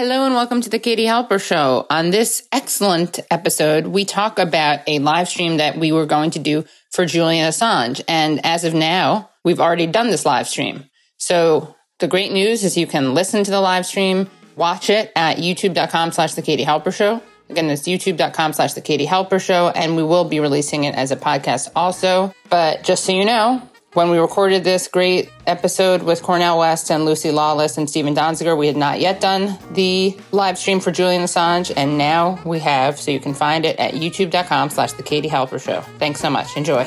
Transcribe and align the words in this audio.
Hello 0.00 0.24
and 0.24 0.34
welcome 0.34 0.62
to 0.62 0.70
the 0.70 0.78
Katie 0.78 1.04
Halper 1.04 1.38
Show. 1.38 1.84
On 1.90 2.08
this 2.08 2.48
excellent 2.52 3.20
episode, 3.30 3.86
we 3.86 4.06
talk 4.06 4.38
about 4.38 4.80
a 4.86 4.98
live 4.98 5.28
stream 5.28 5.58
that 5.58 5.76
we 5.76 5.92
were 5.92 6.06
going 6.06 6.30
to 6.30 6.38
do 6.38 6.64
for 6.90 7.04
Julian 7.04 7.46
Assange. 7.46 8.00
And 8.08 8.40
as 8.46 8.64
of 8.64 8.72
now, 8.72 9.28
we've 9.44 9.60
already 9.60 9.86
done 9.86 10.08
this 10.08 10.24
live 10.24 10.48
stream. 10.48 10.86
So 11.18 11.76
the 11.98 12.08
great 12.08 12.32
news 12.32 12.64
is 12.64 12.78
you 12.78 12.86
can 12.86 13.12
listen 13.12 13.44
to 13.44 13.50
the 13.50 13.60
live 13.60 13.84
stream, 13.84 14.30
watch 14.56 14.88
it 14.88 15.12
at 15.14 15.36
youtube.com 15.36 16.12
slash 16.12 16.32
the 16.32 16.40
Katie 16.40 16.64
Halper 16.64 16.94
Show. 16.94 17.22
Again, 17.50 17.68
it's 17.68 17.82
youtube.com 17.82 18.54
slash 18.54 18.72
the 18.72 18.80
Katie 18.80 19.06
Halper 19.06 19.38
Show, 19.38 19.68
and 19.68 19.96
we 19.96 20.02
will 20.02 20.24
be 20.24 20.40
releasing 20.40 20.84
it 20.84 20.94
as 20.94 21.10
a 21.10 21.16
podcast 21.16 21.72
also. 21.76 22.32
But 22.48 22.84
just 22.84 23.04
so 23.04 23.12
you 23.12 23.26
know, 23.26 23.60
when 23.94 24.10
we 24.10 24.18
recorded 24.18 24.62
this 24.62 24.86
great 24.86 25.30
episode 25.46 26.02
with 26.02 26.22
Cornel 26.22 26.58
West 26.58 26.90
and 26.90 27.04
Lucy 27.04 27.30
Lawless 27.30 27.76
and 27.76 27.88
Steven 27.88 28.14
Donziger, 28.14 28.56
we 28.56 28.66
had 28.66 28.76
not 28.76 29.00
yet 29.00 29.20
done 29.20 29.58
the 29.72 30.16
live 30.30 30.58
stream 30.58 30.80
for 30.80 30.92
Julian 30.92 31.22
Assange, 31.22 31.72
and 31.76 31.98
now 31.98 32.40
we 32.44 32.60
have, 32.60 33.00
so 33.00 33.10
you 33.10 33.20
can 33.20 33.34
find 33.34 33.64
it 33.64 33.78
at 33.78 33.94
youtube.com 33.94 34.70
slash 34.70 34.92
the 34.92 35.02
Katie 35.02 35.28
Halper 35.28 35.60
Show. 35.60 35.80
Thanks 35.98 36.20
so 36.20 36.30
much. 36.30 36.56
Enjoy. 36.56 36.86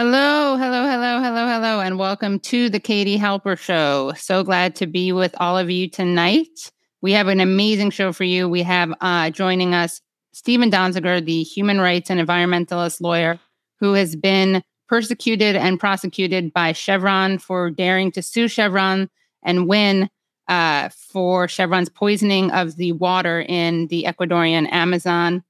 Hello, 0.00 0.56
hello, 0.56 0.88
hello, 0.88 1.20
hello, 1.20 1.48
hello, 1.48 1.80
and 1.80 1.98
welcome 1.98 2.38
to 2.38 2.70
the 2.70 2.78
Katie 2.78 3.18
Halper 3.18 3.58
Show. 3.58 4.12
So 4.16 4.44
glad 4.44 4.76
to 4.76 4.86
be 4.86 5.10
with 5.10 5.34
all 5.40 5.58
of 5.58 5.70
you 5.70 5.90
tonight. 5.90 6.70
We 7.02 7.10
have 7.14 7.26
an 7.26 7.40
amazing 7.40 7.90
show 7.90 8.12
for 8.12 8.22
you. 8.22 8.48
We 8.48 8.62
have 8.62 8.94
uh, 9.00 9.30
joining 9.30 9.74
us 9.74 10.00
Steven 10.32 10.70
Donziger, 10.70 11.24
the 11.24 11.42
human 11.42 11.80
rights 11.80 12.10
and 12.10 12.20
environmentalist 12.20 13.00
lawyer 13.00 13.40
who 13.80 13.94
has 13.94 14.14
been 14.14 14.62
persecuted 14.88 15.56
and 15.56 15.80
prosecuted 15.80 16.52
by 16.52 16.70
Chevron 16.70 17.38
for 17.38 17.68
daring 17.68 18.12
to 18.12 18.22
sue 18.22 18.46
Chevron 18.46 19.10
and 19.42 19.66
win 19.66 20.08
uh, 20.46 20.90
for 20.90 21.48
Chevron's 21.48 21.88
poisoning 21.88 22.52
of 22.52 22.76
the 22.76 22.92
water 22.92 23.40
in 23.40 23.88
the 23.88 24.04
Ecuadorian 24.04 24.70
Amazon. 24.70 25.42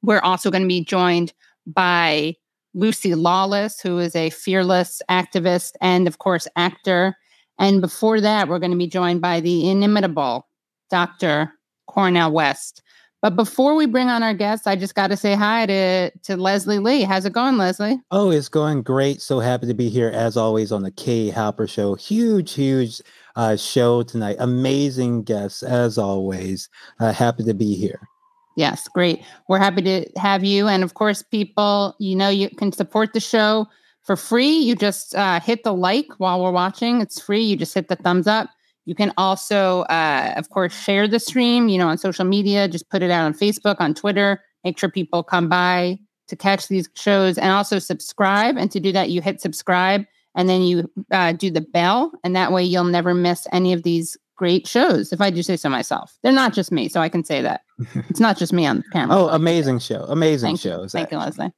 We're 0.00 0.20
also 0.20 0.52
going 0.52 0.62
to 0.62 0.68
be 0.68 0.84
joined 0.84 1.32
by 1.66 2.36
Lucy 2.74 3.14
Lawless, 3.14 3.80
who 3.80 3.98
is 3.98 4.14
a 4.14 4.30
fearless 4.30 5.00
activist 5.10 5.72
and, 5.80 6.06
of 6.06 6.18
course, 6.18 6.46
actor. 6.56 7.16
And 7.58 7.80
before 7.80 8.20
that, 8.20 8.48
we're 8.48 8.58
going 8.58 8.72
to 8.72 8.76
be 8.76 8.86
joined 8.86 9.20
by 9.20 9.40
the 9.40 9.70
inimitable 9.70 10.48
Dr. 10.90 11.52
Cornel 11.86 12.32
West. 12.32 12.82
But 13.24 13.36
before 13.36 13.74
we 13.74 13.86
bring 13.86 14.10
on 14.10 14.22
our 14.22 14.34
guests, 14.34 14.66
I 14.66 14.76
just 14.76 14.94
got 14.94 15.06
to 15.06 15.16
say 15.16 15.34
hi 15.34 15.64
to, 15.64 16.10
to 16.24 16.36
Leslie 16.36 16.78
Lee. 16.78 17.04
How's 17.04 17.24
it 17.24 17.32
going, 17.32 17.56
Leslie? 17.56 17.98
Oh, 18.10 18.30
it's 18.30 18.50
going 18.50 18.82
great. 18.82 19.22
So 19.22 19.40
happy 19.40 19.66
to 19.66 19.72
be 19.72 19.88
here 19.88 20.10
as 20.10 20.36
always 20.36 20.70
on 20.70 20.82
the 20.82 20.90
Katie 20.90 21.32
Halper 21.32 21.66
Show. 21.66 21.94
Huge, 21.94 22.52
huge 22.52 23.00
uh, 23.34 23.56
show 23.56 24.02
tonight. 24.02 24.36
Amazing 24.40 25.22
guests 25.22 25.62
as 25.62 25.96
always. 25.96 26.68
Uh, 27.00 27.14
happy 27.14 27.44
to 27.44 27.54
be 27.54 27.74
here. 27.74 28.06
Yes, 28.56 28.88
great. 28.88 29.22
We're 29.48 29.58
happy 29.58 29.82
to 29.82 30.06
have 30.16 30.44
you. 30.44 30.68
And 30.68 30.84
of 30.84 30.94
course, 30.94 31.22
people, 31.22 31.96
you 31.98 32.14
know, 32.14 32.28
you 32.28 32.48
can 32.50 32.72
support 32.72 33.12
the 33.12 33.20
show 33.20 33.66
for 34.02 34.16
free. 34.16 34.58
You 34.58 34.76
just 34.76 35.14
uh, 35.14 35.40
hit 35.40 35.64
the 35.64 35.72
like 35.72 36.06
while 36.18 36.42
we're 36.42 36.52
watching. 36.52 37.00
It's 37.00 37.20
free. 37.20 37.42
You 37.42 37.56
just 37.56 37.74
hit 37.74 37.88
the 37.88 37.96
thumbs 37.96 38.26
up. 38.26 38.50
You 38.84 38.94
can 38.94 39.12
also, 39.16 39.80
uh, 39.82 40.34
of 40.36 40.50
course, 40.50 40.78
share 40.78 41.08
the 41.08 41.18
stream, 41.18 41.68
you 41.68 41.78
know, 41.78 41.88
on 41.88 41.98
social 41.98 42.24
media. 42.24 42.68
Just 42.68 42.90
put 42.90 43.02
it 43.02 43.10
out 43.10 43.24
on 43.24 43.32
Facebook, 43.34 43.76
on 43.80 43.94
Twitter. 43.94 44.42
Make 44.62 44.78
sure 44.78 44.90
people 44.90 45.22
come 45.22 45.48
by 45.48 45.98
to 46.28 46.36
catch 46.36 46.68
these 46.68 46.88
shows 46.94 47.38
and 47.38 47.50
also 47.50 47.78
subscribe. 47.78 48.56
And 48.56 48.70
to 48.72 48.80
do 48.80 48.92
that, 48.92 49.10
you 49.10 49.20
hit 49.20 49.40
subscribe 49.40 50.04
and 50.34 50.48
then 50.48 50.62
you 50.62 50.90
uh, 51.10 51.32
do 51.32 51.50
the 51.50 51.60
bell. 51.60 52.12
And 52.22 52.36
that 52.36 52.52
way 52.52 52.62
you'll 52.64 52.84
never 52.84 53.14
miss 53.14 53.46
any 53.52 53.72
of 53.72 53.82
these 53.82 54.16
great 54.36 54.66
shows, 54.66 55.12
if 55.12 55.20
I 55.20 55.30
do 55.30 55.42
say 55.42 55.56
so 55.56 55.68
myself. 55.68 56.16
They're 56.22 56.32
not 56.32 56.52
just 56.52 56.72
me, 56.72 56.88
so 56.88 57.00
I 57.00 57.08
can 57.08 57.24
say 57.24 57.42
that. 57.42 57.62
it's 58.08 58.20
not 58.20 58.36
just 58.36 58.52
me 58.52 58.66
on 58.66 58.78
the 58.78 58.82
camera. 58.92 59.16
Oh, 59.16 59.28
amazing 59.28 59.78
show. 59.78 60.04
Amazing 60.04 60.56
Thank 60.56 60.60
shows. 60.60 60.92
Thank 60.92 61.10
you, 61.10 61.18
Leslie. 61.18 61.52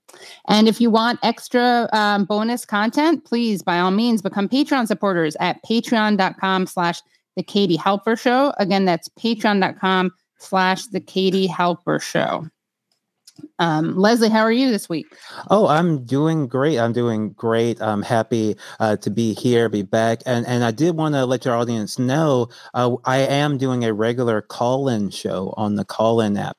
And 0.49 0.69
if 0.69 0.81
you 0.81 0.91
want 0.91 1.19
extra 1.23 1.89
um, 1.93 2.25
bonus 2.25 2.65
content, 2.65 3.25
please, 3.25 3.63
by 3.63 3.81
all 3.81 3.91
means, 3.91 4.23
become 4.23 4.49
Patreon 4.49 4.87
supporters 4.87 5.37
at 5.41 5.59
patreon.com 5.65 6.67
slash 6.67 7.01
the 7.37 7.43
Katie 7.43 7.79
Halper 7.79 8.19
Show. 8.19 8.53
Again, 8.59 8.85
that's 8.85 9.09
patreon.com 9.11 10.13
slash 10.39 10.87
the 10.87 11.01
Katie 11.01 11.49
Halper 11.49 12.01
Show. 12.01 12.47
Um, 13.59 13.97
Leslie, 13.97 14.29
how 14.29 14.41
are 14.41 14.53
you 14.53 14.71
this 14.71 14.89
week? 14.89 15.07
Oh, 15.51 15.67
I'm 15.67 16.05
doing 16.05 16.47
great. 16.47 16.79
I'm 16.79 16.93
doing 16.93 17.31
great. 17.33 17.81
I'm 17.81 18.03
happy 18.03 18.57
uh, 18.81 18.97
to 18.97 19.11
be 19.11 19.35
here, 19.35 19.69
be 19.69 19.83
back, 19.83 20.23
and 20.27 20.47
and 20.47 20.63
I 20.63 20.71
did 20.71 20.97
want 20.97 21.15
to 21.15 21.25
let 21.25 21.45
your 21.45 21.55
audience 21.55 21.99
know 21.99 22.49
uh, 22.75 22.97
I 23.05 23.19
am 23.19 23.59
doing 23.59 23.85
a 23.85 23.93
regular 23.93 24.43
call-in 24.43 25.11
show 25.11 25.55
on 25.57 25.77
the 25.77 25.85
call-in 25.85 26.37
app. 26.37 26.57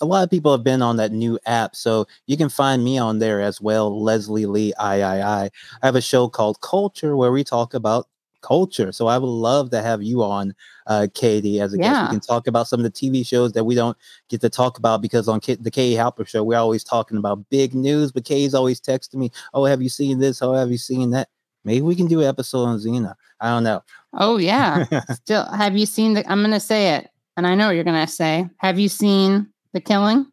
A 0.00 0.04
lot 0.04 0.22
of 0.24 0.30
people 0.30 0.52
have 0.52 0.64
been 0.64 0.82
on 0.82 0.96
that 0.96 1.12
new 1.12 1.38
app, 1.46 1.74
so 1.74 2.06
you 2.26 2.36
can 2.36 2.48
find 2.48 2.84
me 2.84 2.98
on 2.98 3.18
there 3.18 3.40
as 3.40 3.60
well. 3.60 4.00
Leslie 4.02 4.46
Lee 4.46 4.72
I 4.74 5.00
I 5.02 5.20
I. 5.20 5.50
I 5.82 5.86
have 5.86 5.96
a 5.96 6.00
show 6.00 6.28
called 6.28 6.60
Culture 6.60 7.16
where 7.16 7.32
we 7.32 7.44
talk 7.44 7.74
about 7.74 8.08
culture. 8.48 8.90
So 8.92 9.08
I 9.08 9.18
would 9.18 9.28
love 9.28 9.70
to 9.70 9.82
have 9.82 10.02
you 10.02 10.22
on, 10.22 10.54
uh, 10.86 11.06
Katie, 11.12 11.60
as 11.60 11.74
a 11.74 11.76
yeah. 11.76 11.82
guest. 11.82 12.02
We 12.02 12.14
can 12.14 12.20
talk 12.20 12.46
about 12.46 12.66
some 12.66 12.80
of 12.80 12.84
the 12.84 12.90
TV 12.90 13.24
shows 13.26 13.52
that 13.52 13.64
we 13.64 13.74
don't 13.74 13.96
get 14.30 14.40
to 14.40 14.48
talk 14.48 14.78
about 14.78 15.02
because 15.02 15.28
on 15.28 15.40
K- 15.40 15.56
the 15.56 15.70
Katie 15.70 15.96
Halper 15.96 16.26
show, 16.26 16.42
we're 16.42 16.56
always 16.56 16.82
talking 16.82 17.18
about 17.18 17.48
big 17.50 17.74
news, 17.74 18.10
but 18.10 18.24
Katie's 18.24 18.54
always 18.54 18.80
texting 18.80 19.16
me, 19.16 19.30
Oh, 19.52 19.66
have 19.66 19.82
you 19.82 19.90
seen 19.90 20.18
this? 20.18 20.40
Oh, 20.40 20.54
have 20.54 20.70
you 20.70 20.78
seen 20.78 21.10
that? 21.10 21.28
Maybe 21.64 21.82
we 21.82 21.94
can 21.94 22.06
do 22.06 22.20
an 22.20 22.26
episode 22.26 22.64
on 22.64 22.78
Xena. 22.78 23.14
I 23.40 23.50
don't 23.50 23.64
know. 23.64 23.82
Oh, 24.14 24.38
yeah. 24.38 24.86
Still, 25.12 25.44
have 25.52 25.76
you 25.76 25.84
seen 25.84 26.14
the, 26.14 26.30
I'm 26.30 26.40
going 26.40 26.52
to 26.52 26.60
say 26.60 26.94
it, 26.94 27.10
and 27.36 27.46
I 27.46 27.54
know 27.54 27.66
what 27.66 27.74
you're 27.74 27.84
going 27.84 28.06
to 28.06 28.10
say. 28.10 28.48
Have 28.56 28.78
you 28.78 28.88
seen 28.88 29.48
The 29.74 29.80
Killing? 29.80 30.26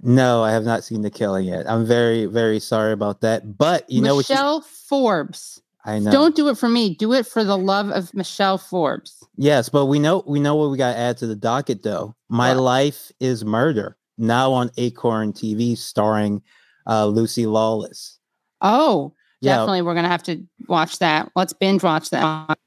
No, 0.00 0.44
I 0.44 0.52
have 0.52 0.64
not 0.64 0.84
seen 0.84 1.02
The 1.02 1.10
Killing 1.10 1.46
yet. 1.46 1.68
I'm 1.68 1.84
very, 1.84 2.26
very 2.26 2.60
sorry 2.60 2.92
about 2.92 3.22
that. 3.22 3.58
But 3.58 3.90
you 3.90 4.02
Michelle 4.02 4.12
know 4.12 4.16
what? 4.16 4.30
Michelle 4.30 4.60
Forbes 4.60 5.60
I 5.88 5.98
know. 5.98 6.10
Don't 6.10 6.36
do 6.36 6.48
it 6.50 6.58
for 6.58 6.68
me. 6.68 6.94
Do 6.94 7.14
it 7.14 7.26
for 7.26 7.42
the 7.42 7.56
love 7.56 7.88
of 7.88 8.12
Michelle 8.12 8.58
Forbes. 8.58 9.26
Yes, 9.36 9.70
but 9.70 9.86
we 9.86 9.98
know 9.98 10.22
we 10.26 10.38
know 10.38 10.54
what 10.54 10.70
we 10.70 10.76
got 10.76 10.92
to 10.92 10.98
add 10.98 11.16
to 11.18 11.26
the 11.26 11.34
docket 11.34 11.82
though. 11.82 12.14
My 12.28 12.54
what? 12.54 12.62
life 12.62 13.10
is 13.20 13.42
murder 13.42 13.96
now 14.18 14.52
on 14.52 14.70
Acorn 14.76 15.32
TV, 15.32 15.78
starring 15.78 16.42
uh, 16.86 17.06
Lucy 17.06 17.46
Lawless. 17.46 18.18
Oh, 18.60 19.14
yeah. 19.40 19.56
definitely. 19.56 19.80
We're 19.80 19.94
gonna 19.94 20.08
have 20.08 20.24
to 20.24 20.44
watch 20.68 20.98
that. 20.98 21.32
Let's 21.34 21.54
binge 21.54 21.82
watch 21.82 22.10
that. 22.10 22.58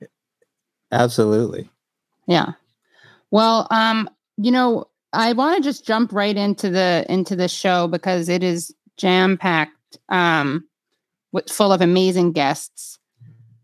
Absolutely. 0.92 1.70
Yeah. 2.26 2.54
Well, 3.30 3.68
um, 3.70 4.10
you 4.38 4.50
know, 4.50 4.86
I 5.14 5.34
want 5.34 5.58
to 5.58 5.70
just 5.70 5.86
jump 5.86 6.12
right 6.12 6.36
into 6.36 6.72
the 6.72 7.06
into 7.08 7.36
the 7.36 7.48
show 7.48 7.88
because 7.88 8.30
it 8.30 8.42
is 8.42 8.74
jam 8.98 9.38
packed, 9.38 10.00
um, 10.10 10.68
with 11.32 11.52
full 11.52 11.72
of 11.72 11.82
amazing 11.82 12.32
guests. 12.32 12.98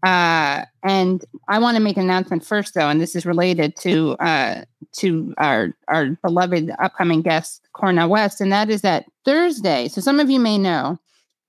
Uh, 0.08 0.64
and 0.84 1.26
I 1.50 1.60
want 1.60 1.76
to 1.76 1.84
make 1.84 1.98
an 1.98 2.04
announcement 2.04 2.46
first, 2.46 2.76
though, 2.76 2.88
and 2.88 3.02
this 3.02 3.14
is 3.14 3.26
related 3.26 3.76
to 3.82 4.14
uh, 4.20 4.64
to 4.94 5.34
our 5.38 5.76
our 5.90 6.12
beloved 6.24 6.72
upcoming 6.80 7.22
guest 7.22 7.68
Cornel 7.74 8.08
West, 8.08 8.40
and 8.40 8.50
that 8.54 8.70
is 8.70 8.84
that 8.84 9.04
Thursday. 9.26 9.90
So 9.90 10.00
some 10.00 10.22
of 10.22 10.30
you 10.30 10.40
may 10.40 10.58
know, 10.58 10.98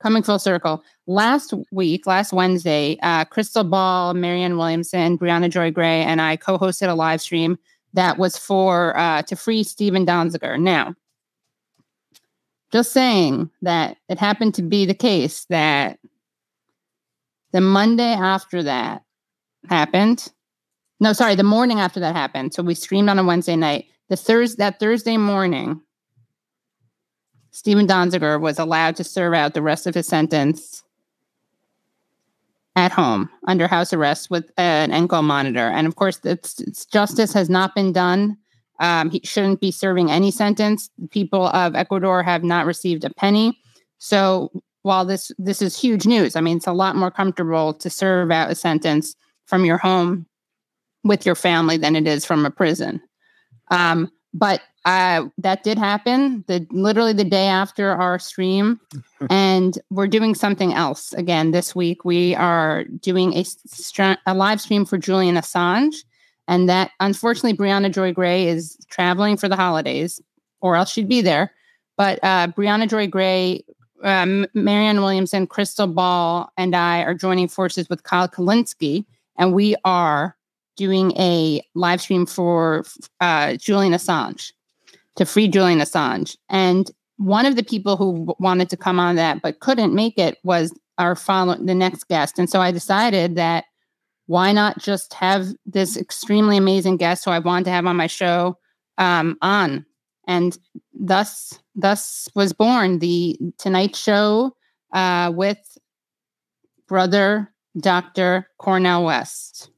coming 0.03 0.25
full 0.25 0.41
circle, 0.41 0.83
last 1.07 1.55
week, 1.71 2.05
last 2.09 2.33
Wednesday, 2.33 2.99
uh, 3.01 3.27
Krystal 3.27 3.71
Ball, 3.71 4.15
Marianne 4.15 4.59
Williamson, 4.59 5.17
Briahna 5.17 5.49
Joy 5.49 5.71
Gray, 5.71 6.03
and 6.03 6.21
I 6.21 6.35
co-hosted 6.35 6.89
a 6.89 6.95
live 6.95 7.21
stream 7.21 7.61
that 7.93 8.19
was 8.19 8.37
for 8.37 8.99
uh, 8.99 9.23
to 9.23 9.37
free 9.37 9.63
Steven 9.63 10.05
Donziger. 10.05 10.59
Now, 10.59 10.97
just 12.73 12.91
saying 12.91 13.51
that 13.63 13.99
it 14.09 14.19
happened 14.19 14.55
to 14.55 14.63
be 14.63 14.85
the 14.85 14.95
case 14.95 15.45
that 15.49 16.01
the 17.53 17.61
Monday 17.61 18.13
after 18.13 18.63
that 18.63 19.03
happened. 19.69 20.33
No, 21.01 21.13
sorry, 21.13 21.35
the 21.35 21.43
morning 21.43 21.81
after 21.81 22.01
that 22.01 22.15
happened. 22.15 22.55
So 22.55 22.63
we 22.63 22.75
streamed 22.75 23.09
on 23.09 23.19
a 23.19 23.25
Wednesday 23.25 23.57
night. 23.57 23.87
the 24.09 24.17
Thursday 24.17 24.57
that 24.59 24.81
Thursday 24.81 25.17
morning, 25.17 25.81
Steven 27.51 27.87
Donziger 27.87 28.41
was 28.41 28.59
allowed 28.59 28.97
to 28.97 29.05
serve 29.05 29.35
out 29.35 29.55
the 29.55 29.63
rest 29.63 29.87
of 29.87 29.95
his 29.95 30.07
sentence 30.07 30.83
at 32.77 32.93
home 32.93 33.29
under 33.47 33.67
house 33.67 33.93
arrest 33.93 34.31
with 34.31 34.51
an 34.57 34.93
ankle 34.93 35.23
monitor. 35.23 35.69
And 35.69 35.87
of 35.87 35.97
course, 35.97 36.21
it's, 36.25 36.61
it's 36.61 36.85
justice 36.87 37.33
has 37.33 37.51
not 37.51 37.75
been 37.75 37.93
done. 37.93 38.37
Um, 38.81 39.11
he 39.11 39.21
shouldn't 39.25 39.61
be 39.61 39.73
serving 39.73 40.11
any 40.11 40.31
sentence. 40.31 40.89
People 41.11 41.49
of 41.49 41.75
Ecuador 41.75 42.23
have 42.23 42.45
not 42.45 42.67
received 42.67 43.05
a 43.05 43.11
penny. 43.11 43.59
So 43.99 44.53
while 44.83 45.05
this 45.05 45.33
this 45.39 45.61
is 45.63 45.79
huge 45.79 46.07
news, 46.07 46.37
I 46.37 46.41
mean, 46.41 46.57
it's 46.57 46.67
a 46.67 46.73
lot 46.73 46.97
more 46.97 47.11
comfortable 47.11 47.75
to 47.75 47.91
serve 47.91 48.31
out 48.31 48.51
a 48.51 48.55
sentence 48.55 49.17
from 49.47 49.65
your 49.65 49.79
home 49.79 50.27
with 51.05 51.25
your 51.25 51.35
family 51.35 51.77
than 51.77 51.97
it 51.97 52.07
is 52.07 52.25
from 52.25 52.45
a 52.45 52.51
prison. 52.51 53.01
Um, 53.71 54.11
but 54.35 54.63
uh, 54.85 55.27
that 55.39 55.65
did 55.65 55.79
happen 55.79 56.45
the 56.47 56.67
literally 56.71 57.13
the 57.13 57.25
day 57.25 57.47
after 57.47 57.91
our 57.91 58.19
stream, 58.19 58.81
and 59.31 59.79
we're 59.91 60.07
doing 60.07 60.35
something 60.35 60.73
else 60.75 61.13
again 61.15 61.51
this 61.51 61.75
week. 61.75 62.05
We 62.05 62.35
are 62.35 62.85
doing 62.85 63.35
a, 63.35 63.45
a 64.27 64.35
live 64.35 64.61
stream 64.61 64.85
for 64.85 64.99
Julian 64.99 65.37
Assange, 65.37 65.97
and 66.47 66.69
that 66.69 66.93
unfortunately 67.01 67.57
Briahna 67.57 67.93
Joy 67.93 68.13
Gray 68.13 68.47
is 68.47 68.79
traveling 68.89 69.37
for 69.37 69.49
the 69.49 69.57
holidays, 69.57 70.21
or 70.61 70.77
else 70.77 70.91
she'd 70.91 71.09
be 71.09 71.21
there. 71.21 71.53
But 71.97 72.21
uh, 72.23 72.49
Briahna 72.49 72.89
Joy 72.89 73.09
Gray, 73.09 73.65
uh, 74.03 74.45
Marianne 74.55 75.01
Williamson, 75.01 75.47
Krystal 75.47 75.93
Ball, 75.93 76.51
and 76.57 76.75
I 76.75 77.03
are 77.03 77.15
joining 77.15 77.49
forces 77.49 77.89
with 77.89 78.03
Kyle 78.03 78.29
Kulinski, 78.29 79.05
and 79.37 79.53
we 79.53 79.75
are 79.85 80.37
doing 80.77 81.13
a 81.19 81.63
live 81.75 82.01
stream 82.01 82.25
for 82.25 82.85
uh, 83.21 83.55
Julian 83.57 83.93
Assange 83.93 84.53
to 85.17 85.27
free 85.27 85.49
Julian 85.49 85.81
Assange. 85.81 86.37
And 86.49 86.91
one 87.17 87.47
of 87.47 87.57
the 87.57 87.65
people 87.65 87.97
who 87.97 88.35
wanted 88.39 88.71
to 88.71 88.77
come 88.77 89.01
on 89.01 89.17
that 89.17 89.43
but 89.43 89.59
couldn't 89.61 89.95
make 89.95 90.17
it 90.19 90.39
was 90.45 90.73
our 90.99 91.17
follow 91.17 91.57
the 91.57 91.75
next 91.75 92.09
guest. 92.09 92.39
And 92.39 92.49
so 92.49 92.61
I 92.61 92.71
decided 92.71 93.35
that 93.37 93.65
why 94.27 94.53
not 94.53 94.79
just 94.79 95.15
have 95.15 95.49
this 95.67 95.97
extremely 95.97 96.57
amazing 96.57 96.97
guest 96.97 97.25
who 97.25 97.31
I 97.31 97.39
want 97.39 97.65
to 97.65 97.71
have 97.71 97.87
on 97.87 97.97
my 97.97 98.07
show 98.07 98.59
um, 98.99 99.37
on, 99.43 99.87
and 100.27 100.57
thus 100.93 101.59
thus 101.79 102.29
was 102.35 102.53
born 102.53 102.99
the 102.99 103.39
Tonight 103.57 103.97
Show 103.97 104.55
uh, 104.93 105.33
with 105.35 105.79
brother 106.87 107.53
Dr. 107.79 108.49
Cornel 108.59 109.05
West. 109.05 109.71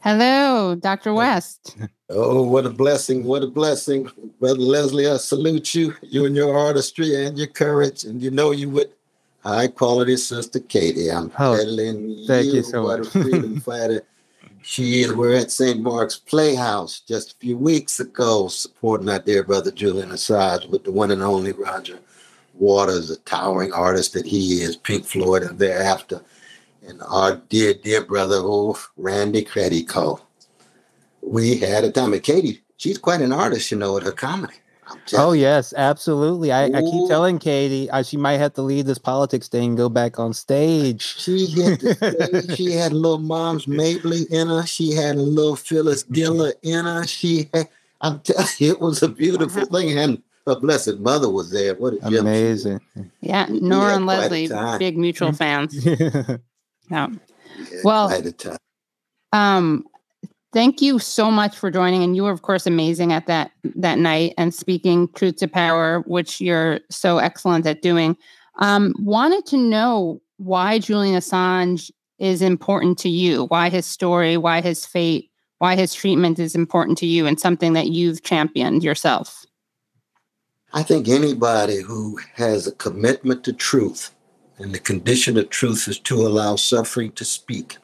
Hello, 0.00 0.76
Dr. 0.76 1.12
West. 1.14 1.76
Oh, 2.08 2.44
what 2.44 2.64
a 2.64 2.70
blessing. 2.70 3.24
What 3.24 3.42
a 3.42 3.48
blessing. 3.48 4.08
Brother 4.38 4.60
Leslie, 4.60 5.08
I 5.08 5.16
salute 5.16 5.74
you, 5.74 5.92
you 6.02 6.24
and 6.24 6.36
your 6.36 6.56
artistry 6.56 7.26
and 7.26 7.36
your 7.36 7.48
courage. 7.48 8.04
And 8.04 8.22
you 8.22 8.30
know 8.30 8.52
you 8.52 8.68
with 8.68 8.90
high 9.42 9.66
quality 9.66 10.16
sister 10.16 10.60
Katie. 10.60 11.10
I'm 11.10 11.32
oh, 11.40 11.56
peddling 11.56 12.24
thank 12.28 12.46
you, 12.46 12.52
you 12.52 12.62
so 12.62 12.84
what 12.84 13.00
much. 13.00 13.08
a 13.08 13.10
freedom 13.22 13.58
fighter 13.58 14.02
she. 14.66 15.10
We're 15.10 15.36
at 15.36 15.50
St. 15.50 15.80
Mark's 15.80 16.18
Playhouse 16.18 17.00
just 17.00 17.32
a 17.32 17.36
few 17.36 17.56
weeks 17.56 18.00
ago, 18.00 18.48
supporting 18.48 19.08
our 19.08 19.18
dear 19.18 19.42
brother 19.42 19.70
Julian 19.70 20.10
Assange 20.10 20.68
with 20.68 20.84
the 20.84 20.92
one 20.92 21.10
and 21.10 21.22
only 21.22 21.52
Roger 21.52 21.98
Waters, 22.54 23.10
a 23.10 23.16
towering 23.18 23.72
artist 23.72 24.12
that 24.14 24.26
he 24.26 24.62
is, 24.62 24.76
Pink 24.76 25.04
Floyd, 25.04 25.42
and 25.42 25.58
thereafter 25.58 26.22
and 26.86 27.02
our 27.08 27.36
dear, 27.48 27.74
dear 27.74 28.04
brother, 28.04 28.36
oh, 28.38 28.78
Randy 28.96 29.44
Credico. 29.44 30.20
We 31.20 31.56
had 31.58 31.84
a 31.84 31.90
time. 31.90 32.12
And 32.12 32.22
Katie, 32.22 32.62
she's 32.76 32.98
quite 32.98 33.20
an 33.20 33.32
artist, 33.32 33.70
you 33.70 33.78
know, 33.78 33.94
with 33.94 34.04
her 34.04 34.12
comedy. 34.12 34.54
Oh 35.14 35.32
yes, 35.32 35.74
absolutely. 35.76 36.52
I, 36.52 36.64
I, 36.64 36.80
keep 36.80 37.08
telling 37.08 37.38
Katie 37.38 37.90
uh, 37.90 38.02
she 38.02 38.16
might 38.16 38.38
have 38.38 38.54
to 38.54 38.62
leave 38.62 38.86
this 38.86 38.98
politics 38.98 39.48
thing 39.48 39.74
go 39.74 39.88
back 39.88 40.18
on 40.18 40.32
stage. 40.32 41.16
She 41.18 41.46
hit 41.46 41.80
stage. 41.80 42.56
she 42.56 42.72
had 42.72 42.92
little 42.92 43.18
Moms 43.18 43.66
Mabley 43.66 44.26
in 44.30 44.48
her. 44.48 44.64
She 44.66 44.92
had 44.92 45.16
a 45.16 45.22
little 45.22 45.56
Phyllis 45.56 46.04
Diller 46.04 46.52
in 46.62 46.84
her. 46.84 47.06
She 47.06 47.48
had, 47.52 47.68
I'm 48.00 48.20
telling 48.20 48.46
you, 48.58 48.72
it 48.72 48.80
was 48.80 49.02
a 49.02 49.08
beautiful 49.08 49.66
thing. 49.66 49.98
And 49.98 50.22
her 50.46 50.56
blessed 50.60 50.98
mother 50.98 51.28
was 51.28 51.50
there. 51.50 51.74
What 51.74 51.94
amazing. 52.02 52.80
Yeah, 53.20 53.46
Nora 53.48 53.96
and 53.96 54.06
Leslie, 54.06 54.48
big 54.78 54.96
mutual 54.96 55.32
fans. 55.32 55.84
Yeah. 56.88 57.08
well, 57.82 58.22
um, 59.32 59.84
thank 60.52 60.80
you 60.80 60.98
so 60.98 61.30
much 61.30 61.56
for 61.56 61.70
joining. 61.70 62.02
And 62.02 62.16
you 62.16 62.22
were, 62.24 62.30
of 62.30 62.42
course, 62.42 62.66
amazing 62.66 63.12
at 63.12 63.26
that 63.26 63.50
that 63.74 63.98
night 63.98 64.34
and 64.38 64.54
speaking 64.54 65.08
truth 65.14 65.36
to 65.36 65.48
power, 65.48 66.00
which 66.06 66.40
you're 66.40 66.80
so 66.90 67.18
excellent 67.18 67.66
at 67.66 67.82
doing. 67.82 68.16
Um, 68.58 68.94
wanted 68.98 69.44
to 69.46 69.56
know 69.56 70.20
why 70.38 70.78
Julian 70.78 71.16
Assange 71.16 71.90
is 72.18 72.40
important 72.42 72.98
to 72.98 73.08
you, 73.08 73.44
why 73.44 73.68
his 73.68 73.86
story, 73.86 74.36
why 74.36 74.60
his 74.60 74.86
fate, 74.86 75.30
why 75.58 75.76
his 75.76 75.94
treatment 75.94 76.38
is 76.38 76.54
important 76.54 76.96
to 76.98 77.06
you, 77.06 77.26
and 77.26 77.38
something 77.38 77.74
that 77.74 77.88
you've 77.88 78.22
championed 78.22 78.82
yourself. 78.82 79.44
I 80.72 80.82
think 80.82 81.08
anybody 81.08 81.80
who 81.80 82.18
has 82.34 82.66
a 82.66 82.72
commitment 82.72 83.44
to 83.44 83.52
truth 83.52 84.14
and 84.58 84.74
the 84.74 84.78
condition 84.78 85.36
of 85.36 85.50
truth 85.50 85.88
is 85.88 85.98
to 86.00 86.26
allow 86.26 86.56
suffering 86.56 87.12
to 87.12 87.24
speak, 87.24 87.76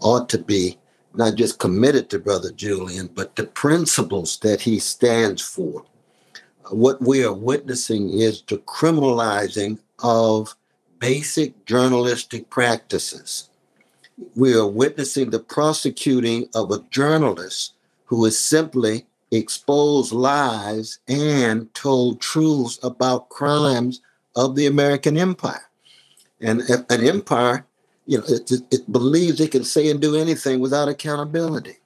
ought 0.00 0.28
to 0.30 0.38
be 0.38 0.78
not 1.14 1.36
just 1.36 1.58
committed 1.58 2.10
to 2.10 2.18
Brother 2.18 2.50
Julian, 2.50 3.08
but 3.14 3.36
the 3.36 3.44
principles 3.44 4.38
that 4.38 4.60
he 4.60 4.78
stands 4.78 5.42
for. 5.42 5.84
What 6.70 7.00
we 7.00 7.24
are 7.24 7.32
witnessing 7.32 8.10
is 8.10 8.42
the 8.42 8.58
criminalizing 8.58 9.78
of 10.02 10.56
basic 10.98 11.66
journalistic 11.66 12.50
practices. 12.50 13.50
We 14.34 14.54
are 14.54 14.66
witnessing 14.66 15.30
the 15.30 15.40
prosecuting 15.40 16.48
of 16.54 16.70
a 16.70 16.82
journalist 16.90 17.74
who 18.06 18.24
has 18.24 18.38
simply 18.38 19.06
exposed 19.30 20.12
lies 20.12 20.98
and 21.08 21.72
told 21.74 22.20
truths 22.20 22.78
about 22.82 23.28
crimes 23.28 24.00
of 24.36 24.56
the 24.56 24.66
American 24.66 25.16
empire. 25.16 25.68
And 26.40 26.62
an 26.90 27.06
empire, 27.06 27.66
you 28.06 28.18
know, 28.18 28.24
it, 28.28 28.50
it 28.70 28.92
believes 28.92 29.40
it 29.40 29.50
can 29.50 29.64
say 29.64 29.90
and 29.90 30.00
do 30.00 30.16
anything 30.16 30.60
without 30.60 30.88
accountability. 30.88 31.76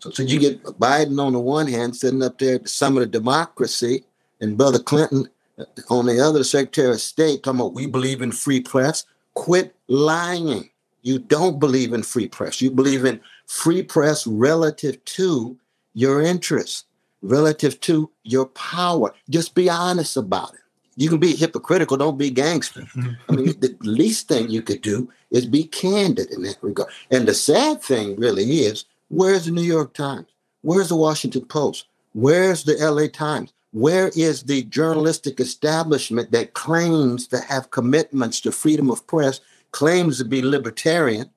So, 0.00 0.10
so 0.10 0.22
you 0.22 0.38
get 0.38 0.62
Biden 0.62 1.20
on 1.20 1.32
the 1.32 1.40
one 1.40 1.66
hand 1.66 1.96
sitting 1.96 2.22
up 2.22 2.38
there 2.38 2.56
at 2.56 2.64
the 2.64 2.68
summit 2.68 3.02
of 3.02 3.10
democracy, 3.10 4.04
and 4.40 4.56
Brother 4.56 4.78
Blinken 4.78 5.28
uh, 5.58 5.64
on 5.90 6.06
the 6.06 6.20
other, 6.20 6.44
Secretary 6.44 6.90
of 6.92 7.00
State, 7.00 7.42
talking 7.42 7.60
about 7.60 7.74
we 7.74 7.86
believe 7.86 8.22
in 8.22 8.32
free 8.32 8.60
press. 8.60 9.04
Quit 9.34 9.74
lying. 9.88 10.70
You 11.02 11.18
don't 11.18 11.58
believe 11.60 11.92
in 11.92 12.02
free 12.02 12.28
press. 12.28 12.60
You 12.60 12.70
believe 12.70 13.04
in 13.04 13.20
free 13.46 13.82
press 13.82 14.26
relative 14.26 15.04
to 15.04 15.56
your 15.94 16.22
interests, 16.22 16.84
relative 17.22 17.80
to 17.80 18.10
your 18.24 18.46
power. 18.46 19.14
Just 19.30 19.54
be 19.54 19.70
honest 19.70 20.16
about 20.16 20.54
it. 20.54 20.60
You 20.98 21.08
can 21.08 21.18
be 21.18 21.36
hypocritical, 21.36 21.96
don't 21.96 22.18
be 22.18 22.28
gangster. 22.28 22.80
Mm-hmm. 22.80 23.10
I 23.28 23.36
mean, 23.36 23.60
the 23.60 23.76
least 23.82 24.26
thing 24.26 24.50
you 24.50 24.62
could 24.62 24.82
do 24.82 25.08
is 25.30 25.46
be 25.46 25.62
candid 25.62 26.32
in 26.32 26.42
that 26.42 26.58
regard. 26.60 26.90
And 27.12 27.28
the 27.28 27.34
sad 27.34 27.80
thing 27.80 28.16
really 28.16 28.42
is 28.62 28.84
where's 29.06 29.44
the 29.44 29.52
New 29.52 29.62
York 29.62 29.94
Times? 29.94 30.26
Where's 30.62 30.88
the 30.88 30.96
Washington 30.96 31.44
Post? 31.44 31.86
Where's 32.14 32.64
the 32.64 32.74
LA 32.74 33.06
Times? 33.06 33.52
Where 33.70 34.10
is 34.16 34.42
the 34.42 34.64
journalistic 34.64 35.38
establishment 35.38 36.32
that 36.32 36.54
claims 36.54 37.28
to 37.28 37.38
have 37.38 37.70
commitments 37.70 38.40
to 38.40 38.50
freedom 38.50 38.90
of 38.90 39.06
press, 39.06 39.40
claims 39.70 40.18
to 40.18 40.24
be 40.24 40.42
libertarian? 40.42 41.30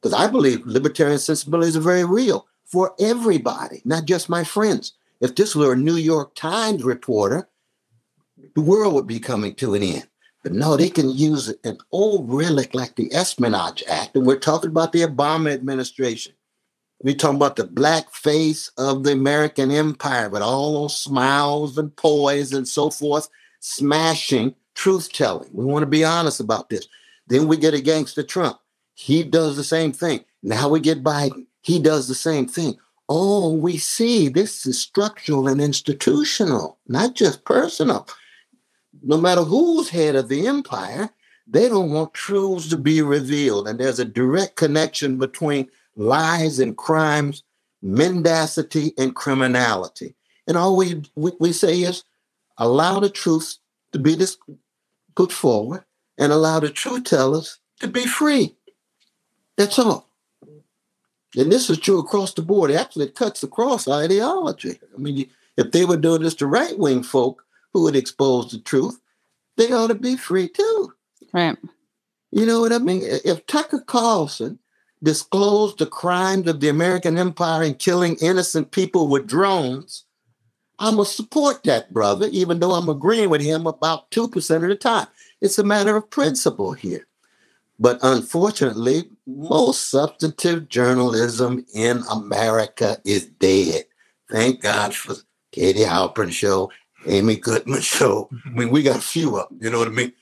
Because 0.00 0.12
I 0.12 0.28
believe 0.28 0.64
libertarian 0.66 1.18
sensibilities 1.18 1.76
are 1.76 1.80
very 1.80 2.04
real 2.04 2.46
for 2.64 2.94
everybody, 3.00 3.82
not 3.84 4.04
just 4.04 4.28
my 4.28 4.44
friends. 4.44 4.92
If 5.20 5.34
this 5.34 5.56
were 5.56 5.72
a 5.72 5.76
New 5.76 5.96
York 5.96 6.36
Times 6.36 6.84
reporter, 6.84 7.48
the 8.54 8.60
world 8.60 8.94
would 8.94 9.06
be 9.06 9.20
coming 9.20 9.54
to 9.56 9.74
an 9.74 9.82
end. 9.82 10.08
But 10.44 10.52
no, 10.52 10.76
they 10.76 10.90
can 10.90 11.08
use 11.08 11.54
an 11.64 11.78
old 11.90 12.30
relic 12.30 12.74
like 12.74 12.96
the 12.96 13.12
Espionage 13.14 13.82
Act. 13.88 14.14
And 14.14 14.26
we're 14.26 14.38
talking 14.38 14.70
about 14.70 14.92
the 14.92 15.00
Obama 15.00 15.52
administration. 15.52 16.34
We're 17.02 17.14
talking 17.14 17.36
about 17.36 17.56
the 17.56 17.64
black 17.64 18.10
face 18.12 18.70
of 18.76 19.04
the 19.04 19.12
American 19.12 19.70
empire 19.70 20.28
with 20.28 20.42
all 20.42 20.74
those 20.74 20.96
smiles 20.96 21.78
and 21.78 21.96
poise 21.96 22.52
and 22.52 22.68
so 22.68 22.90
forth, 22.90 23.28
smashing 23.60 24.54
truth 24.74 25.12
telling. 25.12 25.48
We 25.52 25.64
want 25.64 25.82
to 25.82 25.86
be 25.86 26.04
honest 26.04 26.40
about 26.40 26.68
this. 26.68 26.88
Then 27.26 27.48
we 27.48 27.56
get 27.56 27.74
a 27.74 27.80
gangster 27.80 28.22
Trump. 28.22 28.58
He 28.94 29.22
does 29.22 29.56
the 29.56 29.64
same 29.64 29.92
thing. 29.92 30.24
Now 30.42 30.68
we 30.68 30.78
get 30.78 31.02
Biden. 31.02 31.46
He 31.62 31.78
does 31.78 32.06
the 32.06 32.14
same 32.14 32.46
thing. 32.46 32.76
Oh, 33.08 33.52
we 33.54 33.78
see 33.78 34.28
this 34.28 34.66
is 34.66 34.78
structural 34.78 35.48
and 35.48 35.60
institutional, 35.60 36.78
not 36.86 37.14
just 37.14 37.44
personal 37.44 38.06
no 39.04 39.16
matter 39.18 39.42
who's 39.42 39.88
head 39.88 40.16
of 40.16 40.28
the 40.28 40.46
empire, 40.46 41.10
they 41.46 41.68
don't 41.68 41.90
want 41.90 42.14
truths 42.14 42.68
to 42.70 42.76
be 42.76 43.02
revealed. 43.02 43.68
And 43.68 43.78
there's 43.78 43.98
a 43.98 44.04
direct 44.04 44.56
connection 44.56 45.18
between 45.18 45.68
lies 45.96 46.58
and 46.58 46.76
crimes 46.76 47.42
mendacity, 47.84 48.94
and 48.96 49.14
criminality. 49.14 50.14
And 50.48 50.56
all 50.56 50.74
we, 50.74 51.02
we, 51.14 51.32
we 51.38 51.52
say 51.52 51.82
is 51.82 52.02
allow 52.56 52.98
the 52.98 53.10
truth 53.10 53.58
to 53.92 53.98
be 53.98 54.14
this 54.14 54.38
put 55.14 55.30
forward 55.30 55.84
and 56.18 56.32
allow 56.32 56.60
the 56.60 56.70
truth 56.70 57.04
tellers 57.04 57.58
to 57.80 57.86
be 57.86 58.06
free. 58.06 58.56
That's 59.56 59.78
all. 59.78 60.08
And 61.36 61.52
this 61.52 61.68
is 61.68 61.78
true 61.78 61.98
across 61.98 62.32
the 62.32 62.42
board. 62.42 62.70
Actually, 62.70 63.06
it 63.06 63.14
cuts 63.14 63.42
across 63.42 63.86
ideology. 63.86 64.78
I 64.94 64.98
mean, 64.98 65.28
if 65.56 65.70
they 65.70 65.84
were 65.84 65.96
doing 65.96 66.22
this 66.22 66.34
to 66.36 66.46
right 66.46 66.78
wing 66.78 67.02
folk 67.02 67.44
who 67.74 67.82
would 67.82 67.96
expose 67.96 68.50
the 68.50 68.58
truth, 68.58 68.98
they 69.56 69.70
ought 69.72 69.88
to 69.88 69.94
be 69.94 70.16
free 70.16 70.48
too. 70.48 70.94
Right. 71.32 71.58
You 72.30 72.46
know 72.46 72.60
what 72.60 72.72
I 72.72 72.78
mean? 72.78 73.02
If 73.04 73.46
Tucker 73.46 73.80
Carlson 73.80 74.58
disclosed 75.02 75.78
the 75.78 75.86
crimes 75.86 76.48
of 76.48 76.60
the 76.60 76.68
American 76.68 77.18
empire 77.18 77.62
in 77.62 77.74
killing 77.74 78.16
innocent 78.22 78.70
people 78.70 79.08
with 79.08 79.26
drones, 79.26 80.04
I'm 80.78 80.96
going 80.96 81.06
to 81.06 81.12
support 81.12 81.62
that 81.64 81.92
brother, 81.92 82.28
even 82.32 82.58
though 82.58 82.72
I'm 82.72 82.88
agreeing 82.88 83.30
with 83.30 83.42
him 83.42 83.66
about 83.66 84.10
2% 84.10 84.54
of 84.56 84.62
the 84.62 84.74
time. 84.74 85.06
It's 85.40 85.58
a 85.58 85.64
matter 85.64 85.96
of 85.96 86.10
principle 86.10 86.72
here. 86.72 87.06
But 87.78 87.98
unfortunately, 88.02 89.10
most 89.26 89.90
substantive 89.90 90.68
journalism 90.68 91.64
in 91.74 92.02
America 92.10 92.98
is 93.04 93.26
dead. 93.26 93.84
Thank 94.30 94.62
God 94.62 94.94
for 94.94 95.16
Katie 95.52 95.80
Halpern 95.80 96.32
show, 96.32 96.70
Amy 97.06 97.36
Goodman 97.36 97.80
show. 97.80 98.28
I 98.46 98.50
mean, 98.50 98.70
we 98.70 98.82
got 98.82 98.96
a 98.96 99.02
few 99.02 99.32
them, 99.32 99.46
you 99.60 99.70
know 99.70 99.78
what 99.78 99.88
I 99.88 99.92
mean? 99.92 100.12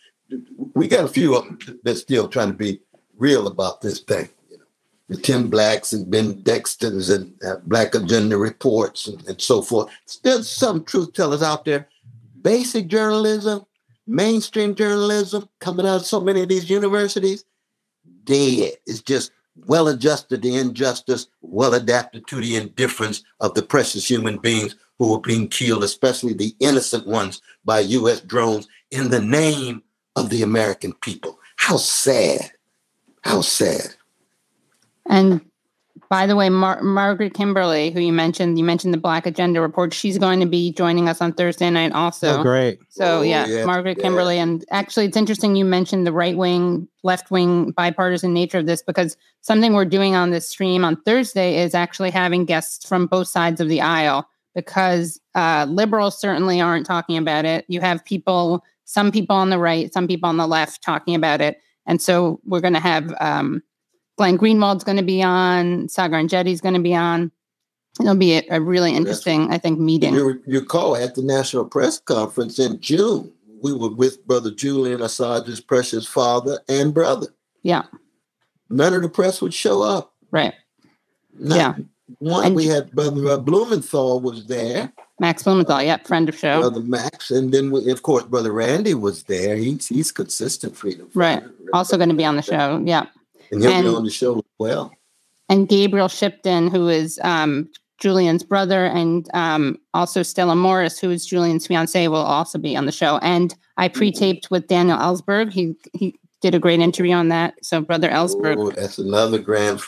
We 0.74 0.88
got 0.88 1.04
a 1.04 1.08
few 1.08 1.34
them 1.34 1.58
that's 1.84 2.00
still 2.00 2.28
trying 2.28 2.48
to 2.48 2.54
be 2.54 2.80
real 3.16 3.46
about 3.46 3.80
this 3.80 4.00
thing. 4.00 4.28
You 4.50 4.58
know, 4.58 4.64
the 5.08 5.16
Tim 5.16 5.48
Blacks 5.48 5.92
and 5.92 6.10
Ben 6.10 6.42
Dexters 6.42 7.14
and 7.14 7.34
uh, 7.44 7.56
Black 7.64 7.94
Agenda 7.94 8.36
Reports 8.36 9.06
and, 9.06 9.26
and 9.28 9.40
so 9.40 9.62
forth. 9.62 9.90
There's 10.22 10.48
some 10.48 10.84
truth 10.84 11.12
tellers 11.12 11.42
out 11.42 11.64
there. 11.64 11.88
Basic 12.40 12.88
journalism, 12.88 13.64
mainstream 14.06 14.74
journalism 14.74 15.48
coming 15.60 15.86
out 15.86 15.96
of 15.96 16.06
so 16.06 16.20
many 16.20 16.42
of 16.42 16.48
these 16.48 16.68
universities, 16.68 17.44
dead. 18.24 18.72
It's 18.86 19.00
just 19.00 19.30
well 19.56 19.88
adjusted 19.88 20.42
to 20.42 20.48
injustice, 20.48 21.26
well 21.40 21.74
adapted 21.74 22.26
to 22.28 22.36
the 22.36 22.56
indifference 22.56 23.22
of 23.40 23.54
the 23.54 23.62
precious 23.62 24.08
human 24.08 24.38
beings 24.38 24.76
who 24.98 25.14
are 25.14 25.20
being 25.20 25.48
killed, 25.48 25.84
especially 25.84 26.32
the 26.32 26.54
innocent 26.60 27.06
ones 27.06 27.40
by 27.64 27.80
US 27.80 28.20
drones 28.20 28.68
in 28.90 29.10
the 29.10 29.20
name 29.20 29.82
of 30.16 30.30
the 30.30 30.42
American 30.42 30.92
people. 30.94 31.38
How 31.56 31.76
sad. 31.76 32.52
How 33.22 33.40
sad. 33.40 33.94
And 35.06 35.40
by 36.12 36.26
the 36.26 36.36
way, 36.36 36.50
Mar- 36.50 36.82
Margaret 36.82 37.32
Kimberly, 37.32 37.90
who 37.90 37.98
you 37.98 38.12
mentioned, 38.12 38.58
you 38.58 38.64
mentioned 38.64 38.92
the 38.92 38.98
Black 38.98 39.24
Agenda 39.24 39.62
report. 39.62 39.94
She's 39.94 40.18
going 40.18 40.40
to 40.40 40.46
be 40.46 40.70
joining 40.70 41.08
us 41.08 41.22
on 41.22 41.32
Thursday 41.32 41.70
night 41.70 41.92
also. 41.92 42.40
Oh, 42.40 42.42
great. 42.42 42.80
So 42.90 43.20
Oh, 43.20 43.22
yeah, 43.22 43.46
yeah, 43.46 43.64
Margaret 43.64 43.96
yeah. 43.98 44.42
And 44.42 44.62
actually, 44.70 45.06
it's 45.06 45.16
interesting 45.16 45.56
you 45.56 45.64
mentioned 45.64 46.06
the 46.06 46.12
right 46.12 46.36
wing, 46.36 46.86
left 47.02 47.30
wing, 47.30 47.70
bipartisan 47.70 48.34
nature 48.34 48.58
of 48.58 48.66
this 48.66 48.82
because 48.82 49.16
something 49.40 49.72
we're 49.72 49.86
doing 49.86 50.14
on 50.14 50.32
this 50.32 50.46
stream 50.46 50.84
on 50.84 51.00
Thursday 51.00 51.56
is 51.56 51.74
actually 51.74 52.10
having 52.10 52.44
guests 52.44 52.86
from 52.86 53.06
both 53.06 53.28
sides 53.28 53.58
of 53.58 53.70
the 53.70 53.80
aisle 53.80 54.28
because 54.54 55.18
uh, 55.34 55.64
liberals 55.66 56.20
certainly 56.20 56.60
aren't 56.60 56.84
talking 56.84 57.16
about 57.16 57.46
it. 57.46 57.64
You 57.68 57.80
have 57.80 58.04
people, 58.04 58.62
some 58.84 59.12
people 59.12 59.36
on 59.36 59.48
the 59.48 59.58
right, 59.58 59.90
some 59.94 60.06
people 60.06 60.28
on 60.28 60.36
the 60.36 60.46
left 60.46 60.82
talking 60.82 61.14
about 61.14 61.40
it. 61.40 61.56
And 61.86 62.02
so 62.02 62.38
we're 62.44 62.60
going 62.60 62.74
to 62.74 62.80
have 62.80 63.14
um, 63.18 63.62
Glenn 64.18 64.36
Greenwald's 64.36 64.84
going 64.84 64.96
to 64.98 65.02
be 65.02 65.22
on, 65.22 65.86
Saagar 65.88 66.22
Enjeti's 66.22 66.60
going 66.60 66.74
to 66.74 66.80
be 66.80 66.94
on. 66.94 67.30
It'll 68.00 68.14
be 68.16 68.38
a, 68.38 68.42
a 68.50 68.60
really 68.60 68.94
interesting, 68.94 69.50
I 69.52 69.58
think, 69.58 69.78
meeting. 69.78 70.14
You, 70.14 70.40
you 70.46 70.60
recall 70.60 70.96
at 70.96 71.14
the 71.14 71.22
National 71.22 71.64
Press 71.64 71.98
Conference 71.98 72.58
in 72.58 72.80
June, 72.80 73.32
we 73.62 73.72
were 73.72 73.90
with 73.90 74.26
Brother 74.26 74.50
Julian 74.50 75.00
Assange's 75.00 75.60
precious 75.60 76.06
father 76.06 76.58
and 76.68 76.92
brother. 76.94 77.28
Yeah, 77.62 77.82
None 78.70 78.94
of 78.94 79.02
the 79.02 79.08
press 79.08 79.40
would 79.42 79.54
show 79.54 79.82
up. 79.82 80.14
right. 80.30 80.54
Not 81.38 81.56
Yeah. 81.56 81.74
One, 82.18 82.46
And- 82.46 82.56
we 82.56 82.66
had 82.66 82.90
Brother 82.92 83.26
uh, 83.28 83.38
Blumenthal 83.38 84.20
was 84.20 84.46
there, 84.46 84.92
Max 85.20 85.42
Blumenthal, 85.44 85.82
yeah, 85.82 85.98
friend 85.98 86.28
of 86.28 86.36
show. 86.36 86.60
Brother 86.60 86.80
Max, 86.80 87.30
and 87.30 87.52
then 87.52 87.70
we, 87.70 87.90
of 87.90 88.02
course 88.02 88.24
Brother 88.24 88.52
Randy 88.52 88.92
was 88.94 89.22
there. 89.24 89.56
He's 89.56 89.86
he's 89.86 90.10
consistent 90.12 90.76
freedom. 90.76 91.08
Right. 91.14 91.42
also 91.72 91.96
going 91.96 92.08
to 92.10 92.14
be 92.14 92.24
on 92.24 92.36
the 92.36 92.42
show. 92.42 92.82
Yeah. 92.84 93.06
And 93.52 93.62
he'll 93.62 93.70
and- 93.70 93.84
be 93.84 93.94
on 93.94 94.04
the 94.04 94.10
show 94.10 94.38
as 94.38 94.44
well. 94.58 94.92
And 95.48 95.68
Gabriel 95.68 96.08
Shipton, 96.08 96.68
who 96.70 96.88
is 96.88 97.20
um, 97.22 97.68
Julian's 97.98 98.42
brother, 98.42 98.86
and 98.86 99.28
um, 99.34 99.78
also 99.92 100.22
Stella 100.22 100.54
Moris, 100.54 100.98
who 100.98 101.10
is 101.10 101.26
Julian's 101.26 101.66
fiance, 101.66 102.08
will 102.08 102.16
also 102.16 102.58
be 102.58 102.74
on 102.74 102.86
the 102.86 102.92
show. 102.92 103.18
And 103.18 103.54
I 103.76 103.88
pre 103.88 104.10
taped 104.12 104.50
with 104.50 104.66
Daniel 104.66 104.96
Ellsberg. 104.96 105.52
He, 105.52 105.76
he 105.92 106.18
did 106.40 106.54
a 106.54 106.58
great 106.58 106.80
interview 106.80 107.12
on 107.12 107.28
that. 107.28 107.54
So, 107.62 107.82
Brother 107.82 108.08
Ellsberg. 108.08 108.56
Oh, 108.58 108.70
that's 108.70 108.98
another 108.98 109.38
grand 109.38 109.80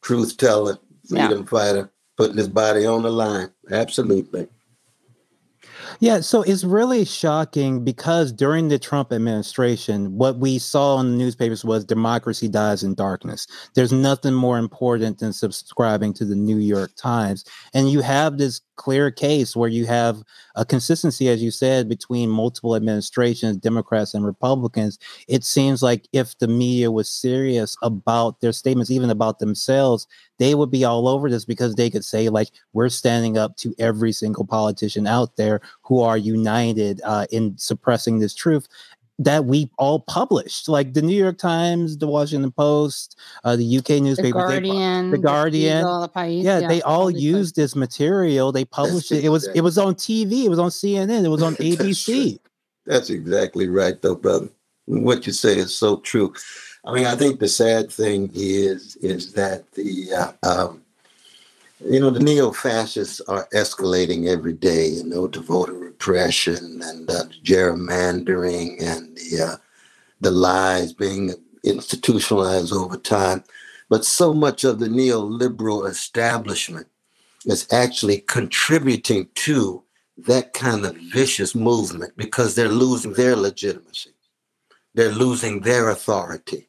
truth 0.00 0.36
teller, 0.38 0.78
Yeah. 1.04 1.28
freedom 1.28 1.46
fighter, 1.46 1.92
putting 2.16 2.38
his 2.38 2.48
body 2.48 2.86
on 2.86 3.02
the 3.02 3.10
line. 3.12 3.50
Absolutely. 3.70 4.48
Yeah, 6.00 6.20
so 6.20 6.42
it's 6.42 6.64
really 6.64 7.04
shocking 7.04 7.84
because 7.84 8.32
during 8.32 8.68
the 8.68 8.78
Trump 8.78 9.12
administration, 9.12 10.16
what 10.16 10.38
we 10.38 10.58
saw 10.58 11.00
in 11.00 11.10
the 11.12 11.16
newspapers 11.16 11.64
was 11.64 11.84
democracy 11.84 12.48
dies 12.48 12.82
in 12.82 12.94
darkness. 12.94 13.46
There's 13.74 13.92
nothing 13.92 14.34
more 14.34 14.58
important 14.58 15.18
than 15.18 15.32
subscribing 15.32 16.12
to 16.14 16.24
the 16.24 16.34
New 16.36 16.58
York 16.58 16.92
Times. 16.96 17.44
And 17.74 17.90
you 17.90 18.00
have 18.00 18.38
this 18.38 18.60
clear 18.76 19.10
case 19.10 19.54
where 19.56 19.68
you 19.68 19.86
have 19.86 20.22
a 20.54 20.64
consistency, 20.64 21.28
as 21.28 21.42
you 21.42 21.50
said, 21.50 21.88
between 21.88 22.30
multiple 22.30 22.76
administrations, 22.76 23.56
Democrats 23.56 24.14
and 24.14 24.24
Republicans. 24.24 24.98
It 25.28 25.44
seems 25.44 25.82
like 25.82 26.06
if 26.12 26.38
the 26.38 26.48
media 26.48 26.90
was 26.90 27.08
serious 27.08 27.76
about 27.82 28.40
their 28.40 28.52
statements, 28.52 28.90
even 28.90 29.10
about 29.10 29.38
themselves, 29.38 30.06
they 30.38 30.54
would 30.54 30.70
be 30.70 30.84
all 30.84 31.08
over 31.08 31.30
this 31.30 31.44
because 31.44 31.74
they 31.74 31.88
could 31.88 32.04
say, 32.04 32.28
like, 32.28 32.48
we're 32.72 32.88
standing 32.88 33.38
up 33.38 33.56
to 33.58 33.74
every 33.78 34.12
single 34.12 34.44
politician 34.44 35.06
out 35.06 35.36
there 35.36 35.60
who 35.82 36.00
are 36.00 36.16
united 36.16 37.00
uh, 37.04 37.26
in 37.30 37.56
suppressing 37.56 38.18
this 38.18 38.34
truth 38.34 38.66
that 39.24 39.44
we 39.44 39.70
all 39.78 40.00
published, 40.00 40.68
like 40.68 40.94
the 40.94 41.02
New 41.02 41.16
York 41.16 41.38
Times, 41.38 41.98
the 41.98 42.06
Washington 42.06 42.50
Post, 42.52 43.18
uh, 43.44 43.56
the 43.56 43.78
UK 43.78 43.86
The 43.86 44.00
newspaper. 44.00 44.48
they 44.48 44.60
Guardian, 44.60 45.10
the 45.10 45.18
Guardian. 45.18 45.78
Eagle, 45.78 46.00
the 46.02 46.08
Pais, 46.08 46.44
yeah, 46.44 46.66
they 46.66 46.82
all 46.82 47.06
these 47.06 47.22
used 47.22 47.56
this 47.56 47.74
material. 47.76 48.52
They 48.52 48.64
published 48.64 49.12
it. 49.12 49.24
It 49.24 49.30
was 49.30 49.48
it 49.54 49.60
was 49.60 49.78
on 49.78 49.94
TV. 49.94 50.44
It 50.44 50.48
was 50.50 50.58
on 50.58 50.70
CNN. 50.70 51.24
It 51.24 51.28
was 51.28 51.42
on 51.42 51.52
That's 51.58 51.76
ABC. 51.76 52.38
That's 52.86 53.10
exactly 53.10 53.68
right, 53.68 54.00
though, 54.02 54.16
brother. 54.16 54.48
What 54.86 55.26
you 55.26 55.32
say 55.32 55.56
is 55.56 55.76
so 55.76 55.98
true. 55.98 56.34
I 56.84 56.92
mean, 56.92 57.06
I 57.06 57.14
think 57.14 57.38
the 57.38 57.48
sad 57.48 57.90
thing 57.90 58.30
is 58.34 58.96
is 58.96 59.32
that 59.34 59.70
the 59.72 60.12
uh, 60.12 60.32
um, 60.42 60.81
you 61.84 62.00
know 62.00 62.10
the 62.10 62.20
neo-fascists 62.20 63.20
are 63.22 63.48
escalating 63.54 64.28
every 64.28 64.52
day. 64.52 64.88
You 64.88 65.04
know, 65.04 65.28
to 65.28 65.40
voter 65.40 65.74
repression 65.74 66.80
and 66.82 67.10
uh, 67.10 67.24
gerrymandering 67.42 68.82
and 68.82 69.16
the 69.16 69.42
uh, 69.42 69.56
the 70.20 70.30
lies 70.30 70.92
being 70.92 71.34
institutionalized 71.64 72.72
over 72.72 72.96
time. 72.96 73.44
But 73.88 74.04
so 74.04 74.32
much 74.32 74.64
of 74.64 74.78
the 74.78 74.88
neoliberal 74.88 75.88
establishment 75.88 76.86
is 77.44 77.66
actually 77.72 78.18
contributing 78.18 79.28
to 79.34 79.82
that 80.16 80.52
kind 80.52 80.84
of 80.86 80.96
vicious 81.12 81.54
movement 81.54 82.16
because 82.16 82.54
they're 82.54 82.68
losing 82.68 83.14
their 83.14 83.36
legitimacy. 83.36 84.10
They're 84.94 85.12
losing 85.12 85.60
their 85.60 85.88
authority. 85.88 86.68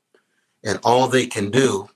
And 0.64 0.80
all 0.84 1.08
they 1.08 1.28
can 1.28 1.52
do 1.52 1.90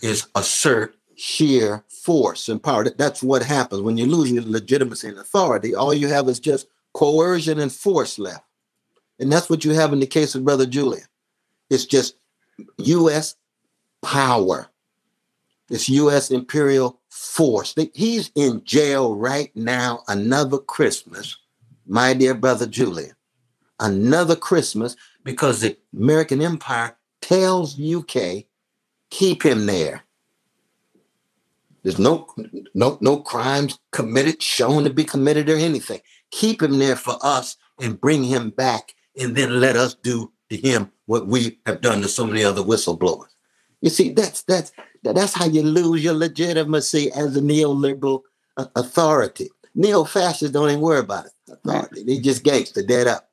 is 0.00 0.26
assert 0.34 0.96
sheer 1.16 1.84
force 2.04 2.50
and 2.50 2.62
power. 2.62 2.84
That's 2.90 3.22
what 3.22 3.42
happens 3.42 3.80
when 3.80 3.96
you 3.96 4.04
lose 4.04 4.30
your 4.30 4.42
legitimacy 4.42 5.08
and 5.08 5.18
authority. 5.18 5.74
All 5.74 5.94
you 5.94 6.08
have 6.08 6.28
is 6.28 6.38
just 6.38 6.66
coercion 6.92 7.58
and 7.58 7.72
force 7.72 8.18
left. 8.18 8.44
And 9.18 9.32
that's 9.32 9.48
what 9.48 9.64
you 9.64 9.72
have 9.72 9.92
in 9.92 10.00
the 10.00 10.06
case 10.06 10.34
of 10.34 10.44
Brother 10.44 10.66
Julian. 10.66 11.06
It's 11.70 11.86
just 11.86 12.16
U.S. 12.76 13.36
power. 14.02 14.68
It's 15.70 15.88
U.S. 15.88 16.30
imperial 16.30 17.00
force. 17.08 17.74
He's 17.94 18.30
in 18.34 18.62
jail 18.64 19.16
right 19.16 19.50
now, 19.56 20.02
another 20.08 20.58
Christmas, 20.58 21.38
my 21.86 22.12
dear 22.12 22.34
brother 22.34 22.66
Julian. 22.66 23.14
Another 23.80 24.36
Christmas 24.36 24.94
because 25.24 25.62
the 25.62 25.76
American 25.96 26.42
empire 26.42 26.96
tells 27.22 27.80
UK, 27.80 28.44
keep 29.10 29.42
him 29.42 29.64
there. 29.64 30.03
There's 31.84 32.00
no 32.00 32.26
no 32.74 32.98
no 33.00 33.18
crimes 33.18 33.78
committed, 33.92 34.42
shown 34.42 34.82
to 34.84 34.90
be 34.90 35.04
committed 35.04 35.48
or 35.48 35.56
anything. 35.56 36.00
Keep 36.32 36.62
him 36.62 36.80
there 36.80 36.96
for 36.96 37.16
us 37.22 37.56
and 37.80 38.00
bring 38.00 38.24
him 38.24 38.50
back, 38.50 38.94
and 39.16 39.36
then 39.36 39.60
let 39.60 39.76
us 39.76 39.94
do 39.94 40.32
to 40.50 40.56
him 40.56 40.90
what 41.06 41.28
we 41.28 41.60
have 41.66 41.80
done 41.80 42.02
to 42.02 42.08
so 42.08 42.26
many 42.26 42.42
other 42.42 42.62
whistleblowers. 42.62 43.28
You 43.80 43.90
see, 43.90 44.10
that's 44.10 44.42
that's 44.42 44.72
That's 45.04 45.34
how 45.34 45.44
you 45.44 45.62
lose 45.62 46.02
your 46.02 46.14
legitimacy 46.14 47.12
as 47.12 47.36
a 47.36 47.40
neoliberal 47.40 48.22
uh, 48.56 48.66
authority. 48.74 49.50
Neo-fascists 49.74 50.52
don't 50.52 50.70
even 50.70 50.80
worry 50.80 51.00
about 51.00 51.26
it. 51.26 51.32
Authority. 51.50 52.04
They 52.04 52.18
just 52.18 52.42
gangster, 52.42 52.82
dead 52.82 53.06
up. 53.06 53.28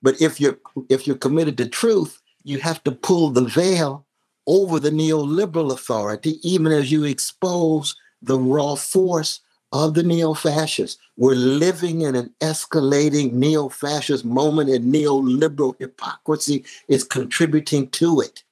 But 0.00 0.20
if 0.20 0.40
you're 0.40 0.58
if 0.88 1.06
you're 1.06 1.16
committed 1.16 1.56
to 1.58 1.68
truth, 1.68 2.20
you 2.44 2.58
have 2.60 2.82
to 2.84 2.92
pull 2.92 3.30
the 3.30 3.44
veil 3.44 4.06
over 4.46 4.80
the 4.80 4.90
neoliberal 4.90 5.72
authority, 5.72 6.38
even 6.42 6.72
as 6.72 6.90
you 6.90 7.04
expose 7.04 7.94
the 8.20 8.38
raw 8.38 8.74
force 8.74 9.40
of 9.72 9.94
the 9.94 10.02
neo 10.02 10.34
fascists. 10.34 11.00
We're 11.16 11.34
living 11.34 12.02
in 12.02 12.14
an 12.14 12.32
escalating 12.40 13.32
neo 13.32 13.68
fascist 13.68 14.24
moment, 14.24 14.70
and 14.70 14.92
neoliberal 14.92 15.74
hypocrisy 15.78 16.64
is 16.88 17.04
contributing 17.04 17.88
to 17.90 18.20
it. 18.20 18.42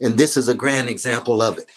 And 0.00 0.16
this 0.16 0.36
is 0.36 0.48
a 0.48 0.54
grand 0.54 0.88
example 0.88 1.42
of 1.42 1.58
it. 1.58 1.70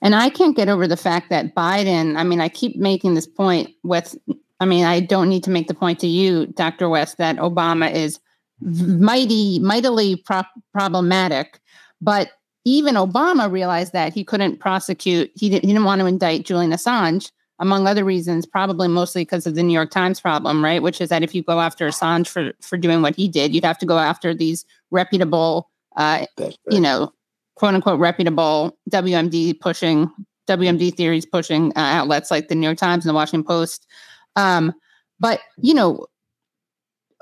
And 0.00 0.16
I 0.16 0.30
can't 0.30 0.56
get 0.56 0.68
over 0.68 0.88
the 0.88 0.96
fact 0.96 1.30
that 1.30 1.54
Biden, 1.54 2.16
I 2.16 2.24
mean, 2.24 2.40
I 2.40 2.48
keep 2.48 2.76
making 2.76 3.14
this 3.14 3.26
point 3.26 3.70
with, 3.84 4.16
I 4.58 4.64
mean, 4.64 4.84
I 4.84 4.98
don't 4.98 5.28
need 5.28 5.44
to 5.44 5.50
make 5.50 5.68
the 5.68 5.74
point 5.74 6.00
to 6.00 6.08
you, 6.08 6.46
Dr. 6.46 6.88
West, 6.88 7.18
that 7.18 7.36
Obama 7.36 7.92
is 7.92 8.18
mighty, 8.60 9.60
mightily 9.60 10.16
pro- 10.16 10.42
problematic. 10.72 11.60
But 12.02 12.32
even 12.64 12.96
Obama 12.96 13.50
realized 13.50 13.92
that 13.92 14.12
he 14.12 14.24
couldn't 14.24 14.58
prosecute, 14.58 15.30
he 15.34 15.48
didn't, 15.48 15.64
he 15.64 15.72
didn't 15.72 15.84
want 15.84 16.00
to 16.00 16.06
indict 16.06 16.44
Julian 16.44 16.72
Assange, 16.72 17.30
among 17.58 17.86
other 17.86 18.04
reasons, 18.04 18.44
probably 18.44 18.88
mostly 18.88 19.22
because 19.22 19.46
of 19.46 19.54
the 19.54 19.62
New 19.62 19.72
York 19.72 19.90
Times 19.90 20.20
problem, 20.20 20.62
right? 20.62 20.82
Which 20.82 21.00
is 21.00 21.08
that 21.08 21.22
if 21.22 21.34
you 21.34 21.42
go 21.42 21.60
after 21.60 21.88
Assange 21.88 22.28
for, 22.28 22.52
for 22.60 22.76
doing 22.76 23.02
what 23.02 23.16
he 23.16 23.28
did, 23.28 23.54
you'd 23.54 23.64
have 23.64 23.78
to 23.78 23.86
go 23.86 23.98
after 23.98 24.34
these 24.34 24.64
reputable, 24.90 25.70
uh, 25.96 26.26
right. 26.38 26.58
you 26.70 26.80
know, 26.80 27.12
quote 27.54 27.74
unquote 27.74 28.00
reputable 28.00 28.76
WMD 28.90 29.58
pushing, 29.60 30.10
WMD 30.48 30.94
theories 30.94 31.24
pushing 31.24 31.70
uh, 31.76 31.80
outlets 31.80 32.30
like 32.30 32.48
the 32.48 32.56
New 32.56 32.66
York 32.66 32.78
Times 32.78 33.04
and 33.04 33.10
the 33.10 33.14
Washington 33.14 33.46
Post. 33.46 33.86
Um, 34.34 34.74
but, 35.20 35.40
you 35.58 35.74
know, 35.74 36.06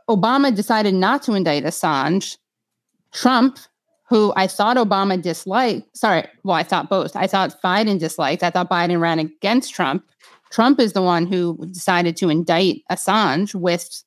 Obama 0.09 0.55
decided 0.55 0.95
not 0.95 1.23
to 1.25 1.35
indict 1.35 1.65
Assange. 1.65 2.39
Trump 3.13 3.59
who 4.11 4.33
I 4.35 4.49
thought 4.49 4.77
Obama 4.77 5.23
disliked. 5.23 5.97
Sorry, 5.97 6.27
well, 6.43 6.57
I 6.57 6.65
thought 6.65 6.91
both. 6.91 7.15
I 7.15 7.29
thought 7.29 7.63
Biden 7.63 8.01
disliked. 8.01 8.43
I 8.43 8.51
thought 8.51 8.69
Biden 8.69 9.01
ran 9.01 9.21
against 9.21 9.73
Trump. 9.73 10.05
Trump 10.51 10.81
is 10.81 10.95
the 10.95 11.01
one 11.01 11.27
who 11.27 11.57
decided 11.71 12.17
to 12.17 12.29
indict 12.29 12.83
Assange 12.91 13.55
with 13.55 14.03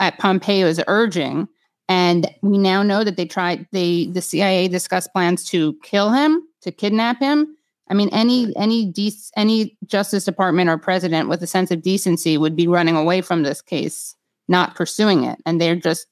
at 0.00 0.18
Pompeo's 0.18 0.80
urging. 0.88 1.46
And 1.88 2.28
we 2.42 2.58
now 2.58 2.82
know 2.82 3.04
that 3.04 3.16
they 3.16 3.24
tried 3.24 3.66
they 3.70 4.06
the 4.06 4.20
CIA 4.20 4.66
discussed 4.66 5.12
plans 5.12 5.44
to 5.50 5.78
kill 5.84 6.10
him, 6.10 6.42
to 6.62 6.72
kidnap 6.72 7.20
him. 7.20 7.56
I 7.88 7.94
mean, 7.94 8.08
any 8.12 8.52
any 8.56 8.90
de- 8.90 9.14
any 9.36 9.78
Justice 9.86 10.24
Department 10.24 10.68
or 10.68 10.76
president 10.76 11.28
with 11.28 11.40
a 11.40 11.46
sense 11.46 11.70
of 11.70 11.82
decency 11.82 12.36
would 12.36 12.56
be 12.56 12.66
running 12.66 12.96
away 12.96 13.20
from 13.20 13.44
this 13.44 13.62
case, 13.62 14.16
not 14.48 14.74
pursuing 14.74 15.22
it. 15.22 15.38
And 15.46 15.60
they're 15.60 15.76
just 15.76 16.06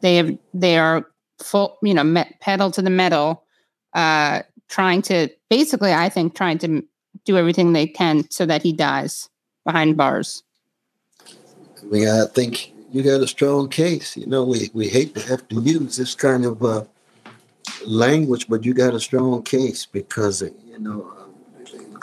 they 0.00 0.16
have 0.16 0.36
they 0.52 0.78
are 0.78 1.06
full, 1.42 1.78
you 1.82 1.94
know, 1.94 2.04
met, 2.04 2.40
pedal 2.40 2.70
to 2.70 2.82
the 2.82 2.90
metal, 2.90 3.44
uh, 3.94 4.42
trying 4.68 5.02
to 5.02 5.28
basically, 5.50 5.92
I 5.92 6.08
think, 6.08 6.34
trying 6.34 6.58
to 6.58 6.82
do 7.24 7.36
everything 7.36 7.72
they 7.72 7.86
can 7.86 8.28
so 8.30 8.46
that 8.46 8.62
he 8.62 8.72
dies 8.72 9.28
behind 9.64 9.96
bars. 9.96 10.42
I 11.80 11.84
mean, 11.84 12.08
I 12.08 12.26
think 12.26 12.72
you 12.90 13.02
got 13.02 13.20
a 13.20 13.26
strong 13.26 13.68
case. 13.68 14.16
You 14.16 14.26
know, 14.26 14.44
we, 14.44 14.70
we 14.72 14.88
hate 14.88 15.14
to 15.14 15.20
have 15.28 15.46
to 15.48 15.60
use 15.60 15.96
this 15.96 16.14
kind 16.14 16.44
of 16.44 16.62
uh, 16.62 16.84
language, 17.84 18.48
but 18.48 18.64
you 18.64 18.74
got 18.74 18.94
a 18.94 19.00
strong 19.00 19.42
case 19.42 19.86
because, 19.86 20.42
you 20.42 20.78
know, 20.78 21.12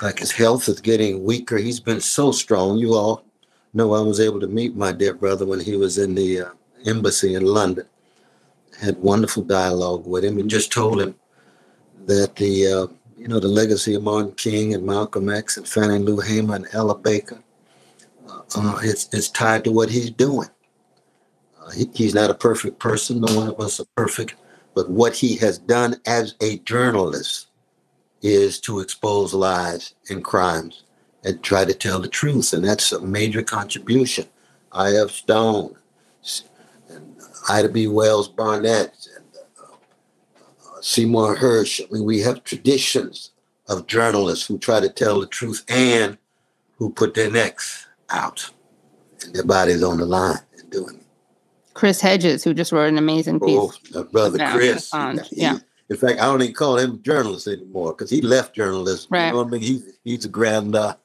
like 0.02 0.20
his 0.20 0.32
health 0.32 0.70
is 0.70 0.80
getting 0.80 1.24
weaker. 1.24 1.58
He's 1.58 1.80
been 1.80 2.02
so 2.02 2.32
strong. 2.32 2.78
You 2.78 2.94
all 2.94 3.26
know 3.74 3.94
I 3.94 4.02
was 4.02 4.20
able 4.20 4.40
to 4.40 4.48
meet 4.48 4.76
my 4.76 4.92
dear 4.92 5.14
brother 5.14 5.46
when 5.46 5.60
he 5.60 5.76
was 5.76 5.98
in 5.98 6.16
the 6.16 6.42
uh, 6.42 6.50
embassy 6.86 7.36
in 7.36 7.46
London 7.46 7.86
had 8.82 8.98
wonderful 8.98 9.44
dialogue 9.44 10.06
with 10.06 10.24
him 10.24 10.38
and 10.38 10.50
just 10.50 10.72
told 10.72 11.02
him 11.02 11.16
that 12.06 12.36
the 12.36 12.68
uh, 12.68 12.88
you 13.18 13.28
know 13.28 13.40
the 13.40 13.48
legacy 13.48 13.96
of 13.96 14.04
Martin 14.04 14.32
King 14.34 14.74
and 14.74 14.86
Malcolm 14.86 15.30
X 15.30 15.58
and 15.58 15.68
Fannie 15.68 16.00
Lou 16.00 16.20
Hamer 16.20 16.56
and 16.56 16.68
Ella 16.74 16.98
Baker 16.98 17.44
uh, 18.30 18.42
uh, 18.56 18.80
it's, 18.84 19.10
it's 19.14 19.30
tied 19.30 19.64
to 19.64 19.72
what 19.72 19.90
he's 19.90 20.12
doing. 20.12 20.50
Uh, 21.62 21.72
he, 21.72 21.90
he's 21.94 22.14
not 22.14 22.30
a 22.30 22.36
perfect 22.36 22.80
person. 22.80 23.22
No 23.22 23.36
one 23.36 23.50
of 23.50 23.60
us 23.60 23.80
are 23.80 23.88
perfect. 23.96 24.36
But 24.76 24.90
what 24.90 25.16
he 25.16 25.36
has 25.38 25.58
done 25.58 25.96
as 26.06 26.36
a 26.42 26.60
journalist 26.60 27.48
is 28.22 28.60
to 28.62 28.80
expose 28.80 29.34
lies 29.34 29.96
and 30.10 30.24
crimes 30.24 30.84
and 31.24 31.42
try 31.42 31.66
to 31.66 31.74
tell 31.74 32.00
the 32.00 32.08
truth. 32.08 32.54
And 32.54 32.64
that's 32.64 32.92
a 32.92 33.02
major 33.02 33.42
contribution. 33.42 34.26
I.F. 34.72 35.10
Stone, 35.12 35.76
Ida 37.50 37.70
B. 37.70 37.88
Wells 37.88 38.28
Barnett, 38.28 39.08
and 39.16 39.26
uh, 39.60 40.82
Seymour 40.82 41.36
Hersh. 41.36 41.82
I 41.82 41.92
mean, 41.92 42.06
we 42.06 42.20
have 42.22 42.44
traditions 42.44 43.32
of 43.68 43.88
journalists 43.88 44.46
who 44.46 44.58
try 44.58 44.80
to 44.80 44.90
tell 44.90 45.20
the 45.20 45.28
truth 45.28 45.64
and 45.68 46.18
who 46.78 46.92
put 46.92 47.14
their 47.14 47.30
necks 47.30 47.88
out 48.10 48.50
and 49.24 49.34
their 49.34 49.46
bodies 49.46 49.84
on 49.84 49.98
the 49.98 50.06
line 50.06 50.40
and 50.58 50.70
doing 50.70 50.96
it. 50.96 51.06
Chris 51.74 52.02
Hedges, 52.02 52.44
who 52.44 52.54
just 52.54 52.72
wrote 52.72 52.90
an 52.90 52.98
amazing 52.98 53.40
piece. 53.40 53.58
Oh, 53.58 53.72
my 53.94 54.04
brother 54.04 54.38
Chris. 54.52 54.92
He, 55.30 55.42
yeah. 55.42 55.60
In 55.90 55.98
fact, 55.98 56.20
I 56.20 56.26
don't 56.26 56.42
even 56.42 56.54
call 56.54 56.78
him 56.78 56.96
a 56.96 56.98
journalist 56.98 57.48
anymore 57.48 57.94
because 57.94 58.10
he 58.10 58.22
left 58.22 58.56
journalism. 58.56 59.08
Right. 59.10 59.28
You 59.28 59.34
know 59.34 59.46
I 59.46 59.48
mean? 59.48 59.62
He, 59.62 59.82
he's 60.04 60.26
a 60.26 60.30
grand 60.30 60.76
uh, 60.76 60.96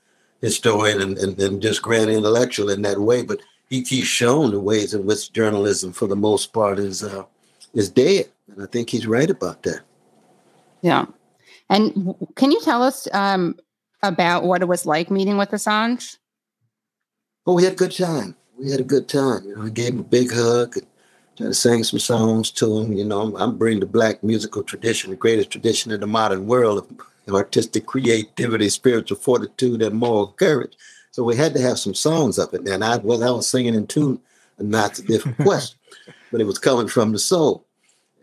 historian 0.41 1.01
and, 1.01 1.17
and, 1.19 1.41
and 1.41 1.63
just 1.63 1.81
grand 1.81 2.11
intellectual 2.11 2.71
in 2.71 2.83
that 2.83 2.99
way. 2.99 3.23
But 3.23 3.41
he's 3.69 4.07
shown 4.07 4.51
the 4.51 4.61
ways 4.61 4.95
in 4.95 5.07
which 5.07 5.33
journalism, 5.33 5.93
for 5.93 6.07
the 6.07 6.17
most 6.17 6.53
part, 6.53 6.79
is 6.79 7.03
uh, 7.03 7.25
is 7.73 7.89
dead, 7.91 8.31
and 8.49 8.63
I 8.63 8.67
think 8.67 8.91
he's 8.91 9.07
right 9.07 9.31
about 9.31 9.63
that. 9.65 9.81
Yeah, 10.83 11.07
and 11.71 12.15
can 12.37 12.53
you 12.53 12.61
tell 12.61 12.83
us 12.83 13.09
um, 13.13 13.59
about 14.03 14.45
what 14.45 14.63
it 14.63 14.69
was 14.69 14.87
like 14.87 15.11
meeting 15.11 15.37
with 15.37 15.51
Assange? 15.51 16.19
Oh, 17.47 17.55
we 17.55 17.65
had 17.65 17.75
a 17.75 17.77
good 17.77 17.93
time. 17.93 18.37
We 18.59 18.71
had 18.71 18.81
a 18.81 18.85
good 18.85 19.09
time. 19.09 19.45
You 19.45 19.57
know, 19.57 19.63
I 19.65 19.69
gave 19.69 19.95
him 19.95 20.01
a 20.01 20.05
big 20.05 20.33
hug 20.33 20.77
and 21.39 21.57
sing 21.57 21.85
some 21.85 21.99
songs 21.99 22.51
to 22.53 22.79
him. 22.79 22.93
You 22.93 23.05
know, 23.05 23.23
I'm, 23.23 23.37
I'm 23.37 23.59
bringing 23.59 23.81
the 23.81 23.87
black 23.87 24.23
musical 24.23 24.63
tradition, 24.63 25.11
the 25.11 25.17
greatest 25.17 25.51
tradition 25.51 25.91
in 25.93 26.01
the 26.01 26.07
modern 26.07 26.47
world 26.47 26.87
of 27.27 27.35
artistic 27.35 27.87
creativity, 27.87 28.69
spiritual 28.69 29.19
fortitude, 29.19 29.83
and 29.83 29.97
moral 29.97 30.29
courage 30.29 30.77
so 31.15 31.23
we 31.23 31.37
had 31.37 31.55
to 31.55 31.61
have 31.61 31.79
some 31.79 31.95
songs 31.95 32.41
up 32.41 32.55
in 32.55 32.65
there. 32.65 32.75
And 32.75 32.83
I, 32.83 32.97
well, 32.97 33.23
I 33.23 33.31
was 33.31 33.49
singing 33.49 33.77
in 33.77 33.87
tune, 33.87 34.21
and 34.59 34.75
that's 34.75 34.99
a 34.99 35.05
different 35.05 35.39
question, 35.45 35.79
but 36.33 36.41
it 36.41 36.45
was 36.45 36.59
coming 36.59 36.89
from 36.89 37.13
the 37.13 37.21
soul. 37.21 37.65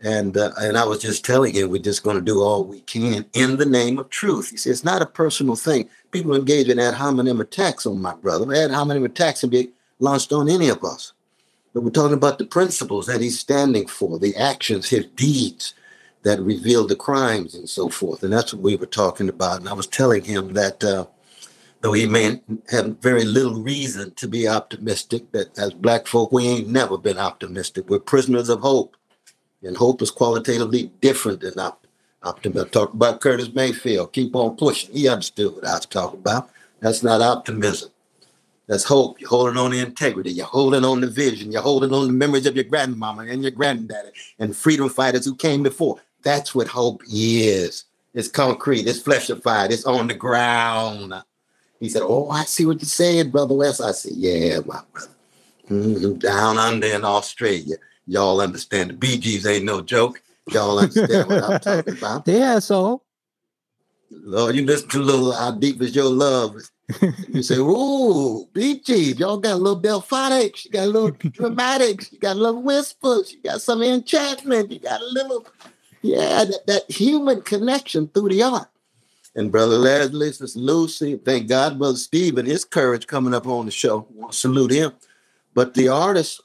And 0.02 0.36
uh, 0.36 0.50
and 0.58 0.76
I 0.76 0.84
was 0.84 1.00
just 1.00 1.24
telling 1.24 1.54
him 1.54 1.70
we're 1.70 1.80
just 1.80 2.02
going 2.02 2.16
to 2.16 2.22
do 2.22 2.42
all 2.42 2.64
we 2.64 2.80
can 2.80 3.24
in 3.32 3.56
the 3.56 3.64
name 3.64 3.98
of 3.98 4.10
truth. 4.10 4.50
He 4.50 4.58
said 4.58 4.72
it's 4.72 4.84
not 4.84 5.00
a 5.00 5.06
personal 5.06 5.56
thing. 5.56 5.88
People 6.10 6.36
engage 6.36 6.68
in 6.68 6.78
ad 6.78 6.92
hominem 6.92 7.40
attacks 7.40 7.86
on 7.86 8.02
my 8.02 8.14
brother. 8.14 8.52
Ad 8.52 8.70
hominem 8.70 9.06
attacks 9.06 9.40
can 9.40 9.48
be 9.48 9.70
launched 9.98 10.30
on 10.30 10.50
any 10.50 10.68
of 10.68 10.84
us. 10.84 11.14
But 11.72 11.84
we're 11.84 11.90
talking 11.92 12.12
about 12.12 12.36
the 12.36 12.44
principles 12.44 13.06
that 13.06 13.22
he's 13.22 13.38
standing 13.38 13.86
for, 13.86 14.18
the 14.18 14.36
actions, 14.36 14.90
his 14.90 15.06
deeds 15.06 15.72
that 16.24 16.40
reveal 16.40 16.86
the 16.86 16.94
crimes 16.94 17.54
and 17.54 17.70
so 17.70 17.88
forth. 17.88 18.22
And 18.22 18.34
that's 18.34 18.52
what 18.52 18.62
we 18.62 18.76
were 18.76 18.84
talking 18.84 19.30
about. 19.30 19.60
And 19.60 19.68
I 19.70 19.72
was 19.72 19.86
telling 19.86 20.24
him 20.24 20.52
that 20.52 20.84
uh, 20.84 21.06
though 21.82 21.92
he 21.92 22.06
may 22.06 22.40
have 22.70 22.98
very 23.00 23.24
little 23.24 23.60
reason 23.60 24.14
to 24.14 24.28
be 24.28 24.48
optimistic, 24.48 25.30
that 25.32 25.58
as 25.58 25.74
black 25.74 26.06
folk, 26.06 26.32
we 26.32 26.46
ain't 26.46 26.68
never 26.68 26.96
been 26.96 27.18
optimistic. 27.18 27.90
We're 27.90 27.98
prisoners 27.98 28.48
of 28.48 28.60
hope. 28.60 28.96
And 29.62 29.76
hope 29.76 30.00
is 30.00 30.10
qualitatively 30.10 30.90
different 31.00 31.40
than 31.40 31.58
op- 31.58 31.86
optimism. 32.22 32.68
Talk 32.70 32.94
about 32.94 33.20
Curtis 33.20 33.52
Mayfield. 33.54 34.12
Keep 34.12 34.34
on 34.34 34.56
pushing. 34.56 34.94
He 34.94 35.08
understood 35.08 35.54
what 35.54 35.66
I 35.66 35.74
was 35.74 35.86
talking 35.86 36.20
about. 36.20 36.50
That's 36.80 37.02
not 37.02 37.20
optimism. 37.20 37.90
That's 38.68 38.84
hope. 38.84 39.20
You're 39.20 39.30
holding 39.30 39.56
on 39.56 39.72
to 39.72 39.78
integrity. 39.78 40.32
You're 40.32 40.46
holding 40.46 40.84
on 40.84 41.00
to 41.00 41.08
vision. 41.08 41.52
You're 41.52 41.62
holding 41.62 41.92
on 41.92 42.06
to 42.06 42.12
memories 42.12 42.46
of 42.46 42.54
your 42.54 42.64
grandmama 42.64 43.22
and 43.22 43.42
your 43.42 43.50
granddaddy 43.50 44.10
and 44.38 44.56
freedom 44.56 44.88
fighters 44.88 45.24
who 45.24 45.34
came 45.34 45.62
before. 45.62 46.00
That's 46.22 46.54
what 46.54 46.68
hope 46.68 47.02
is. 47.12 47.84
It's 48.14 48.28
concrete. 48.28 48.86
It's 48.86 49.00
fleshified. 49.00 49.70
It's 49.70 49.84
on 49.84 50.06
the 50.06 50.14
ground. 50.14 51.14
He 51.82 51.88
said, 51.88 52.02
Oh, 52.04 52.30
I 52.30 52.44
see 52.44 52.64
what 52.64 52.80
you're 52.80 52.86
saying, 52.86 53.32
Brother 53.32 53.54
West. 53.54 53.80
I 53.80 53.90
said, 53.90 54.12
Yeah, 54.14 54.60
my 54.64 54.82
brother. 54.92 55.10
Mm-hmm. 55.68 56.18
Down 56.18 56.56
under 56.56 56.86
in 56.86 57.04
Australia. 57.04 57.74
Y'all 58.06 58.40
understand 58.40 58.90
the 58.90 58.94
Bee 58.94 59.18
Gees 59.18 59.44
ain't 59.46 59.64
no 59.64 59.80
joke. 59.80 60.22
Y'all 60.52 60.78
understand 60.78 61.28
what 61.28 61.42
I'm 61.42 61.58
talking 61.58 61.98
about. 61.98 62.28
Yeah, 62.28 62.60
so. 62.60 63.02
Lord, 64.12 64.54
you 64.54 64.64
listen 64.64 64.90
to 64.90 64.98
a 64.98 65.02
little 65.02 65.32
How 65.32 65.50
Deep 65.50 65.82
Is 65.82 65.96
Your 65.96 66.08
Love. 66.08 66.54
you 67.28 67.42
say, 67.42 67.56
Ooh, 67.58 68.46
Bee 68.52 68.78
Gees, 68.78 69.18
y'all 69.18 69.38
got 69.38 69.54
a 69.54 69.56
little 69.56 69.82
Delfonics, 69.82 70.64
you 70.64 70.70
got 70.70 70.84
a 70.84 70.86
little 70.86 71.10
dramatic. 71.10 72.12
you 72.12 72.20
got 72.20 72.36
a 72.36 72.38
little 72.38 72.62
whisper. 72.62 73.22
you 73.28 73.42
got 73.42 73.60
some 73.60 73.82
enchantment, 73.82 74.70
you 74.70 74.78
got 74.78 75.00
a 75.00 75.06
little 75.06 75.44
Yeah, 76.00 76.44
that, 76.44 76.66
that 76.68 76.90
human 76.92 77.42
connection 77.42 78.06
through 78.06 78.28
the 78.28 78.44
art. 78.44 78.68
And 79.34 79.50
Brother 79.50 79.78
Leslie, 79.78 80.32
Sister 80.32 80.58
Lucy, 80.58 81.16
thank 81.16 81.48
God, 81.48 81.78
Brother 81.78 81.96
Steve, 81.96 82.36
and 82.36 82.46
his 82.46 82.64
courage 82.64 83.06
coming 83.06 83.32
up 83.32 83.46
on 83.46 83.64
the 83.64 83.72
show. 83.72 84.06
I 84.10 84.20
want 84.20 84.32
to 84.32 84.38
salute 84.38 84.70
him. 84.70 84.92
But 85.54 85.74
the 85.74 85.88
artists 85.88 86.40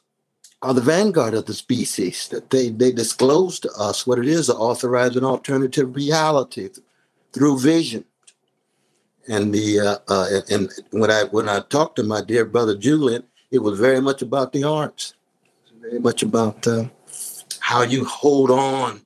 are 0.61 0.73
the 0.73 0.81
vanguard 0.81 1.33
of 1.33 1.45
the 1.45 1.53
species, 1.53 2.27
that 2.29 2.49
they, 2.49 2.69
they 2.69 2.91
disclose 2.91 3.59
to 3.59 3.71
us 3.73 4.07
what 4.07 4.19
it 4.19 4.27
is 4.27 4.47
to 4.47 4.55
authorize 4.55 5.15
an 5.15 5.23
alternative 5.23 5.95
reality 5.95 6.69
through 7.31 7.59
vision. 7.59 8.05
And 9.29 9.53
the 9.53 9.79
uh, 9.79 9.97
uh, 10.07 10.41
and 10.49 10.71
when 10.91 11.11
I 11.11 11.25
when 11.25 11.49
I 11.49 11.59
talked 11.59 11.97
to 11.97 12.03
my 12.03 12.21
dear 12.21 12.45
brother 12.45 12.77
Julian, 12.77 13.23
it 13.51 13.59
was 13.59 13.77
very 13.77 13.99
much 13.99 14.21
about 14.21 14.53
the 14.53 14.63
arts, 14.63 15.15
very 15.81 15.99
much 15.99 16.23
about 16.23 16.65
uh, 16.65 16.85
how 17.59 17.81
you 17.81 18.05
hold 18.05 18.49
on 18.49 19.01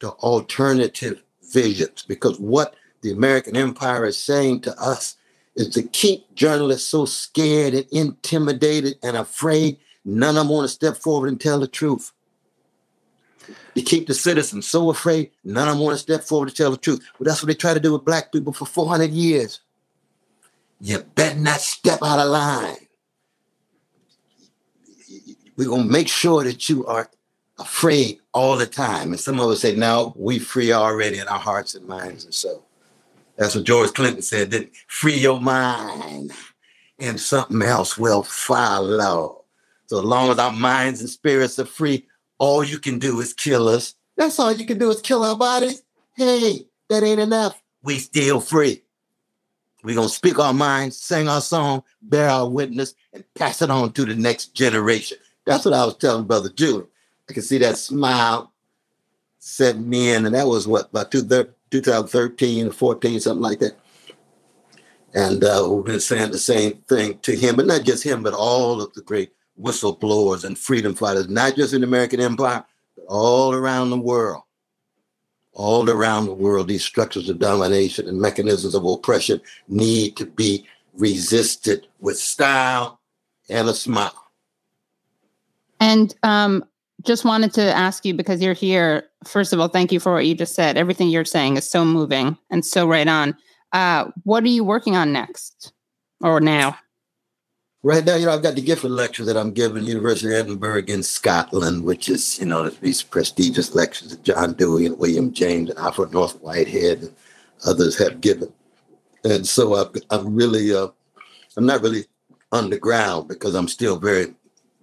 to 0.00 0.10
alternative 0.10 1.22
visions. 1.54 2.04
Because 2.06 2.38
what 2.38 2.74
the 3.02 3.12
American 3.12 3.56
empire 3.56 4.06
is 4.06 4.16
saying 4.16 4.60
to 4.62 4.80
us 4.80 5.16
is 5.54 5.68
to 5.70 5.82
keep 5.82 6.34
journalists 6.34 6.88
so 6.88 7.04
scared 7.04 7.74
and 7.74 7.86
intimidated 7.92 8.94
and 9.02 9.16
afraid, 9.16 9.76
none 10.04 10.30
of 10.30 10.46
them 10.46 10.48
want 10.48 10.64
to 10.64 10.68
step 10.68 10.96
forward 10.96 11.28
and 11.28 11.40
tell 11.40 11.60
the 11.60 11.68
truth. 11.68 12.12
To 13.74 13.82
keep 13.82 14.06
the 14.06 14.14
citizens 14.14 14.68
so 14.68 14.88
afraid, 14.90 15.30
none 15.44 15.68
of 15.68 15.74
them 15.74 15.84
want 15.84 15.94
to 15.94 16.02
step 16.02 16.22
forward 16.22 16.48
to 16.48 16.54
tell 16.54 16.70
the 16.70 16.76
truth. 16.76 17.00
But 17.18 17.26
that's 17.26 17.42
what 17.42 17.48
they 17.48 17.54
try 17.54 17.74
to 17.74 17.80
do 17.80 17.92
with 17.92 18.04
black 18.04 18.32
people 18.32 18.52
for 18.52 18.66
400 18.66 19.10
years. 19.10 19.60
You 20.80 21.00
better 21.14 21.38
not 21.38 21.60
step 21.60 22.00
out 22.02 22.18
of 22.18 22.28
line. 22.28 22.76
We're 25.56 25.68
going 25.68 25.86
to 25.86 25.92
make 25.92 26.08
sure 26.08 26.44
that 26.44 26.68
you 26.68 26.86
are 26.86 27.10
afraid 27.58 28.20
all 28.32 28.56
the 28.56 28.66
time. 28.66 29.12
And 29.12 29.20
some 29.20 29.38
of 29.38 29.50
us 29.50 29.60
say, 29.60 29.76
no, 29.76 30.14
we 30.16 30.38
free 30.38 30.72
already 30.72 31.18
in 31.18 31.28
our 31.28 31.38
hearts 31.38 31.74
and 31.74 31.86
minds 31.86 32.24
and 32.24 32.34
so. 32.34 32.62
That's 33.42 33.56
what 33.56 33.64
George 33.64 33.92
Clinton 33.92 34.22
said, 34.22 34.52
that 34.52 34.70
free 34.86 35.18
your 35.18 35.40
mind 35.40 36.30
and 37.00 37.18
something 37.18 37.60
else 37.60 37.98
will 37.98 38.22
follow. 38.22 39.44
So 39.86 39.98
as 39.98 40.04
long 40.04 40.30
as 40.30 40.38
our 40.38 40.52
minds 40.52 41.00
and 41.00 41.10
spirits 41.10 41.58
are 41.58 41.64
free, 41.64 42.06
all 42.38 42.62
you 42.62 42.78
can 42.78 43.00
do 43.00 43.18
is 43.18 43.34
kill 43.34 43.66
us. 43.66 43.96
That's 44.16 44.38
all 44.38 44.52
you 44.52 44.64
can 44.64 44.78
do 44.78 44.90
is 44.90 45.00
kill 45.00 45.24
our 45.24 45.34
bodies. 45.34 45.82
Hey, 46.14 46.68
that 46.88 47.02
ain't 47.02 47.18
enough. 47.18 47.60
We 47.82 47.98
still 47.98 48.38
free. 48.40 48.84
We're 49.82 49.96
to 49.96 50.08
speak 50.08 50.38
our 50.38 50.54
minds, 50.54 50.96
sing 50.98 51.28
our 51.28 51.40
song, 51.40 51.82
bear 52.00 52.28
our 52.28 52.48
witness, 52.48 52.94
and 53.12 53.24
pass 53.34 53.60
it 53.60 53.70
on 53.70 53.92
to 53.94 54.04
the 54.04 54.14
next 54.14 54.54
generation. 54.54 55.18
That's 55.46 55.64
what 55.64 55.74
I 55.74 55.84
was 55.84 55.96
telling 55.96 56.28
Brother 56.28 56.48
Julie. 56.48 56.86
I 57.28 57.32
can 57.32 57.42
see 57.42 57.58
that 57.58 57.76
smile 57.76 58.52
setting 59.40 59.92
in, 59.92 60.26
and 60.26 60.34
that 60.36 60.46
was 60.46 60.68
what, 60.68 60.90
about 60.90 61.10
2013 61.72 62.70
14, 62.70 63.20
something 63.20 63.42
like 63.42 63.58
that. 63.58 63.76
And 65.14 65.44
uh, 65.44 65.66
we've 65.68 65.84
been 65.84 66.00
saying 66.00 66.30
the 66.30 66.38
same 66.38 66.74
thing 66.88 67.18
to 67.20 67.34
him, 67.34 67.56
but 67.56 67.66
not 67.66 67.82
just 67.82 68.04
him, 68.04 68.22
but 68.22 68.34
all 68.34 68.80
of 68.80 68.92
the 68.94 69.02
great 69.02 69.32
whistleblowers 69.60 70.44
and 70.44 70.56
freedom 70.56 70.94
fighters, 70.94 71.28
not 71.28 71.56
just 71.56 71.74
in 71.74 71.82
the 71.82 71.86
American 71.86 72.20
empire, 72.20 72.64
but 72.96 73.04
all 73.08 73.52
around 73.52 73.90
the 73.90 73.98
world 73.98 74.42
all 75.54 75.88
around 75.88 76.26
the 76.26 76.34
world, 76.34 76.68
these 76.68 76.84
structures 76.84 77.28
of 77.28 77.38
domination 77.38 78.08
and 78.08 78.20
mechanisms 78.20 78.74
of 78.74 78.84
oppression 78.84 79.40
need 79.68 80.16
to 80.16 80.26
be 80.26 80.66
resisted 80.94 81.86
with 82.00 82.18
style 82.18 83.00
and 83.48 83.68
a 83.68 83.74
smile. 83.74 84.30
And 85.80 86.14
um, 86.22 86.64
just 87.02 87.24
wanted 87.24 87.52
to 87.54 87.62
ask 87.62 88.04
you 88.04 88.14
because 88.14 88.40
you're 88.40 88.54
here. 88.54 89.08
First 89.24 89.52
of 89.52 89.60
all, 89.60 89.68
thank 89.68 89.92
you 89.92 90.00
for 90.00 90.14
what 90.14 90.26
you 90.26 90.34
just 90.34 90.54
said. 90.54 90.76
Everything 90.76 91.08
you're 91.08 91.24
saying 91.24 91.56
is 91.56 91.68
so 91.68 91.84
moving 91.84 92.36
and 92.50 92.64
so 92.64 92.86
right 92.86 93.08
on. 93.08 93.36
Uh, 93.72 94.10
what 94.24 94.44
are 94.44 94.48
you 94.48 94.64
working 94.64 94.96
on 94.96 95.12
next 95.12 95.72
or 96.20 96.40
now? 96.40 96.76
Right 97.84 98.04
now, 98.04 98.14
you 98.14 98.26
know, 98.26 98.32
I've 98.32 98.44
got 98.44 98.54
the 98.54 98.62
Gifford 98.62 98.92
lecture 98.92 99.24
that 99.24 99.36
I'm 99.36 99.50
giving 99.50 99.84
University 99.84 100.28
of 100.28 100.46
Edinburgh 100.46 100.84
in 100.86 101.02
Scotland, 101.02 101.82
which 101.82 102.08
is, 102.08 102.38
you 102.38 102.46
know, 102.46 102.68
these 102.68 103.02
prestigious 103.02 103.74
lectures 103.74 104.10
that 104.10 104.22
John 104.22 104.52
Dewey 104.52 104.86
and 104.86 104.98
William 104.98 105.32
James 105.32 105.70
and 105.70 105.78
Alfred 105.80 106.12
North 106.12 106.40
Whitehead 106.40 106.98
and 107.00 107.14
others 107.66 107.98
have 107.98 108.20
given. 108.20 108.52
And 109.24 109.48
so 109.48 109.74
I've, 109.74 109.90
I'm 110.10 110.32
really, 110.34 110.72
uh, 110.72 110.88
I'm 111.56 111.66
not 111.66 111.82
really 111.82 112.04
underground 112.52 113.26
because 113.26 113.56
I'm 113.56 113.68
still 113.68 113.98
very, 113.98 114.32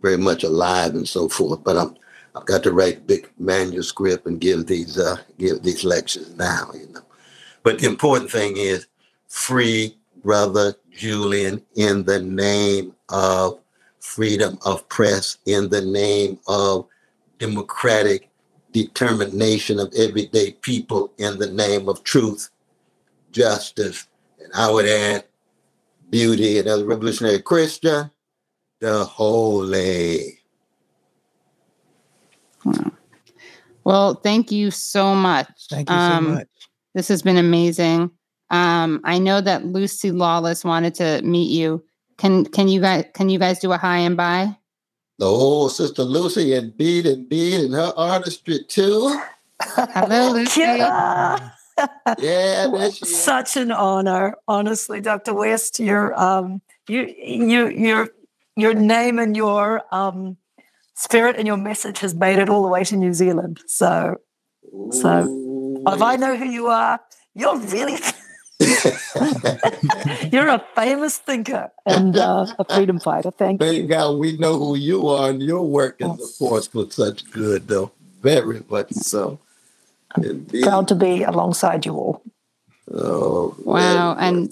very 0.02 0.18
much 0.18 0.44
alive 0.44 0.94
and 0.94 1.08
so 1.08 1.30
forth. 1.30 1.64
But 1.64 1.78
I'm, 1.78 1.96
I've 2.36 2.46
got 2.46 2.64
to 2.64 2.72
write 2.72 3.08
big 3.08 3.30
manuscript 3.38 4.26
and 4.26 4.40
give 4.40 4.68
these, 4.68 4.98
uh, 4.98 5.18
give 5.38 5.64
these 5.64 5.84
lectures 5.84 6.36
now. 6.36 6.72
You 6.74 6.88
know, 6.94 7.02
but 7.64 7.80
the 7.80 7.88
important 7.88 8.32
thing 8.32 8.58
is 8.58 8.88
free 9.28 9.96
brother 10.24 10.76
Julian, 10.92 11.62
in 11.76 12.04
the 12.04 12.22
name 12.22 12.94
of 13.08 13.60
freedom 14.02 14.60
of 14.66 14.88
press, 14.90 15.38
in 15.46 15.70
the 15.70 15.82
name 15.82 16.40
of 16.48 16.88
democratic 17.38 18.30
determination 18.74 19.80
of 19.80 19.94
everyday 19.98 20.52
people, 20.52 21.14
in 21.18 21.40
the 21.40 21.50
name 21.50 21.88
of 21.88 22.04
truth, 22.04 22.50
justice, 23.32 24.08
and 24.40 24.52
I 24.54 24.70
would 24.70 24.86
add 24.86 25.24
beauty, 26.10 26.60
and 26.60 26.68
as 26.68 26.80
a 26.82 26.86
revolutionary 26.86 27.42
Christian, 27.42 28.12
the 28.80 29.06
holy. 29.06 30.39
Well, 33.84 34.16
thank 34.16 34.52
you 34.52 34.72
so 34.72 35.16
much. 35.16 35.48
Thank 35.70 35.90
you 35.90 35.96
so 35.96 36.02
um, 36.02 36.34
much. 36.36 36.48
This 36.94 37.08
has 37.08 37.22
been 37.22 37.38
amazing. 37.38 38.12
Um, 38.50 39.02
I 39.04 39.20
know 39.20 39.42
that 39.42 39.66
Lucy 39.66 40.12
Lawless 40.12 40.64
wanted 40.64 40.96
to 40.96 41.22
meet 41.24 41.52
you. 41.52 41.84
Can 42.18 42.46
can 42.46 42.68
you 42.68 42.82
guys 42.82 43.06
can 43.14 43.30
you 43.30 43.40
guys 43.40 43.60
do 43.60 43.72
a 43.72 43.78
high 43.78 44.00
and 44.00 44.18
bye? 44.18 44.56
The 45.20 45.26
old 45.26 45.72
sister 45.72 46.04
Lucy 46.04 46.54
and 46.54 46.76
Beat 46.76 47.06
and 47.06 47.28
Beat 47.30 47.66
and 47.66 47.74
her 47.74 47.94
artistry 47.96 48.64
too. 48.68 49.20
Hello, 49.62 50.32
Lucy. 50.34 50.62
yeah, 52.20 52.68
that's 52.68 53.18
such 53.24 53.56
an 53.56 53.72
honor. 53.72 54.36
Honestly, 54.48 55.00
Dr. 55.00 55.34
West, 55.34 55.80
your 55.80 56.20
um, 56.20 56.62
you 56.88 57.14
you 57.18 57.70
your 57.70 58.10
your 58.56 58.74
name 58.74 59.20
and 59.20 59.38
your 59.38 59.84
um, 59.92 60.38
spirit 61.00 61.38
and 61.38 61.48
your 61.48 61.58
message 61.58 62.00
has 62.00 62.14
made 62.14 62.40
it 62.40 62.50
all 62.50 62.62
the 62.62 62.68
way 62.68 62.84
to 62.84 62.96
New 62.98 63.14
Zealand. 63.14 63.62
So, 63.68 64.18
so 64.92 65.84
if 65.88 66.02
I 66.02 66.18
know 66.18 66.36
who 66.36 66.46
you 66.46 66.68
are, 66.68 67.00
you're 67.34 67.58
really 67.58 67.98
You're 70.32 70.50
a 70.50 70.64
famous 70.76 71.18
thinker 71.18 71.72
and 71.86 72.18
uh, 72.18 72.46
a 72.60 72.66
freedom 72.66 73.00
fighter. 73.00 73.32
Thank, 73.32 73.62
Thank 73.62 73.78
you. 73.78 73.88
God, 73.88 74.18
we 74.18 74.38
know 74.38 74.60
who 74.60 74.76
you 74.76 75.08
are, 75.08 75.30
and 75.30 75.42
your 75.42 75.66
work 75.66 75.96
is, 76.00 76.10
of 76.10 76.20
course, 76.38 76.68
for 76.68 76.92
such 76.92 77.30
good, 77.32 77.70
though. 77.70 77.92
Very 78.22 78.62
much 78.70 78.92
so. 78.92 79.40
Indeed. 80.18 80.64
Proud 80.64 80.90
to 80.90 80.96
be 80.96 81.24
alongside 81.24 81.86
you 81.86 81.94
all. 81.94 82.22
Oh, 82.92 83.56
wow. 83.60 84.18
And 84.20 84.52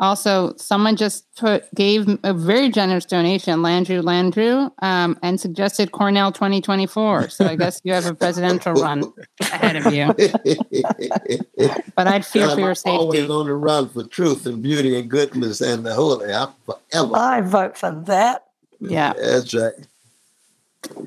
also, 0.00 0.54
someone 0.56 0.94
just 0.94 1.26
put 1.34 1.64
gave 1.74 2.18
a 2.22 2.32
very 2.32 2.70
generous 2.70 3.04
donation, 3.04 3.62
Landrew 3.62 4.00
Landrew, 4.02 4.70
um, 4.80 5.18
and 5.22 5.40
suggested 5.40 5.90
Cornel 5.90 6.30
2024. 6.30 7.30
So 7.30 7.46
I 7.46 7.56
guess 7.56 7.80
you 7.82 7.92
have 7.92 8.06
a 8.06 8.14
presidential 8.14 8.74
run 8.74 9.12
ahead 9.40 9.74
of 9.74 9.92
you. 9.92 10.06
but 11.96 12.06
I'd 12.06 12.24
fear 12.24 12.48
for 12.50 12.60
your 12.60 12.76
safety. 12.76 12.96
Always 12.96 13.28
on 13.28 13.46
the 13.46 13.54
run 13.54 13.88
for 13.88 14.04
truth 14.04 14.46
and 14.46 14.62
beauty 14.62 14.96
and 14.96 15.10
goodness 15.10 15.60
and 15.60 15.84
the 15.84 15.94
holy. 15.94 16.32
I'm 16.32 16.50
forever. 16.64 17.16
I 17.16 17.40
vote 17.40 17.76
for 17.76 17.90
that. 18.06 18.44
Yeah, 18.80 19.14
that's 19.14 19.52
right. 19.52 19.72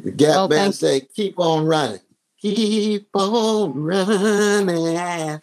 The 0.04 0.12
Gap 0.12 0.27
well, 0.27 0.47
Band 0.49 0.75
say, 0.75 0.99
"Keep 0.99 1.39
on 1.39 1.65
running, 1.65 2.01
keep 2.41 3.08
on 3.13 3.73
running." 3.73 5.41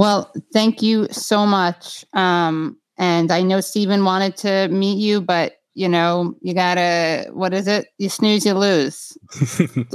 Well, 0.00 0.32
thank 0.54 0.80
you 0.80 1.08
so 1.10 1.44
much. 1.44 2.06
Um, 2.14 2.78
and 2.96 3.30
I 3.30 3.42
know 3.42 3.60
Steven 3.60 4.02
wanted 4.02 4.34
to 4.38 4.68
meet 4.68 4.96
you, 4.96 5.20
but 5.20 5.56
you 5.74 5.90
know, 5.90 6.34
you 6.40 6.54
gotta 6.54 7.28
what 7.34 7.52
is 7.52 7.68
it? 7.68 7.88
You 7.98 8.08
snooze, 8.08 8.46
you 8.46 8.54
lose. 8.54 9.12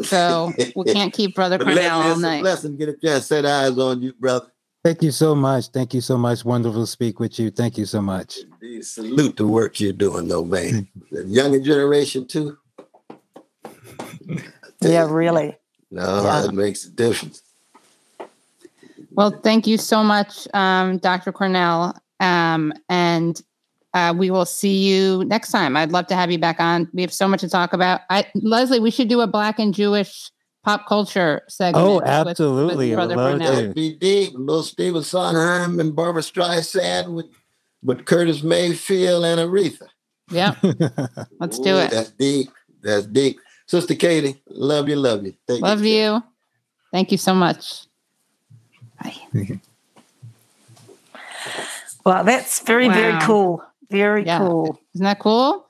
so 0.04 0.54
we 0.76 0.94
can't 0.94 1.12
keep 1.12 1.34
Brother 1.34 1.58
Cornel 1.64 2.02
all 2.02 2.20
night. 2.20 2.44
Blessing, 2.44 2.78
get 2.78 2.90
a 2.90 2.96
chance 2.96 3.26
set 3.26 3.48
eyes 3.48 3.80
on 3.80 4.04
you, 4.04 4.14
brother. 4.14 4.46
Thank 4.84 5.02
you 5.02 5.10
so 5.10 5.34
much. 5.34 5.70
Thank 5.70 5.96
you 5.96 6.02
so 6.02 6.20
much. 6.20 6.46
Wonderful 6.46 6.84
to 6.84 6.88
speak 6.88 7.20
with 7.20 7.40
you. 7.40 7.50
Thank 7.50 7.80
you 7.80 7.88
so 7.88 8.00
much. 8.00 8.38
Indeed. 8.62 8.86
Salute 8.86 9.38
the 9.38 9.48
work 9.48 9.80
you're 9.80 9.92
doing, 9.92 10.28
though, 10.28 10.46
man. 10.46 10.88
The 11.12 11.24
younger 11.24 11.60
generation 11.60 12.28
too. 12.28 12.60
yeah, 14.82 15.10
really. 15.10 15.58
No, 15.90 16.24
yeah. 16.24 16.46
it 16.46 16.54
makes 16.54 16.86
a 16.86 16.92
difference. 16.92 17.42
Well, 19.16 19.32
thank 19.44 19.68
you 19.68 19.78
so 19.78 20.04
much, 20.04 20.48
um, 20.54 20.98
Dr. 20.98 21.32
Cornel. 21.32 21.96
Um, 22.20 22.74
and 22.90 23.42
uh, 23.94 24.14
we 24.16 24.30
will 24.30 24.46
see 24.46 24.90
you 24.90 25.24
next 25.26 25.52
time. 25.52 25.78
I'd 25.78 25.92
love 25.92 26.08
to 26.08 26.16
have 26.16 26.32
you 26.32 26.38
back 26.38 26.60
on. 26.60 26.90
We 26.94 27.02
have 27.02 27.14
so 27.14 27.28
much 27.28 27.42
to 27.42 27.50
talk 27.50 27.74
about. 27.74 28.02
I, 28.10 28.26
Leslie, 28.36 28.80
we 28.80 28.92
should 28.92 29.08
do 29.08 29.22
a 29.22 29.28
Black 29.28 29.58
and 29.58 29.74
Jewish 29.74 30.32
pop 30.64 30.88
culture 30.88 31.44
segment. 31.48 31.86
Oh, 31.86 32.02
absolutely. 32.02 32.90
With, 32.90 33.10
with 33.10 33.18
I 33.18 33.32
would 33.32 33.40
love 33.42 33.56
That'd 33.56 33.76
be 33.76 33.96
deep. 33.96 34.34
Little 34.36 34.64
Stephen 34.64 35.04
Sondheim 35.04 35.80
and 35.80 35.96
Barbra 35.96 36.22
Streisand 36.22 37.14
with, 37.14 37.28
with 37.84 38.06
Curtis 38.06 38.44
Mayfield 38.44 39.24
and 39.24 39.40
Aretha. 39.40 39.88
Yeah. 40.30 40.56
Let's 41.40 41.60
do 41.60 41.78
it. 41.78 41.92
That's 41.92 42.12
deep. 42.12 42.50
That's 42.82 43.06
deep. 43.06 43.40
Sister 43.68 43.96
Katie, 43.96 44.42
love 44.48 44.90
you, 44.90 44.96
love 44.96 45.26
you. 45.26 45.34
Thank 45.48 45.62
Love 45.62 45.84
you. 45.84 46.22
Thank 46.92 47.12
you 47.12 47.18
so 47.18 47.34
much. 47.34 47.85
Bye. 49.34 49.60
Well, 52.06 52.24
that's 52.24 52.60
very, 52.60 52.88
very 52.88 53.20
cool. 53.24 53.64
Very 53.90 54.24
Yeah. 54.26 54.38
cool. 54.38 54.80
Isn't 54.94 55.06
that 55.06 55.18
cool? 55.20 55.66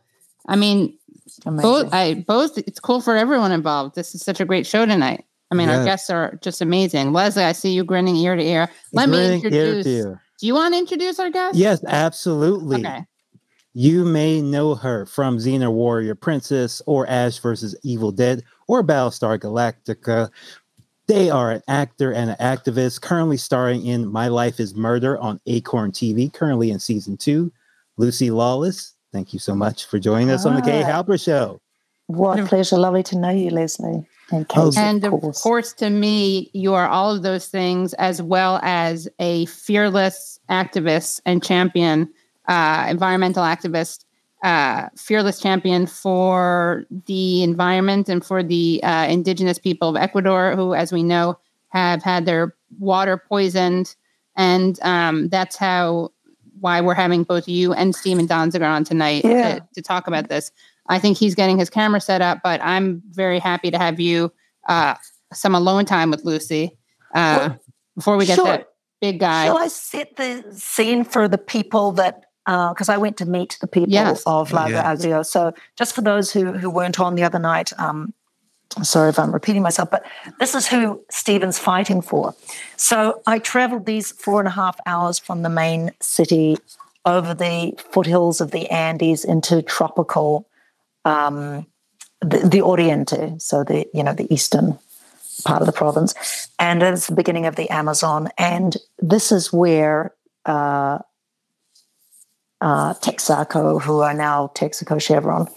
I 0.48 0.58
mean, 0.58 0.98
Amazing. 1.46 1.62
both 1.62 1.94
I 1.94 2.14
both 2.28 2.58
it's 2.58 2.80
cool 2.80 3.00
for 3.00 3.16
everyone 3.16 3.54
involved. 3.54 3.96
This 3.96 4.14
is 4.14 4.22
such 4.22 4.42
a 4.42 4.46
great 4.46 4.68
show 4.68 4.86
tonight. 4.86 5.24
I 5.52 5.56
mean, 5.56 5.70
our 5.70 5.86
guests 5.86 6.10
are 6.10 6.38
just 6.42 6.60
amazing. 6.62 7.14
Leslie, 7.14 7.44
I 7.46 7.54
see 7.54 7.72
you 7.72 7.86
grinning 7.86 8.18
ear 8.18 8.36
to 8.36 8.44
ear. 8.44 8.68
Let 8.92 9.08
me 9.10 9.16
Grinning 9.18 9.44
ear 9.46 9.50
to 9.50 9.56
introduce. 9.56 9.88
ear. 9.88 10.22
Do 10.40 10.48
you 10.48 10.54
want 10.56 10.74
to 10.74 10.78
introduce 10.80 11.20
our 11.20 11.30
guest? 11.30 11.56
Yes, 11.58 11.82
absolutely. 11.88 12.86
Okay. 12.86 13.06
You 13.74 14.04
may 14.04 14.42
know 14.42 14.76
her 14.76 15.06
from 15.06 15.38
Xena 15.38 15.72
Warrior 15.72 16.16
Princess 16.16 16.82
or 16.86 17.08
Ash 17.08 17.40
versus 17.40 17.76
Evil 17.84 18.12
Dead 18.12 18.44
or 18.68 18.84
Battlestar 18.84 19.38
Galactica. 19.40 20.30
They 21.08 21.30
are 21.30 21.52
an 21.52 21.62
actor 21.68 22.12
and 22.12 22.32
an 22.32 22.38
activist 22.38 23.02
currently 23.02 23.38
starring 23.38 23.86
in 23.86 24.12
My 24.12 24.28
Life 24.28 24.60
is 24.60 24.74
Murder 24.74 25.20
on 25.20 25.40
Acorn 25.46 25.92
TV, 25.92 26.34
currently 26.34 26.72
in 26.72 26.80
season 26.80 27.16
two. 27.16 27.52
Lucy 27.98 28.32
Lawless, 28.32 28.94
thank 29.14 29.32
you 29.32 29.38
so 29.40 29.54
much 29.54 29.86
for 29.86 30.00
joining 30.00 30.32
us 30.32 30.46
on 30.46 30.56
the 30.56 30.62
Kay 30.62 30.82
Halper 30.82 31.24
Show. 31.24 31.62
What 32.08 32.40
a 32.40 32.46
pleasure. 32.46 32.78
Lovely 32.78 33.04
to 33.04 33.18
know 33.18 33.30
you, 33.30 33.52
Leslie. 33.52 34.08
And 34.32 34.46
Oh, 34.56 34.72
Kate, 34.72 34.78
And 34.80 35.04
of 35.06 35.14
of 35.14 35.22
course. 35.22 35.42
course, 35.42 35.74
to 35.74 35.92
me, 35.92 36.50
you 36.54 36.74
are 36.74 36.88
all 36.88 37.12
of 37.16 37.22
those 37.22 37.48
things 37.48 37.94
as 37.96 38.22
well 38.22 38.60
as 38.64 39.08
a 39.20 39.46
fearless 39.46 40.40
activist 40.50 41.22
and 41.28 41.44
champion, 41.44 42.10
uh, 42.48 42.88
environmental 42.90 43.44
activist, 43.44 44.05
uh, 44.46 44.90
fearless 44.96 45.40
champion 45.40 45.88
for 45.88 46.86
the 47.08 47.42
environment 47.42 48.08
and 48.10 48.24
for 48.24 48.44
the 48.44 48.80
uh, 48.84 49.08
indigenous 49.08 49.58
people 49.58 49.90
of 49.90 49.96
Ecuador, 49.96 50.56
who, 50.56 50.74
as 50.76 50.92
we 50.94 51.02
know, 51.04 51.38
have 51.70 52.04
had 52.04 52.26
their 52.26 52.56
water 52.80 53.18
poisoned. 53.18 53.96
And 54.38 54.80
um, 54.84 55.30
that's 55.30 55.56
how 55.58 56.12
why 56.60 56.80
we're 56.82 56.94
having 56.94 57.24
both 57.24 57.48
you 57.48 57.74
and 57.74 57.96
Steven 57.96 58.28
Donziger 58.28 58.70
on 58.70 58.84
tonight 58.84 59.26
Yeah. 59.26 59.56
to, 59.56 59.68
to 59.76 59.82
talk 59.82 60.08
about 60.08 60.30
this. 60.30 60.52
I 60.88 61.00
think 61.00 61.18
he's 61.18 61.36
getting 61.36 61.58
his 61.58 61.70
camera 61.70 62.00
set 62.00 62.22
up, 62.22 62.40
but 62.44 62.62
I'm 62.64 63.02
very 63.12 63.40
happy 63.40 63.72
to 63.72 63.78
have 63.78 64.00
you 64.00 64.32
uh, 64.70 64.96
some 65.34 65.56
alone 65.56 65.86
time 65.86 66.12
with 66.12 66.24
Lucy 66.24 66.78
uh, 67.14 67.38
Well, 67.50 67.60
before 67.96 68.18
we 68.18 68.26
get 68.26 68.36
sure. 68.36 68.46
that 68.46 68.68
big 69.02 69.20
guy. 69.20 69.46
Shall 69.46 69.58
I 69.58 69.68
set 69.68 70.16
the 70.16 70.44
scene 70.52 71.04
for 71.04 71.28
the 71.28 71.38
people 71.38 71.92
that, 71.94 72.25
because 72.46 72.90
I 72.90 72.98
went 72.98 73.18
to 73.18 73.26
meet 73.26 73.58
the 73.62 73.68
people 73.68 73.90
Yes. 73.90 74.24
of 74.26 74.52
Lago 74.52 74.76
Yes. 74.76 74.86
Agrio. 75.06 75.26
So 75.26 75.54
just 75.76 75.94
for 75.96 76.02
those 76.02 76.32
who, 76.32 76.54
who 76.54 76.70
weren't 76.70 77.00
on 77.00 77.16
the 77.16 77.24
other 77.24 77.40
night, 77.40 77.74
um, 77.80 78.14
sorry 78.84 79.10
if 79.10 79.18
I'm 79.18 79.32
repeating 79.34 79.62
myself, 79.64 79.90
but 79.90 80.06
this 80.40 80.54
is 80.54 80.68
who 80.68 81.04
Steven's 81.10 81.58
fighting 81.58 82.02
for. 82.02 82.36
So 82.78 83.22
I 83.26 83.40
traveled 83.40 83.86
these 83.86 84.12
four 84.12 84.40
and 84.40 84.48
a 84.48 84.52
half 84.52 84.78
hours 84.86 85.18
from 85.20 85.42
the 85.42 85.50
main 85.50 85.92
city 86.02 86.58
over 87.06 87.34
the 87.34 87.74
foothills 87.92 88.42
of 88.42 88.52
the 88.52 88.68
Andes 88.70 89.24
into 89.24 89.62
tropical, 89.62 90.48
um, 91.04 91.66
the, 92.22 92.40
the 92.40 92.62
Oriente, 92.62 93.40
so 93.40 93.64
the 93.64 93.86
you 93.94 94.02
know 94.04 94.14
the 94.14 94.32
eastern 94.34 94.80
part 95.46 95.62
of 95.62 95.68
the 95.68 95.72
province, 95.74 96.16
and 96.58 96.82
it's 96.82 97.08
the 97.08 97.14
beginning 97.16 97.46
of 97.46 97.56
the 97.56 97.70
Amazon. 97.70 98.30
And 98.38 98.76
this 99.00 99.32
is 99.32 99.54
where 99.54 100.16
uh, 100.46 101.00
uh, 102.62 102.94
Texaco, 102.96 103.82
who 103.82 104.00
are 104.00 104.14
now 104.14 104.52
Texaco 104.56 105.02
Chevron, 105.02 105.48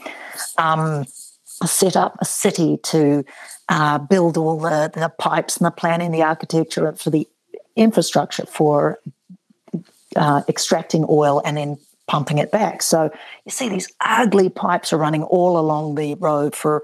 um, 0.57 1.05
set 1.45 1.97
up 1.97 2.17
a 2.21 2.25
city 2.25 2.79
to 2.85 3.25
uh, 3.69 3.99
build 3.99 4.37
all 4.37 4.59
the, 4.59 4.91
the 4.95 5.13
pipes 5.19 5.57
and 5.57 5.67
the 5.67 5.71
planning, 5.71 6.11
the 6.11 6.23
architecture 6.23 6.93
for 6.93 7.11
the 7.11 7.27
infrastructure 7.77 8.47
for 8.47 8.99
uh, 10.17 10.43
extracting 10.49 11.05
oil 11.09 11.43
and 11.45 11.57
then 11.57 11.79
pumping 12.07 12.39
it 12.39 12.51
back. 12.51 12.83
So 12.83 13.11
you 13.45 13.51
see 13.51 13.69
these 13.69 13.93
ugly 14.01 14.49
pipes 14.49 14.93
are 14.93 14.99
running 14.99 15.23
all 15.23 15.59
along 15.59 15.95
the 15.95 16.15
road 16.15 16.57
for 16.57 16.83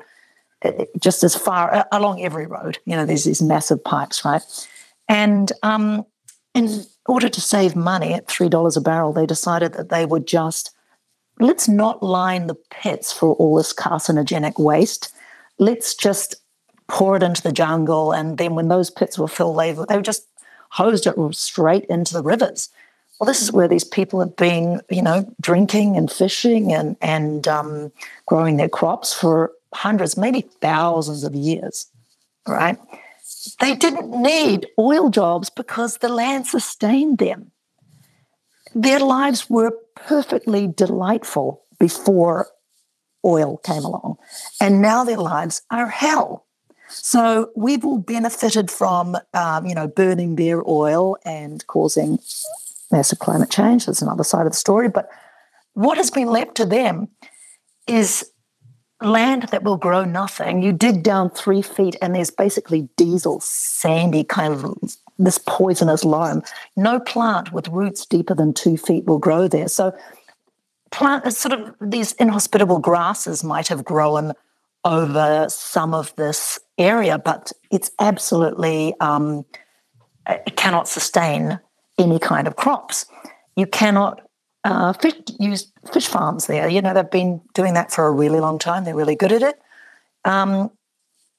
uh, 0.64 0.84
just 1.00 1.24
as 1.24 1.34
far 1.34 1.74
uh, 1.74 1.84
along 1.90 2.22
every 2.22 2.46
road. 2.46 2.78
You 2.84 2.96
know, 2.96 3.06
there's 3.06 3.24
these 3.24 3.42
massive 3.42 3.82
pipes, 3.82 4.24
right? 4.24 4.42
And 5.08 5.50
um, 5.62 6.04
in 6.54 6.84
order 7.06 7.28
to 7.28 7.40
save 7.40 7.76
money 7.76 8.14
at 8.14 8.28
three 8.28 8.48
dollars 8.48 8.76
a 8.76 8.80
barrel, 8.80 9.12
they 9.12 9.26
decided 9.26 9.74
that 9.74 9.88
they 9.88 10.06
would 10.06 10.26
just 10.26 10.74
let's 11.40 11.68
not 11.68 12.02
line 12.02 12.46
the 12.46 12.54
pits 12.70 13.12
for 13.12 13.34
all 13.34 13.56
this 13.56 13.72
carcinogenic 13.72 14.58
waste. 14.58 15.12
Let's 15.58 15.94
just 15.94 16.36
pour 16.88 17.16
it 17.16 17.22
into 17.22 17.42
the 17.42 17.52
jungle, 17.52 18.12
and 18.12 18.38
then 18.38 18.54
when 18.54 18.68
those 18.68 18.90
pits 18.90 19.18
were 19.18 19.28
filled, 19.28 19.58
they 19.58 19.72
they 19.72 20.00
just 20.02 20.26
hosed 20.70 21.06
it 21.06 21.16
straight 21.34 21.84
into 21.86 22.12
the 22.12 22.22
rivers. 22.22 22.68
Well, 23.18 23.26
this 23.26 23.42
is 23.42 23.52
where 23.52 23.68
these 23.68 23.84
people 23.84 24.18
have 24.18 24.34
been, 24.34 24.80
you 24.90 25.02
know, 25.02 25.32
drinking 25.40 25.96
and 25.96 26.10
fishing 26.10 26.72
and 26.72 26.96
and 27.00 27.46
um, 27.46 27.92
growing 28.26 28.56
their 28.56 28.68
crops 28.68 29.12
for 29.14 29.52
hundreds, 29.72 30.16
maybe 30.16 30.42
thousands 30.60 31.24
of 31.24 31.34
years, 31.34 31.86
right? 32.46 32.78
They 33.60 33.74
didn't 33.74 34.10
need 34.10 34.66
oil 34.78 35.10
jobs 35.10 35.50
because 35.50 35.98
the 35.98 36.08
land 36.08 36.46
sustained 36.46 37.18
them. 37.18 37.52
Their 38.74 39.00
lives 39.00 39.48
were 39.48 39.72
perfectly 39.94 40.66
delightful 40.66 41.62
before 41.78 42.48
oil 43.24 43.58
came 43.58 43.84
along, 43.84 44.16
and 44.60 44.82
now 44.82 45.04
their 45.04 45.18
lives 45.18 45.62
are 45.70 45.88
hell. 45.88 46.46
So 46.88 47.50
we've 47.56 47.84
all 47.84 47.98
benefited 47.98 48.70
from, 48.70 49.16
um, 49.32 49.66
you 49.66 49.74
know, 49.74 49.88
burning 49.88 50.36
their 50.36 50.62
oil 50.68 51.16
and 51.24 51.66
causing 51.66 52.18
massive 52.90 53.18
climate 53.18 53.50
change. 53.50 53.86
That's 53.86 54.02
another 54.02 54.24
side 54.24 54.46
of 54.46 54.52
the 54.52 54.58
story. 54.58 54.88
But 54.88 55.08
what 55.72 55.96
has 55.96 56.10
been 56.10 56.28
left 56.28 56.56
to 56.56 56.66
them 56.66 57.08
is 57.86 58.30
land 59.04 59.44
that 59.50 59.62
will 59.62 59.76
grow 59.76 60.04
nothing. 60.04 60.62
You 60.62 60.72
dig 60.72 61.02
down 61.02 61.30
three 61.30 61.62
feet, 61.62 61.96
and 62.02 62.14
there's 62.14 62.30
basically 62.30 62.88
diesel, 62.96 63.40
sandy 63.40 64.24
kind 64.24 64.52
of 64.52 64.74
this 65.18 65.38
poisonous 65.38 66.04
loam. 66.04 66.42
No 66.76 66.98
plant 66.98 67.52
with 67.52 67.68
roots 67.68 68.06
deeper 68.06 68.34
than 68.34 68.52
two 68.52 68.76
feet 68.76 69.04
will 69.04 69.18
grow 69.18 69.46
there. 69.46 69.68
So, 69.68 69.96
plant 70.90 71.32
sort 71.32 71.52
of 71.52 71.74
these 71.80 72.12
inhospitable 72.14 72.78
grasses 72.78 73.44
might 73.44 73.68
have 73.68 73.84
grown 73.84 74.32
over 74.84 75.46
some 75.48 75.94
of 75.94 76.14
this 76.16 76.58
area, 76.78 77.18
but 77.18 77.52
it's 77.70 77.90
absolutely 77.98 78.94
um, 79.00 79.44
it 80.28 80.56
cannot 80.56 80.88
sustain 80.88 81.58
any 81.98 82.18
kind 82.18 82.46
of 82.46 82.56
crops. 82.56 83.06
You 83.56 83.66
cannot 83.66 84.20
uh, 84.64 84.92
fish, 84.94 85.14
use 85.38 85.70
fish 85.92 86.06
farms 86.06 86.46
there. 86.46 86.68
You 86.68 86.82
know 86.82 86.94
they've 86.94 87.10
been 87.10 87.40
doing 87.52 87.74
that 87.74 87.92
for 87.92 88.06
a 88.06 88.12
really 88.12 88.40
long 88.40 88.58
time. 88.58 88.84
They're 88.84 88.94
really 88.94 89.16
good 89.16 89.32
at 89.32 89.42
it, 89.42 89.60
um, 90.24 90.70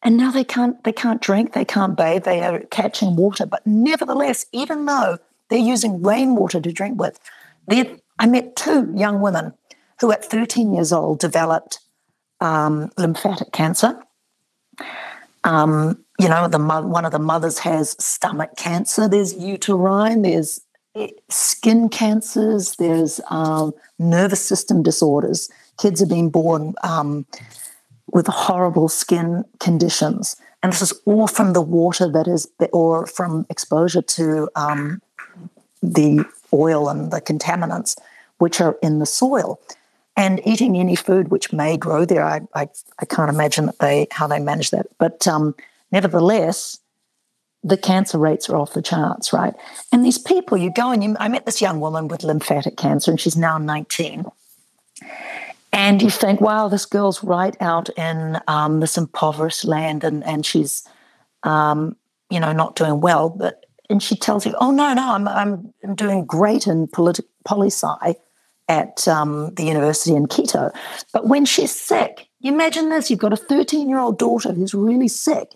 and 0.03 0.17
now 0.17 0.31
they 0.31 0.43
can't 0.43 0.81
they 0.83 0.93
can't 0.93 1.21
drink, 1.21 1.53
they 1.53 1.65
can't 1.65 1.97
bathe, 1.97 2.23
they 2.23 2.41
are 2.41 2.59
catching 2.71 3.15
water. 3.15 3.45
But 3.45 3.65
nevertheless, 3.65 4.45
even 4.51 4.85
though 4.85 5.17
they're 5.49 5.59
using 5.59 6.03
rainwater 6.03 6.61
to 6.61 6.71
drink 6.71 6.99
with, 6.99 7.19
I 7.69 8.27
met 8.27 8.55
two 8.55 8.93
young 8.95 9.19
women 9.21 9.53
who, 9.99 10.11
at 10.11 10.23
13 10.23 10.73
years 10.73 10.93
old, 10.93 11.19
developed 11.19 11.79
um, 12.39 12.91
lymphatic 12.97 13.51
cancer. 13.51 14.01
Um, 15.43 16.03
you 16.19 16.29
know, 16.29 16.47
the 16.47 16.59
one 16.59 17.05
of 17.05 17.11
the 17.11 17.19
mothers 17.19 17.59
has 17.59 17.95
stomach 18.03 18.55
cancer. 18.57 19.07
There's 19.07 19.33
uterine. 19.33 20.21
There's 20.21 20.61
skin 21.29 21.89
cancers. 21.89 22.75
There's 22.77 23.19
um, 23.29 23.73
nervous 23.99 24.45
system 24.45 24.83
disorders. 24.83 25.49
Kids 25.77 26.01
are 26.01 26.07
being 26.07 26.29
born 26.29 26.73
um, 26.83 27.25
with 28.11 28.27
horrible 28.27 28.87
skin 28.87 29.43
conditions, 29.59 30.35
and 30.63 30.71
this 30.71 30.81
is 30.81 30.93
all 31.05 31.27
from 31.27 31.53
the 31.53 31.61
water 31.61 32.09
that 32.09 32.27
is, 32.27 32.47
or 32.71 33.05
from 33.05 33.45
exposure 33.49 34.01
to 34.01 34.49
um, 34.55 35.01
the 35.83 36.25
oil 36.53 36.89
and 36.89 37.11
the 37.11 37.21
contaminants 37.21 37.97
which 38.37 38.61
are 38.61 38.77
in 38.81 38.99
the 38.99 39.05
soil 39.05 39.59
and 40.17 40.41
eating 40.45 40.77
any 40.77 40.95
food 40.95 41.29
which 41.29 41.51
may 41.51 41.77
grow 41.77 42.05
there. 42.05 42.23
I, 42.23 42.41
I, 42.53 42.69
I 42.99 43.05
can't 43.05 43.29
imagine 43.29 43.67
that 43.67 43.79
they 43.79 44.07
how 44.11 44.27
they 44.27 44.39
manage 44.39 44.71
that. 44.71 44.87
But 44.97 45.27
um, 45.27 45.55
nevertheless, 45.91 46.79
the 47.65 47.77
cancer 47.77 48.19
rates 48.19 48.47
are 48.47 48.55
off 48.55 48.73
the 48.73 48.81
charts, 48.81 49.33
right? 49.33 49.55
And 49.91 50.05
these 50.05 50.19
people, 50.19 50.55
you 50.55 50.71
go 50.71 50.91
and 50.91 51.03
you, 51.03 51.17
I 51.19 51.27
met 51.27 51.47
this 51.47 51.61
young 51.61 51.79
woman 51.79 52.07
with 52.07 52.23
lymphatic 52.23 52.77
cancer, 52.77 53.09
and 53.09 53.19
she's 53.19 53.35
now 53.35 53.57
19. 53.57 54.25
And 55.73 56.01
you 56.01 56.11
think, 56.11 56.39
wow, 56.39 56.67
this 56.67 56.85
girl's 56.85 57.23
right 57.23 57.57
out 57.59 57.89
in 57.97 58.39
um, 58.47 58.81
this 58.81 58.97
impoverished 58.97 59.65
land 59.65 60.03
and, 60.03 60.23
and 60.23 60.45
she's, 60.45 60.87
um, 61.43 61.97
you 62.29 62.39
know, 62.39 62.53
not 62.53 62.75
doing 62.75 63.01
well. 63.01 63.29
But 63.29 63.65
and 63.89 64.01
she 64.01 64.15
tells 64.15 64.45
you, 64.45 64.55
oh, 64.61 64.71
no, 64.71 64.93
no, 64.93 65.13
I'm, 65.13 65.27
I'm, 65.27 65.73
I'm 65.83 65.95
doing 65.95 66.23
great 66.25 66.67
in 66.67 66.87
politi- 66.87 67.25
poli 67.45 67.67
sci 67.67 68.15
at 68.69 69.07
um, 69.07 69.53
the 69.55 69.63
university 69.63 70.15
in 70.15 70.27
Quito. 70.27 70.71
But 71.11 71.27
when 71.27 71.45
she's 71.45 71.75
sick, 71.75 72.27
you 72.39 72.53
imagine 72.53 72.89
this 72.89 73.09
you've 73.09 73.19
got 73.19 73.33
a 73.33 73.37
13 73.37 73.89
year 73.89 73.99
old 73.99 74.19
daughter 74.19 74.53
who's 74.53 74.73
really 74.73 75.07
sick. 75.07 75.55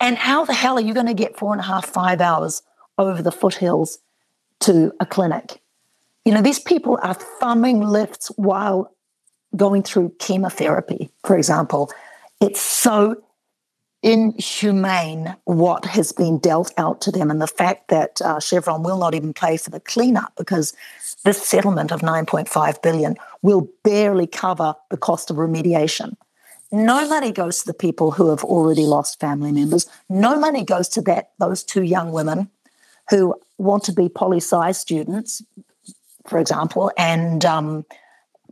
And 0.00 0.16
how 0.16 0.44
the 0.44 0.54
hell 0.54 0.78
are 0.78 0.82
you 0.82 0.94
going 0.94 1.06
to 1.06 1.14
get 1.14 1.38
four 1.38 1.52
and 1.52 1.60
a 1.60 1.64
half, 1.64 1.86
five 1.86 2.20
hours 2.20 2.62
over 2.96 3.22
the 3.22 3.32
foothills 3.32 3.98
to 4.60 4.92
a 4.98 5.06
clinic? 5.06 5.60
You 6.24 6.32
know, 6.32 6.42
these 6.42 6.58
people 6.58 6.98
are 7.02 7.14
thumbing 7.14 7.80
lifts 7.80 8.28
while 8.36 8.94
going 9.56 9.82
through 9.82 10.14
chemotherapy, 10.18 11.10
for 11.24 11.36
example. 11.36 11.90
It's 12.40 12.60
so 12.60 13.22
inhumane 14.02 15.36
what 15.44 15.84
has 15.84 16.12
been 16.12 16.38
dealt 16.38 16.72
out 16.78 17.02
to 17.02 17.10
them, 17.10 17.30
and 17.30 17.40
the 17.40 17.46
fact 17.46 17.88
that 17.88 18.22
uh, 18.22 18.40
Chevron 18.40 18.82
will 18.82 18.98
not 18.98 19.14
even 19.14 19.34
pay 19.34 19.58
for 19.58 19.70
the 19.70 19.80
cleanup 19.80 20.32
because 20.36 20.72
this 21.24 21.42
settlement 21.46 21.92
of 21.92 22.00
9.5 22.00 22.82
billion 22.82 23.16
will 23.42 23.68
barely 23.82 24.26
cover 24.26 24.74
the 24.90 24.96
cost 24.96 25.30
of 25.30 25.36
remediation. 25.36 26.16
No 26.72 27.08
money 27.08 27.32
goes 27.32 27.60
to 27.60 27.66
the 27.66 27.74
people 27.74 28.12
who 28.12 28.30
have 28.30 28.44
already 28.44 28.86
lost 28.86 29.18
family 29.18 29.50
members. 29.50 29.88
No 30.08 30.38
money 30.38 30.64
goes 30.64 30.88
to 30.90 31.02
that 31.02 31.30
those 31.38 31.64
two 31.64 31.82
young 31.82 32.12
women 32.12 32.48
who 33.08 33.34
want 33.58 33.84
to 33.84 33.92
be 33.92 34.08
poli 34.08 34.38
sci 34.38 34.72
students, 34.72 35.42
for 36.26 36.38
example, 36.38 36.92
and 36.96 37.44
um, 37.44 37.84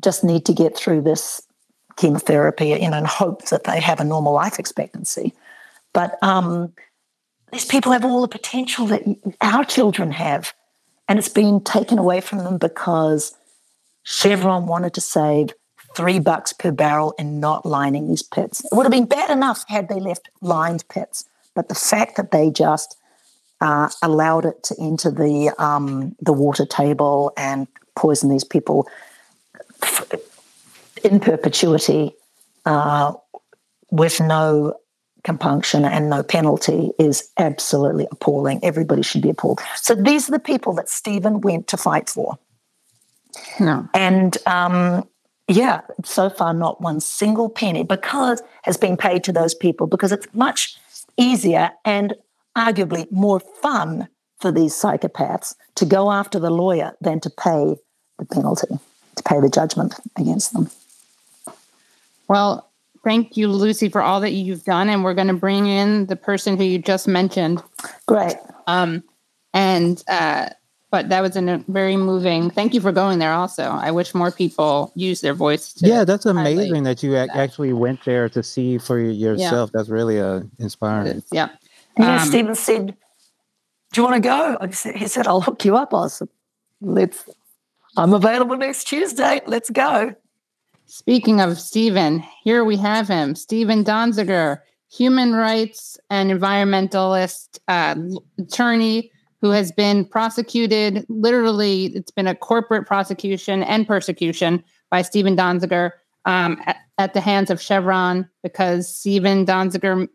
just 0.02 0.24
need 0.24 0.44
to 0.46 0.52
get 0.52 0.76
through 0.76 1.02
this 1.02 1.42
chemotherapy 1.96 2.72
in, 2.72 2.92
in 2.92 3.04
hope 3.04 3.46
that 3.46 3.64
they 3.64 3.80
have 3.80 4.00
a 4.00 4.04
normal 4.04 4.32
life 4.32 4.58
expectancy. 4.58 5.32
But 5.92 6.20
um, 6.22 6.72
these 7.52 7.64
people 7.64 7.92
have 7.92 8.04
all 8.04 8.20
the 8.20 8.28
potential 8.28 8.86
that 8.86 9.02
our 9.40 9.64
children 9.64 10.10
have, 10.12 10.52
and 11.08 11.18
it's 11.18 11.28
been 11.28 11.62
taken 11.62 11.98
away 11.98 12.20
from 12.20 12.38
them 12.38 12.58
because 12.58 13.34
Chevron 14.02 14.66
wanted 14.66 14.94
to 14.94 15.00
save 15.00 15.50
three 15.98 16.20
bucks 16.20 16.52
per 16.52 16.70
barrel 16.70 17.12
in 17.18 17.40
not 17.40 17.66
lining 17.66 18.06
these 18.06 18.22
pits. 18.22 18.64
It 18.64 18.70
would 18.72 18.84
have 18.84 18.92
been 18.92 19.06
bad 19.06 19.30
enough 19.30 19.64
had 19.66 19.88
they 19.88 19.98
left 19.98 20.28
lined 20.40 20.84
pits, 20.88 21.24
but 21.54 21.68
the 21.68 21.74
fact 21.74 22.16
that 22.16 22.30
they 22.30 22.50
just 22.50 22.96
uh, 23.60 23.90
allowed 24.00 24.44
it 24.44 24.62
to 24.62 24.76
enter 24.80 25.10
the 25.10 25.52
um, 25.58 26.14
the 26.20 26.32
water 26.32 26.64
table 26.64 27.32
and 27.36 27.66
poison 27.96 28.30
these 28.30 28.44
people 28.44 28.88
in 31.02 31.18
perpetuity 31.18 32.14
uh, 32.64 33.12
with 33.90 34.20
no 34.20 34.74
compunction 35.24 35.84
and 35.84 36.08
no 36.08 36.22
penalty 36.22 36.92
is 37.00 37.28
absolutely 37.38 38.06
appalling. 38.12 38.60
Everybody 38.62 39.02
should 39.02 39.22
be 39.22 39.30
appalled. 39.30 39.60
So 39.74 39.96
these 39.96 40.28
are 40.28 40.32
the 40.32 40.38
people 40.38 40.74
that 40.74 40.88
Steven 40.88 41.40
went 41.40 41.66
to 41.68 41.76
fight 41.76 42.08
for. 42.08 42.38
No. 43.58 43.88
And 43.94 44.38
um, 44.46 45.08
yeah, 45.48 45.80
so 46.04 46.28
far 46.28 46.52
not 46.52 46.80
one 46.80 47.00
single 47.00 47.48
penny 47.48 47.82
because 47.82 48.42
has 48.62 48.76
been 48.76 48.96
paid 48.96 49.24
to 49.24 49.32
those 49.32 49.54
people 49.54 49.86
because 49.86 50.12
it's 50.12 50.26
much 50.34 50.76
easier 51.16 51.70
and 51.84 52.14
arguably 52.56 53.10
more 53.10 53.40
fun 53.40 54.08
for 54.40 54.52
these 54.52 54.74
psychopaths 54.74 55.54
to 55.74 55.84
go 55.84 56.12
after 56.12 56.38
the 56.38 56.50
lawyer 56.50 56.96
than 57.00 57.18
to 57.20 57.30
pay 57.30 57.76
the 58.18 58.26
penalty, 58.26 58.68
to 59.16 59.22
pay 59.22 59.40
the 59.40 59.48
judgment 59.48 59.94
against 60.16 60.52
them. 60.52 60.70
Well, 62.28 62.70
thank 63.02 63.36
you, 63.36 63.48
Lucy, 63.48 63.88
for 63.88 64.02
all 64.02 64.20
that 64.20 64.32
you've 64.32 64.64
done. 64.64 64.88
And 64.88 65.02
we're 65.02 65.14
going 65.14 65.28
to 65.28 65.34
bring 65.34 65.66
in 65.66 66.06
the 66.06 66.16
person 66.16 66.56
who 66.56 66.64
you 66.64 66.78
just 66.78 67.08
mentioned. 67.08 67.62
Great. 68.06 68.36
Um, 68.66 69.02
and, 69.54 70.02
uh, 70.08 70.50
but 70.90 71.08
that 71.10 71.20
was 71.20 71.36
a 71.36 71.64
very 71.68 71.96
moving. 71.96 72.50
Thank 72.50 72.72
you 72.72 72.80
for 72.80 72.92
going 72.92 73.18
there. 73.18 73.32
Also, 73.32 73.62
I 73.62 73.90
wish 73.90 74.14
more 74.14 74.30
people 74.30 74.90
use 74.94 75.20
their 75.20 75.34
voice. 75.34 75.74
yeah, 75.78 76.04
that's 76.04 76.24
amazing 76.24 76.84
that 76.84 77.02
you 77.02 77.12
that. 77.12 77.30
actually 77.34 77.72
went 77.72 78.04
there 78.04 78.28
to 78.30 78.42
see 78.42 78.78
for 78.78 78.98
yourself. 78.98 79.70
Yeah. 79.72 79.78
That's 79.78 79.88
really 79.88 80.20
uh, 80.20 80.42
inspiring. 80.58 81.22
Yeah. 81.30 81.50
Yeah. 81.98 82.22
Um, 82.22 82.28
Steven 82.28 82.54
said, 82.54 82.96
"Do 83.92 84.00
you 84.00 84.02
want 84.02 84.14
to 84.16 84.20
go?" 84.20 84.56
I 84.60 84.70
said, 84.70 84.96
"He 84.96 85.08
said 85.08 85.26
I'll 85.26 85.42
hook 85.42 85.64
you 85.64 85.76
up." 85.76 85.92
I 85.92 86.08
said, 86.08 86.28
"Let's." 86.80 87.28
I'm 87.96 88.14
available 88.14 88.56
next 88.56 88.84
Tuesday. 88.84 89.40
Let's 89.46 89.70
go. 89.70 90.14
Speaking 90.86 91.40
of 91.40 91.58
Steven, 91.58 92.24
here 92.44 92.64
we 92.64 92.76
have 92.76 93.08
him, 93.08 93.34
Steven 93.34 93.84
Donziger, 93.84 94.60
human 94.90 95.34
rights 95.34 95.98
and 96.08 96.30
environmentalist 96.30 97.58
uh, 97.68 97.94
attorney 98.38 99.10
who 99.40 99.50
has 99.50 99.72
been 99.72 100.04
prosecuted. 100.04 101.06
Literally, 101.08 101.86
it's 101.86 102.10
been 102.10 102.26
a 102.26 102.34
corporate 102.34 102.86
prosecution 102.86 103.62
and 103.62 103.86
persecution 103.86 104.62
by 104.90 105.02
Steven 105.02 105.36
Donziger 105.36 105.92
um, 106.24 106.60
at, 106.66 106.76
at, 106.98 107.14
the 107.14 107.20
hands 107.20 107.50
of 107.50 107.60
Chevron 107.60 108.28
because 108.42 108.92
Steven 108.92 109.46
Donziger's 109.46 110.08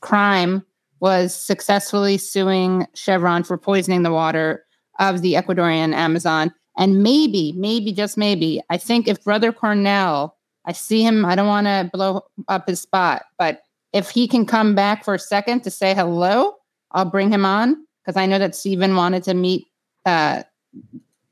crime 0.00 0.64
was 1.00 1.34
successfully 1.34 2.18
suing 2.18 2.86
Chevron 2.94 3.44
for 3.44 3.58
poisoning 3.58 4.02
the 4.02 4.12
water 4.12 4.64
of 4.98 5.22
the 5.22 5.34
Ecuadorian 5.34 5.94
Amazon. 5.94 6.52
And 6.76 7.02
maybe, 7.02 7.52
maybe, 7.56 7.92
just 7.92 8.16
maybe, 8.16 8.62
I 8.70 8.76
think 8.76 9.08
if 9.08 9.22
Brother 9.24 9.52
Cornel, 9.52 10.36
I 10.64 10.72
see 10.72 11.02
him, 11.02 11.24
I 11.24 11.34
don't 11.34 11.48
want 11.48 11.66
to 11.66 11.90
blow 11.92 12.22
up 12.46 12.68
his 12.68 12.80
spot, 12.80 13.24
but 13.36 13.62
if 13.92 14.10
he 14.10 14.28
can 14.28 14.46
come 14.46 14.74
back 14.74 15.04
for 15.04 15.14
a 15.14 15.18
second 15.18 15.62
to 15.62 15.70
say 15.70 15.94
hello, 15.94 16.54
I'll 16.92 17.04
bring 17.04 17.32
him 17.32 17.44
on 17.44 17.84
because 18.08 18.18
I 18.18 18.24
know 18.24 18.38
that 18.38 18.54
Steven 18.54 18.96
wanted 18.96 19.22
to 19.24 19.34
meet, 19.34 19.66
uh, 20.06 20.42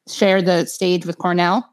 share 0.06 0.42
the 0.42 0.66
stage 0.66 1.06
with 1.06 1.16
Cornel. 1.16 1.66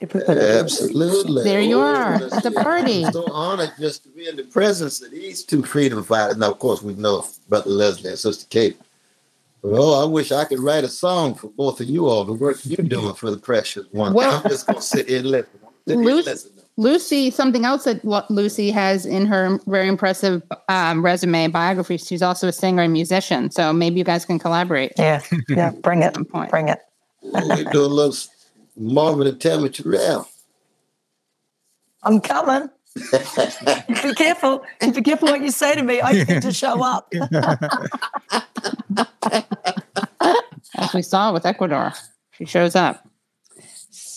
Absolutely. 0.00 1.42
There 1.42 1.60
you 1.60 1.80
are 1.80 2.14
at 2.14 2.44
the 2.44 2.52
party. 2.52 3.04
I'm 3.04 3.12
so 3.12 3.26
honored 3.32 3.72
just 3.80 4.04
to 4.04 4.10
be 4.10 4.28
in 4.28 4.36
the 4.36 4.44
presence 4.44 5.02
of 5.02 5.10
these 5.10 5.42
two 5.42 5.64
freedom 5.64 6.04
fighters. 6.04 6.36
Now, 6.36 6.52
of 6.52 6.60
course, 6.60 6.82
we 6.82 6.94
know 6.94 7.26
Brother 7.48 7.70
Leslie 7.70 8.10
and 8.10 8.18
Sister 8.18 8.46
Kate 8.48 8.78
Oh, 9.64 10.02
I 10.02 10.04
wish 10.06 10.30
I 10.30 10.44
could 10.44 10.60
write 10.60 10.84
a 10.84 10.88
song 10.88 11.34
for 11.34 11.48
both 11.48 11.80
of 11.80 11.88
you 11.88 12.06
all. 12.06 12.24
The 12.24 12.34
work 12.34 12.58
you're 12.64 12.86
doing 12.86 13.14
for 13.14 13.30
the 13.30 13.38
precious 13.38 13.86
one. 13.92 14.12
Well, 14.12 14.42
I'm 14.44 14.50
just 14.50 14.66
gonna 14.66 14.82
sit 14.82 15.08
here 15.08 15.20
and 15.20 15.30
listen. 15.30 15.60
Lucy, 15.86 16.30
listen. 16.30 16.52
Lucy, 16.76 17.30
something 17.30 17.64
else 17.64 17.84
that 17.84 18.04
Lucy 18.30 18.70
has 18.72 19.06
in 19.06 19.26
her 19.26 19.60
very 19.66 19.86
impressive 19.86 20.42
um, 20.68 21.04
resume 21.04 21.46
biography. 21.48 21.96
She's 21.96 22.22
also 22.22 22.48
a 22.48 22.52
singer 22.52 22.82
and 22.82 22.92
musician. 22.92 23.50
So 23.50 23.72
maybe 23.72 23.98
you 23.98 24.04
guys 24.04 24.24
can 24.24 24.40
collaborate. 24.40 24.92
Yeah, 24.98 25.22
yeah. 25.48 25.70
Bring 25.82 26.02
it. 26.02 26.14
point. 26.30 26.50
Bring 26.50 26.68
it. 26.68 26.80
we 27.22 27.64
do 27.70 27.82
a 27.82 27.86
little 27.86 28.14
Marvin 28.76 29.28
and 29.28 29.40
Tammy 29.40 29.68
Terrell. 29.68 30.28
I'm 32.02 32.20
coming. 32.20 32.68
be 34.02 34.14
careful. 34.14 34.64
Be 34.80 35.02
careful 35.02 35.28
what 35.28 35.40
you 35.40 35.50
say 35.50 35.74
to 35.74 35.82
me. 35.82 36.00
I 36.00 36.12
need 36.12 36.42
to 36.42 36.52
show 36.52 36.82
up. 36.82 37.12
As 40.76 40.92
we 40.92 41.02
saw 41.02 41.32
with 41.32 41.46
Ecuador, 41.46 41.92
she 42.32 42.44
shows 42.44 42.74
up. 42.76 43.08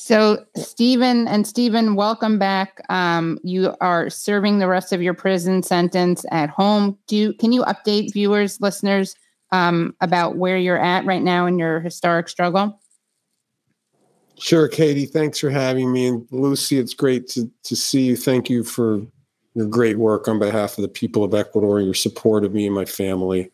So, 0.07 0.45
Steven 0.55 1.27
and 1.27 1.45
Steven, 1.45 1.95
welcome 1.95 2.39
back. 2.39 2.79
Um, 2.87 3.39
you 3.43 3.75
are 3.81 4.09
serving 4.09 4.59
the 4.59 4.67
rest 4.69 4.93
of 4.93 5.01
your 5.01 5.13
prison 5.13 5.61
sentence 5.63 6.23
at 6.31 6.49
home. 6.49 6.97
Do 7.07 7.17
you, 7.17 7.33
can 7.33 7.51
you 7.51 7.63
update 7.63 8.13
viewers, 8.13 8.61
listeners, 8.61 9.17
um, 9.51 9.93
about 9.99 10.37
where 10.37 10.57
you're 10.57 10.81
at 10.81 11.03
right 11.03 11.21
now 11.21 11.45
in 11.45 11.59
your 11.59 11.81
historic 11.81 12.29
struggle? 12.29 12.79
Sure, 14.39 14.69
Katie. 14.69 15.07
Thanks 15.07 15.39
for 15.39 15.49
having 15.49 15.91
me. 15.91 16.07
And 16.07 16.25
Lucy, 16.31 16.79
it's 16.79 16.93
great 16.93 17.27
to, 17.31 17.51
to 17.63 17.75
see 17.75 18.03
you. 18.03 18.15
Thank 18.15 18.49
you 18.49 18.63
for 18.63 19.01
your 19.55 19.67
great 19.67 19.99
work 19.99 20.29
on 20.29 20.39
behalf 20.39 20.77
of 20.77 20.83
the 20.83 20.87
people 20.87 21.25
of 21.25 21.33
Ecuador, 21.33 21.81
your 21.81 21.93
support 21.93 22.45
of 22.45 22.53
me 22.53 22.65
and 22.65 22.73
my 22.73 22.85
family. 22.85 23.51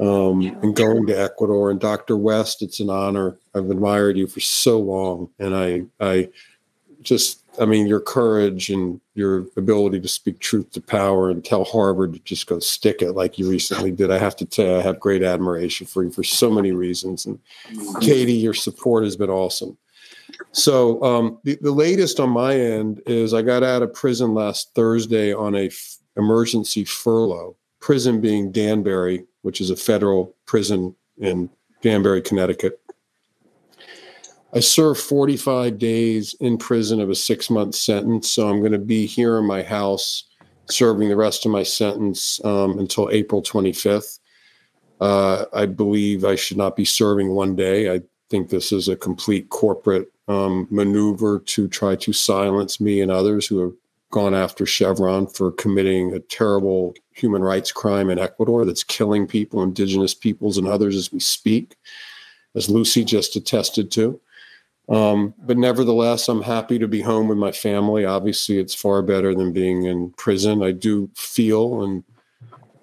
Um, 0.00 0.42
and 0.62 0.74
going 0.74 1.06
to 1.06 1.20
Ecuador 1.20 1.70
and 1.70 1.78
Dr. 1.78 2.16
West, 2.16 2.62
it's 2.62 2.80
an 2.80 2.90
honor. 2.90 3.36
I've 3.54 3.70
admired 3.70 4.16
you 4.16 4.26
for 4.26 4.40
so 4.40 4.78
long, 4.80 5.28
and 5.38 5.54
I, 5.54 5.82
I 6.00 6.28
just, 7.02 7.42
I 7.60 7.66
mean, 7.66 7.86
your 7.86 8.00
courage 8.00 8.70
and 8.70 9.00
your 9.14 9.46
ability 9.56 10.00
to 10.00 10.08
speak 10.08 10.38
truth 10.38 10.70
to 10.72 10.80
power 10.80 11.30
and 11.30 11.44
tell 11.44 11.64
Harvard 11.64 12.14
to 12.14 12.18
just 12.20 12.46
go 12.46 12.58
stick 12.58 13.02
it 13.02 13.12
like 13.12 13.38
you 13.38 13.48
recently 13.48 13.90
did. 13.90 14.10
I 14.10 14.18
have 14.18 14.36
to 14.36 14.46
tell 14.46 14.66
you, 14.66 14.76
I 14.76 14.82
have 14.82 14.98
great 14.98 15.22
admiration 15.22 15.86
for 15.86 16.02
you 16.02 16.10
for 16.10 16.24
so 16.24 16.50
many 16.50 16.72
reasons. 16.72 17.26
And 17.26 17.38
Katie, 18.00 18.32
your 18.32 18.54
support 18.54 19.04
has 19.04 19.16
been 19.16 19.30
awesome. 19.30 19.76
So 20.52 21.02
um, 21.02 21.38
the, 21.44 21.58
the 21.60 21.72
latest 21.72 22.20
on 22.20 22.30
my 22.30 22.56
end 22.56 23.02
is 23.06 23.34
I 23.34 23.42
got 23.42 23.62
out 23.62 23.82
of 23.82 23.92
prison 23.92 24.34
last 24.34 24.74
Thursday 24.74 25.32
on 25.32 25.54
a 25.54 25.66
f- 25.66 25.98
emergency 26.16 26.84
furlough. 26.84 27.56
Prison 27.80 28.20
being 28.20 28.52
Danbury, 28.52 29.24
which 29.42 29.60
is 29.60 29.70
a 29.70 29.76
federal 29.76 30.34
prison 30.46 30.94
in 31.18 31.50
Danbury, 31.82 32.22
Connecticut. 32.22 32.80
I 34.54 34.60
served 34.60 35.00
45 35.00 35.78
days 35.78 36.34
in 36.40 36.58
prison 36.58 37.00
of 37.00 37.10
a 37.10 37.14
six 37.14 37.48
month 37.48 37.74
sentence. 37.74 38.30
So 38.30 38.48
I'm 38.48 38.60
going 38.60 38.72
to 38.72 38.78
be 38.78 39.06
here 39.06 39.38
in 39.38 39.46
my 39.46 39.62
house 39.62 40.24
serving 40.70 41.08
the 41.08 41.16
rest 41.16 41.44
of 41.46 41.52
my 41.52 41.62
sentence 41.62 42.42
um, 42.44 42.78
until 42.78 43.10
April 43.10 43.42
25th. 43.42 44.18
Uh, 45.00 45.46
I 45.52 45.66
believe 45.66 46.24
I 46.24 46.36
should 46.36 46.56
not 46.56 46.76
be 46.76 46.84
serving 46.84 47.30
one 47.30 47.56
day. 47.56 47.92
I 47.92 48.02
think 48.30 48.48
this 48.48 48.72
is 48.72 48.88
a 48.88 48.96
complete 48.96 49.48
corporate 49.48 50.12
um, 50.28 50.68
maneuver 50.70 51.40
to 51.40 51.66
try 51.66 51.96
to 51.96 52.12
silence 52.12 52.80
me 52.80 53.00
and 53.00 53.10
others 53.10 53.46
who 53.46 53.58
have 53.58 53.72
gone 54.12 54.34
after 54.34 54.64
Chevron 54.64 55.26
for 55.26 55.50
committing 55.50 56.12
a 56.12 56.20
terrible 56.20 56.94
human 57.12 57.42
rights 57.42 57.72
crime 57.72 58.10
in 58.10 58.18
Ecuador 58.18 58.64
that's 58.64 58.84
killing 58.84 59.26
people, 59.26 59.62
indigenous 59.62 60.14
peoples, 60.14 60.58
and 60.58 60.68
others 60.68 60.94
as 60.94 61.12
we 61.12 61.18
speak, 61.18 61.76
as 62.54 62.70
Lucy 62.70 63.04
just 63.04 63.34
attested 63.34 63.90
to. 63.90 64.20
Um, 64.88 65.34
but 65.38 65.56
nevertheless, 65.56 66.28
I'm 66.28 66.42
happy 66.42 66.78
to 66.78 66.86
be 66.86 67.00
home 67.00 67.28
with 67.28 67.38
my 67.38 67.52
family. 67.52 68.04
Obviously, 68.04 68.58
it's 68.58 68.74
far 68.74 69.00
better 69.00 69.34
than 69.34 69.52
being 69.52 69.84
in 69.84 70.10
prison. 70.12 70.62
I 70.62 70.72
do 70.72 71.10
feel 71.14 71.82
and 71.82 72.04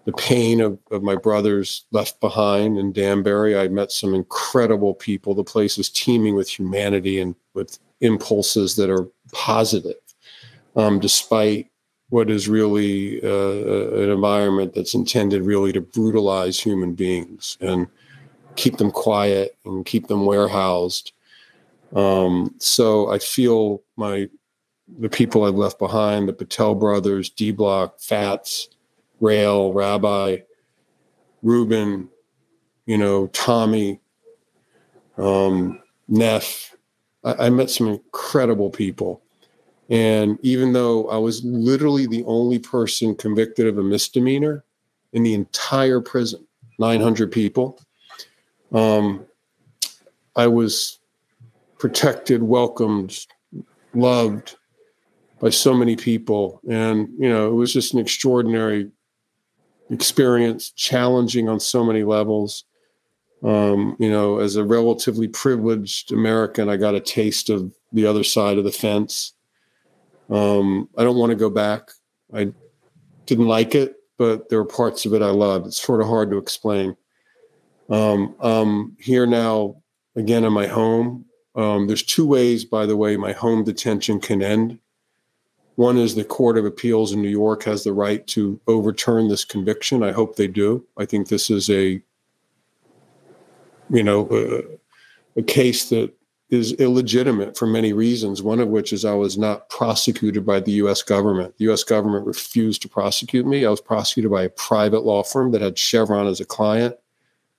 the 0.05 0.13
pain 0.13 0.59
of, 0.61 0.79
of 0.89 1.03
my 1.03 1.15
brothers 1.15 1.85
left 1.91 2.19
behind 2.19 2.79
in 2.79 2.91
Danbury. 2.91 3.55
I 3.55 3.67
met 3.67 3.91
some 3.91 4.15
incredible 4.15 4.95
people. 4.95 5.35
The 5.35 5.43
place 5.43 5.77
is 5.77 5.89
teeming 5.89 6.35
with 6.35 6.49
humanity 6.49 7.19
and 7.19 7.35
with 7.53 7.77
impulses 8.01 8.75
that 8.77 8.89
are 8.89 9.07
positive 9.31 9.97
um, 10.79 10.99
despite 10.99 11.69
what 12.07 12.29
is 12.29 12.47
really 12.47 13.21
uh, 13.21 14.01
an 14.01 14.09
environment 14.09 14.73
that's 14.73 14.93
intended 14.95 15.43
really 15.43 15.73
to 15.73 15.81
brutalize 15.81 16.59
human 16.59 16.93
beings 16.93 17.57
and 17.59 17.87
keep 18.55 18.77
them 18.77 18.89
quiet 18.89 19.57
and 19.65 19.85
keep 19.85 20.07
them 20.07 20.25
warehoused. 20.25 21.11
Um, 21.93 22.55
so 22.59 23.11
I 23.11 23.19
feel 23.19 23.83
my 23.95 24.29
the 24.97 25.09
people 25.09 25.43
I've 25.43 25.55
left 25.55 25.77
behind, 25.77 26.27
the 26.27 26.33
Patel 26.33 26.73
brothers, 26.73 27.29
D 27.29 27.51
Block, 27.51 27.99
Fats, 27.99 28.69
Rail, 29.19 29.71
Rabbi, 29.71 30.37
Ruben, 31.43 32.09
you 32.87 32.97
know, 32.97 33.27
Tommy, 33.27 33.99
um, 35.17 35.79
Neff. 36.07 36.75
I, 37.23 37.45
I 37.45 37.49
met 37.51 37.69
some 37.69 37.87
incredible 37.87 38.71
people 38.71 39.21
and 39.89 40.37
even 40.41 40.73
though 40.73 41.09
I 41.09 41.17
was 41.17 41.43
literally 41.43 42.05
the 42.05 42.23
only 42.25 42.59
person 42.59 43.15
convicted 43.15 43.65
of 43.65 43.77
a 43.77 43.83
misdemeanor 43.83 44.63
in 45.13 45.23
the 45.23 45.33
entire 45.33 45.99
prison, 45.99 46.45
900 46.77 47.31
people, 47.31 47.79
um, 48.71 49.25
I 50.35 50.47
was 50.47 50.99
protected, 51.79 52.43
welcomed, 52.43 53.17
loved 53.95 54.57
by 55.39 55.49
so 55.49 55.73
many 55.73 55.95
people. 55.95 56.61
And, 56.69 57.09
you 57.17 57.29
know, 57.29 57.47
it 57.47 57.55
was 57.55 57.73
just 57.73 57.93
an 57.93 57.99
extraordinary 57.99 58.91
experience, 59.89 60.69
challenging 60.71 61.49
on 61.49 61.59
so 61.59 61.83
many 61.83 62.03
levels. 62.03 62.65
Um, 63.41 63.95
you 63.99 64.09
know, 64.11 64.39
as 64.39 64.55
a 64.55 64.63
relatively 64.63 65.27
privileged 65.27 66.11
American, 66.11 66.69
I 66.69 66.77
got 66.77 66.93
a 66.93 66.99
taste 66.99 67.49
of 67.49 67.73
the 67.91 68.05
other 68.05 68.23
side 68.23 68.57
of 68.57 68.65
the 68.65 68.71
fence. 68.71 69.33
Um, 70.29 70.89
I 70.97 71.03
don't 71.03 71.17
want 71.17 71.31
to 71.31 71.35
go 71.35 71.49
back. 71.49 71.89
I 72.33 72.51
didn't 73.25 73.47
like 73.47 73.75
it, 73.75 73.95
but 74.17 74.49
there 74.49 74.59
are 74.59 74.65
parts 74.65 75.05
of 75.05 75.13
it 75.13 75.21
I 75.21 75.31
loved. 75.31 75.67
It's 75.67 75.81
sort 75.81 76.01
of 76.01 76.07
hard 76.07 76.29
to 76.31 76.37
explain. 76.37 76.95
Um, 77.89 78.35
I'm 78.39 78.95
here 78.99 79.25
now 79.25 79.81
again 80.15 80.43
in 80.43 80.53
my 80.53 80.67
home. 80.67 81.25
Um, 81.55 81.87
there's 81.87 82.03
two 82.03 82.25
ways, 82.25 82.63
by 82.63 82.85
the 82.85 82.95
way, 82.95 83.17
my 83.17 83.31
home 83.31 83.63
detention 83.63 84.19
can 84.19 84.41
end. 84.43 84.79
One 85.75 85.97
is 85.97 86.13
the 86.13 86.25
Court 86.25 86.57
of 86.57 86.65
Appeals 86.65 87.13
in 87.13 87.21
New 87.21 87.29
York 87.29 87.63
has 87.63 87.83
the 87.83 87.93
right 87.93 88.25
to 88.27 88.59
overturn 88.67 89.29
this 89.29 89.45
conviction. 89.45 90.03
I 90.03 90.11
hope 90.11 90.35
they 90.35 90.47
do. 90.47 90.85
I 90.97 91.05
think 91.05 91.29
this 91.29 91.49
is 91.49 91.69
a, 91.69 92.01
you 93.89 94.03
know, 94.03 94.27
a, 94.29 95.39
a 95.39 95.43
case 95.43 95.89
that 95.89 96.13
is 96.49 96.73
illegitimate 96.73 97.55
for 97.55 97.67
many 97.67 97.93
reasons, 97.93 98.41
one 98.41 98.59
of 98.59 98.69
which 98.69 98.91
is 98.91 99.05
I 99.05 99.13
was 99.13 99.37
not 99.37 99.69
prosecuted 99.69 100.45
by 100.45 100.59
the 100.59 100.71
US 100.73 101.03
government. 101.03 101.55
The 101.57 101.71
US 101.71 101.83
government 101.83 102.25
refused 102.25 102.81
to 102.81 102.89
prosecute 102.89 103.45
me. 103.45 103.65
I 103.65 103.69
was 103.69 103.81
prosecuted 103.81 104.31
by 104.31 104.43
a 104.43 104.49
private 104.49 105.03
law 105.03 105.23
firm 105.23 105.51
that 105.51 105.61
had 105.61 105.77
Chevron 105.77 106.27
as 106.27 106.39
a 106.39 106.45
client, 106.45 106.95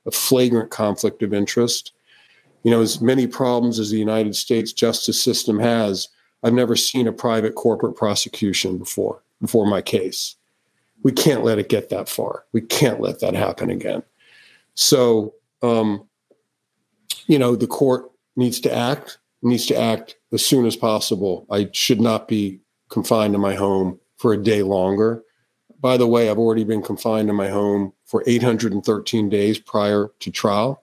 a 0.06 0.10
flagrant 0.10 0.70
conflict 0.70 1.22
of 1.22 1.32
interest. 1.32 1.92
You 2.64 2.70
know, 2.72 2.82
as 2.82 3.00
many 3.00 3.26
problems 3.26 3.78
as 3.78 3.90
the 3.90 3.98
United 3.98 4.34
States 4.34 4.72
justice 4.72 5.22
system 5.22 5.60
has, 5.60 6.08
I've 6.42 6.52
never 6.52 6.74
seen 6.74 7.06
a 7.06 7.12
private 7.12 7.54
corporate 7.54 7.96
prosecution 7.96 8.76
before, 8.76 9.22
before 9.40 9.66
my 9.66 9.82
case. 9.82 10.34
We 11.02 11.12
can't 11.12 11.44
let 11.44 11.58
it 11.58 11.68
get 11.68 11.90
that 11.90 12.08
far. 12.08 12.44
We 12.52 12.60
can't 12.60 13.00
let 13.00 13.20
that 13.20 13.34
happen 13.34 13.70
again. 13.70 14.02
So, 14.74 15.34
um, 15.62 16.06
you 17.26 17.38
know, 17.38 17.56
the 17.56 17.66
court 17.66 18.09
needs 18.40 18.58
to 18.60 18.74
act, 18.74 19.18
needs 19.42 19.66
to 19.66 19.78
act 19.78 20.16
as 20.32 20.44
soon 20.44 20.66
as 20.66 20.74
possible. 20.74 21.46
I 21.50 21.68
should 21.72 22.00
not 22.00 22.26
be 22.26 22.60
confined 22.88 23.34
to 23.34 23.38
my 23.38 23.54
home 23.54 24.00
for 24.16 24.32
a 24.32 24.42
day 24.42 24.62
longer. 24.62 25.22
By 25.80 25.96
the 25.96 26.06
way, 26.06 26.28
I've 26.28 26.38
already 26.38 26.64
been 26.64 26.82
confined 26.82 27.30
in 27.30 27.36
my 27.36 27.48
home 27.48 27.92
for 28.04 28.24
813 28.26 29.28
days 29.28 29.58
prior 29.58 30.10
to 30.18 30.30
trial 30.30 30.82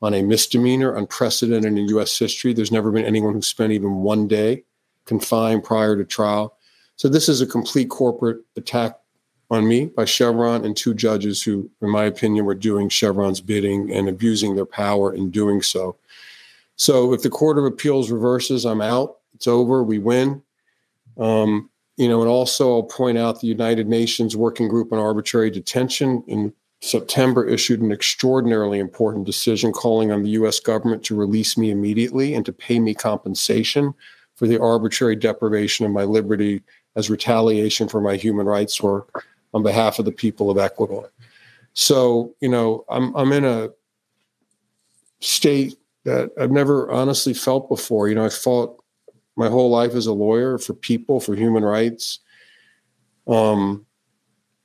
on 0.00 0.14
a 0.14 0.22
misdemeanor, 0.22 0.94
unprecedented 0.94 1.76
in 1.76 1.88
US 1.88 2.16
history. 2.16 2.52
There's 2.52 2.70
never 2.70 2.92
been 2.92 3.04
anyone 3.04 3.34
who 3.34 3.42
spent 3.42 3.72
even 3.72 3.96
one 3.96 4.28
day 4.28 4.64
confined 5.04 5.64
prior 5.64 5.96
to 5.96 6.04
trial. 6.04 6.56
So 6.96 7.08
this 7.08 7.28
is 7.28 7.40
a 7.40 7.46
complete 7.46 7.88
corporate 7.90 8.38
attack 8.56 8.98
on 9.50 9.66
me 9.66 9.86
by 9.86 10.04
Chevron 10.04 10.64
and 10.64 10.76
two 10.76 10.94
judges 10.94 11.42
who, 11.42 11.70
in 11.80 11.90
my 11.90 12.04
opinion, 12.04 12.44
were 12.44 12.54
doing 12.54 12.88
Chevron's 12.88 13.40
bidding 13.40 13.90
and 13.90 14.08
abusing 14.08 14.56
their 14.56 14.66
power 14.66 15.12
in 15.12 15.30
doing 15.30 15.62
so. 15.62 15.96
So 16.78 17.12
if 17.12 17.22
the 17.22 17.30
Court 17.30 17.58
of 17.58 17.64
Appeals 17.64 18.10
reverses, 18.10 18.64
I'm 18.64 18.80
out. 18.80 19.16
It's 19.34 19.46
over. 19.46 19.82
We 19.82 19.98
win. 19.98 20.42
Um, 21.18 21.68
you 21.96 22.08
know, 22.08 22.20
and 22.20 22.30
also 22.30 22.72
I'll 22.72 22.84
point 22.84 23.18
out 23.18 23.40
the 23.40 23.48
United 23.48 23.88
Nations 23.88 24.36
Working 24.36 24.68
Group 24.68 24.92
on 24.92 25.00
Arbitrary 25.00 25.50
Detention 25.50 26.22
in 26.28 26.52
September 26.80 27.44
issued 27.44 27.80
an 27.80 27.90
extraordinarily 27.90 28.78
important 28.78 29.26
decision 29.26 29.72
calling 29.72 30.12
on 30.12 30.22
the 30.22 30.30
US 30.30 30.60
government 30.60 31.02
to 31.04 31.16
release 31.16 31.58
me 31.58 31.72
immediately 31.72 32.34
and 32.34 32.46
to 32.46 32.52
pay 32.52 32.78
me 32.78 32.94
compensation 32.94 33.92
for 34.36 34.46
the 34.46 34.60
arbitrary 34.60 35.16
deprivation 35.16 35.84
of 35.84 35.90
my 35.90 36.04
liberty 36.04 36.62
as 36.94 37.10
retaliation 37.10 37.88
for 37.88 38.00
my 38.00 38.14
human 38.14 38.46
rights 38.46 38.80
work 38.80 39.26
on 39.52 39.64
behalf 39.64 39.98
of 39.98 40.04
the 40.04 40.12
people 40.12 40.50
of 40.50 40.58
Ecuador. 40.58 41.10
So, 41.74 42.34
you 42.40 42.48
know, 42.48 42.84
I'm 42.88 43.14
I'm 43.16 43.32
in 43.32 43.44
a 43.44 43.70
state 45.18 45.77
that 46.08 46.30
I've 46.40 46.50
never 46.50 46.90
honestly 46.90 47.34
felt 47.34 47.68
before. 47.68 48.08
You 48.08 48.14
know, 48.14 48.24
I 48.24 48.30
fought 48.30 48.82
my 49.36 49.48
whole 49.48 49.68
life 49.70 49.94
as 49.94 50.06
a 50.06 50.12
lawyer 50.12 50.56
for 50.58 50.72
people, 50.72 51.20
for 51.20 51.34
human 51.34 51.62
rights. 51.62 52.20
Um, 53.26 53.84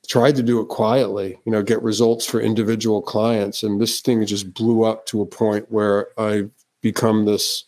tried 0.08 0.36
to 0.36 0.42
do 0.42 0.60
it 0.60 0.68
quietly, 0.68 1.38
you 1.44 1.52
know, 1.52 1.62
get 1.62 1.82
results 1.82 2.26
for 2.26 2.40
individual 2.40 3.02
clients. 3.02 3.62
And 3.62 3.80
this 3.80 4.00
thing 4.00 4.24
just 4.24 4.52
blew 4.54 4.84
up 4.84 5.06
to 5.06 5.20
a 5.22 5.26
point 5.26 5.70
where 5.70 6.08
I've 6.18 6.50
become 6.80 7.24
this, 7.24 7.64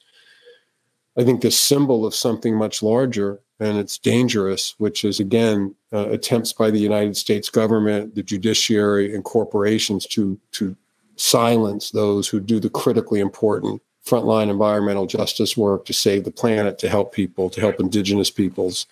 I 1.18 1.24
think, 1.24 1.40
this 1.40 1.58
symbol 1.58 2.06
of 2.06 2.14
something 2.14 2.56
much 2.56 2.82
larger. 2.82 3.40
And 3.60 3.78
it's 3.78 3.98
dangerous, 3.98 4.74
which 4.78 5.04
is 5.04 5.20
again 5.20 5.74
uh, 5.92 6.08
attempts 6.10 6.52
by 6.52 6.70
the 6.70 6.78
United 6.78 7.16
States 7.16 7.48
government, 7.48 8.14
the 8.14 8.22
judiciary, 8.22 9.14
and 9.14 9.24
corporations 9.24 10.06
to 10.08 10.38
to 10.52 10.76
silence 11.16 11.90
those 11.90 12.28
who 12.28 12.40
do 12.40 12.60
the 12.60 12.70
critically 12.70 13.20
important 13.20 13.82
frontline 14.06 14.48
environmental 14.48 15.06
justice 15.06 15.56
work 15.56 15.84
to 15.84 15.92
save 15.92 16.24
the 16.24 16.30
planet, 16.30 16.78
to 16.78 16.88
help 16.88 17.12
people, 17.12 17.50
to 17.50 17.60
help 17.60 17.80
indigenous 17.80 18.30
peoples. 18.30 18.86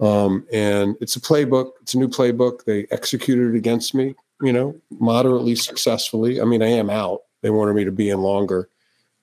Um, 0.00 0.46
and 0.52 0.96
it's 1.00 1.16
a 1.16 1.20
playbook. 1.20 1.72
It's 1.82 1.94
a 1.94 1.98
new 1.98 2.08
playbook. 2.08 2.64
They 2.64 2.86
executed 2.92 3.54
it 3.54 3.58
against 3.58 3.94
me, 3.94 4.14
you 4.40 4.52
know, 4.52 4.76
moderately 5.00 5.56
successfully. 5.56 6.40
I 6.40 6.44
mean, 6.44 6.62
I 6.62 6.68
am 6.68 6.88
out. 6.88 7.22
They 7.42 7.50
wanted 7.50 7.74
me 7.74 7.84
to 7.84 7.90
be 7.90 8.10
in 8.10 8.20
longer, 8.20 8.68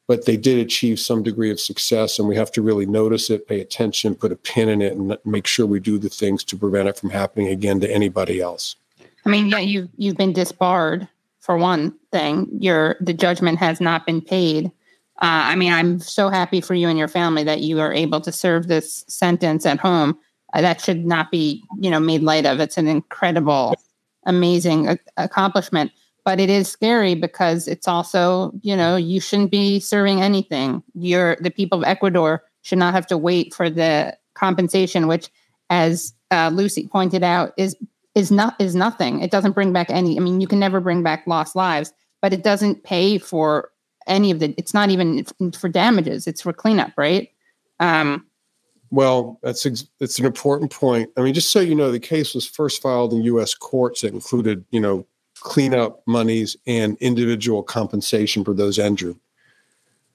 but 0.08 0.26
they 0.26 0.36
did 0.36 0.60
achieve 0.60 1.00
some 1.00 1.24
degree 1.24 1.50
of 1.50 1.62
success. 1.62 2.20
And 2.20 2.28
we 2.28 2.36
have 2.36 2.52
to 2.52 2.62
really 2.62 2.86
notice 2.86 3.30
it, 3.30 3.48
pay 3.48 3.62
attention, 3.62 4.16
put 4.16 4.34
a 4.34 4.36
pin 4.36 4.68
in 4.68 4.82
it, 4.82 4.98
and 4.98 5.18
make 5.24 5.48
sure 5.48 5.66
we 5.66 5.80
do 5.80 5.98
the 5.98 6.10
things 6.10 6.44
to 6.46 6.58
prevent 6.58 6.90
it 6.90 6.98
from 6.98 7.10
happening 7.10 7.48
again 7.48 7.80
to 7.80 7.90
anybody 7.90 8.42
else. 8.42 8.76
I 9.26 9.30
mean, 9.30 9.48
yeah, 9.48 9.60
you've 9.60 9.90
you've 9.98 10.18
been 10.18 10.34
disbarred 10.34 11.08
for 11.46 11.58
one 11.58 11.94
thing. 12.12 12.50
Your 12.60 12.96
the 13.00 13.14
judgment 13.14 13.60
has 13.60 13.80
not 13.80 14.06
been 14.06 14.22
paid. 14.22 14.66
Uh, 15.22 15.46
I 15.52 15.56
mean, 15.56 15.72
I'm 15.72 16.00
so 16.00 16.30
happy 16.30 16.60
for 16.60 16.74
you 16.74 16.90
and 16.90 16.98
your 16.98 17.08
family 17.08 17.44
that 17.44 17.62
you 17.62 17.80
are 17.80 17.94
able 17.94 18.20
to 18.22 18.32
serve 18.32 18.68
this 18.68 19.06
sentence 19.08 19.66
at 19.66 19.80
home. 19.80 20.18
Uh, 20.54 20.62
that 20.62 20.82
should 20.82 21.06
not 21.06 21.32
be, 21.32 21.64
you 21.80 21.90
know, 21.92 22.00
made 22.00 22.24
light 22.24 22.46
of. 22.46 22.60
It's 22.60 22.78
an 22.78 22.88
incredible, 22.88 23.76
amazing 24.26 24.90
a- 24.90 24.98
accomplishment. 25.18 25.92
but 26.26 26.40
it 26.40 26.50
is 26.50 26.68
scary 26.68 27.14
because 27.14 27.68
it's 27.68 27.88
also, 27.88 28.52
you 28.62 28.76
know, 28.76 28.96
you 28.96 29.22
shouldn't 29.22 29.52
be 29.52 29.80
serving 29.80 30.22
anything. 30.22 30.82
You're 30.96 31.38
the 31.40 31.52
people 31.52 31.78
of 31.78 31.86
Ecuador 31.86 32.44
should 32.64 32.80
not 32.80 32.96
have 32.96 33.06
to 33.08 33.18
wait 33.18 33.54
for 33.54 33.70
the 33.70 34.18
compensation, 34.34 35.08
which, 35.08 35.30
as 35.70 36.14
uh, 36.32 36.50
Lucy 36.52 36.88
pointed 36.88 37.24
out, 37.24 37.54
is 37.58 37.76
is 38.16 38.32
not 38.32 38.56
is 38.60 38.76
nothing. 38.76 39.22
It 39.22 39.30
doesn't 39.30 39.52
bring 39.52 39.74
back 39.74 39.90
any. 39.90 40.18
I 40.18 40.22
mean, 40.22 40.42
you 40.42 40.48
can 40.48 40.60
never 40.60 40.80
bring 40.80 41.04
back 41.04 41.28
lost 41.28 41.56
lives, 41.56 41.94
but 42.22 42.34
it 42.34 42.44
doesn't 42.44 42.84
pay 42.84 43.18
for 43.18 43.70
any 44.08 44.32
of 44.32 44.40
the. 44.40 44.56
It's 44.58 44.74
not 44.74 44.90
even 44.90 45.26
for 45.54 45.70
damages. 45.70 46.26
It's 46.26 46.42
for 46.42 46.54
cleanup, 46.54 46.94
right? 46.98 47.30
Um, 47.80 48.26
well, 48.90 49.40
that's 49.44 49.66
ex- 49.66 49.88
that's 50.00 50.18
an 50.18 50.26
important 50.26 50.72
point. 50.72 51.10
I 51.18 51.22
mean, 51.22 51.34
just 51.34 51.52
so 51.52 51.60
you 51.60 51.76
know, 51.76 51.92
the 51.92 52.00
case 52.00 52.34
was 52.34 52.48
first 52.48 52.82
filed 52.82 53.14
in 53.14 53.24
U.S. 53.24 53.54
courts 53.54 54.02
that 54.02 54.14
included, 54.14 54.64
you 54.72 54.80
know, 54.80 55.06
cleanup 55.42 56.02
monies 56.08 56.56
and 56.66 56.98
individual 57.02 57.62
compensation 57.62 58.46
for 58.46 58.54
those 58.54 58.80
injured. 58.80 59.18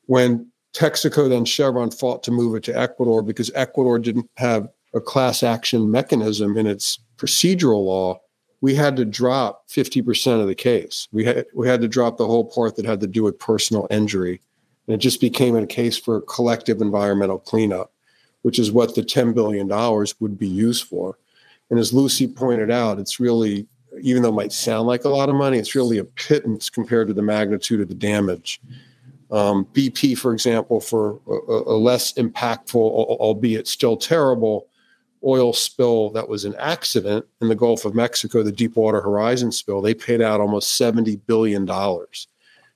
When 0.07 0.51
Texaco 0.73 1.29
then 1.29 1.45
Chevron 1.45 1.91
fought 1.91 2.23
to 2.25 2.31
move 2.31 2.55
it 2.55 2.65
to 2.65 2.79
Ecuador 2.79 3.23
because 3.23 3.51
Ecuador 3.55 3.99
didn't 3.99 4.31
have 4.37 4.69
a 4.95 5.01
class 5.01 5.43
action 5.43 5.91
mechanism 5.91 6.57
in 6.57 6.67
its 6.67 6.99
procedural 7.21 7.85
law, 7.85 8.21
we 8.61 8.75
had 8.75 8.97
to 8.97 9.05
drop 9.05 9.69
50% 9.69 10.41
of 10.41 10.47
the 10.47 10.55
case. 10.55 11.09
We 11.13 11.25
had 11.25 11.47
we 11.55 11.69
had 11.69 11.81
to 11.81 11.89
drop 11.89 12.17
the 12.17 12.27
whole 12.27 12.45
part 12.45 12.77
that 12.77 12.85
had 12.85 13.01
to 13.01 13.07
do 13.07 13.23
with 13.23 13.39
personal 13.39 13.87
injury. 13.91 14.41
And 14.87 14.95
it 14.95 14.99
just 14.99 15.21
became 15.21 15.57
a 15.57 15.67
case 15.67 15.97
for 15.97 16.21
collective 16.23 16.81
environmental 16.81 17.39
cleanup, 17.39 17.93
which 18.43 18.59
is 18.59 18.73
what 18.73 18.95
the 18.95 19.03
$10 19.03 19.35
billion 19.35 19.69
would 20.19 20.39
be 20.39 20.49
used 20.49 20.85
for. 20.85 21.17
And 21.71 21.79
as 21.79 21.93
Lucy 21.93 22.27
pointed 22.27 22.71
out, 22.71 22.99
it's 22.99 23.21
really, 23.21 23.67
even 24.03 24.23
though 24.23 24.31
it 24.31 24.35
might 24.35 24.53
sound 24.53 24.89
like 24.89 25.05
a 25.05 25.09
lot 25.09 25.29
of 25.29 25.37
money, 25.37 25.59
it's 25.59 25.77
really 25.77 25.99
a 25.99 26.05
pittance 26.05 26.69
compared 26.69 27.07
to 27.09 27.15
the 27.15 27.23
magnitude 27.23 27.81
of 27.81 27.89
the 27.89 27.95
damage. 27.95 28.61
Um, 29.31 29.65
BP, 29.67 30.19
for 30.19 30.33
example, 30.33 30.81
for 30.81 31.21
a, 31.29 31.53
a 31.71 31.79
less 31.79 32.15
impactful, 32.15 32.75
albeit 32.75 33.69
still 33.69 33.97
terrible, 33.97 34.67
oil 35.25 35.53
spill 35.53 36.11
that 36.11 36.29
was 36.29 36.45
an 36.45 36.55
accident 36.57 37.27
in 37.41 37.49
the 37.49 37.55
Gulf 37.55 37.85
of 37.85 37.95
Mexico, 37.95 38.43
the 38.43 38.53
Deepwater 38.53 39.01
Horizon 39.01 39.53
spill, 39.53 39.81
they 39.81 39.95
paid 39.95 40.23
out 40.23 40.41
almost 40.41 40.81
$70 40.81 41.21
billion. 41.27 41.67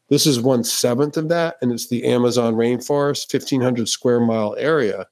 This 0.08 0.26
is 0.26 0.40
one 0.40 0.64
seventh 0.64 1.16
of 1.16 1.28
that, 1.30 1.56
and 1.62 1.72
it's 1.72 1.88
the 1.88 2.04
Amazon 2.04 2.54
rainforest, 2.54 3.32
1,500 3.32 3.88
square 3.88 4.20
mile 4.20 4.54
area, 4.58 5.06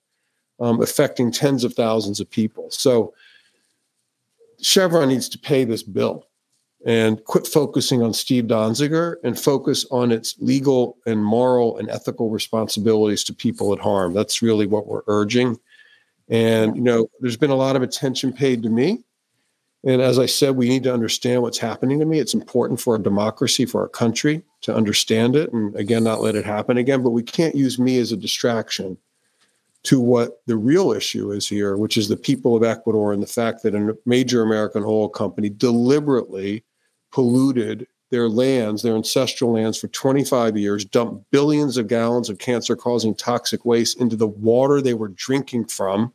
um, 0.60 0.82
affecting 0.82 1.32
tens 1.32 1.64
of 1.64 1.74
thousands 1.74 2.20
of 2.20 2.30
people. 2.30 2.70
So 2.70 3.14
Chevron 4.60 5.08
needs 5.08 5.28
to 5.30 5.38
pay 5.38 5.64
this 5.64 5.82
bill 5.82 6.26
and 6.84 7.24
quit 7.24 7.46
focusing 7.46 8.02
on 8.02 8.12
Steve 8.12 8.44
Donziger 8.44 9.16
and 9.22 9.38
focus 9.38 9.86
on 9.90 10.10
its 10.12 10.36
legal 10.40 10.98
and 11.06 11.24
moral 11.24 11.78
and 11.78 11.88
ethical 11.88 12.28
responsibilities 12.28 13.24
to 13.24 13.32
people 13.32 13.72
at 13.72 13.78
harm. 13.78 14.12
That's 14.12 14.42
really 14.42 14.66
what 14.66 14.86
we're 14.86 15.02
urging. 15.06 15.58
And, 16.28 16.76
you 16.76 16.82
know, 16.82 17.08
there's 17.20 17.36
been 17.36 17.50
a 17.50 17.56
lot 17.56 17.76
of 17.76 17.82
attention 17.82 18.32
paid 18.32 18.62
to 18.62 18.70
me. 18.70 19.04
And 19.84 20.00
as 20.00 20.18
I 20.18 20.26
said, 20.26 20.56
we 20.56 20.68
need 20.68 20.84
to 20.84 20.94
understand 20.94 21.42
what's 21.42 21.58
happening 21.58 21.98
to 21.98 22.06
me. 22.06 22.20
It's 22.20 22.34
important 22.34 22.80
for 22.80 22.94
our 22.94 23.02
democracy, 23.02 23.66
for 23.66 23.82
our 23.82 23.88
country 23.88 24.42
to 24.60 24.74
understand 24.74 25.34
it 25.34 25.52
and, 25.52 25.74
again, 25.74 26.04
not 26.04 26.20
let 26.20 26.36
it 26.36 26.44
happen 26.44 26.78
again. 26.78 27.02
But 27.02 27.10
we 27.10 27.22
can't 27.22 27.56
use 27.56 27.78
me 27.78 27.98
as 27.98 28.12
a 28.12 28.16
distraction 28.16 28.96
to 29.82 29.98
what 29.98 30.40
the 30.46 30.56
real 30.56 30.92
issue 30.92 31.32
is 31.32 31.48
here, 31.48 31.76
which 31.76 31.96
is 31.96 32.08
the 32.08 32.16
people 32.16 32.54
of 32.54 32.62
Ecuador 32.62 33.12
and 33.12 33.20
the 33.20 33.26
fact 33.26 33.64
that 33.64 33.74
a 33.74 33.98
major 34.06 34.42
American 34.42 34.84
oil 34.84 35.08
company 35.08 35.48
deliberately 35.50 36.62
polluted 37.10 37.88
their 38.12 38.28
lands, 38.28 38.82
their 38.82 38.94
ancestral 38.94 39.52
lands, 39.52 39.78
for 39.78 39.88
25 39.88 40.56
years, 40.58 40.84
dumped 40.84 41.28
billions 41.30 41.78
of 41.78 41.88
gallons 41.88 42.28
of 42.28 42.38
cancer 42.38 42.76
causing 42.76 43.14
toxic 43.14 43.64
waste 43.64 43.98
into 43.98 44.16
the 44.16 44.26
water 44.26 44.82
they 44.82 44.92
were 44.92 45.08
drinking 45.08 45.64
from. 45.64 46.12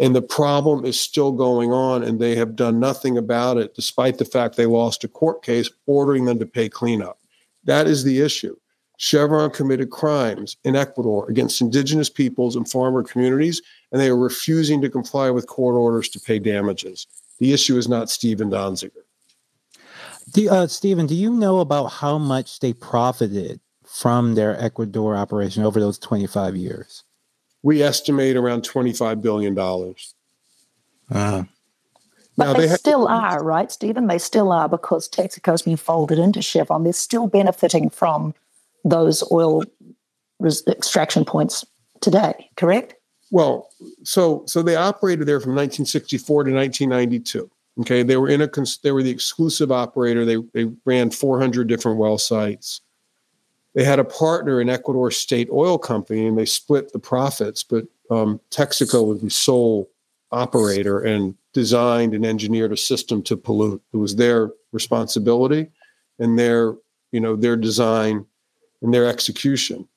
And 0.00 0.16
the 0.16 0.20
problem 0.20 0.84
is 0.84 1.00
still 1.00 1.30
going 1.30 1.72
on, 1.72 2.02
and 2.02 2.18
they 2.18 2.34
have 2.34 2.56
done 2.56 2.80
nothing 2.80 3.16
about 3.16 3.56
it, 3.56 3.76
despite 3.76 4.18
the 4.18 4.24
fact 4.24 4.56
they 4.56 4.66
lost 4.66 5.04
a 5.04 5.08
court 5.08 5.44
case 5.44 5.70
ordering 5.86 6.24
them 6.24 6.40
to 6.40 6.46
pay 6.46 6.68
cleanup. 6.68 7.20
That 7.62 7.86
is 7.86 8.02
the 8.02 8.20
issue. 8.20 8.56
Chevron 8.96 9.50
committed 9.50 9.90
crimes 9.90 10.56
in 10.64 10.74
Ecuador 10.74 11.30
against 11.30 11.60
indigenous 11.60 12.10
peoples 12.10 12.56
and 12.56 12.68
farmer 12.68 13.04
communities, 13.04 13.62
and 13.92 14.00
they 14.00 14.08
are 14.08 14.18
refusing 14.18 14.82
to 14.82 14.90
comply 14.90 15.30
with 15.30 15.46
court 15.46 15.76
orders 15.76 16.08
to 16.08 16.20
pay 16.20 16.40
damages. 16.40 17.06
The 17.38 17.52
issue 17.52 17.76
is 17.76 17.88
not 17.88 18.10
Steven 18.10 18.50
Donziger. 18.50 19.02
Do, 20.32 20.48
uh, 20.50 20.66
Steven, 20.66 21.06
do 21.06 21.14
you 21.14 21.30
know 21.30 21.60
about 21.60 21.86
how 21.86 22.16
much 22.18 22.60
they 22.60 22.72
profited 22.72 23.60
from 23.84 24.34
their 24.34 24.58
Ecuador 24.58 25.14
operation 25.14 25.62
over 25.62 25.78
those 25.78 25.98
25 25.98 26.56
years? 26.56 27.04
We 27.62 27.82
estimate 27.82 28.36
around 28.36 28.62
$25 28.62 29.20
billion. 29.20 29.58
Uh, 29.58 31.44
but 32.36 32.44
now, 32.44 32.52
they, 32.54 32.66
they 32.66 32.74
still 32.76 33.08
are, 33.08 33.44
right, 33.44 33.70
Steven? 33.70 34.06
They 34.06 34.18
still 34.18 34.52
are 34.52 34.68
because 34.68 35.08
Texaco's 35.08 35.62
been 35.62 35.76
folded 35.76 36.18
into 36.18 36.40
Chevron. 36.40 36.84
They're 36.84 36.94
still 36.94 37.26
benefiting 37.26 37.90
from 37.90 38.34
those 38.84 39.22
oil 39.30 39.64
res- 40.40 40.66
extraction 40.66 41.26
points 41.26 41.62
today, 42.00 42.48
correct? 42.56 42.94
Well, 43.30 43.68
so 44.02 44.44
so 44.46 44.62
they 44.62 44.76
operated 44.76 45.26
there 45.26 45.40
from 45.40 45.54
1964 45.54 46.44
to 46.44 46.52
1992. 46.52 47.50
Okay, 47.80 48.02
they 48.02 48.16
were 48.16 48.28
in 48.28 48.42
a 48.42 48.50
they 48.82 48.92
were 48.92 49.02
the 49.02 49.10
exclusive 49.10 49.72
operator. 49.72 50.24
They 50.24 50.36
they 50.52 50.70
ran 50.84 51.10
400 51.10 51.66
different 51.66 51.98
well 51.98 52.18
sites. 52.18 52.82
They 53.74 53.84
had 53.84 53.98
a 53.98 54.04
partner 54.04 54.60
in 54.60 54.68
Ecuador 54.68 55.10
State 55.10 55.48
Oil 55.50 55.78
Company, 55.78 56.26
and 56.26 56.36
they 56.36 56.44
split 56.44 56.92
the 56.92 56.98
profits. 56.98 57.62
But 57.62 57.86
um, 58.10 58.40
Texaco 58.50 59.06
was 59.06 59.22
the 59.22 59.30
sole 59.30 59.90
operator 60.30 61.00
and 61.00 61.34
designed 61.54 62.14
and 62.14 62.26
engineered 62.26 62.72
a 62.72 62.76
system 62.76 63.22
to 63.22 63.36
pollute. 63.36 63.82
It 63.92 63.96
was 63.96 64.16
their 64.16 64.50
responsibility 64.72 65.70
and 66.18 66.38
their 66.38 66.74
you 67.10 67.20
know 67.20 67.36
their 67.36 67.56
design 67.56 68.26
and 68.82 68.92
their 68.92 69.06
execution. 69.06 69.88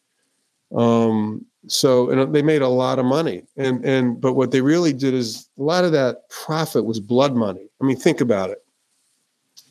Um, 0.75 1.45
so 1.67 2.09
and 2.09 2.33
they 2.33 2.41
made 2.41 2.61
a 2.61 2.67
lot 2.67 2.99
of 2.99 3.05
money 3.05 3.43
and 3.57 3.83
and 3.85 4.19
but 4.21 4.33
what 4.33 4.51
they 4.51 4.61
really 4.61 4.93
did 4.93 5.13
is 5.13 5.49
a 5.57 5.63
lot 5.63 5.83
of 5.83 5.91
that 5.91 6.29
profit 6.29 6.85
was 6.85 6.99
blood 6.99 7.35
money. 7.35 7.69
I 7.81 7.85
mean 7.85 7.97
think 7.97 8.21
about 8.21 8.49
it. 8.49 8.63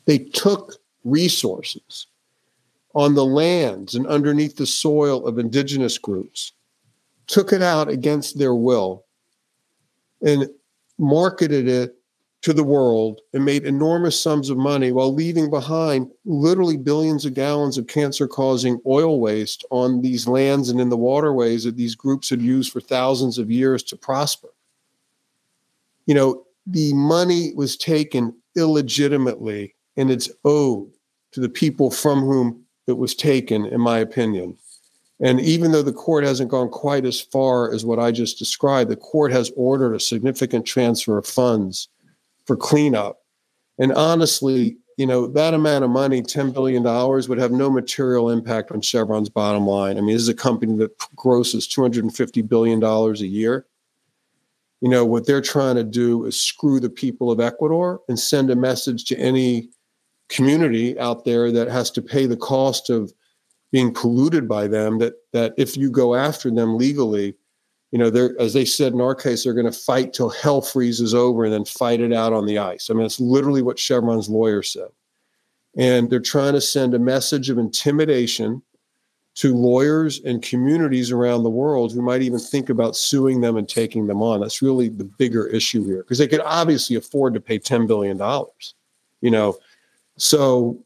They 0.05 0.19
took 0.19 0.75
resources 1.03 2.07
on 2.93 3.15
the 3.15 3.25
lands 3.25 3.95
and 3.95 4.07
underneath 4.07 4.55
the 4.55 4.65
soil 4.65 5.25
of 5.27 5.37
indigenous 5.37 5.97
groups 5.97 6.53
took 7.27 7.51
it 7.51 7.61
out 7.61 7.89
against 7.89 8.37
their 8.37 8.55
will 8.55 9.05
and 10.21 10.49
marketed 10.97 11.67
it 11.67 11.94
to 12.45 12.53
the 12.53 12.63
world 12.63 13.21
and 13.33 13.43
made 13.43 13.65
enormous 13.65 14.21
sums 14.21 14.51
of 14.51 14.57
money 14.57 14.91
while 14.91 15.11
leaving 15.11 15.49
behind 15.49 16.11
literally 16.25 16.77
billions 16.77 17.25
of 17.25 17.33
gallons 17.33 17.75
of 17.75 17.87
cancer 17.87 18.27
causing 18.27 18.79
oil 18.85 19.19
waste 19.19 19.65
on 19.71 20.03
these 20.03 20.27
lands 20.27 20.69
and 20.69 20.79
in 20.79 20.89
the 20.89 20.95
waterways 20.95 21.63
that 21.63 21.75
these 21.75 21.95
groups 21.95 22.29
had 22.29 22.39
used 22.39 22.71
for 22.71 22.79
thousands 22.79 23.39
of 23.39 23.49
years 23.49 23.81
to 23.81 23.95
prosper. 23.95 24.49
You 26.05 26.13
know, 26.13 26.45
the 26.67 26.93
money 26.93 27.51
was 27.55 27.75
taken 27.75 28.35
illegitimately 28.55 29.73
and 29.97 30.11
it's 30.11 30.29
owed 30.43 30.91
to 31.31 31.39
the 31.39 31.49
people 31.49 31.89
from 31.89 32.19
whom 32.19 32.63
it 32.85 32.99
was 32.99 33.15
taken, 33.15 33.65
in 33.65 33.81
my 33.81 33.97
opinion. 33.97 34.55
And 35.19 35.39
even 35.41 35.71
though 35.71 35.81
the 35.81 35.91
court 35.91 36.23
hasn't 36.23 36.51
gone 36.51 36.69
quite 36.69 37.05
as 37.05 37.19
far 37.19 37.73
as 37.73 37.83
what 37.83 37.97
I 37.97 38.11
just 38.11 38.37
described, 38.37 38.91
the 38.91 38.97
court 38.97 39.31
has 39.31 39.51
ordered 39.55 39.95
a 39.95 39.99
significant 39.99 40.67
transfer 40.67 41.17
of 41.17 41.25
funds 41.25 41.87
for 42.45 42.55
cleanup. 42.55 43.19
And 43.77 43.91
honestly, 43.93 44.77
you 44.97 45.05
know, 45.05 45.27
that 45.27 45.53
amount 45.53 45.83
of 45.83 45.89
money, 45.89 46.21
$10 46.21 46.53
billion, 46.53 46.83
would 46.83 47.37
have 47.37 47.51
no 47.51 47.69
material 47.69 48.29
impact 48.29 48.71
on 48.71 48.81
Chevron's 48.81 49.29
bottom 49.29 49.67
line. 49.67 49.97
I 49.97 50.01
mean, 50.01 50.13
this 50.15 50.21
is 50.21 50.29
a 50.29 50.33
company 50.33 50.77
that 50.77 50.97
grosses 51.15 51.67
$250 51.67 52.47
billion 52.47 52.81
a 52.81 53.13
year. 53.25 53.65
You 54.81 54.89
know, 54.89 55.05
what 55.05 55.25
they're 55.25 55.41
trying 55.41 55.75
to 55.75 55.83
do 55.83 56.25
is 56.25 56.39
screw 56.39 56.79
the 56.79 56.89
people 56.89 57.31
of 57.31 57.39
Ecuador 57.39 58.01
and 58.07 58.19
send 58.19 58.49
a 58.49 58.55
message 58.55 59.05
to 59.05 59.17
any 59.17 59.69
community 60.29 60.97
out 60.99 61.25
there 61.25 61.51
that 61.51 61.67
has 61.67 61.91
to 61.91 62.01
pay 62.01 62.25
the 62.25 62.37
cost 62.37 62.89
of 62.89 63.13
being 63.71 63.93
polluted 63.93 64.47
by 64.47 64.67
them 64.67 64.99
that 64.99 65.15
that 65.33 65.53
if 65.57 65.75
you 65.75 65.91
go 65.91 66.15
after 66.15 66.49
them 66.49 66.77
legally 66.77 67.35
you 67.95 67.99
know, 67.99 68.09
they're 68.09 68.35
as 68.41 68.51
they 68.51 68.65
said 68.65 68.91
in 68.91 68.99
our 68.99 69.15
case, 69.15 69.45
they're 69.45 69.53
going 69.53 69.71
to 69.71 69.71
fight 69.71 70.11
till 70.11 70.29
hell 70.29 70.61
freezes 70.61 71.13
over 71.13 71.45
and 71.45 71.53
then 71.53 71.63
fight 71.63 72.01
it 72.01 72.11
out 72.11 72.33
on 72.33 72.45
the 72.45 72.57
ice. 72.57 72.89
I 72.89 72.93
mean, 72.93 73.05
it's 73.05 73.21
literally 73.21 73.61
what 73.61 73.79
Chevron's 73.79 74.27
lawyer 74.27 74.63
said. 74.63 74.89
And 75.77 76.09
they're 76.09 76.19
trying 76.19 76.55
to 76.55 76.59
send 76.59 76.93
a 76.93 76.99
message 76.99 77.49
of 77.49 77.57
intimidation 77.57 78.61
to 79.35 79.55
lawyers 79.55 80.19
and 80.25 80.41
communities 80.41 81.09
around 81.09 81.43
the 81.43 81.49
world 81.49 81.93
who 81.93 82.01
might 82.01 82.21
even 82.21 82.37
think 82.37 82.69
about 82.69 82.97
suing 82.97 83.39
them 83.39 83.55
and 83.55 83.69
taking 83.69 84.07
them 84.07 84.21
on. 84.21 84.41
That's 84.41 84.61
really 84.61 84.89
the 84.89 85.05
bigger 85.05 85.47
issue 85.47 85.85
here 85.85 86.03
because 86.03 86.17
they 86.17 86.27
could 86.27 86.41
obviously 86.41 86.97
afford 86.97 87.33
to 87.35 87.39
pay 87.39 87.59
$10 87.59 87.87
billion, 87.87 88.17
you 89.21 89.31
know. 89.31 89.57
So 90.17 90.77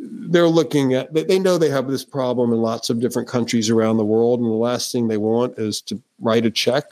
they're 0.00 0.48
looking 0.48 0.94
at 0.94 1.12
they 1.12 1.38
know 1.38 1.58
they 1.58 1.68
have 1.68 1.88
this 1.88 2.04
problem 2.04 2.52
in 2.52 2.60
lots 2.60 2.88
of 2.88 3.00
different 3.00 3.28
countries 3.28 3.68
around 3.68 3.96
the 3.96 4.04
world 4.04 4.40
and 4.40 4.48
the 4.48 4.54
last 4.54 4.92
thing 4.92 5.08
they 5.08 5.16
want 5.16 5.58
is 5.58 5.80
to 5.82 6.00
write 6.20 6.46
a 6.46 6.50
check 6.50 6.84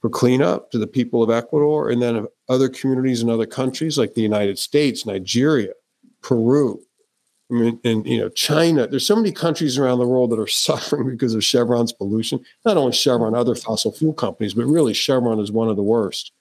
for 0.00 0.10
cleanup 0.10 0.70
to 0.70 0.78
the 0.78 0.86
people 0.86 1.22
of 1.22 1.30
ecuador 1.30 1.88
and 1.90 2.02
then 2.02 2.26
other 2.48 2.68
communities 2.68 3.22
in 3.22 3.30
other 3.30 3.46
countries 3.46 3.96
like 3.96 4.14
the 4.14 4.22
united 4.22 4.58
states 4.58 5.06
nigeria 5.06 5.72
peru 6.20 6.80
I 7.48 7.54
mean, 7.54 7.80
and 7.84 8.04
you 8.04 8.18
know 8.18 8.28
china. 8.28 8.88
There's 8.88 9.06
so 9.06 9.14
many 9.14 9.30
countries 9.30 9.78
around 9.78 10.00
the 10.00 10.08
world 10.08 10.30
that 10.30 10.40
are 10.40 10.46
suffering 10.68 11.08
because 11.08 11.32
of 11.32 11.44
chevron's 11.44 11.92
pollution. 11.92 12.44
Not 12.64 12.76
only 12.76 12.90
chevron 12.90 13.36
other 13.36 13.54
fossil 13.54 13.92
fuel 13.92 14.14
companies 14.14 14.54
but 14.54 14.64
really 14.64 14.94
chevron 14.94 15.38
is 15.38 15.52
one 15.52 15.68
of 15.68 15.76
the 15.76 15.82
worst 15.82 16.32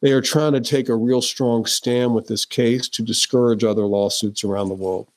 they 0.00 0.12
are 0.12 0.20
trying 0.20 0.52
to 0.52 0.60
take 0.60 0.88
a 0.88 0.96
real 0.96 1.22
strong 1.22 1.66
stand 1.66 2.14
with 2.14 2.26
this 2.26 2.44
case 2.44 2.88
to 2.88 3.02
discourage 3.02 3.64
other 3.64 3.86
lawsuits 3.86 4.44
around 4.44 4.68
the 4.68 4.74
world. 4.74 5.08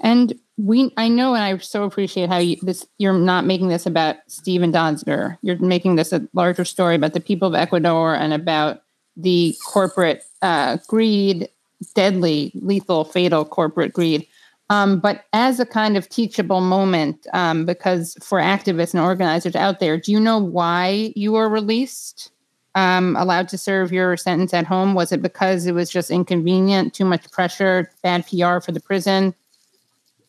And 0.00 0.34
we, 0.56 0.92
I 0.96 1.08
know, 1.08 1.34
and 1.34 1.42
I 1.42 1.56
so 1.58 1.84
appreciate 1.84 2.28
how 2.28 2.38
you 2.38 2.56
this. 2.62 2.86
You're 2.98 3.18
not 3.18 3.44
making 3.46 3.68
this 3.68 3.86
about 3.86 4.16
Steven 4.28 4.72
Donziger. 4.72 5.38
You're 5.42 5.58
making 5.58 5.96
this 5.96 6.12
a 6.12 6.26
larger 6.32 6.64
story 6.64 6.94
about 6.94 7.12
the 7.12 7.20
people 7.20 7.48
of 7.48 7.54
Ecuador 7.54 8.14
and 8.14 8.32
about 8.32 8.82
the 9.16 9.54
corporate 9.66 10.22
uh, 10.42 10.78
greed, 10.86 11.48
deadly, 11.94 12.52
lethal, 12.54 13.04
fatal 13.04 13.44
corporate 13.44 13.92
greed. 13.92 14.26
Um, 14.70 15.00
but 15.00 15.24
as 15.32 15.58
a 15.58 15.66
kind 15.66 15.96
of 15.96 16.08
teachable 16.08 16.60
moment, 16.60 17.26
um, 17.32 17.66
because 17.66 18.16
for 18.22 18.38
activists 18.38 18.94
and 18.94 19.02
organizers 19.02 19.56
out 19.56 19.80
there, 19.80 19.98
do 19.98 20.12
you 20.12 20.20
know 20.20 20.38
why 20.38 21.12
you 21.16 21.32
were 21.32 21.48
released? 21.48 22.30
Um, 22.74 23.16
allowed 23.16 23.48
to 23.48 23.58
serve 23.58 23.92
your 23.92 24.16
sentence 24.16 24.54
at 24.54 24.66
home? 24.66 24.94
Was 24.94 25.12
it 25.12 25.22
because 25.22 25.66
it 25.66 25.72
was 25.72 25.90
just 25.90 26.10
inconvenient, 26.10 26.94
too 26.94 27.04
much 27.04 27.30
pressure, 27.30 27.90
bad 28.02 28.26
PR 28.26 28.60
for 28.60 28.72
the 28.72 28.80
prison? 28.80 29.34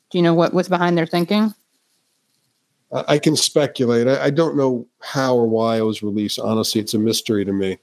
Do 0.10 0.18
you 0.18 0.24
know 0.24 0.34
what 0.34 0.54
was 0.54 0.68
behind 0.68 0.98
their 0.98 1.06
thinking? 1.06 1.54
I 2.92 3.20
can 3.20 3.38
speculate. 3.38 4.08
I, 4.08 4.30
don't 4.30 4.58
know 4.58 4.86
how 5.00 5.36
or 5.36 5.48
why 5.48 5.78
I 5.78 5.82
was 5.82 6.04
released. 6.04 6.40
Honestly, 6.40 6.82
it's 6.82 6.94
a 6.94 7.00
mystery 7.00 7.46
to 7.46 7.54
me. 7.54 7.78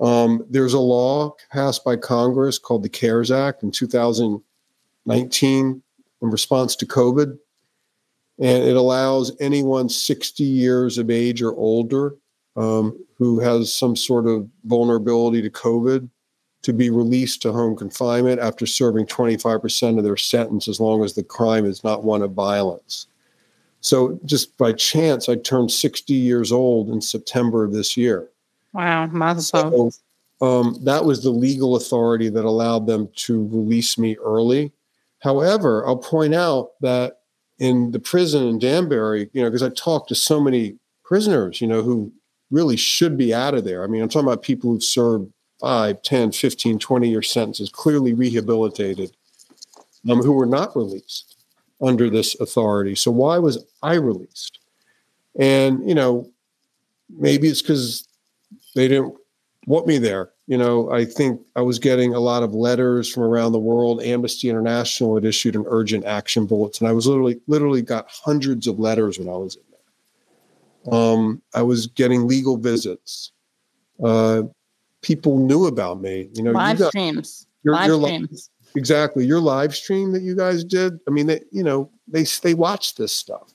Um, 0.00 0.44
there's 0.50 0.74
a 0.74 0.80
law 0.80 1.36
passed 1.52 1.84
by 1.84 1.94
Congress 1.94 2.58
called 2.58 2.82
the 2.82 2.88
CARES 2.88 3.30
Act 3.30 3.62
in 3.62 3.70
2019 3.70 5.82
in 6.22 6.30
response 6.30 6.74
to 6.76 6.86
COVID. 6.86 7.38
And 8.40 8.64
it 8.64 8.74
allows 8.74 9.30
anyone 9.38 9.88
60 9.88 10.42
years 10.42 10.98
of 10.98 11.08
age 11.08 11.40
or 11.40 11.54
older 11.54 12.16
um, 12.56 12.98
who 13.18 13.40
has 13.40 13.72
some 13.72 13.96
sort 13.96 14.26
of 14.26 14.48
vulnerability 14.64 15.42
to 15.42 15.50
COVID 15.50 16.08
to 16.62 16.72
be 16.72 16.90
released 16.90 17.42
to 17.42 17.52
home 17.52 17.76
confinement 17.76 18.40
after 18.40 18.66
serving 18.66 19.06
25% 19.06 19.98
of 19.98 20.04
their 20.04 20.16
sentence 20.16 20.68
as 20.68 20.78
long 20.80 21.02
as 21.04 21.14
the 21.14 21.24
crime 21.24 21.64
is 21.64 21.82
not 21.82 22.04
one 22.04 22.22
of 22.22 22.32
violence. 22.32 23.06
So, 23.80 24.20
just 24.24 24.56
by 24.58 24.72
chance, 24.72 25.28
I 25.28 25.34
turned 25.34 25.72
60 25.72 26.14
years 26.14 26.52
old 26.52 26.88
in 26.88 27.00
September 27.00 27.64
of 27.64 27.72
this 27.72 27.96
year. 27.96 28.28
Wow, 28.72 29.10
so, 29.38 29.90
um, 30.40 30.78
that 30.84 31.04
was 31.04 31.22
the 31.22 31.30
legal 31.30 31.74
authority 31.74 32.28
that 32.28 32.44
allowed 32.44 32.86
them 32.86 33.08
to 33.16 33.46
release 33.48 33.98
me 33.98 34.16
early. 34.24 34.72
However, 35.18 35.86
I'll 35.86 35.96
point 35.96 36.34
out 36.34 36.70
that 36.80 37.20
in 37.58 37.90
the 37.90 37.98
prison 37.98 38.46
in 38.46 38.58
Danbury, 38.58 39.30
you 39.32 39.42
know, 39.42 39.48
because 39.48 39.62
I 39.62 39.68
talked 39.70 40.08
to 40.08 40.14
so 40.14 40.40
many 40.40 40.76
prisoners, 41.04 41.60
you 41.60 41.66
know, 41.66 41.82
who 41.82 42.12
really 42.52 42.76
should 42.76 43.16
be 43.16 43.34
out 43.34 43.54
of 43.54 43.64
there. 43.64 43.82
I 43.82 43.86
mean, 43.88 44.02
I'm 44.02 44.08
talking 44.08 44.28
about 44.28 44.42
people 44.42 44.70
who've 44.70 44.84
served 44.84 45.32
5, 45.60 46.02
10, 46.02 46.32
15, 46.32 46.78
20 46.78 47.08
year 47.08 47.22
sentences, 47.22 47.70
clearly 47.70 48.14
rehabilitated, 48.14 49.10
um, 50.08 50.18
who 50.18 50.32
were 50.32 50.46
not 50.46 50.76
released 50.76 51.36
under 51.80 52.10
this 52.10 52.38
authority. 52.40 52.94
So 52.94 53.10
why 53.10 53.38
was 53.38 53.64
I 53.82 53.94
released? 53.94 54.58
And, 55.38 55.88
you 55.88 55.94
know, 55.94 56.30
maybe 57.08 57.48
it's 57.48 57.62
because 57.62 58.06
they 58.74 58.86
didn't 58.86 59.14
want 59.66 59.86
me 59.86 59.98
there. 59.98 60.30
You 60.46 60.58
know, 60.58 60.90
I 60.90 61.04
think 61.04 61.40
I 61.56 61.62
was 61.62 61.78
getting 61.78 62.14
a 62.14 62.20
lot 62.20 62.42
of 62.42 62.52
letters 62.52 63.10
from 63.10 63.22
around 63.22 63.52
the 63.52 63.58
world. 63.58 64.02
Amnesty 64.02 64.50
International 64.50 65.14
had 65.14 65.24
issued 65.24 65.56
an 65.56 65.64
urgent 65.68 66.04
action 66.04 66.46
bulletin. 66.46 66.86
I 66.86 66.92
was 66.92 67.06
literally, 67.06 67.40
literally 67.46 67.82
got 67.82 68.10
hundreds 68.10 68.66
of 68.66 68.78
letters 68.78 69.18
when 69.18 69.28
I 69.28 69.36
was 69.36 69.56
um, 70.90 71.42
I 71.54 71.62
was 71.62 71.86
getting 71.86 72.26
legal 72.26 72.56
visits. 72.56 73.32
Uh, 74.02 74.42
people 75.02 75.38
knew 75.38 75.66
about 75.66 76.00
me. 76.00 76.28
You 76.34 76.42
know, 76.42 76.52
live 76.52 76.78
you 76.78 76.84
got, 76.84 76.88
streams. 76.90 77.46
Your, 77.62 77.74
live 77.74 77.86
your 77.86 78.02
streams. 78.02 78.50
Li- 78.74 78.80
exactly. 78.80 79.26
Your 79.26 79.40
live 79.40 79.74
stream 79.74 80.12
that 80.12 80.22
you 80.22 80.34
guys 80.34 80.64
did. 80.64 80.98
I 81.06 81.10
mean, 81.10 81.26
they, 81.26 81.40
you 81.52 81.62
know, 81.62 81.90
they 82.08 82.24
they 82.42 82.54
watch 82.54 82.96
this 82.96 83.12
stuff. 83.12 83.52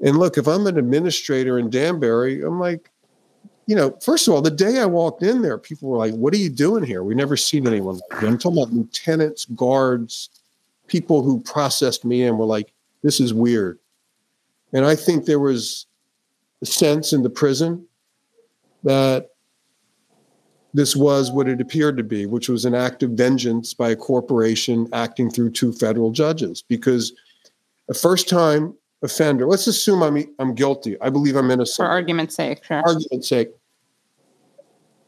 And 0.00 0.18
look, 0.18 0.38
if 0.38 0.46
I'm 0.46 0.66
an 0.66 0.78
administrator 0.78 1.58
in 1.58 1.70
Danbury, 1.70 2.42
I'm 2.42 2.60
like, 2.60 2.90
you 3.66 3.74
know, 3.74 3.96
first 4.02 4.28
of 4.28 4.34
all, 4.34 4.42
the 4.42 4.50
day 4.50 4.78
I 4.78 4.84
walked 4.84 5.22
in 5.22 5.40
there, 5.40 5.56
people 5.56 5.88
were 5.88 5.96
like, 5.96 6.14
"What 6.14 6.34
are 6.34 6.38
you 6.38 6.50
doing 6.50 6.84
here? 6.84 7.02
We've 7.02 7.16
never 7.16 7.36
seen 7.36 7.66
anyone 7.66 8.00
like 8.10 8.22
you." 8.22 8.28
I'm 8.28 8.38
talking 8.38 8.62
about 8.62 8.74
lieutenants, 8.74 9.46
guards, 9.46 10.28
people 10.86 11.22
who 11.22 11.40
processed 11.40 12.04
me 12.04 12.24
and 12.24 12.38
were 12.38 12.44
like, 12.44 12.72
"This 13.02 13.20
is 13.20 13.32
weird." 13.32 13.78
And 14.72 14.84
I 14.84 14.96
think 14.96 15.24
there 15.24 15.40
was 15.40 15.86
sense 16.64 17.12
in 17.12 17.22
the 17.22 17.30
prison 17.30 17.86
that 18.82 19.30
this 20.74 20.96
was 20.96 21.30
what 21.30 21.48
it 21.48 21.60
appeared 21.60 21.96
to 21.96 22.02
be, 22.02 22.26
which 22.26 22.48
was 22.48 22.64
an 22.64 22.74
act 22.74 23.02
of 23.02 23.10
vengeance 23.10 23.72
by 23.72 23.90
a 23.90 23.96
corporation 23.96 24.88
acting 24.92 25.30
through 25.30 25.50
two 25.50 25.72
federal 25.72 26.10
judges. 26.10 26.62
Because 26.68 27.12
a 27.88 27.94
first 27.94 28.28
time 28.28 28.74
offender, 29.02 29.46
let's 29.46 29.68
assume 29.68 30.02
I'm, 30.02 30.24
I'm 30.40 30.54
guilty. 30.54 31.00
I 31.00 31.10
believe 31.10 31.36
I'm 31.36 31.50
innocent. 31.50 31.76
For 31.86 31.90
argument's 31.90 32.34
sake, 32.34 32.64
sure. 32.64 32.82
argument's 32.84 33.28
sake. 33.28 33.50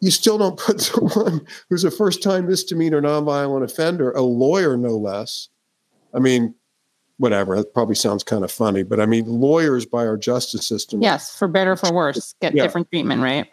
You 0.00 0.12
still 0.12 0.38
don't 0.38 0.58
put 0.58 0.80
someone 0.82 1.44
who's 1.68 1.84
a 1.84 1.90
first 1.90 2.22
time 2.22 2.46
misdemeanor 2.46 3.02
nonviolent 3.02 3.64
offender, 3.64 4.12
a 4.12 4.22
lawyer 4.22 4.76
no 4.76 4.96
less. 4.96 5.48
I 6.14 6.20
mean, 6.20 6.54
whatever. 7.18 7.56
That 7.56 7.74
probably 7.74 7.94
sounds 7.94 8.22
kind 8.22 8.44
of 8.44 8.52
funny, 8.52 8.82
but 8.82 9.00
I 9.00 9.06
mean, 9.06 9.26
lawyers 9.26 9.86
by 9.86 10.06
our 10.06 10.16
justice 10.16 10.66
system. 10.66 11.02
Yes, 11.02 11.36
for 11.36 11.48
better 11.48 11.76
for 11.76 11.92
worse, 11.92 12.34
get 12.40 12.54
yeah. 12.54 12.62
different 12.62 12.90
treatment, 12.90 13.22
right? 13.22 13.48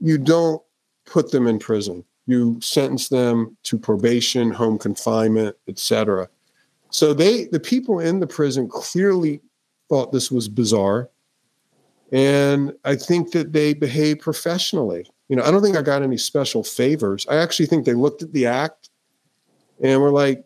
You 0.00 0.18
don't 0.18 0.62
put 1.04 1.30
them 1.30 1.46
in 1.46 1.58
prison. 1.58 2.04
You 2.26 2.60
sentence 2.60 3.08
them 3.08 3.56
to 3.64 3.78
probation, 3.78 4.50
home 4.50 4.78
confinement, 4.78 5.56
etc. 5.66 6.28
So 6.90 7.14
they, 7.14 7.46
the 7.46 7.60
people 7.60 8.00
in 8.00 8.20
the 8.20 8.26
prison, 8.26 8.68
clearly 8.68 9.40
thought 9.88 10.12
this 10.12 10.30
was 10.30 10.48
bizarre, 10.48 11.08
and 12.12 12.72
I 12.84 12.96
think 12.96 13.32
that 13.32 13.52
they 13.52 13.74
behaved 13.74 14.20
professionally. 14.20 15.10
You 15.28 15.36
know, 15.36 15.42
I 15.42 15.50
don't 15.50 15.62
think 15.62 15.76
I 15.76 15.82
got 15.82 16.02
any 16.02 16.16
special 16.16 16.64
favors. 16.64 17.26
I 17.28 17.36
actually 17.36 17.66
think 17.66 17.84
they 17.84 17.94
looked 17.94 18.22
at 18.22 18.32
the 18.32 18.46
act 18.46 18.90
and 19.82 20.00
were 20.00 20.10
like, 20.10 20.44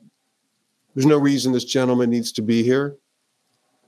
there's 0.94 1.06
no 1.06 1.18
reason 1.18 1.52
this 1.52 1.64
gentleman 1.64 2.10
needs 2.10 2.32
to 2.32 2.42
be 2.42 2.62
here. 2.62 2.96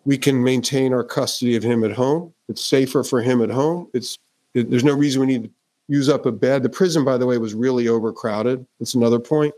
We 0.05 0.19
can 0.19 0.43
maintain 0.43 0.93
our 0.93 1.05
custody 1.05 1.57
of 1.57 1.63
him 1.63 1.85
at 1.85 1.93
home. 1.93 2.33
It's 2.49 2.63
safer 2.63 3.03
for 3.03 3.23
him 3.23 3.43
at 3.43 3.51
home. 3.51 3.89
It's 3.95 4.19
it, 4.55 4.71
there's 4.71 4.85
no 4.85 4.95
reason 4.95 5.21
we 5.21 5.27
need 5.27 5.45
to 5.45 5.51
use 5.89 6.09
up 6.09 6.27
a 6.27 6.33
bed. 6.33 6.63
The 6.63 6.69
prison, 6.69 7.05
by 7.05 7.17
the 7.17 7.27
way, 7.27 7.39
was 7.39 7.55
really 7.55 7.89
overcrowded. 7.89 8.65
That's 8.79 8.95
another 8.95 9.19
point. 9.19 9.55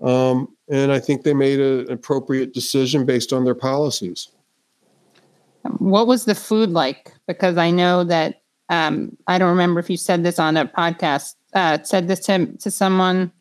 Um, 0.00 0.54
and 0.70 0.92
I 0.92 1.00
think 1.00 1.22
they 1.22 1.34
made 1.34 1.58
a, 1.60 1.80
an 1.80 1.92
appropriate 1.92 2.54
decision 2.54 3.04
based 3.04 3.32
on 3.32 3.44
their 3.44 3.54
policies. 3.54 4.28
What 5.78 6.06
was 6.06 6.24
the 6.24 6.34
food 6.34 6.70
like? 6.70 7.12
Because 7.26 7.56
I 7.56 7.70
know 7.70 8.04
that 8.04 8.42
um, 8.68 9.16
I 9.26 9.38
don't 9.38 9.50
remember 9.50 9.80
if 9.80 9.90
you 9.90 9.96
said 9.96 10.22
this 10.22 10.38
on 10.38 10.56
a 10.56 10.66
podcast. 10.66 11.34
Uh, 11.54 11.82
said 11.82 12.08
this 12.08 12.20
to 12.20 12.46
to 12.58 12.70
someone. 12.70 13.32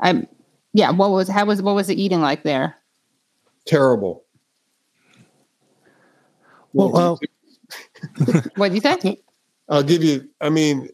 I 0.00 0.26
yeah 0.74 0.90
what 0.90 1.10
was 1.10 1.28
how 1.28 1.46
was 1.46 1.62
what 1.62 1.74
was 1.74 1.86
the 1.86 2.00
eating 2.00 2.20
like 2.20 2.42
there? 2.42 2.76
Terrible. 3.64 4.24
Well, 6.74 6.90
well 6.90 7.20
what 8.56 8.68
do 8.68 8.74
you 8.74 8.80
think? 8.80 9.20
i'll 9.70 9.82
give 9.82 10.04
you 10.04 10.28
i 10.42 10.50
mean 10.50 10.90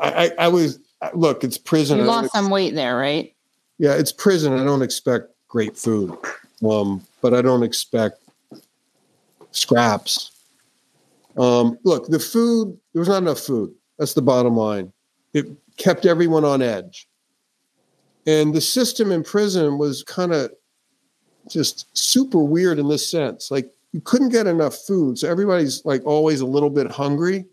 i 0.00 0.24
i, 0.24 0.30
I 0.46 0.48
was 0.48 0.80
look 1.14 1.44
it's 1.44 1.56
prison. 1.58 1.98
You 1.98 2.04
lost 2.04 2.32
some 2.32 2.50
weight 2.50 2.74
there 2.74 2.96
right? 2.96 3.32
Yeah 3.78 3.94
it's 3.94 4.10
prison. 4.10 4.52
I 4.58 4.64
don't 4.64 4.82
expect 4.82 5.30
great 5.46 5.76
food. 5.76 6.16
Um 6.68 7.06
but 7.20 7.34
i 7.34 7.42
don't 7.42 7.62
expect 7.62 8.18
scraps. 9.52 10.32
Um 11.36 11.78
look 11.84 12.08
the 12.08 12.18
food 12.18 12.76
there 12.92 13.00
was 13.00 13.08
not 13.08 13.22
enough 13.22 13.38
food. 13.38 13.72
That's 13.98 14.14
the 14.14 14.22
bottom 14.22 14.56
line. 14.56 14.92
It 15.34 15.46
kept 15.76 16.06
everyone 16.06 16.44
on 16.44 16.62
edge 16.62 17.06
and 18.26 18.54
the 18.54 18.60
system 18.60 19.12
in 19.12 19.22
prison 19.22 19.78
was 19.78 20.02
kind 20.04 20.32
of 20.32 20.50
just 21.48 21.86
super 21.96 22.42
weird 22.42 22.78
in 22.78 22.88
this 22.88 23.08
sense. 23.08 23.50
Like 23.50 23.70
you 23.92 24.00
couldn't 24.00 24.30
get 24.30 24.46
enough 24.46 24.76
food. 24.86 25.18
So 25.18 25.30
everybody's 25.30 25.84
like 25.84 26.04
always 26.06 26.40
a 26.40 26.46
little 26.46 26.70
bit 26.70 26.90
hungry. 26.90 27.46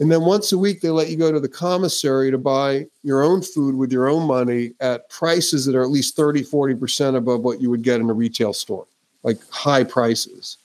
And 0.00 0.12
then 0.12 0.22
once 0.22 0.52
a 0.52 0.58
week, 0.58 0.80
they 0.80 0.90
let 0.90 1.08
you 1.08 1.16
go 1.16 1.32
to 1.32 1.40
the 1.40 1.48
commissary 1.48 2.30
to 2.30 2.38
buy 2.38 2.86
your 3.02 3.22
own 3.22 3.42
food 3.42 3.74
with 3.74 3.90
your 3.90 4.08
own 4.08 4.28
money 4.28 4.74
at 4.80 5.08
prices 5.10 5.64
that 5.66 5.74
are 5.74 5.82
at 5.82 5.90
least 5.90 6.14
30, 6.14 6.44
40% 6.44 7.16
above 7.16 7.40
what 7.40 7.60
you 7.60 7.68
would 7.70 7.82
get 7.82 8.00
in 8.00 8.08
a 8.08 8.12
retail 8.12 8.52
store, 8.52 8.86
like 9.24 9.38
high 9.50 9.82
prices. 9.82 10.58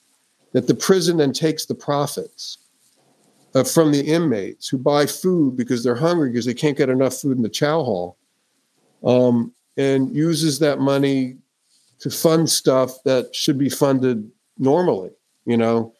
That 0.51 0.67
the 0.67 0.75
prison 0.75 1.17
then 1.17 1.33
takes 1.33 1.65
the 1.65 1.73
profits 1.73 2.59
uh, 3.55 3.63
from 3.63 3.91
the 3.91 4.01
inmates 4.01 4.67
who 4.67 4.77
buy 4.77 5.07
food 5.07 5.57
because 5.57 5.83
they're 5.83 5.95
hungry 5.95 6.29
because 6.29 6.45
they 6.45 6.53
can't 6.53 6.77
get 6.77 6.89
enough 6.89 7.15
food 7.15 7.37
in 7.37 7.43
the 7.43 7.49
chow 7.49 7.81
hall 7.83 8.17
um, 9.03 9.53
and 9.77 10.15
uses 10.15 10.59
that 10.59 10.79
money 10.79 11.37
to 11.99 12.09
fund 12.09 12.49
stuff 12.49 13.01
that 13.03 13.33
should 13.33 13.57
be 13.57 13.69
funded 13.69 14.29
normally, 14.57 15.11
you 15.45 15.57
know 15.57 15.93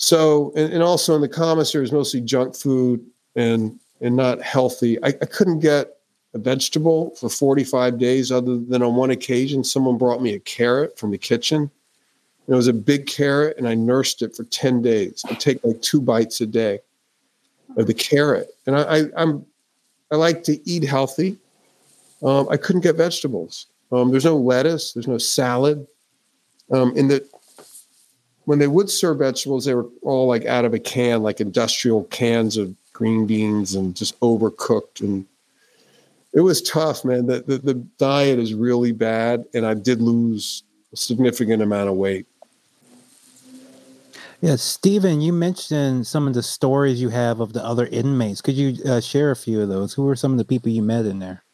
so, 0.00 0.52
and, 0.54 0.72
and 0.72 0.82
also 0.82 1.16
in 1.16 1.20
the 1.20 1.28
commissary 1.28 1.82
is 1.84 1.92
mostly 1.92 2.20
junk 2.20 2.56
food 2.56 3.04
and 3.36 3.78
and 4.00 4.14
not 4.14 4.40
healthy. 4.40 5.02
I, 5.02 5.08
I 5.08 5.26
couldn't 5.26 5.58
get 5.58 5.96
a 6.34 6.38
vegetable 6.38 7.10
for 7.16 7.28
45 7.28 7.98
days 7.98 8.30
other 8.30 8.58
than 8.58 8.80
on 8.80 8.94
one 8.94 9.10
occasion 9.10 9.64
someone 9.64 9.98
brought 9.98 10.22
me 10.22 10.34
a 10.34 10.38
carrot 10.38 10.96
from 10.96 11.10
the 11.10 11.18
kitchen. 11.18 11.62
And 11.62 12.54
it 12.54 12.54
was 12.54 12.68
a 12.68 12.72
big 12.72 13.06
carrot 13.06 13.58
and 13.58 13.66
I 13.66 13.74
nursed 13.74 14.22
it 14.22 14.36
for 14.36 14.44
10 14.44 14.82
days. 14.82 15.24
I 15.28 15.34
take 15.34 15.64
like 15.64 15.82
two 15.82 16.00
bites 16.00 16.40
a 16.40 16.46
day 16.46 16.78
of 17.76 17.88
the 17.88 17.94
carrot. 17.94 18.54
And 18.66 18.76
I, 18.76 18.82
I 18.82 19.04
I'm 19.16 19.44
I 20.12 20.16
like 20.16 20.44
to 20.44 20.60
eat 20.70 20.84
healthy. 20.84 21.36
Um, 22.22 22.48
I 22.50 22.56
couldn't 22.56 22.82
get 22.82 22.96
vegetables. 22.96 23.66
Um, 23.92 24.10
there's 24.10 24.24
no 24.24 24.36
lettuce, 24.36 24.92
there's 24.92 25.08
no 25.08 25.18
salad. 25.18 25.86
Um, 26.70 26.94
in 26.96 27.08
the 27.08 27.26
when 28.44 28.58
they 28.58 28.66
would 28.66 28.88
serve 28.88 29.18
vegetables, 29.18 29.66
they 29.66 29.74
were 29.74 29.86
all 30.00 30.26
like 30.26 30.46
out 30.46 30.64
of 30.64 30.72
a 30.72 30.78
can, 30.78 31.22
like 31.22 31.38
industrial 31.38 32.04
cans 32.04 32.56
of 32.56 32.74
green 32.94 33.26
beans 33.26 33.74
and 33.74 33.94
just 33.94 34.18
overcooked. 34.20 35.00
And 35.00 35.26
it 36.32 36.40
was 36.40 36.62
tough, 36.62 37.04
man. 37.04 37.26
The, 37.26 37.42
the, 37.42 37.58
the 37.58 37.74
diet 37.74 38.38
is 38.38 38.54
really 38.54 38.92
bad. 38.92 39.44
And 39.52 39.66
I 39.66 39.74
did 39.74 40.00
lose 40.00 40.62
a 40.94 40.96
significant 40.96 41.62
amount 41.62 41.90
of 41.90 41.96
weight. 41.96 42.26
Yeah, 44.40 44.56
Steven, 44.56 45.20
you 45.20 45.34
mentioned 45.34 46.06
some 46.06 46.26
of 46.26 46.32
the 46.32 46.42
stories 46.42 47.02
you 47.02 47.10
have 47.10 47.40
of 47.40 47.52
the 47.52 47.62
other 47.62 47.84
inmates. 47.86 48.40
Could 48.40 48.54
you 48.54 48.82
uh, 48.84 49.00
share 49.00 49.30
a 49.30 49.36
few 49.36 49.60
of 49.60 49.68
those? 49.68 49.92
Who 49.92 50.04
were 50.04 50.16
some 50.16 50.32
of 50.32 50.38
the 50.38 50.44
people 50.46 50.70
you 50.70 50.82
met 50.82 51.04
in 51.04 51.18
there? 51.18 51.44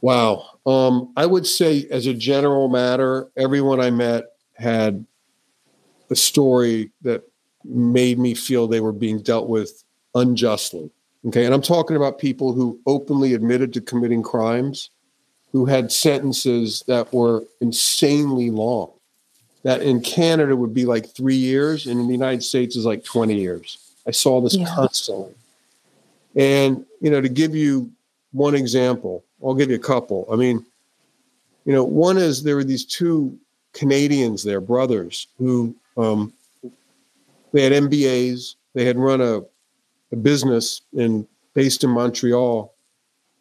Wow. 0.00 0.46
Um, 0.64 1.12
I 1.16 1.26
would 1.26 1.46
say, 1.46 1.86
as 1.90 2.06
a 2.06 2.14
general 2.14 2.68
matter, 2.68 3.28
everyone 3.36 3.80
I 3.80 3.90
met 3.90 4.24
had 4.54 5.04
a 6.10 6.16
story 6.16 6.90
that 7.02 7.22
made 7.64 8.18
me 8.18 8.34
feel 8.34 8.66
they 8.66 8.80
were 8.80 8.92
being 8.92 9.20
dealt 9.20 9.48
with 9.48 9.84
unjustly. 10.14 10.90
Okay. 11.26 11.44
And 11.44 11.52
I'm 11.52 11.62
talking 11.62 11.96
about 11.96 12.18
people 12.18 12.52
who 12.52 12.78
openly 12.86 13.34
admitted 13.34 13.72
to 13.74 13.80
committing 13.80 14.22
crimes, 14.22 14.90
who 15.52 15.66
had 15.66 15.90
sentences 15.90 16.84
that 16.86 17.12
were 17.12 17.44
insanely 17.60 18.50
long. 18.50 18.92
That 19.64 19.82
in 19.82 20.00
Canada 20.00 20.54
would 20.54 20.72
be 20.72 20.86
like 20.86 21.10
three 21.10 21.36
years, 21.36 21.86
and 21.86 22.00
in 22.00 22.06
the 22.06 22.12
United 22.12 22.44
States 22.44 22.76
is 22.76 22.86
like 22.86 23.02
20 23.02 23.34
years. 23.34 23.78
I 24.06 24.12
saw 24.12 24.40
this 24.40 24.56
yeah. 24.56 24.66
constantly. 24.72 25.34
And, 26.36 26.86
you 27.00 27.10
know, 27.10 27.20
to 27.20 27.28
give 27.28 27.56
you 27.56 27.90
one 28.38 28.54
example, 28.54 29.24
I'll 29.44 29.54
give 29.54 29.70
you 29.70 29.76
a 29.76 29.80
couple. 29.80 30.26
I 30.32 30.36
mean, 30.36 30.64
you 31.64 31.72
know, 31.72 31.84
one 31.84 32.16
is 32.16 32.42
there 32.42 32.56
were 32.56 32.64
these 32.64 32.84
two 32.84 33.36
Canadians 33.72 34.44
there, 34.44 34.60
brothers, 34.60 35.26
who 35.38 35.74
um, 35.96 36.32
they 37.52 37.62
had 37.62 37.72
MBAs. 37.72 38.54
They 38.74 38.84
had 38.84 38.96
run 38.96 39.20
a, 39.20 39.40
a 40.12 40.16
business 40.16 40.82
in 40.94 41.26
based 41.54 41.82
in 41.82 41.90
Montreal 41.90 42.72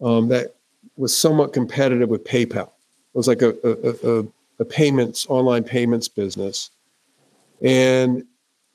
um, 0.01 0.27
that 0.29 0.55
was 0.95 1.15
somewhat 1.15 1.53
competitive 1.53 2.09
with 2.09 2.23
PayPal. 2.23 2.67
It 2.67 3.13
was 3.13 3.27
like 3.27 3.43
a, 3.43 3.53
a, 3.63 4.19
a, 4.19 4.27
a 4.59 4.65
payments 4.65 5.27
online 5.29 5.63
payments 5.63 6.07
business, 6.07 6.71
and 7.61 8.25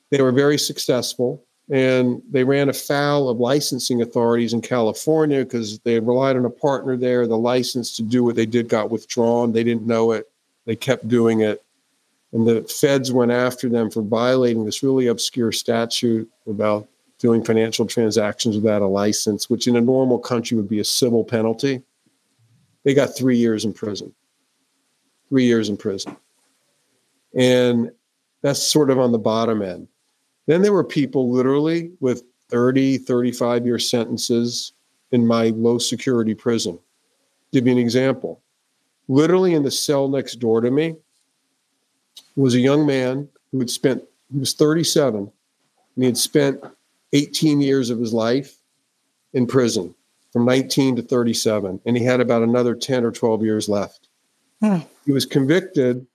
they 0.09 0.21
were 0.21 0.31
very 0.31 0.57
successful 0.57 1.43
and 1.69 2.21
they 2.29 2.43
ran 2.43 2.69
afoul 2.69 3.29
of 3.29 3.39
licensing 3.39 4.01
authorities 4.01 4.53
in 4.53 4.61
California 4.61 5.43
because 5.43 5.79
they 5.79 5.99
relied 5.99 6.35
on 6.35 6.45
a 6.45 6.49
partner 6.49 6.97
there. 6.97 7.25
The 7.25 7.37
license 7.37 7.95
to 7.95 8.01
do 8.01 8.23
what 8.23 8.35
they 8.35 8.45
did 8.45 8.67
got 8.67 8.91
withdrawn. 8.91 9.53
They 9.53 9.63
didn't 9.63 9.87
know 9.87 10.11
it. 10.11 10.29
They 10.65 10.75
kept 10.75 11.07
doing 11.07 11.41
it. 11.41 11.63
And 12.33 12.47
the 12.47 12.63
feds 12.63 13.11
went 13.11 13.31
after 13.31 13.69
them 13.69 13.91
for 13.91 14.01
violating 14.01 14.65
this 14.65 14.83
really 14.83 15.07
obscure 15.07 15.51
statute 15.51 16.29
about 16.47 16.87
doing 17.19 17.43
financial 17.43 17.85
transactions 17.85 18.55
without 18.55 18.81
a 18.81 18.87
license, 18.87 19.49
which 19.49 19.67
in 19.67 19.77
a 19.77 19.81
normal 19.81 20.19
country 20.19 20.57
would 20.57 20.67
be 20.67 20.79
a 20.79 20.83
civil 20.83 21.23
penalty. 21.23 21.81
They 22.83 22.93
got 22.93 23.15
three 23.15 23.37
years 23.37 23.63
in 23.63 23.73
prison. 23.73 24.13
Three 25.29 25.45
years 25.45 25.69
in 25.69 25.77
prison. 25.77 26.17
And 27.33 27.91
that's 28.41 28.61
sort 28.61 28.89
of 28.89 28.99
on 28.99 29.11
the 29.11 29.19
bottom 29.19 29.61
end. 29.61 29.87
Then 30.45 30.61
there 30.61 30.73
were 30.73 30.83
people 30.83 31.31
literally 31.31 31.91
with 31.99 32.23
30, 32.49 32.99
35 32.99 33.65
year 33.65 33.79
sentences 33.79 34.73
in 35.11 35.25
my 35.25 35.49
low 35.49 35.77
security 35.77 36.33
prison. 36.33 36.77
Give 37.51 37.65
you 37.65 37.73
an 37.73 37.79
example. 37.79 38.41
Literally 39.07 39.53
in 39.53 39.63
the 39.63 39.71
cell 39.71 40.07
next 40.07 40.35
door 40.35 40.61
to 40.61 40.71
me 40.71 40.95
was 42.35 42.55
a 42.55 42.59
young 42.59 42.85
man 42.85 43.29
who 43.51 43.59
had 43.59 43.69
spent, 43.69 44.03
he 44.31 44.39
was 44.39 44.53
37, 44.53 45.19
and 45.19 45.31
he 45.95 46.05
had 46.05 46.17
spent 46.17 46.63
18 47.13 47.61
years 47.61 47.89
of 47.89 47.99
his 47.99 48.13
life 48.13 48.57
in 49.33 49.45
prison 49.45 49.93
from 50.31 50.45
19 50.45 50.95
to 50.95 51.01
37, 51.03 51.79
and 51.85 51.97
he 51.97 52.03
had 52.03 52.19
about 52.19 52.41
another 52.41 52.73
10 52.73 53.05
or 53.05 53.11
12 53.11 53.43
years 53.43 53.69
left. 53.69 54.09
Hmm. 54.61 54.79
He 55.05 55.11
was 55.11 55.25
convicted 55.25 56.07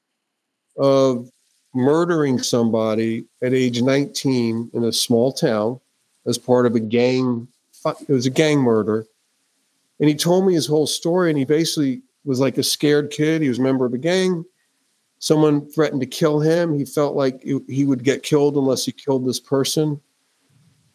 of 0.76 1.30
murdering 1.74 2.38
somebody 2.38 3.24
at 3.42 3.52
age 3.52 3.82
19 3.82 4.70
in 4.72 4.84
a 4.84 4.92
small 4.92 5.32
town 5.32 5.80
as 6.26 6.38
part 6.38 6.66
of 6.66 6.74
a 6.74 6.80
gang. 6.80 7.48
It 7.84 8.12
was 8.12 8.26
a 8.26 8.30
gang 8.30 8.60
murder. 8.60 9.06
And 10.00 10.08
he 10.08 10.14
told 10.14 10.46
me 10.46 10.54
his 10.54 10.66
whole 10.66 10.86
story. 10.86 11.30
And 11.30 11.38
he 11.38 11.44
basically 11.44 12.02
was 12.24 12.40
like 12.40 12.58
a 12.58 12.62
scared 12.62 13.10
kid. 13.10 13.42
He 13.42 13.48
was 13.48 13.58
a 13.58 13.62
member 13.62 13.84
of 13.84 13.94
a 13.94 13.98
gang. 13.98 14.44
Someone 15.18 15.68
threatened 15.70 16.00
to 16.00 16.06
kill 16.06 16.40
him. 16.40 16.78
He 16.78 16.84
felt 16.84 17.16
like 17.16 17.42
he 17.42 17.84
would 17.84 18.04
get 18.04 18.22
killed 18.22 18.56
unless 18.56 18.84
he 18.84 18.92
killed 18.92 19.26
this 19.26 19.40
person. 19.40 20.00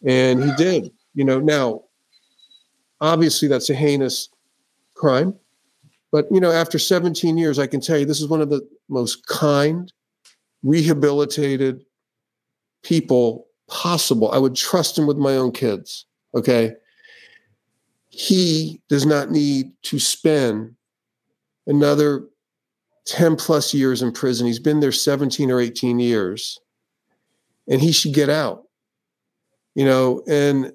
And 0.06 0.42
he 0.42 0.50
did. 0.56 0.92
You 1.14 1.24
know, 1.24 1.40
now, 1.40 1.82
obviously, 3.00 3.48
that's 3.48 3.70
a 3.70 3.74
heinous 3.74 4.28
crime. 4.94 5.34
But, 6.10 6.26
you 6.30 6.40
know, 6.40 6.52
after 6.52 6.78
17 6.78 7.36
years, 7.36 7.58
I 7.58 7.66
can 7.66 7.80
tell 7.80 7.98
you 7.98 8.06
this 8.06 8.20
is 8.20 8.28
one 8.28 8.40
of 8.40 8.48
the 8.48 8.66
most 8.88 9.26
kind, 9.26 9.92
rehabilitated 10.64 11.84
people 12.82 13.46
possible. 13.68 14.32
I 14.32 14.38
would 14.38 14.56
trust 14.56 14.98
him 14.98 15.06
with 15.06 15.16
my 15.16 15.36
own 15.36 15.52
kids. 15.52 16.06
Okay. 16.34 16.72
He 18.08 18.80
does 18.88 19.06
not 19.06 19.30
need 19.30 19.72
to 19.82 19.98
spend 19.98 20.74
another 21.66 22.24
10 23.06 23.36
plus 23.36 23.74
years 23.74 24.02
in 24.02 24.12
prison. 24.12 24.46
He's 24.46 24.58
been 24.58 24.80
there 24.80 24.92
17 24.92 25.50
or 25.50 25.60
18 25.60 25.98
years 25.98 26.58
and 27.68 27.80
he 27.80 27.92
should 27.92 28.14
get 28.14 28.30
out. 28.30 28.64
You 29.74 29.84
know, 29.84 30.22
and 30.28 30.72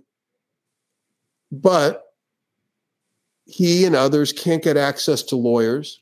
but 1.51 2.13
he 3.45 3.85
and 3.85 3.95
others 3.95 4.33
can't 4.33 4.61
get 4.61 4.77
access 4.77 5.23
to 5.23 5.35
lawyers. 5.35 6.01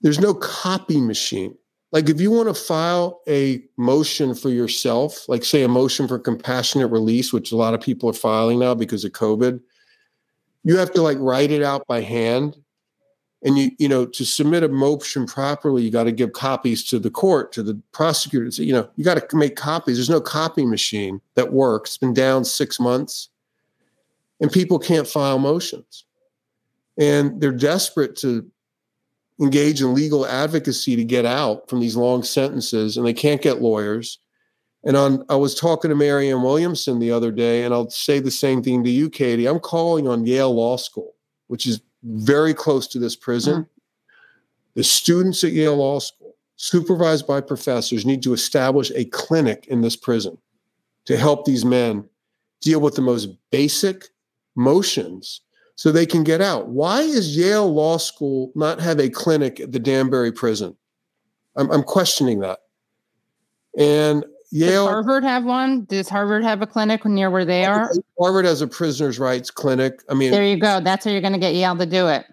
There's 0.00 0.18
no 0.18 0.34
copy 0.34 1.00
machine 1.00 1.54
like 1.90 2.08
if 2.08 2.20
you 2.20 2.30
want 2.30 2.48
to 2.48 2.54
file 2.54 3.20
a 3.28 3.62
motion 3.76 4.34
for 4.34 4.50
yourself 4.50 5.28
like 5.28 5.44
say 5.44 5.62
a 5.62 5.68
motion 5.68 6.06
for 6.08 6.18
compassionate 6.18 6.90
release 6.90 7.32
which 7.32 7.52
a 7.52 7.56
lot 7.56 7.74
of 7.74 7.80
people 7.80 8.08
are 8.08 8.14
filing 8.14 8.58
now 8.58 8.74
because 8.74 9.04
of 9.04 9.12
covid 9.12 9.60
you 10.64 10.76
have 10.76 10.92
to 10.92 11.02
like 11.02 11.16
write 11.18 11.50
it 11.50 11.62
out 11.62 11.86
by 11.86 12.02
hand. 12.02 12.56
And 13.42 13.56
you 13.56 13.70
you 13.78 13.88
know 13.88 14.04
to 14.04 14.24
submit 14.24 14.64
a 14.64 14.68
motion 14.68 15.24
properly 15.24 15.84
you 15.84 15.92
got 15.92 16.04
to 16.04 16.12
give 16.12 16.32
copies 16.32 16.82
to 16.90 16.98
the 16.98 17.10
court 17.10 17.52
to 17.52 17.62
the 17.62 17.80
prosecutors 17.92 18.58
you 18.58 18.72
know 18.72 18.90
you 18.96 19.04
got 19.04 19.14
to 19.14 19.36
make 19.36 19.54
copies. 19.54 19.96
There's 19.96 20.10
no 20.10 20.20
copy 20.20 20.66
machine 20.66 21.20
that 21.36 21.52
works. 21.52 21.90
It's 21.90 21.98
been 21.98 22.14
down 22.14 22.44
six 22.44 22.80
months. 22.80 23.28
And 24.40 24.50
people 24.50 24.78
can't 24.78 25.06
file 25.06 25.38
motions. 25.38 26.04
And 26.98 27.40
they're 27.40 27.52
desperate 27.52 28.16
to 28.16 28.44
engage 29.40 29.80
in 29.80 29.94
legal 29.94 30.26
advocacy 30.26 30.96
to 30.96 31.04
get 31.04 31.24
out 31.24 31.68
from 31.68 31.80
these 31.80 31.96
long 31.96 32.22
sentences 32.22 32.96
and 32.96 33.06
they 33.06 33.12
can't 33.12 33.42
get 33.42 33.62
lawyers. 33.62 34.18
And 34.84 34.96
on 34.96 35.24
I 35.28 35.36
was 35.36 35.54
talking 35.54 35.88
to 35.90 35.94
Marianne 35.94 36.42
Williamson 36.42 36.98
the 36.98 37.12
other 37.12 37.32
day, 37.32 37.64
and 37.64 37.74
I'll 37.74 37.90
say 37.90 38.20
the 38.20 38.30
same 38.30 38.62
thing 38.62 38.84
to 38.84 38.90
you, 38.90 39.10
Katie. 39.10 39.46
I'm 39.46 39.60
calling 39.60 40.06
on 40.06 40.26
Yale 40.26 40.54
Law 40.54 40.76
School, 40.76 41.14
which 41.48 41.66
is 41.66 41.80
very 42.02 42.54
close 42.54 42.86
to 42.88 42.98
this 42.98 43.16
prison. 43.16 43.62
Mm-hmm. 43.62 43.72
The 44.74 44.84
students 44.84 45.42
at 45.42 45.52
Yale 45.52 45.76
Law 45.76 45.98
School 45.98 46.18
supervised 46.58 47.26
by 47.26 47.40
professors, 47.40 48.04
need 48.04 48.22
to 48.24 48.32
establish 48.32 48.90
a 48.94 49.04
clinic 49.06 49.66
in 49.68 49.80
this 49.80 49.96
prison 49.96 50.36
to 51.06 51.16
help 51.16 51.44
these 51.44 51.64
men 51.64 52.04
deal 52.60 52.80
with 52.80 52.96
the 52.96 53.02
most 53.02 53.28
basic 53.50 54.08
motions 54.56 55.40
so 55.78 55.92
they 55.92 56.06
can 56.06 56.24
get 56.24 56.40
out. 56.40 56.70
Why 56.70 57.02
is 57.02 57.36
Yale 57.36 57.72
Law 57.72 57.98
School 57.98 58.50
not 58.56 58.80
have 58.80 58.98
a 58.98 59.08
clinic 59.08 59.60
at 59.60 59.70
the 59.70 59.78
Danbury 59.78 60.32
prison? 60.32 60.76
I'm, 61.54 61.70
I'm 61.70 61.84
questioning 61.84 62.40
that. 62.40 62.58
And 63.78 64.24
Yale. 64.50 64.86
Does 64.86 64.92
Harvard 64.92 65.22
have 65.22 65.44
one? 65.44 65.84
Does 65.84 66.08
Harvard 66.08 66.42
have 66.42 66.62
a 66.62 66.66
clinic 66.66 67.04
near 67.04 67.30
where 67.30 67.44
they 67.44 67.64
are? 67.64 67.92
Harvard 68.18 68.44
has 68.44 68.60
a 68.60 68.66
prisoners' 68.66 69.20
rights 69.20 69.52
clinic. 69.52 70.02
I 70.08 70.14
mean, 70.14 70.32
there 70.32 70.44
you 70.44 70.58
go. 70.58 70.80
That's 70.80 71.04
how 71.04 71.12
you're 71.12 71.20
going 71.20 71.32
to 71.34 71.38
get 71.38 71.54
Yale 71.54 71.76
to 71.76 71.86
do 71.86 72.08
it. 72.08 72.26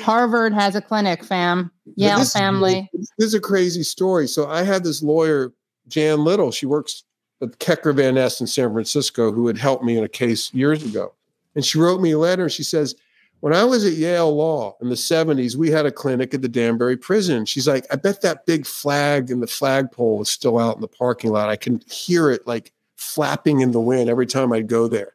Harvard 0.02 0.54
has 0.54 0.74
a 0.74 0.80
clinic, 0.80 1.24
fam. 1.24 1.70
Yale 1.96 2.20
this 2.20 2.32
family. 2.32 2.88
Is, 2.94 3.12
this 3.18 3.26
is 3.28 3.34
a 3.34 3.40
crazy 3.40 3.82
story. 3.82 4.26
So 4.26 4.48
I 4.48 4.62
had 4.62 4.82
this 4.82 5.02
lawyer, 5.02 5.52
Jan 5.88 6.24
Little. 6.24 6.50
She 6.50 6.64
works 6.64 7.04
at 7.42 7.58
Keker 7.58 7.94
Van 7.94 8.14
Nest 8.14 8.40
in 8.40 8.46
San 8.46 8.72
Francisco, 8.72 9.30
who 9.30 9.46
had 9.46 9.58
helped 9.58 9.84
me 9.84 9.98
in 9.98 10.04
a 10.04 10.08
case 10.08 10.54
years 10.54 10.82
ago. 10.82 11.12
And 11.56 11.64
she 11.64 11.78
wrote 11.78 12.00
me 12.00 12.12
a 12.12 12.18
letter 12.18 12.44
and 12.44 12.52
she 12.52 12.62
says, 12.62 12.94
When 13.40 13.54
I 13.54 13.64
was 13.64 13.84
at 13.84 13.94
Yale 13.94 14.32
Law 14.32 14.76
in 14.80 14.90
the 14.90 14.94
70s, 14.94 15.56
we 15.56 15.70
had 15.70 15.86
a 15.86 15.90
clinic 15.90 16.34
at 16.34 16.42
the 16.42 16.48
Danbury 16.48 16.96
prison. 16.96 17.46
She's 17.46 17.66
like, 17.66 17.86
I 17.90 17.96
bet 17.96 18.20
that 18.20 18.46
big 18.46 18.66
flag 18.66 19.30
and 19.30 19.42
the 19.42 19.46
flagpole 19.48 20.22
is 20.22 20.28
still 20.28 20.58
out 20.58 20.76
in 20.76 20.82
the 20.82 20.88
parking 20.88 21.32
lot. 21.32 21.48
I 21.48 21.56
can 21.56 21.80
hear 21.90 22.30
it 22.30 22.46
like 22.46 22.72
flapping 22.96 23.60
in 23.60 23.72
the 23.72 23.80
wind 23.80 24.08
every 24.08 24.26
time 24.26 24.52
I'd 24.52 24.68
go 24.68 24.86
there. 24.86 25.14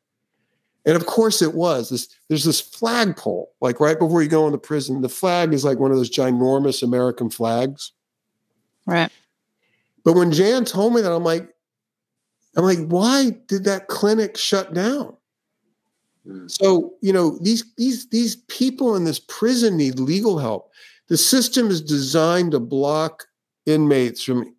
And 0.84 0.96
of 0.96 1.06
course 1.06 1.44
it 1.44 1.54
was. 1.54 1.90
This, 1.90 2.10
there's 2.28 2.44
this 2.44 2.60
flagpole, 2.60 3.54
like 3.62 3.80
right 3.80 4.00
before 4.00 4.24
you 4.24 4.30
go 4.30 4.48
in 4.48 4.52
the 4.52 4.58
prison. 4.58 5.02
The 5.02 5.10
flag 5.10 5.54
is 5.54 5.64
like 5.64 5.78
one 5.78 5.92
of 5.92 5.98
those 5.98 6.10
ginormous 6.10 6.82
American 6.82 7.30
flags. 7.30 7.92
Right. 8.88 9.12
But 10.04 10.14
when 10.14 10.32
Jan 10.32 10.66
told 10.66 10.96
me 10.96 11.02
that, 11.02 11.12
I'm 11.12 11.24
like, 11.24 11.54
I'm 12.56 12.66
like, 12.66 12.80
why 12.88 13.38
did 13.48 13.66
that 13.66 13.88
clinic 13.88 14.36
shut 14.36 14.74
down? 14.74 15.16
Mm. 16.28 16.50
So, 16.50 16.94
you 17.02 17.14
know, 17.14 17.38
these 17.40 17.64
these 17.78 18.08
these 18.10 18.36
people 18.48 18.96
in 18.96 19.06
this 19.06 19.20
prison 19.20 19.78
need 19.78 20.00
legal 20.00 20.38
help. 20.38 20.72
The 21.08 21.18
system 21.18 21.68
is 21.68 21.82
designed 21.82 22.52
to 22.52 22.60
block 22.60 23.26
inmates 23.66 24.24
from 24.24 24.56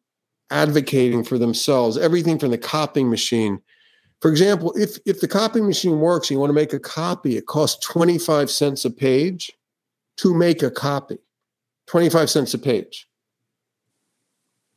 advocating 0.50 1.24
for 1.24 1.38
themselves, 1.38 1.96
everything 1.96 2.38
from 2.38 2.50
the 2.50 2.58
copying 2.58 3.10
machine. 3.10 3.60
For 4.20 4.30
example, 4.30 4.72
if 4.76 4.98
if 5.06 5.20
the 5.20 5.28
copying 5.28 5.66
machine 5.66 5.98
works 6.00 6.28
and 6.28 6.36
you 6.36 6.40
want 6.40 6.50
to 6.50 6.54
make 6.54 6.72
a 6.72 6.80
copy, 6.80 7.36
it 7.36 7.46
costs 7.46 7.84
25 7.86 8.50
cents 8.50 8.84
a 8.84 8.90
page 8.90 9.52
to 10.18 10.34
make 10.34 10.62
a 10.62 10.70
copy. 10.70 11.18
25 11.86 12.30
cents 12.30 12.54
a 12.54 12.58
page. 12.58 13.08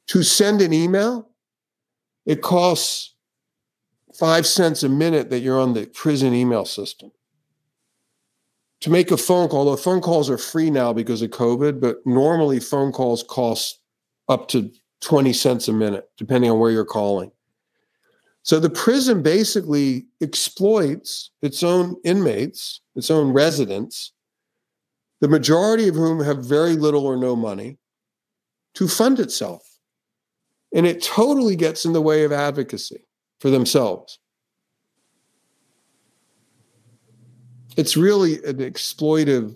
To 0.07 0.23
send 0.23 0.61
an 0.61 0.73
email, 0.73 1.29
it 2.25 2.41
costs 2.41 3.14
five 4.17 4.47
cents 4.47 4.83
a 4.83 4.89
minute 4.89 5.29
that 5.29 5.39
you're 5.39 5.59
on 5.59 5.73
the 5.73 5.87
prison 5.87 6.33
email 6.33 6.65
system. 6.65 7.11
To 8.81 8.89
make 8.89 9.11
a 9.11 9.17
phone 9.17 9.49
call, 9.49 9.59
although 9.59 9.81
phone 9.81 10.01
calls 10.01 10.29
are 10.29 10.37
free 10.37 10.69
now 10.69 10.93
because 10.93 11.21
of 11.21 11.31
COVID, 11.31 11.79
but 11.79 11.97
normally 12.05 12.59
phone 12.59 12.91
calls 12.91 13.23
cost 13.23 13.79
up 14.29 14.47
to 14.49 14.71
20 15.01 15.33
cents 15.33 15.67
a 15.67 15.73
minute, 15.73 16.09
depending 16.17 16.51
on 16.51 16.59
where 16.59 16.71
you're 16.71 16.85
calling. 16.85 17.31
So 18.43 18.59
the 18.59 18.69
prison 18.69 19.23
basically 19.23 20.05
exploits 20.21 21.31
its 21.41 21.63
own 21.63 21.95
inmates, 22.03 22.81
its 22.95 23.09
own 23.09 23.33
residents, 23.33 24.13
the 25.19 25.27
majority 25.27 25.87
of 25.87 25.95
whom 25.95 26.23
have 26.23 26.45
very 26.45 26.73
little 26.73 27.07
or 27.07 27.17
no 27.17 27.35
money, 27.35 27.79
to 28.75 28.87
fund 28.87 29.19
itself. 29.19 29.63
And 30.73 30.85
it 30.85 31.01
totally 31.01 31.55
gets 31.55 31.85
in 31.85 31.93
the 31.93 32.01
way 32.01 32.23
of 32.23 32.31
advocacy 32.31 33.04
for 33.45 33.51
themselves. 33.51 34.17
It's 37.77 37.95
really 37.95 38.43
an 38.43 38.57
exploitive 38.57 39.55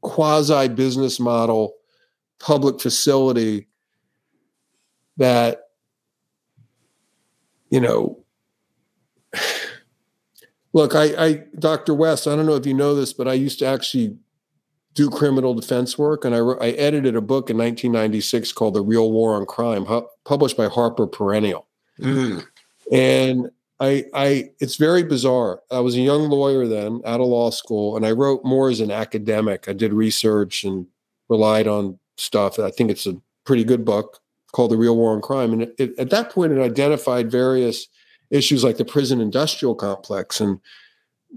quasi 0.00 0.68
business 0.68 1.20
model 1.20 1.74
public 2.38 2.80
facility 2.80 3.68
that 5.18 5.64
you 7.68 7.78
know 7.78 8.24
look 10.72 10.94
I, 10.94 11.04
I 11.22 11.44
dr 11.58 11.92
west 11.92 12.26
i 12.26 12.34
don't 12.34 12.46
know 12.46 12.56
if 12.56 12.64
you 12.64 12.72
know 12.72 12.94
this 12.94 13.12
but 13.12 13.28
i 13.28 13.34
used 13.34 13.58
to 13.58 13.66
actually 13.66 14.16
do 14.94 15.10
criminal 15.10 15.52
defense 15.52 15.98
work 15.98 16.24
and 16.24 16.34
i, 16.34 16.38
I 16.38 16.70
edited 16.70 17.14
a 17.14 17.20
book 17.20 17.50
in 17.50 17.58
1996 17.58 18.52
called 18.52 18.72
the 18.72 18.80
real 18.80 19.12
war 19.12 19.34
on 19.34 19.44
crime 19.44 19.84
hu- 19.84 20.08
published 20.24 20.56
by 20.56 20.68
harper 20.68 21.06
perennial 21.06 21.66
mm. 22.00 22.42
And 22.90 23.50
I, 23.80 24.04
I, 24.12 24.50
it's 24.60 24.76
very 24.76 25.02
bizarre. 25.02 25.62
I 25.70 25.80
was 25.80 25.94
a 25.94 26.00
young 26.00 26.28
lawyer 26.28 26.66
then, 26.66 27.00
out 27.06 27.20
of 27.20 27.28
law 27.28 27.50
school, 27.50 27.96
and 27.96 28.04
I 28.04 28.12
wrote 28.12 28.44
more 28.44 28.68
as 28.68 28.80
an 28.80 28.90
academic. 28.90 29.68
I 29.68 29.72
did 29.72 29.94
research 29.94 30.64
and 30.64 30.86
relied 31.28 31.66
on 31.66 31.98
stuff. 32.18 32.58
I 32.58 32.70
think 32.70 32.90
it's 32.90 33.06
a 33.06 33.16
pretty 33.44 33.64
good 33.64 33.84
book 33.84 34.18
called 34.52 34.70
The 34.70 34.76
Real 34.76 34.96
War 34.96 35.14
on 35.14 35.22
Crime. 35.22 35.52
And 35.54 35.62
it, 35.62 35.74
it, 35.78 35.98
at 35.98 36.10
that 36.10 36.30
point, 36.30 36.52
it 36.52 36.60
identified 36.60 37.30
various 37.30 37.86
issues 38.30 38.62
like 38.62 38.76
the 38.76 38.84
prison 38.84 39.20
industrial 39.20 39.74
complex 39.74 40.40
and 40.40 40.60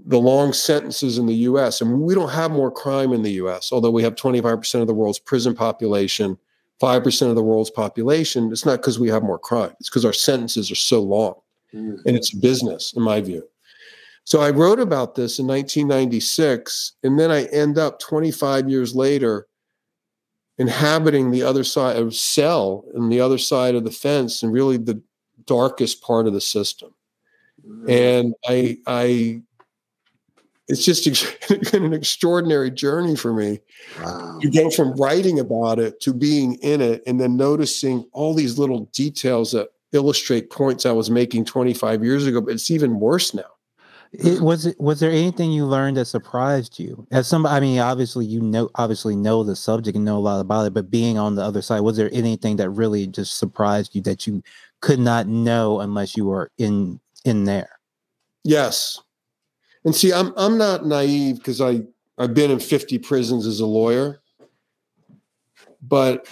the 0.06 0.18
long 0.18 0.52
sentences 0.52 1.16
in 1.16 1.26
the 1.26 1.34
US. 1.34 1.80
And 1.80 2.02
we 2.02 2.14
don't 2.14 2.30
have 2.30 2.50
more 2.50 2.70
crime 2.70 3.12
in 3.12 3.22
the 3.22 3.32
US, 3.32 3.72
although 3.72 3.90
we 3.90 4.02
have 4.02 4.16
25% 4.16 4.80
of 4.80 4.86
the 4.86 4.94
world's 4.94 5.18
prison 5.18 5.54
population, 5.54 6.36
5% 6.82 7.28
of 7.28 7.36
the 7.36 7.42
world's 7.42 7.70
population. 7.70 8.50
It's 8.50 8.66
not 8.66 8.80
because 8.80 8.98
we 8.98 9.08
have 9.08 9.22
more 9.22 9.38
crime, 9.38 9.72
it's 9.80 9.88
because 9.88 10.04
our 10.04 10.12
sentences 10.12 10.70
are 10.70 10.76
so 10.76 11.00
long 11.00 11.36
mm. 11.74 11.98
and 12.06 12.16
it's 12.16 12.30
business, 12.30 12.92
in 12.94 13.02
my 13.02 13.20
view. 13.20 13.46
So 14.24 14.40
I 14.40 14.50
wrote 14.50 14.80
about 14.80 15.14
this 15.14 15.38
in 15.38 15.46
1996, 15.46 16.92
and 17.02 17.18
then 17.18 17.30
I 17.30 17.44
end 17.46 17.76
up 17.76 17.98
25 18.00 18.70
years 18.70 18.94
later 18.94 19.46
inhabiting 20.56 21.30
the 21.30 21.42
other 21.42 21.64
side 21.64 21.96
of 21.96 22.14
cell 22.14 22.84
and 22.94 23.10
the 23.10 23.20
other 23.20 23.38
side 23.38 23.74
of 23.74 23.84
the 23.84 23.90
fence 23.90 24.42
and 24.42 24.52
really 24.52 24.76
the 24.76 25.02
darkest 25.46 26.00
part 26.00 26.26
of 26.26 26.32
the 26.32 26.40
system. 26.40 26.94
Mm. 27.66 27.90
And 27.90 28.34
I 28.46 28.78
I 28.86 29.42
it's 30.68 30.84
just 30.84 31.04
been 31.72 31.84
an 31.84 31.92
extraordinary 31.92 32.70
journey 32.70 33.16
for 33.16 33.32
me. 33.34 33.60
Wow. 34.02 34.38
You 34.40 34.50
go 34.50 34.70
from 34.70 34.92
writing 34.92 35.38
about 35.38 35.78
it 35.78 36.00
to 36.00 36.14
being 36.14 36.54
in 36.54 36.80
it 36.80 37.02
and 37.06 37.20
then 37.20 37.36
noticing 37.36 38.08
all 38.12 38.34
these 38.34 38.58
little 38.58 38.86
details 38.92 39.52
that 39.52 39.68
illustrate 39.94 40.50
points 40.50 40.84
I 40.84 40.92
was 40.92 41.10
making 41.10 41.44
25 41.44 42.04
years 42.04 42.26
ago, 42.26 42.40
but 42.40 42.54
it's 42.54 42.70
even 42.70 43.00
worse 43.00 43.32
now. 43.32 43.42
It, 44.12 44.40
was 44.40 44.66
it 44.66 44.80
was 44.80 45.00
there 45.00 45.10
anything 45.10 45.50
you 45.50 45.66
learned 45.66 45.96
that 45.96 46.04
surprised 46.04 46.78
you? 46.78 47.04
As 47.10 47.26
some, 47.26 47.46
I 47.46 47.58
mean, 47.58 47.80
obviously 47.80 48.24
you 48.24 48.40
know, 48.40 48.70
obviously 48.76 49.16
know 49.16 49.42
the 49.42 49.56
subject 49.56 49.96
and 49.96 50.04
know 50.04 50.18
a 50.18 50.20
lot 50.20 50.40
about 50.40 50.66
it, 50.66 50.74
but 50.74 50.90
being 50.90 51.18
on 51.18 51.34
the 51.34 51.42
other 51.42 51.62
side, 51.62 51.80
was 51.80 51.96
there 51.96 52.10
anything 52.12 52.56
that 52.56 52.70
really 52.70 53.08
just 53.08 53.38
surprised 53.38 53.94
you 53.94 54.02
that 54.02 54.26
you 54.26 54.42
could 54.80 55.00
not 55.00 55.26
know 55.26 55.80
unless 55.80 56.16
you 56.16 56.26
were 56.26 56.52
in 56.58 57.00
in 57.24 57.44
there? 57.44 57.70
Yes, 58.44 59.02
and 59.84 59.96
see, 59.96 60.12
I'm 60.12 60.32
I'm 60.36 60.58
not 60.58 60.86
naive 60.86 61.38
because 61.38 61.60
I 61.60 61.80
I've 62.16 62.34
been 62.34 62.52
in 62.52 62.60
50 62.60 62.98
prisons 62.98 63.46
as 63.48 63.58
a 63.58 63.66
lawyer, 63.66 64.20
but 65.82 66.28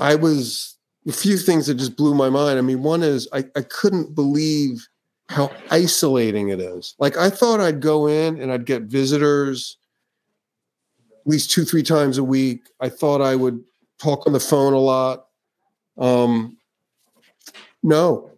I 0.00 0.14
was 0.14 0.75
a 1.06 1.12
few 1.12 1.36
things 1.36 1.66
that 1.66 1.74
just 1.74 1.96
blew 1.96 2.14
my 2.14 2.28
mind. 2.28 2.58
I 2.58 2.62
mean, 2.62 2.82
one 2.82 3.02
is 3.02 3.28
I, 3.32 3.44
I 3.54 3.62
couldn't 3.62 4.14
believe 4.14 4.86
how 5.28 5.50
isolating 5.70 6.48
it 6.48 6.60
is. 6.60 6.94
Like 6.98 7.16
I 7.16 7.30
thought 7.30 7.60
I'd 7.60 7.80
go 7.80 8.06
in 8.06 8.40
and 8.40 8.52
I'd 8.52 8.66
get 8.66 8.82
visitors 8.82 9.78
at 11.00 11.26
least 11.26 11.50
two, 11.50 11.64
three 11.64 11.82
times 11.82 12.18
a 12.18 12.24
week. 12.24 12.68
I 12.80 12.88
thought 12.88 13.20
I 13.20 13.34
would 13.34 13.62
talk 13.98 14.26
on 14.26 14.32
the 14.32 14.40
phone 14.40 14.72
a 14.72 14.78
lot. 14.78 15.26
Um, 15.98 16.56
no. 17.82 18.30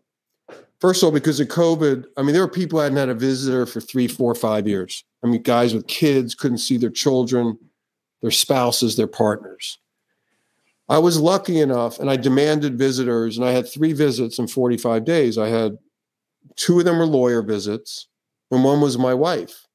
First 0.81 1.03
of 1.03 1.09
all, 1.09 1.13
because 1.13 1.41
of 1.41 1.49
COVID, 1.49 2.05
I 2.17 2.23
mean, 2.23 2.33
there 2.33 2.43
were 2.43 2.49
people 2.51 2.79
who 2.79 2.85
hadn't 2.85 2.99
had 2.99 3.09
a 3.09 3.15
visitor 3.15 3.67
for 3.67 3.81
three, 3.81 4.07
four, 4.07 4.35
five 4.35 4.69
years. 4.69 5.05
I 5.25 5.27
mean, 5.27 5.43
guys 5.43 5.75
with 5.75 5.89
kids 5.89 6.35
couldn't 6.35 6.59
see 6.59 6.77
their 6.77 6.91
children, 6.91 7.59
their 8.23 8.31
spouses, 8.31 8.97
their 8.97 9.09
partners. 9.09 9.79
I 10.89 10.99
was 10.99 11.21
lucky 11.21 11.61
enough 11.61 11.99
and 11.99 12.11
I 12.11 12.17
demanded 12.17 12.79
visitors, 12.79 13.37
and 13.37 13.47
I 13.47 13.53
had 13.53 13.69
three 13.69 13.93
visits 13.93 14.39
in 14.39 14.49
45 14.49 15.05
days. 15.05 15.37
I 15.37 15.49
had 15.49 15.77
two 16.57 16.79
of 16.79 16.85
them 16.85 16.99
were 16.99 17.07
lawyer 17.07 17.43
visits, 17.43 18.09
and 18.51 18.65
one 18.65 18.81
was 18.81 18.97
my 18.97 19.15
wife. 19.15 19.67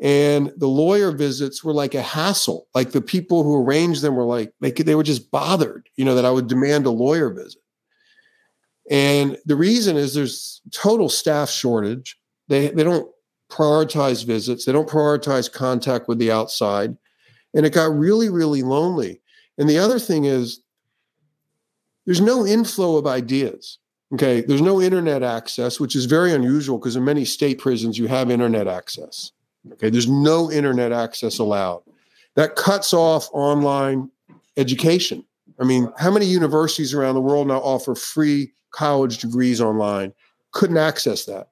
And 0.00 0.52
the 0.56 0.68
lawyer 0.68 1.10
visits 1.10 1.64
were 1.64 1.72
like 1.72 1.94
a 1.94 2.02
hassle. 2.02 2.68
Like 2.74 2.92
the 2.92 3.00
people 3.00 3.42
who 3.42 3.56
arranged 3.56 4.02
them 4.02 4.14
were 4.14 4.24
like, 4.24 4.52
they, 4.60 4.70
could, 4.70 4.86
they 4.86 4.94
were 4.94 5.02
just 5.02 5.30
bothered, 5.30 5.88
you 5.96 6.04
know, 6.04 6.14
that 6.14 6.24
I 6.24 6.30
would 6.30 6.46
demand 6.46 6.86
a 6.86 6.90
lawyer 6.90 7.30
visit. 7.30 7.60
And 8.90 9.36
the 9.44 9.56
reason 9.56 9.96
is 9.96 10.14
there's 10.14 10.62
total 10.70 11.08
staff 11.08 11.50
shortage. 11.50 12.16
They, 12.46 12.68
they 12.68 12.84
don't 12.84 13.10
prioritize 13.50 14.24
visits, 14.24 14.64
they 14.64 14.72
don't 14.72 14.88
prioritize 14.88 15.50
contact 15.50 16.06
with 16.06 16.18
the 16.18 16.30
outside. 16.30 16.96
And 17.54 17.66
it 17.66 17.72
got 17.72 17.96
really, 17.96 18.28
really 18.28 18.62
lonely. 18.62 19.20
And 19.58 19.68
the 19.68 19.78
other 19.78 19.98
thing 19.98 20.24
is, 20.24 20.60
there's 22.06 22.20
no 22.20 22.46
inflow 22.46 22.96
of 22.96 23.06
ideas. 23.06 23.78
Okay, 24.14 24.40
there's 24.40 24.62
no 24.62 24.80
internet 24.80 25.22
access, 25.22 25.78
which 25.78 25.94
is 25.94 26.06
very 26.06 26.32
unusual 26.32 26.78
because 26.78 26.96
in 26.96 27.04
many 27.04 27.26
state 27.26 27.58
prisons 27.58 27.98
you 27.98 28.06
have 28.06 28.30
internet 28.30 28.66
access. 28.66 29.32
Okay, 29.72 29.90
there's 29.90 30.08
no 30.08 30.50
internet 30.50 30.92
access 30.92 31.38
allowed. 31.38 31.82
That 32.34 32.56
cuts 32.56 32.94
off 32.94 33.28
online 33.32 34.10
education. 34.56 35.24
I 35.60 35.64
mean, 35.64 35.92
how 35.98 36.10
many 36.10 36.24
universities 36.24 36.94
around 36.94 37.16
the 37.16 37.20
world 37.20 37.48
now 37.48 37.58
offer 37.58 37.94
free 37.94 38.52
college 38.70 39.18
degrees 39.18 39.60
online? 39.60 40.14
Couldn't 40.52 40.78
access 40.78 41.26
that. 41.26 41.48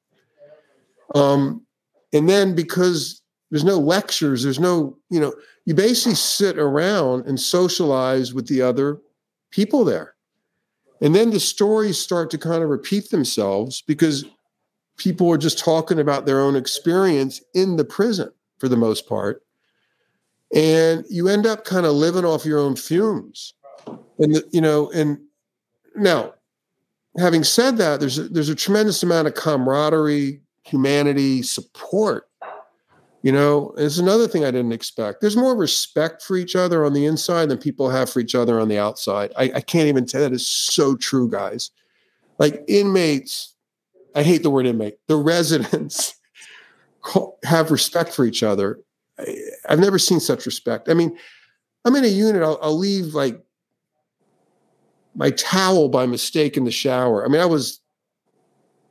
Um, 1.15 1.67
and 2.13 2.29
then 2.29 2.55
because 2.55 3.21
there's 3.51 3.65
no 3.65 3.79
lectures, 3.79 4.43
there's 4.43 4.61
no, 4.61 4.97
you 5.11 5.21
know, 5.21 5.35
you 5.67 5.75
basically 5.75 6.15
sit 6.15 6.59
around 6.59 7.27
and 7.27 7.39
socialize 7.39 8.33
with 8.33 8.47
the 8.47 8.63
other 8.63 9.01
people 9.51 9.85
there. 9.85 10.15
And 11.03 11.15
then 11.15 11.31
the 11.31 11.41
stories 11.41 11.99
start 11.99 12.31
to 12.31 12.39
kind 12.39 12.63
of 12.63 12.71
repeat 12.71 13.11
themselves 13.11 13.83
because 13.83 14.25
people 14.97 15.31
are 15.31 15.37
just 15.37 15.59
talking 15.59 15.99
about 15.99 16.25
their 16.25 16.41
own 16.41 16.57
experience 16.57 17.43
in 17.53 17.77
the 17.77 17.85
prison 17.85 18.31
for 18.59 18.69
the 18.69 18.77
most 18.77 19.07
part. 19.07 19.43
And 20.55 21.05
you 21.11 21.29
end 21.29 21.45
up 21.47 21.65
kind 21.65 21.85
of 21.85 21.93
living 21.93 22.25
off 22.25 22.47
your 22.47 22.61
own 22.61 22.77
fumes. 22.77 23.53
And, 24.19 24.37
the, 24.37 24.49
you 24.53 24.61
know, 24.61 24.91
and 24.93 25.19
now, 25.97 26.33
having 27.19 27.45
said 27.45 27.77
that, 27.79 28.01
there's 28.01 28.19
a, 28.19 28.29
there's 28.29 28.49
a 28.49 28.55
tremendous 28.55 29.03
amount 29.03 29.29
of 29.29 29.35
camaraderie, 29.35 30.41
humanity, 30.63 31.43
support. 31.43 32.29
You 33.27 33.33
know, 33.33 33.75
it's 33.77 33.99
another 33.99 34.29
thing 34.29 34.45
I 34.45 34.53
didn't 34.53 34.71
expect. 34.71 35.21
There's 35.21 35.37
more 35.37 35.57
respect 35.57 36.23
for 36.23 36.37
each 36.37 36.55
other 36.55 36.85
on 36.85 36.93
the 36.93 37.07
inside 37.07 37.49
than 37.49 37.59
people 37.59 37.91
have 37.91 38.09
for 38.09 38.21
each 38.21 38.37
other 38.37 38.61
on 38.61 38.69
the 38.69 38.79
outside. 38.79 39.33
I, 39.37 39.51
I 39.53 39.61
can't 39.63 39.89
even 39.89 40.07
tell 40.07 40.21
that 40.21 40.33
is 40.33 40.47
so 40.47 40.95
true, 40.95 41.29
guys. 41.29 41.73
Like 42.39 42.63
inmates, 42.69 43.57
I 44.15 44.23
hate 44.23 44.45
the 44.45 44.51
word 44.51 44.65
inmate, 44.65 44.99
the 45.09 45.17
residents 45.35 46.15
have 47.43 47.73
respect 47.73 48.13
for 48.13 48.25
each 48.25 48.45
other. 48.45 48.79
I, 49.19 49.37
have 49.71 49.81
never 49.81 49.99
seen 49.99 50.21
such 50.21 50.47
respect. 50.47 50.89
I 50.89 50.95
mean, 50.95 51.19
I'm 51.85 51.97
in 51.97 52.05
a 52.05 52.07
unit, 52.07 52.45
I'll, 52.45 52.61
I'll 52.63 52.79
leave 52.79 53.13
like 53.13 53.45
my 55.17 55.31
towel 55.31 55.89
by 55.89 56.07
mistake 56.07 56.57
in 56.57 56.63
the 56.63 56.71
shower. 56.71 57.25
I 57.25 57.29
mean, 57.29 57.41
I 57.41 57.47
was 57.47 57.81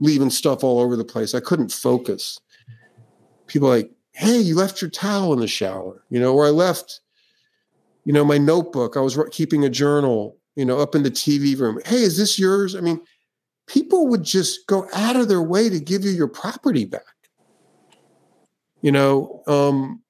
leaving 0.02 0.30
stuff 0.30 0.62
all 0.62 0.82
over 0.82 0.98
the 0.98 1.06
place. 1.06 1.34
I 1.34 1.40
couldn't 1.40 1.72
focus. 1.72 2.38
People 3.48 3.70
like, 3.70 3.95
hey, 4.16 4.38
you 4.38 4.56
left 4.56 4.82
your 4.82 4.90
towel 4.90 5.34
in 5.34 5.40
the 5.40 5.48
shower, 5.48 6.02
you 6.10 6.20
know, 6.20 6.34
or 6.34 6.46
I 6.46 6.50
left, 6.50 7.02
you 8.06 8.14
know, 8.14 8.24
my 8.24 8.38
notebook. 8.38 8.96
I 8.96 9.02
was 9.02 9.20
keeping 9.32 9.66
a 9.66 9.70
journal, 9.70 10.38
you 10.56 10.64
know, 10.64 10.80
up 10.80 10.96
in 10.96 11.04
the 11.04 11.12
TV 11.12 11.60
room. 11.60 11.80
Hey, 11.86 11.98
is 11.98 12.18
this 12.18 12.40
yours? 12.40 12.76
I 12.76 12.80
mean, 12.80 13.02
people 13.68 14.08
would 14.08 14.24
just 14.24 14.68
go 14.68 14.88
out 14.94 15.18
of 15.18 15.28
their 15.28 15.42
way 15.42 15.68
to 15.68 15.82
give 15.82 16.06
you 16.06 16.12
your 16.12 16.30
property 16.30 16.86
back. 16.86 17.02
You 18.82 18.94
know, 18.94 19.44
um, 19.48 20.02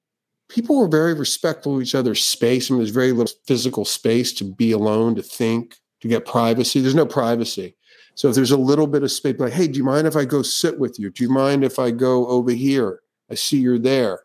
people 0.48 0.78
were 0.78 0.88
very 0.88 1.14
respectful 1.14 1.76
of 1.76 1.82
each 1.82 1.96
other's 1.96 2.22
space. 2.22 2.70
I 2.70 2.74
mean, 2.74 2.80
there's 2.80 2.90
very 2.90 3.10
little 3.10 3.34
physical 3.46 3.84
space 3.84 4.32
to 4.34 4.44
be 4.44 4.70
alone, 4.70 5.16
to 5.16 5.22
think, 5.22 5.78
to 6.00 6.06
get 6.06 6.26
privacy. 6.26 6.80
There's 6.80 6.94
no 6.94 7.06
privacy. 7.06 7.74
So 8.14 8.28
if 8.28 8.36
there's 8.36 8.52
a 8.52 8.56
little 8.56 8.86
bit 8.86 9.02
of 9.02 9.10
space, 9.10 9.40
like, 9.40 9.52
hey, 9.52 9.66
do 9.66 9.78
you 9.78 9.84
mind 9.84 10.06
if 10.06 10.14
I 10.14 10.24
go 10.24 10.42
sit 10.42 10.78
with 10.78 10.96
you? 10.96 11.10
Do 11.10 11.24
you 11.24 11.30
mind 11.30 11.64
if 11.64 11.80
I 11.80 11.90
go 11.90 12.28
over 12.28 12.52
here? 12.52 13.00
I 13.30 13.34
see 13.34 13.58
you're 13.58 13.78
there. 13.78 14.20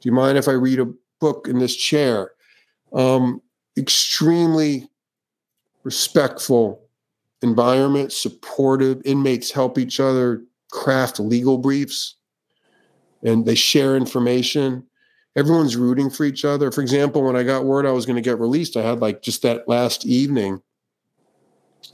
Do 0.00 0.08
you 0.08 0.12
mind 0.12 0.38
if 0.38 0.48
I 0.48 0.52
read 0.52 0.80
a 0.80 0.92
book 1.20 1.48
in 1.48 1.58
this 1.58 1.74
chair? 1.74 2.32
Um, 2.92 3.40
extremely 3.76 4.88
respectful 5.84 6.82
environment, 7.42 8.12
supportive. 8.12 9.02
Inmates 9.04 9.50
help 9.50 9.78
each 9.78 10.00
other 10.00 10.42
craft 10.70 11.20
legal 11.20 11.58
briefs 11.58 12.16
and 13.22 13.46
they 13.46 13.54
share 13.54 13.96
information. 13.96 14.84
Everyone's 15.36 15.76
rooting 15.76 16.10
for 16.10 16.24
each 16.24 16.44
other. 16.44 16.70
For 16.70 16.80
example, 16.80 17.22
when 17.22 17.36
I 17.36 17.42
got 17.42 17.64
word 17.64 17.86
I 17.86 17.92
was 17.92 18.06
going 18.06 18.16
to 18.16 18.22
get 18.22 18.40
released, 18.40 18.76
I 18.76 18.82
had 18.82 19.00
like 19.00 19.22
just 19.22 19.42
that 19.42 19.68
last 19.68 20.06
evening 20.06 20.62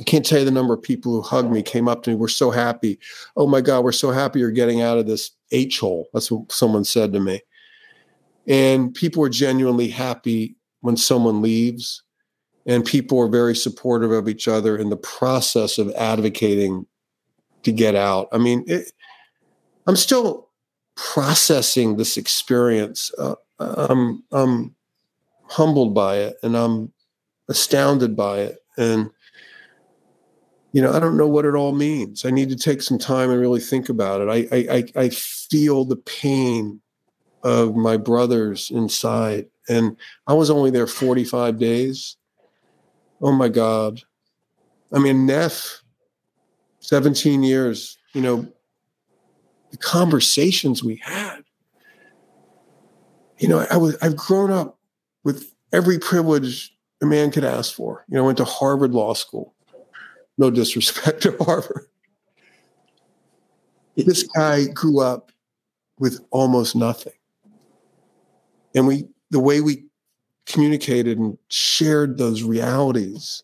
I 0.01 0.05
can't 0.05 0.25
tell 0.25 0.39
you 0.39 0.45
the 0.45 0.51
number 0.51 0.75
of 0.75 0.83
people 0.83 1.13
who 1.13 1.23
hugged 1.23 1.51
me, 1.51 1.63
came 1.63 1.89
up 1.89 2.03
to 2.03 2.11
me, 2.11 2.17
we're 2.17 2.29
so 2.29 2.51
happy. 2.51 2.99
Oh 3.37 3.47
my 3.47 3.61
God, 3.61 3.85
we're 3.85 3.93
so 3.93 4.11
happy 4.11 4.41
you're 4.41 4.51
getting 4.51 4.81
out 4.81 4.99
of 4.99 5.07
this 5.07 5.31
H 5.51 5.81
hole. 5.81 6.09
That's 6.13 6.31
what 6.31 6.51
someone 6.51 6.85
said 6.85 7.13
to 7.13 7.21
me. 7.21 7.41
And 8.47 8.95
people 8.95 9.23
are 9.23 9.29
genuinely 9.29 9.89
happy 9.89 10.57
when 10.81 10.97
someone 10.97 11.43
leaves. 11.43 12.03
And 12.65 12.85
people 12.85 13.19
are 13.21 13.29
very 13.29 13.57
supportive 13.57 14.13
of 14.13 14.29
each 14.29 14.47
other 14.47 14.77
in 14.77 14.91
the 14.91 14.97
process 14.97 15.79
of 15.79 15.91
advocating 15.95 16.87
to 17.65 17.73
get 17.73 17.95
out. 17.95 18.29
I 18.33 18.39
mean, 18.39 18.65
it, 18.67 18.93
I'm 19.87 19.97
still 19.97 20.49
processing 20.95 21.97
this 21.97 22.17
experience. 22.17 23.11
Uh, 23.19 23.35
I'm, 23.59 24.23
I'm 24.31 24.75
humbled 25.49 25.95
by 25.95 26.19
it 26.19 26.37
and 26.43 26.57
I'm 26.57 26.93
astounded 27.49 28.17
by 28.17 28.41
it. 28.41 28.59
And 28.77 29.11
you 30.73 30.81
know, 30.81 30.93
I 30.93 30.99
don't 30.99 31.17
know 31.17 31.29
what 31.29 31.45
it 31.45 31.55
all 31.55 31.73
means. 31.73 32.25
I 32.25 32.31
need 32.31 32.49
to 32.49 32.57
take 32.57 32.83
some 32.83 32.99
time 32.99 33.31
and 33.31 33.41
really 33.41 33.61
think 33.61 33.89
about 33.89 34.23
it. 34.23 34.49
I, 34.53 34.75
I, 34.75 35.05
I 35.05 35.09
feel 35.11 35.85
the 35.85 35.97
pain 35.97 36.81
of 37.43 37.77
my 37.77 37.97
brothers 37.97 38.71
inside. 38.71 39.47
And 39.69 39.97
I 40.27 40.33
was 40.33 40.51
only 40.51 40.71
there 40.71 40.87
45 40.87 41.59
days. 41.59 42.17
Oh 43.21 43.33
my 43.33 43.49
God. 43.49 44.01
I 44.93 44.99
mean, 44.99 45.27
Neff, 45.27 45.83
17 46.81 47.43
years, 47.43 47.99
you 48.15 48.23
know, 48.23 48.47
the 49.71 49.77
conversations 49.79 50.83
we 50.83 50.97
had. 50.97 51.41
You 53.39 53.49
know, 53.49 53.67
I 53.71 53.77
was 53.77 53.97
I've 54.01 54.17
grown 54.17 54.53
up 54.53 54.79
with 55.25 55.53
every 55.73 55.99
privilege 55.99 56.77
a 57.03 57.07
man 57.07 57.31
could 57.31 57.45
ask 57.45 57.75
for. 57.75 58.05
You 58.09 58.17
know, 58.17 58.23
I 58.23 58.27
went 58.27 58.39
to 58.39 58.45
Harvard 58.45 58.93
Law 58.93 59.15
School. 59.15 59.55
No 60.39 60.51
disrespect 60.51 61.23
to 61.23 61.37
Harvard. 61.41 61.87
This 63.97 64.23
guy 64.23 64.67
grew 64.69 65.01
up 65.01 65.33
with 65.99 66.21
almost 66.31 66.75
nothing. 66.75 67.13
And 68.75 68.87
we 68.87 69.07
the 69.31 69.41
way 69.41 69.61
we 69.61 69.85
communicated 70.47 71.19
and 71.19 71.39
shared 71.49 72.19
those 72.19 72.43
realities. 72.43 73.43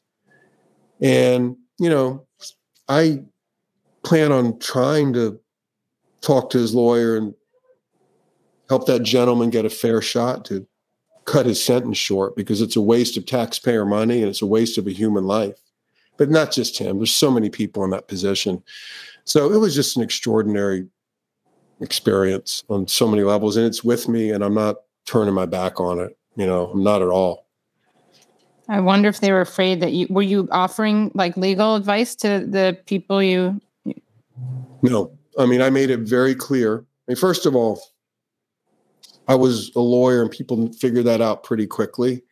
And, 1.00 1.56
you 1.78 1.88
know, 1.88 2.26
I 2.88 3.22
plan 4.04 4.32
on 4.32 4.58
trying 4.58 5.12
to 5.12 5.38
talk 6.20 6.50
to 6.50 6.58
his 6.58 6.74
lawyer 6.74 7.16
and 7.16 7.34
help 8.68 8.86
that 8.86 9.02
gentleman 9.02 9.50
get 9.50 9.64
a 9.64 9.70
fair 9.70 10.02
shot 10.02 10.44
to 10.46 10.66
cut 11.24 11.46
his 11.46 11.62
sentence 11.62 11.98
short 11.98 12.34
because 12.36 12.60
it's 12.60 12.76
a 12.76 12.80
waste 12.80 13.16
of 13.16 13.26
taxpayer 13.26 13.84
money 13.84 14.20
and 14.20 14.28
it's 14.28 14.42
a 14.42 14.46
waste 14.46 14.78
of 14.78 14.86
a 14.86 14.92
human 14.92 15.24
life 15.24 15.60
but 16.18 16.28
not 16.28 16.52
just 16.52 16.76
him. 16.76 16.98
There's 16.98 17.16
so 17.16 17.30
many 17.30 17.48
people 17.48 17.84
in 17.84 17.90
that 17.90 18.08
position. 18.08 18.62
So 19.24 19.50
it 19.50 19.56
was 19.56 19.74
just 19.74 19.96
an 19.96 20.02
extraordinary 20.02 20.86
experience 21.80 22.64
on 22.68 22.86
so 22.88 23.08
many 23.08 23.22
levels. 23.22 23.56
And 23.56 23.64
it's 23.64 23.82
with 23.82 24.08
me, 24.08 24.30
and 24.30 24.44
I'm 24.44 24.54
not 24.54 24.76
turning 25.06 25.32
my 25.32 25.46
back 25.46 25.80
on 25.80 26.00
it. 26.00 26.18
You 26.36 26.46
know, 26.46 26.66
I'm 26.66 26.82
not 26.82 27.00
at 27.00 27.08
all. 27.08 27.46
I 28.68 28.80
wonder 28.80 29.08
if 29.08 29.20
they 29.20 29.32
were 29.32 29.40
afraid 29.40 29.80
that 29.80 29.92
you 29.92 30.06
were 30.10 30.22
you 30.22 30.46
offering 30.52 31.10
like 31.14 31.36
legal 31.38 31.74
advice 31.74 32.14
to 32.16 32.40
the 32.46 32.78
people 32.84 33.22
you. 33.22 33.58
No, 34.82 35.16
I 35.38 35.46
mean 35.46 35.62
I 35.62 35.70
made 35.70 35.88
it 35.88 36.00
very 36.00 36.34
clear. 36.34 36.80
I 36.80 37.12
mean, 37.12 37.16
first 37.16 37.46
of 37.46 37.56
all, 37.56 37.80
I 39.26 39.34
was 39.34 39.74
a 39.74 39.80
lawyer, 39.80 40.20
and 40.20 40.30
people 40.30 40.70
figured 40.74 41.06
that 41.06 41.22
out 41.22 41.44
pretty 41.44 41.66
quickly. 41.66 42.22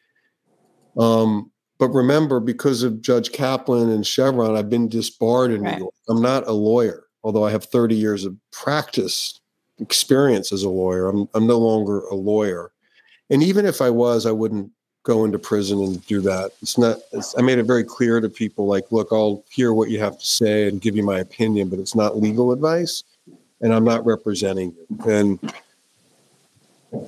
Um, 0.99 1.51
but 1.79 1.89
remember, 1.89 2.41
because 2.41 2.83
of 2.83 3.03
Judge 3.03 3.33
Kaplan 3.33 3.91
and 3.91 4.07
Chevron, 4.07 4.57
I've 4.57 4.71
been 4.71 4.89
disbarred 4.89 5.53
in 5.53 5.63
right. 5.63 5.75
New 5.75 5.85
York. 5.85 5.95
I'm 6.09 6.23
not 6.23 6.47
a 6.47 6.53
lawyer, 6.53 7.05
although 7.23 7.45
I 7.45 7.51
have 7.51 7.65
30 7.65 7.95
years 7.95 8.25
of 8.25 8.37
practice 8.51 9.41
experience 9.79 10.53
as 10.53 10.63
a 10.63 10.71
lawyer. 10.71 11.09
I'm, 11.09 11.29
I'm 11.35 11.47
no 11.47 11.59
longer 11.59 12.01
a 12.07 12.15
lawyer. 12.15 12.73
And 13.29 13.43
even 13.43 13.67
if 13.67 13.83
I 13.83 13.91
was, 13.91 14.25
I 14.25 14.33
wouldn't 14.33 14.71
go 15.03 15.25
into 15.25 15.39
prison 15.39 15.83
and 15.83 16.05
do 16.07 16.21
that. 16.21 16.51
It's 16.63 16.79
not, 16.79 16.99
it's, 17.13 17.37
I 17.39 17.43
made 17.43 17.59
it 17.59 17.65
very 17.65 17.85
clear 17.85 18.21
to 18.21 18.29
people 18.29 18.67
like, 18.67 18.91
look, 18.91 19.09
I'll 19.13 19.45
hear 19.51 19.73
what 19.73 19.91
you 19.91 20.01
have 20.01 20.19
to 20.19 20.27
say 20.27 20.69
and 20.69 20.81
give 20.81 20.97
you 20.97 21.05
my 21.05 21.21
opinion, 21.21 21.69
but 21.69 21.79
it's 21.79 21.95
not 21.95 22.19
legal 22.19 22.53
advice 22.53 23.05
and 23.61 23.73
I'm 23.73 23.85
not 23.85 24.05
representing 24.05 24.75
you. 24.75 25.11
And, 25.11 25.55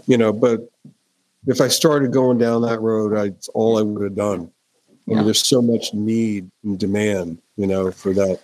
you 0.06 0.16
know, 0.16 0.32
but 0.32 0.68
if 1.46 1.60
I 1.60 1.68
started 1.68 2.12
going 2.12 2.38
down 2.38 2.62
that 2.62 2.80
road, 2.80 3.16
I, 3.16 3.26
it's 3.26 3.48
all 3.48 3.78
I 3.78 3.82
would 3.82 4.02
have 4.02 4.14
done. 4.14 4.50
I 5.10 5.14
mean, 5.14 5.24
there's 5.24 5.46
so 5.46 5.62
much 5.62 5.94
need 5.94 6.50
and 6.62 6.78
demand, 6.78 7.38
you 7.56 7.66
know, 7.66 7.90
for 7.90 8.12
that 8.12 8.40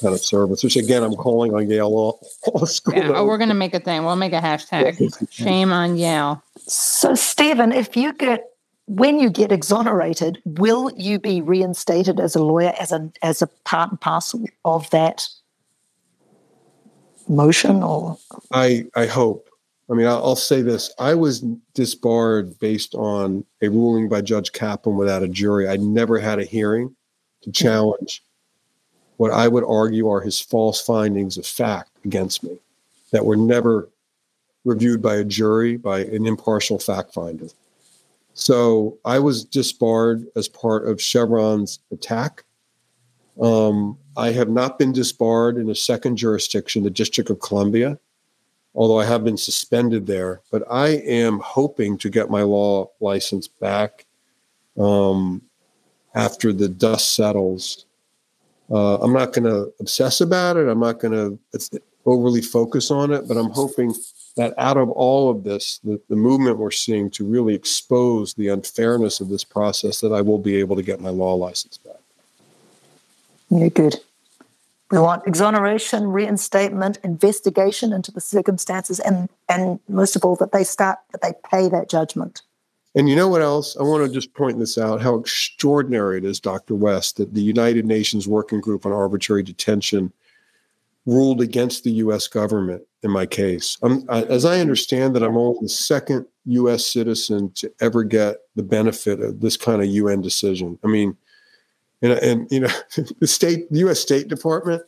kind 0.00 0.14
of 0.14 0.20
service. 0.20 0.64
Which 0.64 0.76
again, 0.76 1.02
I'm 1.02 1.14
calling 1.14 1.54
on 1.54 1.70
Yale 1.70 1.90
Law, 1.90 2.18
Law 2.54 2.64
School. 2.64 2.94
Yeah, 2.94 3.12
oh, 3.14 3.24
we're 3.24 3.38
going 3.38 3.50
to 3.50 3.54
make 3.54 3.74
a 3.74 3.80
thing. 3.80 4.04
We'll 4.04 4.16
make 4.16 4.32
a 4.32 4.40
hashtag. 4.40 5.28
Shame 5.30 5.72
on 5.72 5.96
Yale. 5.96 6.42
So, 6.58 7.14
Steven, 7.14 7.72
if 7.72 7.96
you 7.96 8.12
get 8.12 8.44
when 8.86 9.20
you 9.20 9.30
get 9.30 9.52
exonerated, 9.52 10.40
will 10.44 10.90
you 10.96 11.18
be 11.18 11.40
reinstated 11.40 12.18
as 12.18 12.34
a 12.34 12.42
lawyer 12.42 12.74
as 12.80 12.90
a 12.90 13.10
as 13.22 13.42
a 13.42 13.46
part 13.64 13.90
and 13.90 14.00
parcel 14.00 14.44
of 14.64 14.88
that 14.90 15.28
motion? 17.28 17.82
Or 17.82 18.18
I 18.50 18.86
I 18.96 19.06
hope. 19.06 19.47
I 19.90 19.94
mean, 19.94 20.06
I'll, 20.06 20.22
I'll 20.24 20.36
say 20.36 20.62
this: 20.62 20.92
I 20.98 21.14
was 21.14 21.40
disbarred 21.74 22.58
based 22.58 22.94
on 22.94 23.44
a 23.62 23.68
ruling 23.68 24.08
by 24.08 24.20
Judge 24.20 24.52
Kaplan 24.52 24.96
without 24.96 25.22
a 25.22 25.28
jury. 25.28 25.68
I 25.68 25.76
never 25.76 26.18
had 26.18 26.38
a 26.38 26.44
hearing 26.44 26.94
to 27.42 27.52
challenge 27.52 28.22
what 29.18 29.32
I 29.32 29.48
would 29.48 29.64
argue 29.64 30.08
are 30.08 30.20
his 30.20 30.40
false 30.40 30.80
findings 30.80 31.36
of 31.36 31.46
fact 31.46 31.90
against 32.04 32.42
me 32.42 32.58
that 33.10 33.24
were 33.24 33.36
never 33.36 33.88
reviewed 34.64 35.02
by 35.02 35.16
a 35.16 35.24
jury 35.24 35.76
by 35.76 36.00
an 36.00 36.26
impartial 36.26 36.78
fact 36.78 37.12
finder. 37.12 37.48
So 38.34 38.96
I 39.04 39.18
was 39.18 39.44
disbarred 39.44 40.26
as 40.36 40.48
part 40.48 40.86
of 40.86 41.02
Chevron's 41.02 41.80
attack. 41.90 42.44
Um, 43.42 43.98
I 44.16 44.30
have 44.30 44.48
not 44.48 44.78
been 44.78 44.92
disbarred 44.92 45.56
in 45.56 45.68
a 45.68 45.74
second 45.74 46.16
jurisdiction, 46.16 46.84
the 46.84 46.90
District 46.90 47.28
of 47.28 47.40
Columbia, 47.40 47.98
although 48.74 49.00
I 49.00 49.04
have 49.04 49.24
been 49.24 49.36
suspended 49.36 50.06
there. 50.06 50.40
But 50.50 50.64
I 50.70 50.88
am 50.88 51.40
hoping 51.40 51.98
to 51.98 52.10
get 52.10 52.30
my 52.30 52.42
law 52.42 52.90
license 53.00 53.48
back 53.48 54.06
um, 54.78 55.42
after 56.14 56.52
the 56.52 56.68
dust 56.68 57.14
settles. 57.14 57.86
Uh, 58.70 58.98
I'm 58.98 59.12
not 59.12 59.32
going 59.32 59.44
to 59.44 59.72
obsess 59.80 60.20
about 60.20 60.56
it. 60.56 60.68
I'm 60.68 60.80
not 60.80 61.00
going 61.00 61.12
to 61.12 61.80
overly 62.04 62.42
focus 62.42 62.90
on 62.90 63.12
it, 63.12 63.26
but 63.26 63.36
I'm 63.36 63.50
hoping 63.50 63.94
that 64.36 64.54
out 64.56 64.76
of 64.76 64.90
all 64.90 65.30
of 65.30 65.42
this, 65.42 65.78
the, 65.82 66.00
the 66.08 66.16
movement 66.16 66.58
we're 66.58 66.70
seeing 66.70 67.10
to 67.10 67.24
really 67.24 67.54
expose 67.54 68.34
the 68.34 68.48
unfairness 68.48 69.20
of 69.20 69.28
this 69.28 69.42
process, 69.42 70.00
that 70.00 70.12
I 70.12 70.20
will 70.20 70.38
be 70.38 70.56
able 70.56 70.76
to 70.76 70.82
get 70.82 71.00
my 71.00 71.10
law 71.10 71.34
license 71.34 71.78
back. 71.78 71.96
Yeah, 73.50 73.68
good. 73.68 73.96
We 74.90 74.98
want 74.98 75.26
exoneration, 75.26 76.06
reinstatement, 76.06 76.98
investigation 77.04 77.92
into 77.92 78.10
the 78.10 78.20
circumstances, 78.20 79.00
and 79.00 79.28
and 79.48 79.80
most 79.88 80.16
of 80.16 80.24
all 80.24 80.36
that 80.36 80.52
they 80.52 80.64
start 80.64 80.98
that 81.12 81.20
they 81.20 81.32
pay 81.50 81.68
that 81.68 81.90
judgment. 81.90 82.42
And 82.94 83.08
you 83.08 83.14
know 83.14 83.28
what 83.28 83.42
else? 83.42 83.76
I 83.76 83.82
want 83.82 84.06
to 84.06 84.12
just 84.12 84.32
point 84.32 84.58
this 84.58 84.78
out: 84.78 85.02
how 85.02 85.16
extraordinary 85.16 86.18
it 86.18 86.24
is, 86.24 86.40
Dr. 86.40 86.74
West, 86.74 87.18
that 87.18 87.34
the 87.34 87.42
United 87.42 87.84
Nations 87.84 88.26
Working 88.26 88.60
Group 88.60 88.86
on 88.86 88.92
Arbitrary 88.92 89.42
Detention 89.42 90.12
ruled 91.04 91.40
against 91.40 91.84
the 91.84 91.92
U.S. 91.92 92.26
government 92.26 92.82
in 93.02 93.10
my 93.10 93.24
case. 93.26 93.78
I, 94.08 94.22
as 94.24 94.44
I 94.44 94.60
understand 94.60 95.14
that, 95.16 95.22
I'm 95.22 95.36
only 95.36 95.58
the 95.62 95.68
second 95.68 96.26
U.S. 96.46 96.86
citizen 96.86 97.50
to 97.56 97.72
ever 97.80 98.04
get 98.04 98.38
the 98.56 98.62
benefit 98.62 99.20
of 99.20 99.40
this 99.40 99.56
kind 99.56 99.82
of 99.82 99.88
UN 99.88 100.20
decision. 100.20 100.78
I 100.84 100.88
mean, 100.88 101.16
and, 102.02 102.12
and 102.12 102.48
you 102.50 102.60
know, 102.60 102.70
the 103.20 103.26
state, 103.26 103.70
the 103.70 103.80
U.S. 103.80 104.00
State 104.00 104.28
Department, 104.28 104.82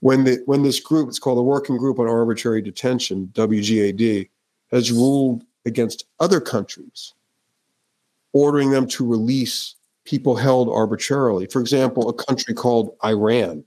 when 0.00 0.24
the 0.24 0.42
when 0.46 0.62
this 0.62 0.80
group, 0.80 1.08
it's 1.08 1.18
called 1.18 1.38
the 1.38 1.42
Working 1.42 1.76
Group 1.76 1.98
on 1.98 2.08
Arbitrary 2.08 2.62
Detention 2.62 3.30
(WGAD), 3.34 4.28
has 4.70 4.92
ruled 4.92 5.44
against 5.64 6.06
other 6.20 6.40
countries, 6.40 7.14
ordering 8.32 8.70
them 8.70 8.86
to 8.88 9.06
release 9.06 9.74
people 10.04 10.36
held 10.36 10.68
arbitrarily. 10.68 11.46
For 11.46 11.60
example, 11.60 12.08
a 12.08 12.12
country 12.12 12.54
called 12.54 12.96
Iran 13.04 13.64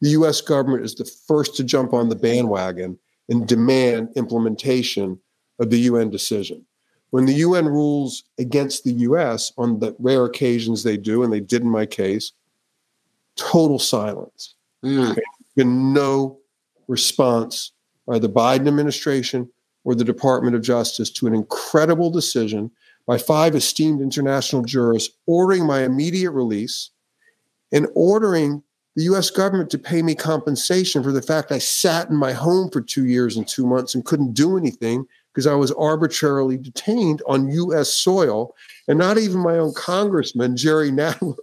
the 0.00 0.10
US 0.10 0.40
government 0.40 0.84
is 0.84 0.94
the 0.94 1.04
first 1.04 1.56
to 1.56 1.64
jump 1.64 1.92
on 1.92 2.08
the 2.08 2.16
bandwagon 2.16 2.98
and 3.28 3.46
demand 3.46 4.10
implementation 4.14 5.18
of 5.58 5.70
the 5.70 5.78
UN 5.80 6.10
decision. 6.10 6.64
When 7.10 7.26
the 7.26 7.34
UN 7.34 7.66
rules 7.66 8.24
against 8.38 8.84
the 8.84 8.92
US 8.92 9.52
on 9.56 9.78
the 9.78 9.94
rare 9.98 10.24
occasions 10.24 10.82
they 10.82 10.96
do, 10.96 11.22
and 11.22 11.32
they 11.32 11.40
did 11.40 11.62
in 11.62 11.70
my 11.70 11.86
case, 11.86 12.32
total 13.36 13.78
silence. 13.78 14.54
Mm. 14.84 15.12
Okay? 15.12 15.22
Been 15.54 15.92
no 15.92 16.38
response 16.88 17.72
by 18.06 18.18
the 18.18 18.28
Biden 18.28 18.68
administration 18.68 19.50
or 19.84 19.94
the 19.94 20.04
Department 20.04 20.56
of 20.56 20.62
Justice 20.62 21.10
to 21.10 21.26
an 21.26 21.34
incredible 21.34 22.10
decision 22.10 22.70
by 23.06 23.18
five 23.18 23.54
esteemed 23.54 24.00
international 24.00 24.62
jurors 24.62 25.10
ordering 25.26 25.64
my 25.64 25.84
immediate 25.84 26.32
release 26.32 26.90
and 27.72 27.86
ordering 27.94 28.62
the 28.96 29.04
US 29.04 29.30
government 29.30 29.70
to 29.70 29.78
pay 29.78 30.02
me 30.02 30.14
compensation 30.14 31.02
for 31.02 31.12
the 31.12 31.22
fact 31.22 31.52
I 31.52 31.58
sat 31.58 32.10
in 32.10 32.16
my 32.16 32.32
home 32.32 32.70
for 32.70 32.80
two 32.80 33.06
years 33.06 33.36
and 33.36 33.46
two 33.46 33.66
months 33.66 33.94
and 33.94 34.04
couldn't 34.04 34.32
do 34.32 34.56
anything 34.56 35.06
because 35.36 35.46
I 35.46 35.54
was 35.54 35.70
arbitrarily 35.72 36.56
detained 36.56 37.20
on 37.28 37.50
US 37.50 37.92
soil. 37.92 38.54
And 38.88 38.98
not 38.98 39.18
even 39.18 39.40
my 39.40 39.58
own 39.58 39.74
congressman, 39.74 40.56
Jerry 40.56 40.90
Nadler, 40.92 41.36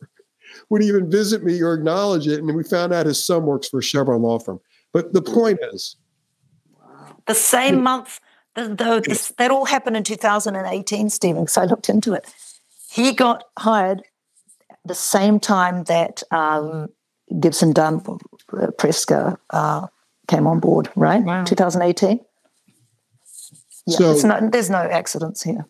would 0.71 0.81
even 0.81 1.11
visit 1.11 1.43
me 1.43 1.61
or 1.61 1.75
acknowledge 1.75 2.27
it. 2.27 2.39
And 2.39 2.55
we 2.55 2.63
found 2.63 2.91
out 2.91 3.05
his 3.05 3.23
son 3.23 3.45
works 3.45 3.69
for 3.69 3.77
a 3.77 3.83
Chevron 3.83 4.23
law 4.23 4.39
firm. 4.39 4.59
But 4.93 5.13
the 5.13 5.21
point 5.21 5.59
is 5.71 5.95
the 7.27 7.35
same 7.35 7.83
month, 7.83 8.19
though, 8.55 8.99
this, 8.99 9.31
that 9.37 9.51
all 9.51 9.65
happened 9.65 9.95
in 9.95 10.03
2018, 10.03 11.11
Steven, 11.11 11.43
because 11.43 11.57
I 11.57 11.65
looked 11.65 11.87
into 11.87 12.13
it. 12.13 12.33
He 12.89 13.13
got 13.13 13.43
hired 13.59 14.01
the 14.85 14.95
same 14.95 15.39
time 15.39 15.83
that 15.83 16.23
um, 16.31 16.89
Gibson 17.39 17.73
Dunn, 17.73 17.97
uh, 17.97 18.67
Presca 18.77 19.37
uh, 19.51 19.87
came 20.27 20.47
on 20.47 20.59
board, 20.59 20.89
right? 20.95 21.23
Wow. 21.23 21.43
2018. 21.43 22.19
Yeah, 23.85 24.13
so, 24.13 24.27
not, 24.27 24.51
there's 24.51 24.69
no 24.69 24.77
accidents 24.77 25.43
here. 25.43 25.65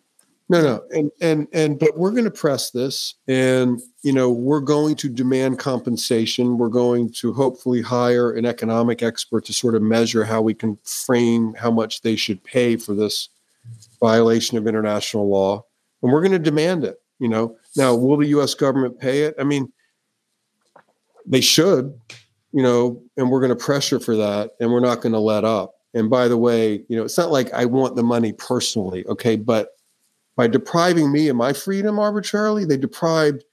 No, 0.50 0.60
no, 0.60 0.84
and 0.90 1.10
and 1.22 1.48
and 1.54 1.78
but 1.78 1.96
we're 1.96 2.10
going 2.10 2.24
to 2.24 2.30
press 2.30 2.70
this, 2.70 3.14
and 3.26 3.80
you 4.02 4.12
know 4.12 4.30
we're 4.30 4.60
going 4.60 4.94
to 4.96 5.08
demand 5.08 5.58
compensation. 5.58 6.58
We're 6.58 6.68
going 6.68 7.12
to 7.14 7.32
hopefully 7.32 7.80
hire 7.80 8.30
an 8.32 8.44
economic 8.44 9.02
expert 9.02 9.46
to 9.46 9.54
sort 9.54 9.74
of 9.74 9.80
measure 9.80 10.22
how 10.22 10.42
we 10.42 10.52
can 10.52 10.76
frame 10.84 11.54
how 11.54 11.70
much 11.70 12.02
they 12.02 12.14
should 12.14 12.44
pay 12.44 12.76
for 12.76 12.94
this 12.94 13.30
violation 14.00 14.58
of 14.58 14.66
international 14.66 15.28
law, 15.28 15.64
and 16.02 16.12
we're 16.12 16.20
going 16.20 16.32
to 16.32 16.38
demand 16.38 16.84
it. 16.84 16.98
You 17.18 17.28
know, 17.28 17.56
now 17.74 17.94
will 17.94 18.18
the 18.18 18.28
U.S. 18.28 18.54
government 18.54 19.00
pay 19.00 19.22
it? 19.22 19.34
I 19.38 19.44
mean, 19.44 19.72
they 21.26 21.40
should, 21.40 21.98
you 22.52 22.62
know, 22.62 23.02
and 23.16 23.30
we're 23.30 23.40
going 23.40 23.56
to 23.56 23.64
pressure 23.64 24.00
for 24.00 24.16
that 24.16 24.50
and 24.60 24.70
we're 24.70 24.80
not 24.80 25.00
going 25.00 25.12
to 25.12 25.18
let 25.18 25.44
up. 25.44 25.73
And 25.94 26.10
by 26.10 26.28
the 26.28 26.36
way, 26.36 26.84
you 26.88 26.96
know, 26.96 27.04
it's 27.04 27.18
not 27.18 27.30
like 27.30 27.52
I 27.52 27.64
want 27.64 27.96
the 27.96 28.02
money 28.02 28.32
personally, 28.32 29.06
okay, 29.06 29.36
but 29.36 29.70
by 30.36 30.48
depriving 30.48 31.12
me 31.12 31.28
of 31.28 31.36
my 31.36 31.52
freedom 31.52 31.98
arbitrarily, 31.98 32.64
they 32.64 32.76
deprived 32.76 33.44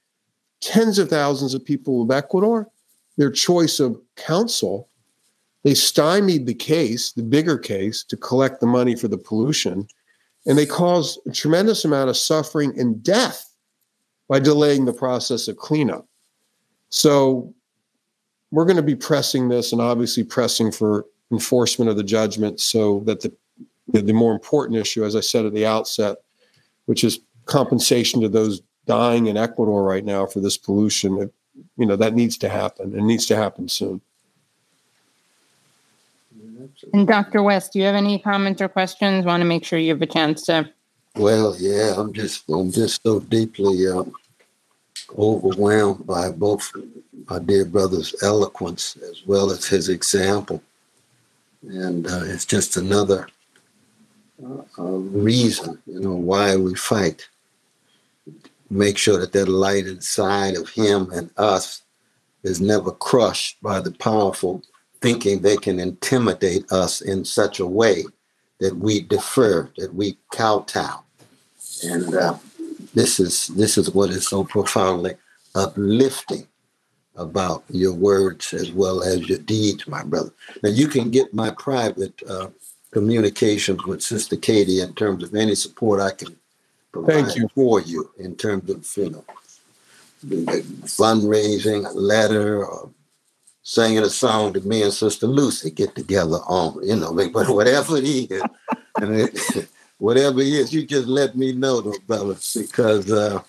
tens 0.60 0.98
of 0.98 1.08
thousands 1.08 1.54
of 1.54 1.64
people 1.64 2.02
of 2.02 2.10
Ecuador 2.10 2.68
their 3.16 3.30
choice 3.30 3.80
of 3.80 4.00
counsel. 4.16 4.88
They 5.64 5.74
stymied 5.74 6.46
the 6.46 6.54
case, 6.54 7.12
the 7.12 7.22
bigger 7.22 7.58
case, 7.58 8.02
to 8.04 8.16
collect 8.16 8.60
the 8.60 8.66
money 8.66 8.96
for 8.96 9.08
the 9.08 9.18
pollution. 9.18 9.86
And 10.46 10.58
they 10.58 10.66
caused 10.66 11.20
a 11.26 11.30
tremendous 11.30 11.84
amount 11.84 12.10
of 12.10 12.16
suffering 12.16 12.78
and 12.78 13.02
death 13.02 13.48
by 14.28 14.40
delaying 14.40 14.86
the 14.86 14.92
process 14.92 15.46
of 15.46 15.56
cleanup. 15.56 16.06
So 16.88 17.54
we're 18.50 18.64
going 18.64 18.76
to 18.76 18.82
be 18.82 18.96
pressing 18.96 19.48
this 19.48 19.72
and 19.72 19.80
obviously 19.80 20.24
pressing 20.24 20.72
for 20.72 21.06
enforcement 21.32 21.90
of 21.90 21.96
the 21.96 22.04
judgment 22.04 22.60
so 22.60 23.00
that 23.06 23.20
the 23.22 23.32
the 23.88 24.12
more 24.12 24.32
important 24.32 24.78
issue, 24.78 25.04
as 25.04 25.16
I 25.16 25.20
said 25.20 25.44
at 25.44 25.52
the 25.52 25.66
outset, 25.66 26.18
which 26.86 27.04
is 27.04 27.20
compensation 27.46 28.20
to 28.20 28.28
those 28.28 28.62
dying 28.86 29.26
in 29.26 29.36
Ecuador 29.36 29.82
right 29.82 30.04
now 30.04 30.26
for 30.26 30.40
this 30.40 30.56
pollution, 30.56 31.18
it, 31.18 31.34
you 31.76 31.86
know, 31.86 31.96
that 31.96 32.14
needs 32.14 32.38
to 32.38 32.48
happen. 32.48 32.94
It 32.96 33.02
needs 33.02 33.26
to 33.26 33.36
happen 33.36 33.68
soon. 33.68 34.00
And 36.92 37.06
Dr. 37.06 37.42
West, 37.42 37.72
do 37.72 37.80
you 37.80 37.84
have 37.84 37.94
any 37.94 38.18
comments 38.18 38.62
or 38.62 38.68
questions? 38.68 39.24
Want 39.24 39.40
to 39.40 39.44
make 39.44 39.64
sure 39.64 39.78
you 39.78 39.92
have 39.92 40.02
a 40.02 40.06
chance 40.06 40.42
to. 40.42 40.70
Well, 41.16 41.54
yeah, 41.58 41.94
I'm 41.96 42.12
just 42.12 42.48
I'm 42.48 42.70
just 42.70 43.02
so 43.02 43.20
deeply 43.20 43.86
uh, 43.88 44.04
overwhelmed 45.18 46.06
by 46.06 46.30
both 46.30 46.72
my 47.28 47.38
dear 47.40 47.64
brother's 47.64 48.14
eloquence 48.22 48.96
as 49.10 49.26
well 49.26 49.50
as 49.50 49.66
his 49.66 49.88
example. 49.88 50.62
And 51.62 52.06
uh, 52.06 52.22
it's 52.24 52.44
just 52.44 52.76
another 52.76 53.28
uh, 54.42 54.82
reason, 54.82 55.80
you 55.86 56.00
know, 56.00 56.14
why 56.14 56.56
we 56.56 56.74
fight. 56.74 57.28
Make 58.70 58.98
sure 58.98 59.18
that 59.18 59.32
that 59.32 59.48
light 59.48 59.86
inside 59.86 60.56
of 60.56 60.68
him 60.70 61.10
and 61.12 61.30
us 61.36 61.82
is 62.42 62.60
never 62.60 62.90
crushed 62.90 63.62
by 63.62 63.80
the 63.80 63.92
powerful 63.92 64.62
thinking 65.00 65.40
they 65.40 65.56
can 65.56 65.78
intimidate 65.78 66.70
us 66.72 67.00
in 67.00 67.24
such 67.24 67.60
a 67.60 67.66
way 67.66 68.04
that 68.60 68.76
we 68.76 69.02
defer, 69.02 69.68
that 69.76 69.94
we 69.94 70.16
kowtow. 70.32 71.02
And 71.84 72.14
uh, 72.14 72.36
this 72.94 73.18
is 73.20 73.48
this 73.48 73.76
is 73.76 73.90
what 73.90 74.10
is 74.10 74.26
so 74.26 74.44
profoundly 74.44 75.16
uplifting 75.54 76.46
about 77.16 77.64
your 77.68 77.92
words 77.92 78.54
as 78.54 78.72
well 78.72 79.02
as 79.02 79.28
your 79.28 79.38
deeds, 79.38 79.86
my 79.86 80.02
brother. 80.02 80.30
Now 80.62 80.70
you 80.70 80.88
can 80.88 81.10
get 81.10 81.34
my 81.34 81.50
private 81.50 82.20
uh, 82.28 82.48
communications 82.90 83.84
with 83.84 84.02
Sister 84.02 84.36
Katie 84.36 84.80
in 84.80 84.94
terms 84.94 85.22
of 85.22 85.34
any 85.34 85.54
support 85.54 86.00
I 86.00 86.10
can 86.10 86.36
Thank 87.06 87.36
you 87.36 87.48
for 87.54 87.80
you 87.80 88.10
in 88.18 88.36
terms 88.36 88.68
of 88.68 88.86
you 88.96 89.10
know 89.10 89.24
fundraising, 90.84 91.88
a 91.88 91.92
letter, 91.92 92.66
or 92.66 92.90
singing 93.62 94.00
a 94.02 94.10
song 94.10 94.52
that 94.52 94.66
me 94.66 94.82
and 94.82 94.92
Sister 94.92 95.26
Lucy 95.26 95.70
get 95.70 95.94
together 95.94 96.36
on. 96.46 96.86
You 96.86 96.96
know, 96.96 97.14
but 97.32 97.48
whatever 97.48 97.96
it 97.96 98.04
is, 98.04 98.42
and 98.96 99.20
it, 99.20 99.68
whatever 99.98 100.40
it 100.40 100.48
is, 100.48 100.72
you 100.72 100.86
just 100.86 101.08
let 101.08 101.34
me 101.34 101.52
know, 101.52 101.80
though, 101.80 101.94
brother, 102.06 102.36
because 102.54 103.10
uh, 103.10 103.42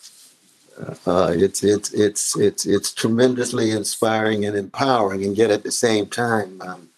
uh, 1.07 1.33
it's 1.35 1.63
it's 1.63 1.93
it's 1.93 2.37
it's 2.37 2.65
it's 2.65 2.93
tremendously 2.93 3.71
inspiring 3.71 4.45
and 4.45 4.55
empowering, 4.57 5.23
and 5.23 5.37
yet 5.37 5.51
at 5.51 5.63
the 5.63 5.71
same 5.71 6.07
time, 6.07 6.61
um, 6.61 6.89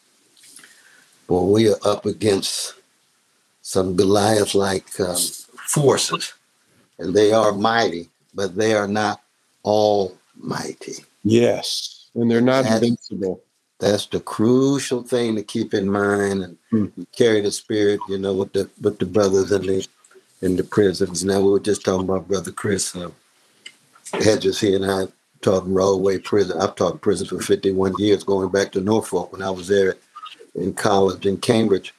well, 1.28 1.48
we 1.48 1.70
are 1.70 1.78
up 1.86 2.06
against 2.06 2.76
some 3.62 3.96
Goliath-like 3.96 5.00
um, 5.00 5.18
forces, 5.58 6.34
and 7.00 7.14
they 7.16 7.34
are 7.34 7.52
mighty, 7.54 8.10
but 8.34 8.56
they 8.56 8.74
are 8.74 8.88
not 8.88 9.22
almighty. 9.66 11.06
Yes, 11.24 12.08
and 12.16 12.30
they're 12.32 12.42
not 12.42 12.64
That- 12.66 12.84
invincible. 12.84 13.42
That's 13.80 14.06
the 14.08 14.22
crucial 14.22 15.04
thing 15.04 15.36
to 15.36 15.44
keep 15.44 15.74
in 15.74 15.90
mind, 15.90 16.44
and 16.44 16.58
Hmm. 16.72 16.86
carry 17.12 17.42
the 17.42 17.52
spirit. 17.52 18.00
You 18.10 18.18
know, 18.20 18.34
with 18.34 18.54
the 18.54 18.70
with 18.82 19.00
the 19.00 19.06
brothers 19.06 19.52
in 19.52 19.64
the 19.68 19.88
in 20.42 20.56
the 20.56 20.64
prisons. 20.64 21.26
Now 21.26 21.42
we 21.42 21.52
were 21.52 21.60
just 21.60 21.84
talking 21.86 22.06
about 22.06 22.28
brother 22.28 22.52
Chris 22.52 22.96
uh, 22.96 23.12
Hedges. 24.24 24.60
He 24.60 24.76
and 24.76 24.86
I 24.86 25.08
talking 25.42 25.74
Rahway 25.74 26.20
Prison. 26.20 26.60
I've 26.60 26.76
taught 26.76 27.02
prison 27.02 27.28
for 27.28 27.40
fifty 27.40 27.72
one 27.72 27.94
years, 27.98 28.24
going 28.24 28.50
back 28.50 28.72
to 28.74 28.82
Norfolk 28.82 29.32
when 29.32 29.42
I 29.42 29.50
was 29.50 29.68
there 29.68 29.96
in 30.56 30.74
college 30.74 31.26
in 31.26 31.38
Cambridge 31.38 31.94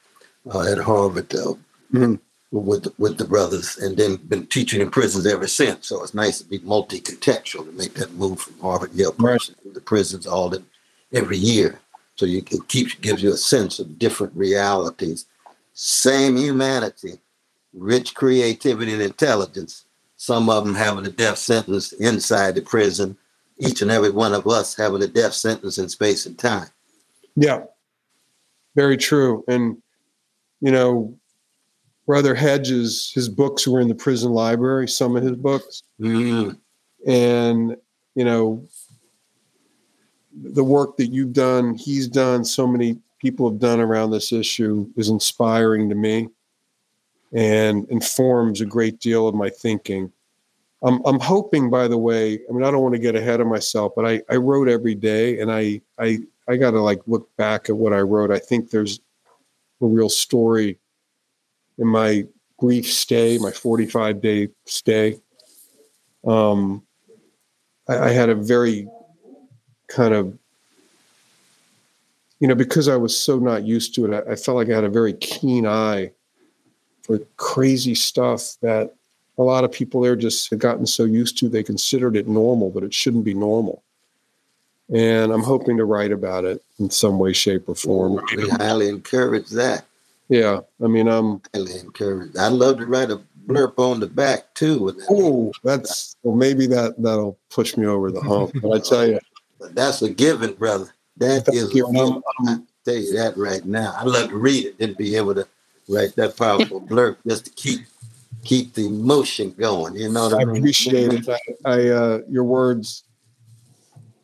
uh, 0.53 0.61
at 0.71 0.77
Harvard. 0.79 1.33
Uh, 1.35 1.53
Mhm. 1.93 2.19
with 2.51 2.87
with 2.97 3.17
the 3.17 3.25
brothers, 3.25 3.77
and 3.77 3.95
then 3.97 4.15
been 4.17 4.45
teaching 4.47 4.81
in 4.81 4.89
prisons 4.89 5.25
ever 5.25 5.47
since. 5.47 5.87
So 5.87 6.03
it's 6.03 6.13
nice 6.13 6.39
to 6.39 6.45
be 6.45 6.59
multi-contextual 6.59 7.65
to 7.65 7.71
make 7.71 7.93
that 7.95 8.13
move 8.15 8.41
from 8.41 8.59
Harvard, 8.59 8.93
Yale, 8.93 9.15
Right. 9.19 9.39
to 9.41 9.55
the 9.73 9.81
prisons 9.81 10.25
all 10.27 10.53
in 10.53 10.65
every 11.13 11.37
year. 11.37 11.79
So 12.15 12.25
you 12.25 12.39
it 12.49 12.67
keeps 12.67 12.95
gives 12.95 13.21
you 13.23 13.31
a 13.33 13.37
sense 13.37 13.79
of 13.79 13.99
different 13.99 14.33
realities. 14.35 15.25
Same 15.73 16.35
humanity, 16.37 17.19
rich 17.73 18.15
creativity 18.15 18.91
and 18.93 19.01
intelligence. 19.01 19.85
Some 20.17 20.49
of 20.49 20.65
them 20.65 20.75
having 20.75 21.05
a 21.05 21.11
death 21.11 21.37
sentence 21.37 21.93
inside 21.93 22.55
the 22.55 22.61
prison. 22.61 23.17
Each 23.59 23.81
and 23.81 23.89
every 23.89 24.11
one 24.11 24.33
of 24.33 24.45
us 24.47 24.75
having 24.75 25.01
a 25.01 25.07
death 25.07 25.33
sentence 25.33 25.77
in 25.77 25.89
space 25.89 26.25
and 26.25 26.37
time. 26.37 26.67
Yeah, 27.35 27.63
very 28.75 28.97
true. 28.97 29.43
And 29.47 29.81
you 30.59 30.71
know, 30.71 31.17
Brother 32.05 32.33
Hedges, 32.35 33.11
his 33.13 33.29
books 33.29 33.67
were 33.67 33.79
in 33.79 33.87
the 33.87 33.95
prison 33.95 34.31
library. 34.31 34.87
Some 34.87 35.15
of 35.15 35.23
his 35.23 35.35
books, 35.35 35.83
Mm, 35.99 36.57
and 37.05 37.77
you 38.15 38.25
know, 38.25 38.63
the 40.33 40.63
work 40.63 40.97
that 40.97 41.07
you've 41.07 41.33
done, 41.33 41.75
he's 41.75 42.07
done, 42.07 42.43
so 42.43 42.67
many 42.67 42.99
people 43.19 43.49
have 43.49 43.59
done 43.59 43.79
around 43.79 44.11
this 44.11 44.31
issue 44.31 44.87
is 44.95 45.09
inspiring 45.09 45.89
to 45.89 45.95
me, 45.95 46.29
and 47.33 47.87
informs 47.89 48.61
a 48.61 48.65
great 48.65 48.99
deal 48.99 49.27
of 49.27 49.35
my 49.35 49.49
thinking. 49.49 50.11
I'm, 50.83 51.01
I'm 51.05 51.19
hoping, 51.19 51.69
by 51.69 51.87
the 51.87 51.97
way, 51.97 52.39
I 52.47 52.51
mean, 52.51 52.63
I 52.63 52.71
don't 52.71 52.83
want 52.83 52.95
to 52.95 53.01
get 53.01 53.15
ahead 53.15 53.41
of 53.41 53.47
myself, 53.47 53.93
but 53.95 54.05
I, 54.05 54.21
I 54.29 54.35
wrote 54.35 54.69
every 54.69 54.95
day 54.95 55.39
and 55.39 55.51
I, 55.51 55.81
I, 55.97 56.19
I 56.47 56.57
got 56.57 56.71
to 56.71 56.81
like 56.81 57.01
look 57.07 57.35
back 57.35 57.69
at 57.69 57.75
what 57.75 57.93
I 57.93 57.99
wrote. 57.99 58.31
I 58.31 58.39
think 58.39 58.69
there's 58.69 58.99
a 59.81 59.85
real 59.85 60.09
story 60.09 60.77
in 61.77 61.87
my 61.87 62.25
brief 62.59 62.91
stay, 62.91 63.37
my 63.37 63.51
45 63.51 64.21
day 64.21 64.49
stay. 64.65 65.19
Um, 66.25 66.83
I, 67.89 67.97
I 67.97 68.09
had 68.09 68.29
a 68.29 68.35
very 68.35 68.87
kind 69.87 70.13
of, 70.13 70.37
you 72.39 72.47
know, 72.47 72.55
because 72.55 72.87
I 72.87 72.97
was 72.97 73.19
so 73.19 73.39
not 73.39 73.65
used 73.65 73.95
to 73.95 74.05
it, 74.05 74.25
I, 74.27 74.33
I 74.33 74.35
felt 74.35 74.57
like 74.57 74.69
I 74.69 74.75
had 74.75 74.83
a 74.83 74.89
very 74.89 75.13
keen 75.13 75.65
eye 75.65 76.11
for 77.07 77.19
crazy 77.37 77.95
stuff 77.95 78.57
that 78.61 78.93
a 79.37 79.43
lot 79.43 79.63
of 79.63 79.71
people 79.71 80.01
there 80.01 80.15
just 80.15 80.49
had 80.49 80.59
gotten 80.59 80.85
so 80.85 81.05
used 81.05 81.37
to 81.37 81.49
they 81.49 81.63
considered 81.63 82.15
it 82.15 82.27
normal, 82.27 82.69
but 82.69 82.83
it 82.83 82.93
shouldn't 82.93 83.23
be 83.23 83.33
normal. 83.33 83.83
And 84.93 85.31
I'm 85.31 85.43
hoping 85.43 85.77
to 85.77 85.85
write 85.85 86.11
about 86.11 86.45
it 86.45 86.63
in 86.79 86.89
some 86.89 87.19
way, 87.19 87.33
shape, 87.33 87.67
or 87.67 87.75
form. 87.75 88.21
we 88.35 88.49
highly 88.49 88.89
encourage 88.89 89.49
that. 89.49 89.85
Yeah, 90.29 90.61
I 90.83 90.87
mean, 90.87 91.07
um, 91.07 91.41
Highly 91.53 91.79
encourage. 91.79 92.35
I'd 92.37 92.53
love 92.53 92.77
to 92.77 92.85
write 92.85 93.11
a 93.11 93.21
blurb 93.47 93.77
on 93.77 93.99
the 93.99 94.07
back 94.07 94.53
too. 94.53 94.91
That. 94.91 95.05
oh, 95.09 95.53
that's 95.63 96.15
well, 96.23 96.35
maybe 96.35 96.67
that 96.67 97.01
that'll 97.01 97.37
push 97.49 97.77
me 97.77 97.85
over 97.85 98.11
the 98.11 98.21
hump. 98.21 98.51
But 98.61 98.71
I 98.71 98.79
tell 98.79 99.07
you, 99.07 99.19
that's 99.71 100.01
a 100.01 100.09
given, 100.09 100.53
brother. 100.53 100.93
That 101.17 101.47
is 101.49 101.69
a 101.69 101.73
given. 101.73 102.21
I 102.47 102.59
tell 102.85 102.95
you 102.95 103.13
that 103.17 103.37
right 103.37 103.65
now. 103.65 103.95
I'd 103.97 104.07
love 104.07 104.29
to 104.29 104.37
read 104.37 104.65
it, 104.65 104.75
and 104.79 104.97
be 104.97 105.15
able 105.15 105.35
to 105.35 105.47
write 105.87 106.15
that 106.15 106.37
powerful 106.37 106.81
blurb 106.81 107.17
just 107.27 107.45
to 107.45 107.51
keep 107.51 107.81
keep 108.43 108.73
the 108.73 108.85
emotion 108.87 109.51
going. 109.57 109.95
You 109.95 110.09
know 110.09 110.29
what 110.29 110.33
I, 110.33 110.41
I 110.41 110.45
mean? 110.45 110.57
appreciate 110.57 111.13
it. 111.13 111.29
I, 111.29 111.37
I 111.65 111.87
uh, 111.89 112.19
your 112.29 112.43
words 112.43 113.03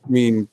mean 0.07 0.47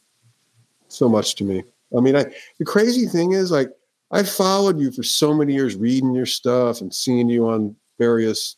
so 0.88 1.08
much 1.08 1.34
to 1.36 1.44
me. 1.44 1.62
I 1.96 2.00
mean, 2.00 2.16
I 2.16 2.24
the 2.58 2.64
crazy 2.64 3.06
thing 3.06 3.32
is 3.32 3.50
like 3.50 3.70
I 4.10 4.22
followed 4.22 4.78
you 4.78 4.90
for 4.90 5.02
so 5.02 5.32
many 5.34 5.54
years, 5.54 5.76
reading 5.76 6.14
your 6.14 6.26
stuff 6.26 6.80
and 6.80 6.92
seeing 6.92 7.28
you 7.28 7.48
on 7.48 7.76
various, 7.98 8.56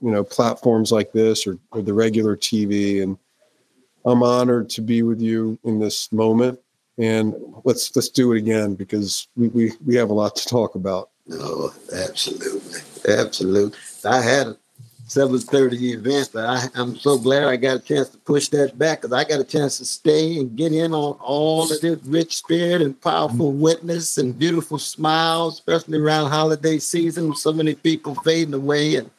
you 0.00 0.10
know, 0.10 0.24
platforms 0.24 0.90
like 0.90 1.12
this 1.12 1.46
or, 1.46 1.58
or 1.70 1.82
the 1.82 1.94
regular 1.94 2.36
TV, 2.36 3.02
and 3.02 3.16
I'm 4.04 4.22
honored 4.22 4.68
to 4.70 4.82
be 4.82 5.02
with 5.02 5.20
you 5.20 5.58
in 5.64 5.78
this 5.78 6.12
moment. 6.12 6.58
And 6.98 7.34
let's 7.64 7.94
let's 7.96 8.08
do 8.08 8.32
it 8.32 8.38
again 8.38 8.74
because 8.74 9.26
we 9.36 9.48
we, 9.48 9.72
we 9.84 9.96
have 9.96 10.10
a 10.10 10.14
lot 10.14 10.36
to 10.36 10.48
talk 10.48 10.74
about. 10.74 11.10
No, 11.26 11.72
absolutely, 11.92 12.80
absolutely. 13.08 13.78
I 14.04 14.20
had 14.20 14.48
a 14.48 14.56
seven 15.06 15.38
thirty 15.38 15.92
event, 15.92 16.30
but 16.34 16.44
I, 16.44 16.64
I'm 16.74 16.96
so 16.96 17.18
glad 17.18 17.44
I 17.44 17.56
got 17.56 17.76
a 17.76 17.80
chance 17.80 18.10
to 18.10 18.18
push 18.18 18.48
that 18.48 18.78
back 18.78 19.00
because 19.00 19.12
I 19.14 19.24
got 19.24 19.40
a 19.40 19.44
chance 19.44 19.78
to 19.78 19.86
stay 19.86 20.38
and 20.38 20.54
get 20.54 20.72
in 20.72 20.92
on 20.92 21.18
all 21.20 21.62
of 21.62 21.80
this 21.80 21.98
rich 22.04 22.36
spirit 22.36 22.82
and 22.82 23.00
powerful 23.00 23.52
witness 23.52 24.18
and 24.18 24.38
beautiful 24.38 24.78
smiles, 24.78 25.54
especially 25.54 25.98
around 25.98 26.30
holiday 26.30 26.78
season. 26.78 27.30
with 27.30 27.38
So 27.38 27.52
many 27.52 27.74
people 27.74 28.14
fading 28.16 28.54
away 28.54 28.96
and 28.96 29.10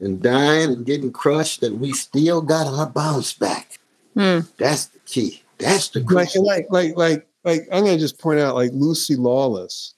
and 0.00 0.22
dying 0.22 0.70
and 0.70 0.86
getting 0.86 1.12
crushed, 1.12 1.60
that 1.60 1.74
we 1.74 1.92
still 1.92 2.40
got 2.40 2.66
our 2.66 2.86
bounce 2.86 3.34
back. 3.34 3.78
Hmm. 4.14 4.40
That's 4.56 4.86
the 4.86 4.98
key. 5.00 5.42
That's 5.58 5.88
the 5.90 6.00
like 6.00 6.34
like 6.36 6.66
like 6.70 6.96
like 6.96 7.28
like 7.44 7.68
I'm 7.70 7.84
gonna 7.84 7.98
just 7.98 8.18
point 8.18 8.40
out 8.40 8.54
like 8.56 8.70
Lucy 8.72 9.14
Lawless 9.14 9.94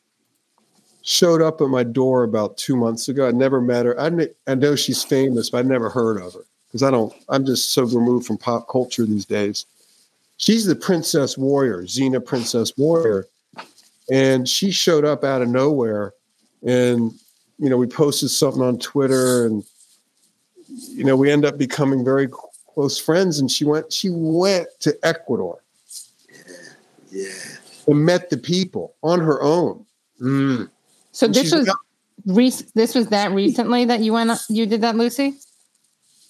showed 1.02 1.42
up 1.42 1.60
at 1.60 1.68
my 1.68 1.82
door 1.82 2.24
about 2.24 2.56
two 2.56 2.76
months 2.76 3.08
ago. 3.08 3.26
I 3.26 3.32
never 3.32 3.60
met 3.60 3.86
her. 3.86 3.98
I 4.00 4.10
kn- 4.10 4.34
I 4.46 4.54
know 4.54 4.76
she's 4.76 5.02
famous, 5.02 5.50
but 5.50 5.58
I 5.58 5.62
never 5.68 5.90
heard 5.90 6.20
of 6.20 6.34
her 6.34 6.44
because 6.68 6.82
I 6.82 6.90
don't. 6.90 7.12
I'm 7.28 7.44
just 7.44 7.72
so 7.72 7.84
removed 7.84 8.26
from 8.26 8.38
pop 8.38 8.68
culture 8.68 9.04
these 9.04 9.26
days. 9.26 9.66
She's 10.36 10.64
the 10.64 10.74
princess 10.76 11.36
warrior, 11.38 11.82
Xena 11.82 12.24
Princess 12.24 12.72
Warrior, 12.76 13.26
and 14.10 14.48
she 14.48 14.70
showed 14.70 15.04
up 15.04 15.22
out 15.24 15.42
of 15.42 15.48
nowhere. 15.48 16.14
And 16.66 17.12
you 17.58 17.68
know, 17.70 17.76
we 17.76 17.86
posted 17.86 18.30
something 18.30 18.62
on 18.62 18.78
Twitter, 18.78 19.46
and 19.46 19.64
you 20.88 21.04
know, 21.04 21.16
we 21.16 21.30
end 21.30 21.44
up 21.44 21.58
becoming 21.58 22.04
very 22.04 22.28
close 22.74 22.98
friends. 22.98 23.38
And 23.38 23.50
she 23.50 23.64
went. 23.64 23.92
She 23.92 24.08
went 24.10 24.68
to 24.80 24.96
Ecuador 25.04 25.60
Yeah. 27.10 27.28
and 27.86 28.04
met 28.04 28.30
the 28.30 28.36
people 28.38 28.94
on 29.02 29.20
her 29.20 29.42
own. 29.42 29.84
Mm. 30.20 30.70
So 31.12 31.26
And 31.26 31.34
this 31.34 31.52
was 31.52 31.66
got- 31.66 31.76
rec- 32.26 32.72
this 32.74 32.94
was 32.94 33.08
that 33.08 33.32
recently 33.32 33.84
that 33.84 34.00
you 34.00 34.12
went 34.12 34.30
you 34.48 34.66
did 34.66 34.80
that, 34.80 34.96
Lucy? 34.96 35.34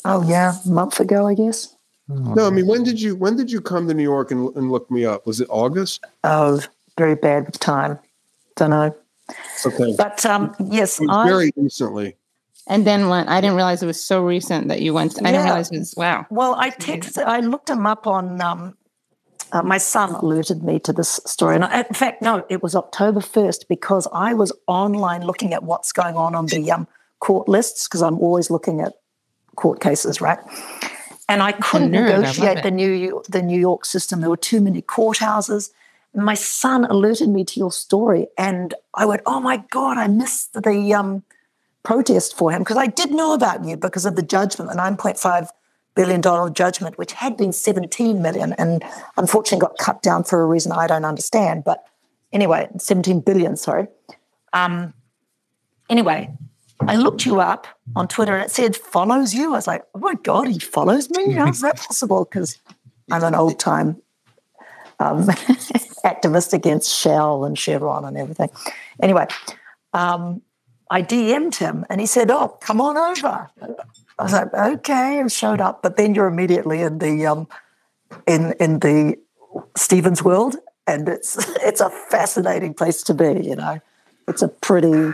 Oh 0.04 0.22
yeah, 0.28 0.54
a 0.64 0.68
month 0.68 0.98
ago, 1.00 1.26
I 1.26 1.34
guess. 1.34 1.74
no, 2.08 2.46
I 2.46 2.50
mean, 2.50 2.66
when 2.66 2.82
did 2.82 3.00
you 3.00 3.14
when 3.14 3.36
did 3.36 3.50
you 3.50 3.60
come 3.60 3.86
to 3.88 3.94
New 3.94 4.02
York 4.02 4.30
and, 4.32 4.54
and 4.56 4.70
look 4.72 4.90
me 4.90 5.04
up? 5.04 5.26
Was 5.26 5.40
it 5.40 5.46
August? 5.50 6.04
Oh, 6.24 6.60
very 6.98 7.14
bad 7.14 7.46
with 7.46 7.58
time. 7.60 7.98
Don't 8.56 8.70
know. 8.70 8.94
Okay, 9.64 9.94
But 9.96 10.26
um, 10.26 10.54
yes, 10.70 11.00
it 11.00 11.06
was 11.06 11.16
I 11.16 11.28
very 11.28 11.52
recently. 11.56 12.16
And 12.68 12.86
then 12.86 13.08
went. 13.08 13.28
I 13.28 13.40
didn't 13.40 13.56
realize 13.56 13.82
it 13.82 13.86
was 13.86 14.02
so 14.04 14.22
recent 14.22 14.68
that 14.68 14.82
you 14.82 14.92
went. 14.92 15.14
I 15.20 15.30
didn't 15.30 15.34
Yeah. 15.34 15.44
realize 15.44 15.70
it 15.70 15.78
was 15.78 15.94
wow. 15.96 16.26
well, 16.30 16.54
I 16.56 16.70
texted. 16.70 17.24
I 17.24 17.40
looked 17.40 17.70
him 17.70 17.86
up 17.86 18.06
on. 18.06 18.40
Um, 18.40 18.76
uh, 19.52 19.62
my 19.62 19.78
son 19.78 20.14
alerted 20.14 20.62
me 20.62 20.78
to 20.80 20.92
this 20.92 21.20
story, 21.26 21.54
and 21.54 21.64
I, 21.64 21.80
in 21.80 21.94
fact, 21.94 22.22
no, 22.22 22.44
it 22.48 22.62
was 22.62 22.74
October 22.74 23.20
first 23.20 23.68
because 23.68 24.08
I 24.12 24.32
was 24.34 24.50
online 24.66 25.22
looking 25.22 25.52
at 25.52 25.62
what's 25.62 25.92
going 25.92 26.16
on 26.16 26.34
on 26.34 26.46
the 26.46 26.70
um, 26.72 26.88
court 27.20 27.48
lists 27.48 27.86
because 27.86 28.02
I'm 28.02 28.18
always 28.18 28.50
looking 28.50 28.80
at 28.80 28.94
court 29.54 29.80
cases, 29.80 30.20
right? 30.20 30.38
And 31.28 31.42
I 31.42 31.52
couldn't 31.52 31.92
nerd, 31.92 32.16
negotiate 32.16 32.58
it. 32.58 32.62
the 32.62 32.70
New 32.70 32.90
York, 32.90 33.26
the 33.26 33.42
New 33.42 33.60
York 33.60 33.84
system. 33.84 34.20
There 34.20 34.30
were 34.30 34.36
too 34.36 34.60
many 34.60 34.80
courthouses. 34.80 35.70
My 36.14 36.34
son 36.34 36.84
alerted 36.84 37.28
me 37.28 37.44
to 37.44 37.60
your 37.60 37.72
story, 37.72 38.28
and 38.38 38.74
I 38.94 39.04
went, 39.04 39.22
"Oh 39.26 39.40
my 39.40 39.58
god, 39.70 39.98
I 39.98 40.08
missed 40.08 40.54
the 40.54 40.94
um, 40.94 41.24
protest 41.82 42.36
for 42.36 42.52
him 42.52 42.60
because 42.62 42.76
I 42.76 42.86
did 42.86 43.10
know 43.10 43.34
about 43.34 43.64
you 43.64 43.76
because 43.76 44.06
of 44.06 44.16
the 44.16 44.22
judgment, 44.22 44.70
the 44.70 44.76
9.5 44.76 45.48
billion 45.94 46.20
dollar 46.20 46.50
judgment, 46.50 46.98
which 46.98 47.12
had 47.12 47.36
been 47.36 47.52
17 47.52 48.20
million 48.22 48.52
and 48.54 48.84
unfortunately 49.16 49.60
got 49.60 49.78
cut 49.78 50.02
down 50.02 50.24
for 50.24 50.42
a 50.42 50.46
reason 50.46 50.72
I 50.72 50.86
don't 50.86 51.04
understand. 51.04 51.64
But 51.64 51.84
anyway, 52.32 52.68
17 52.78 53.20
billion, 53.20 53.56
sorry. 53.56 53.88
Um, 54.52 54.94
anyway, 55.88 56.30
I 56.80 56.96
looked 56.96 57.26
you 57.26 57.40
up 57.40 57.66
on 57.94 58.08
Twitter 58.08 58.34
and 58.34 58.44
it 58.44 58.50
said 58.50 58.76
follows 58.76 59.34
you. 59.34 59.52
I 59.52 59.56
was 59.56 59.66
like, 59.66 59.84
oh 59.94 59.98
my 59.98 60.14
God, 60.14 60.48
he 60.48 60.58
follows 60.58 61.10
me? 61.10 61.32
How's 61.32 61.60
that 61.60 61.76
possible? 61.76 62.24
Because 62.24 62.58
I'm 63.10 63.22
an 63.22 63.34
old 63.34 63.58
time 63.58 64.00
um, 64.98 65.26
activist 66.04 66.52
against 66.52 66.94
Shell 66.94 67.44
and 67.44 67.58
Chevron 67.58 68.04
and 68.04 68.16
everything. 68.16 68.50
Anyway, 69.00 69.26
um, 69.92 70.42
I 70.90 71.02
DM'd 71.02 71.56
him 71.56 71.86
and 71.88 72.00
he 72.00 72.06
said, 72.06 72.30
Oh, 72.30 72.48
come 72.60 72.80
on 72.80 72.96
over. 72.96 73.50
I 74.18 74.22
was 74.24 74.32
like, 74.32 74.52
okay, 74.54 75.20
I 75.20 75.26
showed 75.28 75.60
up. 75.60 75.82
But 75.82 75.96
then 75.96 76.14
you're 76.14 76.26
immediately 76.26 76.82
in 76.82 76.98
the 76.98 77.26
um, 77.26 77.48
in 78.26 78.54
in 78.60 78.80
the 78.80 79.18
Stevens 79.76 80.22
world, 80.22 80.56
and 80.86 81.08
it's 81.08 81.36
it's 81.62 81.80
a 81.80 81.90
fascinating 81.90 82.74
place 82.74 83.02
to 83.04 83.14
be. 83.14 83.40
You 83.42 83.56
know, 83.56 83.80
it's 84.28 84.42
a 84.42 84.48
pretty, 84.48 85.12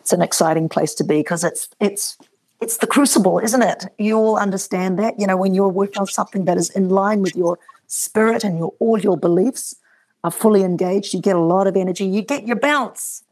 it's 0.00 0.12
an 0.12 0.22
exciting 0.22 0.68
place 0.68 0.94
to 0.94 1.04
be 1.04 1.18
because 1.18 1.44
it's 1.44 1.68
it's 1.80 2.18
it's 2.60 2.78
the 2.78 2.86
crucible, 2.86 3.38
isn't 3.38 3.62
it? 3.62 3.86
You 3.98 4.16
all 4.16 4.36
understand 4.36 4.98
that. 4.98 5.18
You 5.20 5.26
know, 5.26 5.36
when 5.36 5.54
you're 5.54 5.68
working 5.68 5.98
on 5.98 6.06
something 6.06 6.46
that 6.46 6.56
is 6.56 6.70
in 6.70 6.88
line 6.88 7.20
with 7.20 7.36
your 7.36 7.58
spirit 7.86 8.44
and 8.44 8.58
your 8.58 8.72
all 8.78 8.98
your 8.98 9.16
beliefs 9.16 9.76
are 10.22 10.30
fully 10.30 10.62
engaged, 10.62 11.12
you 11.12 11.20
get 11.20 11.36
a 11.36 11.40
lot 11.40 11.66
of 11.66 11.76
energy. 11.76 12.06
You 12.06 12.22
get 12.22 12.46
your 12.46 12.56
bounce. 12.56 13.22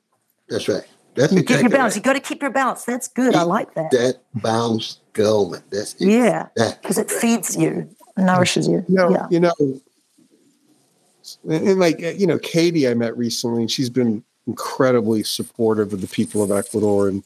That's 0.48 0.68
right. 0.68 0.84
That's 1.14 1.32
You 1.32 1.42
get 1.42 1.60
your 1.62 1.70
right. 1.70 1.94
You 1.94 2.02
got 2.02 2.14
to 2.14 2.20
keep 2.20 2.40
your 2.40 2.50
balance. 2.50 2.84
That's 2.84 3.08
good. 3.08 3.34
I 3.34 3.42
like 3.42 3.74
that. 3.74 3.90
That 3.90 4.20
bounce 4.34 5.00
going. 5.12 5.62
That's 5.70 5.94
it. 5.94 6.08
Yeah, 6.08 6.48
because 6.56 6.98
it 6.98 7.10
feeds 7.10 7.56
you, 7.56 7.88
nourishes 8.16 8.66
you. 8.66 8.84
You 8.88 8.94
know, 8.94 9.10
Yeah. 9.10 9.26
you 9.30 9.40
know, 9.40 9.52
and 11.48 11.78
like 11.78 12.00
you 12.00 12.26
know, 12.26 12.38
Katie, 12.38 12.88
I 12.88 12.94
met 12.94 13.16
recently, 13.16 13.62
and 13.62 13.70
she's 13.70 13.90
been 13.90 14.24
incredibly 14.46 15.22
supportive 15.22 15.92
of 15.92 16.00
the 16.00 16.06
people 16.06 16.42
of 16.42 16.50
Ecuador 16.50 17.08
and 17.08 17.22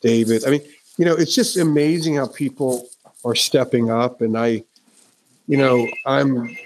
David. 0.00 0.44
I 0.46 0.50
mean, 0.50 0.62
you 0.98 1.04
know, 1.04 1.14
it's 1.14 1.34
just 1.34 1.56
amazing 1.56 2.16
how 2.16 2.26
people 2.26 2.88
are 3.24 3.34
stepping 3.34 3.88
up, 3.90 4.20
and 4.20 4.36
I, 4.36 4.64
you 5.46 5.56
know, 5.56 5.88
I'm 6.06 6.56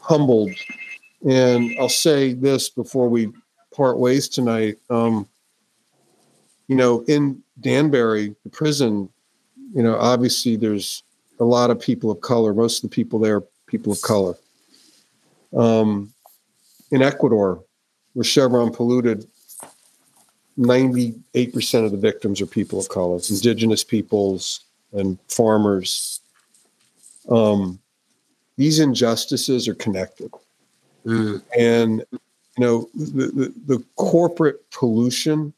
humbled, 0.00 0.52
and 1.28 1.74
I'll 1.80 1.88
say 1.88 2.32
this 2.32 2.68
before 2.68 3.08
we 3.08 3.32
part 3.76 3.98
ways 3.98 4.28
tonight. 4.28 4.78
Um, 4.88 5.28
you 6.66 6.74
know, 6.74 7.04
in 7.06 7.42
Danbury, 7.60 8.34
the 8.42 8.50
prison, 8.50 9.08
you 9.74 9.82
know, 9.82 9.96
obviously 9.96 10.56
there's 10.56 11.02
a 11.38 11.44
lot 11.44 11.70
of 11.70 11.78
people 11.78 12.10
of 12.10 12.20
color. 12.22 12.54
Most 12.54 12.82
of 12.82 12.90
the 12.90 12.94
people 12.94 13.18
there 13.18 13.36
are 13.36 13.44
people 13.66 13.92
of 13.92 14.00
color. 14.00 14.34
Um, 15.54 16.12
in 16.90 17.02
Ecuador, 17.02 17.62
where 18.14 18.24
Chevron 18.24 18.72
polluted, 18.72 19.26
98% 20.58 21.84
of 21.84 21.92
the 21.92 21.98
victims 21.98 22.40
are 22.40 22.46
people 22.46 22.80
of 22.80 22.88
color, 22.88 23.18
indigenous 23.28 23.84
peoples 23.84 24.64
and 24.92 25.18
farmers. 25.28 26.20
Um, 27.28 27.78
these 28.56 28.78
injustices 28.78 29.68
are 29.68 29.74
connected. 29.74 30.30
Mm, 31.04 31.42
And, 31.56 32.04
you 32.56 32.64
know, 32.64 32.88
the, 32.94 33.26
the, 33.26 33.54
the 33.66 33.84
corporate 33.96 34.70
pollution 34.70 35.52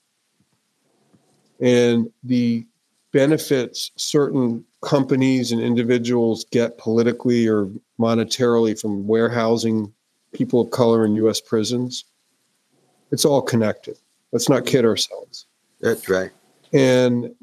and 1.61 2.11
the 2.25 2.67
benefits 3.13 3.91
certain 3.97 4.65
companies 4.83 5.53
and 5.53 5.61
individuals 5.61 6.45
get 6.51 6.79
politically 6.79 7.49
or 7.49 7.69
monetarily 7.99 8.79
from 8.79 9.07
warehousing 9.07 9.93
people 10.33 10.61
of 10.61 10.71
color 10.71 11.05
in 11.05 11.15
U.S. 11.17 11.41
prisons, 11.41 12.05
it's 13.11 13.25
all 13.25 13.43
connected. 13.43 13.97
Let's 14.33 14.49
not 14.49 14.67
kid 14.67 14.85
ourselves. 14.85 15.47
that's 15.81 16.09
right. 16.09 16.31
And, 16.73 17.35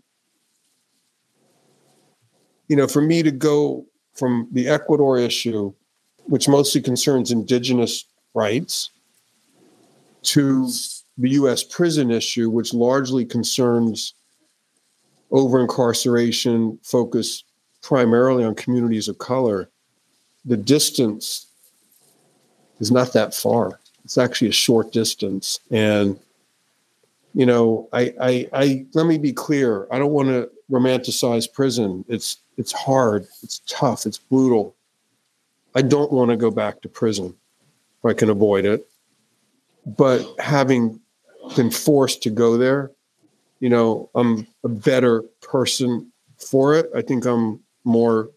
you 2.68 2.76
know, 2.76 2.88
for 2.88 3.02
me 3.02 3.24
to 3.24 3.32
go 3.32 3.86
from 4.14 4.48
the 4.52 4.68
Ecuador 4.68 5.18
issue, 5.18 5.74
which 6.26 6.48
mostly 6.48 6.82
concerns 6.82 7.32
indigenous 7.32 8.06
rights, 8.34 8.92
to 10.26 10.70
the 11.18 11.30
U.S. 11.32 11.64
prison 11.64 12.12
issue, 12.12 12.50
which 12.50 12.74
largely 12.74 13.26
concerns 13.26 14.14
over 15.32 15.60
incarceration, 15.60 16.80
focus 16.84 17.44
primarily 17.82 18.44
on 18.44 18.56
communities 18.56 19.08
of 19.08 19.18
color, 19.18 19.70
the 20.44 20.58
distance 20.58 21.48
is 22.80 22.92
not 22.92 23.14
that 23.14 23.34
far. 23.34 23.80
It's 24.04 24.18
actually 24.18 24.50
a 24.50 24.54
short 24.54 24.92
distance. 24.92 25.60
And, 25.72 26.20
you 27.34 27.46
know, 27.46 27.90
I, 27.94 28.14
I, 28.22 28.50
I 28.54 28.86
let 28.94 29.08
me 29.08 29.18
be 29.18 29.34
clear. 29.34 29.88
I 29.92 29.98
don't 29.98 30.12
want 30.12 30.30
to 30.30 30.50
romanticize 30.72 31.52
prison. 31.52 32.06
It's, 32.08 32.38
it's 32.58 32.72
hard. 32.72 33.28
It's 33.42 33.62
tough. 33.68 34.06
It's 34.06 34.18
brutal. 34.18 34.76
I 35.74 35.82
don't 35.82 36.12
want 36.12 36.32
to 36.32 36.38
go 36.38 36.52
back 36.52 36.82
to 36.82 36.90
prison 36.90 37.36
if 38.00 38.06
I 38.06 38.14
can 38.14 38.30
avoid 38.30 38.66
it. 38.66 38.88
But 39.86 40.26
having 40.40 41.00
been 41.56 41.72
forced 41.72 42.24
to 42.24 42.30
go 42.30 42.58
there, 42.58 42.92
you 43.60 43.70
know, 43.70 44.10
I'm 44.16 44.48
a 44.64 44.70
better 44.70 45.22
person 45.42 46.12
for 46.38 46.76
it. 46.76 46.90
I 46.96 47.02
think 47.02 47.26
I'm 47.26 47.60
more 47.84 48.30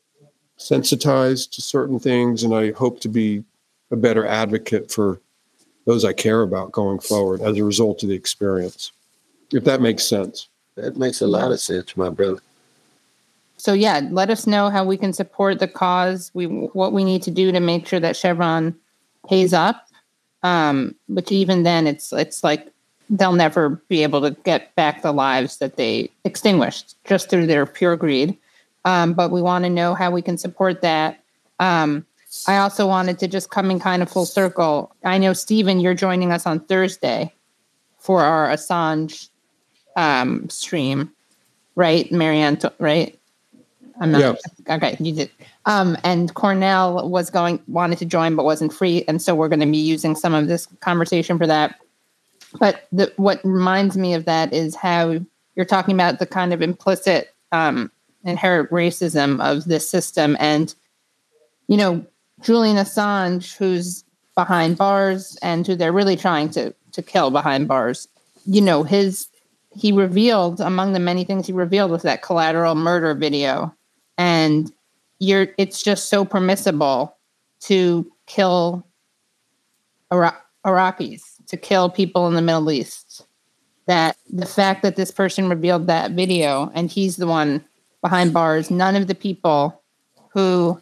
sensitized 0.56 1.54
to 1.54 1.62
certain 1.62 1.98
things, 1.98 2.42
and 2.42 2.54
I 2.54 2.72
hope 2.72 3.00
to 3.00 3.08
be 3.08 3.44
a 3.90 3.96
better 3.96 4.26
advocate 4.26 4.90
for 4.90 5.20
those 5.86 6.04
I 6.04 6.12
care 6.12 6.42
about 6.42 6.72
going 6.72 6.98
forward 6.98 7.40
as 7.40 7.56
a 7.56 7.64
result 7.64 8.02
of 8.02 8.10
the 8.10 8.14
experience. 8.14 8.92
If 9.52 9.64
that 9.64 9.80
makes 9.80 10.04
sense. 10.04 10.48
That 10.74 10.96
makes 10.96 11.22
a 11.22 11.26
lot 11.26 11.50
of 11.50 11.60
sense, 11.60 11.96
my 11.96 12.10
brother. 12.10 12.40
So 13.56 13.72
yeah, 13.72 14.02
let 14.10 14.30
us 14.30 14.46
know 14.46 14.70
how 14.70 14.84
we 14.84 14.96
can 14.96 15.12
support 15.12 15.58
the 15.58 15.66
cause. 15.66 16.30
We 16.34 16.46
what 16.46 16.92
we 16.92 17.02
need 17.04 17.22
to 17.22 17.30
do 17.30 17.50
to 17.50 17.58
make 17.58 17.86
sure 17.86 17.98
that 17.98 18.16
Chevron 18.16 18.76
pays 19.28 19.52
up. 19.52 19.88
Um, 20.43 20.94
but 21.09 21.31
even 21.32 21.62
then, 21.62 21.86
it's 21.86 22.12
it's 22.12 22.44
like 22.44 22.73
they'll 23.10 23.32
never 23.32 23.70
be 23.89 24.02
able 24.02 24.20
to 24.20 24.31
get 24.44 24.74
back 24.74 25.02
the 25.02 25.12
lives 25.12 25.59
that 25.59 25.77
they 25.77 26.10
extinguished 26.24 26.97
just 27.05 27.31
through 27.31 27.47
their 27.47 27.66
pure 27.66 27.97
greed. 27.97 28.36
Um, 28.85 29.15
but 29.15 29.31
we 29.31 29.43
want 29.43 29.65
to 29.65 29.70
know 29.70 29.94
how 29.94 30.10
we 30.10 30.23
can 30.23 30.39
support 30.39 30.82
that. 30.82 31.23
Um, 31.59 32.06
I 32.47 32.59
also 32.59 32.86
wanted 32.86 33.19
to 33.20 33.28
just 33.28 33.51
come 33.51 33.70
in 33.70 33.81
kind 33.81 34.02
of 34.02 34.10
full 34.10 34.27
circle. 34.27 34.94
I 35.05 35.19
know 35.19 35.32
Steven, 35.32 35.81
you're 35.81 35.94
joining 35.94 36.31
us 36.31 36.47
on 36.47 36.60
Thursday 36.60 37.32
for 37.98 38.23
our 38.23 38.48
Assange 38.48 39.28
um, 39.97 40.48
stream, 40.48 41.10
right, 41.74 42.10
Marianne? 42.12 42.59
Right? 42.78 43.17
I'm 44.00 44.12
not 44.12 44.38
okay. 44.68 44.96
You 45.00 45.12
did. 45.12 45.30
Um, 45.66 45.96
and 46.04 46.32
Cornel 46.34 47.08
was 47.08 47.30
going 47.30 47.60
wanted 47.66 47.98
to 47.98 48.04
join 48.04 48.36
but 48.36 48.44
wasn't 48.44 48.72
free, 48.72 49.04
and 49.08 49.20
so 49.20 49.34
we're 49.34 49.48
going 49.48 49.60
to 49.60 49.66
be 49.66 49.78
using 49.78 50.14
some 50.14 50.34
of 50.34 50.46
this 50.46 50.66
conversation 50.80 51.38
for 51.38 51.46
that. 51.46 51.78
But 52.58 52.86
the, 52.92 53.12
what 53.16 53.40
reminds 53.44 53.96
me 53.96 54.14
of 54.14 54.24
that 54.24 54.52
is 54.52 54.74
how 54.74 55.18
you're 55.54 55.66
talking 55.66 55.94
about 55.94 56.18
the 56.18 56.26
kind 56.26 56.52
of 56.52 56.62
implicit 56.62 57.34
um, 57.52 57.90
inherent 58.24 58.70
racism 58.70 59.40
of 59.40 59.64
this 59.64 59.88
system, 59.88 60.36
and 60.38 60.74
you 61.66 61.76
know 61.76 62.04
Julian 62.40 62.76
Assange, 62.76 63.56
who's 63.56 64.04
behind 64.34 64.78
bars 64.78 65.36
and 65.42 65.66
who 65.66 65.74
they're 65.74 65.92
really 65.92 66.16
trying 66.16 66.50
to 66.50 66.72
to 66.92 67.02
kill 67.02 67.30
behind 67.30 67.66
bars. 67.66 68.06
You 68.46 68.60
know 68.60 68.84
his 68.84 69.28
he 69.74 69.92
revealed 69.92 70.60
among 70.60 70.92
the 70.92 71.00
many 71.00 71.24
things 71.24 71.46
he 71.46 71.52
revealed 71.52 71.90
was 71.90 72.02
that 72.02 72.22
collateral 72.22 72.74
murder 72.74 73.14
video 73.14 73.74
and 74.18 74.70
you're 75.20 75.48
it's 75.56 75.82
just 75.82 76.08
so 76.08 76.24
permissible 76.24 77.16
to 77.60 78.10
kill 78.26 78.84
Ira- 80.12 80.42
Iraqis 80.66 81.22
to 81.46 81.56
kill 81.56 81.88
people 81.88 82.26
in 82.28 82.34
the 82.34 82.42
Middle 82.42 82.70
East. 82.70 83.24
That 83.86 84.16
the 84.30 84.44
fact 84.44 84.82
that 84.82 84.96
this 84.96 85.10
person 85.10 85.48
revealed 85.48 85.86
that 85.86 86.10
video 86.10 86.70
and 86.74 86.90
he's 86.90 87.16
the 87.16 87.26
one 87.26 87.64
behind 88.02 88.34
bars 88.34 88.70
none 88.70 88.94
of 88.94 89.06
the 89.06 89.14
people 89.14 89.82
who 90.28 90.78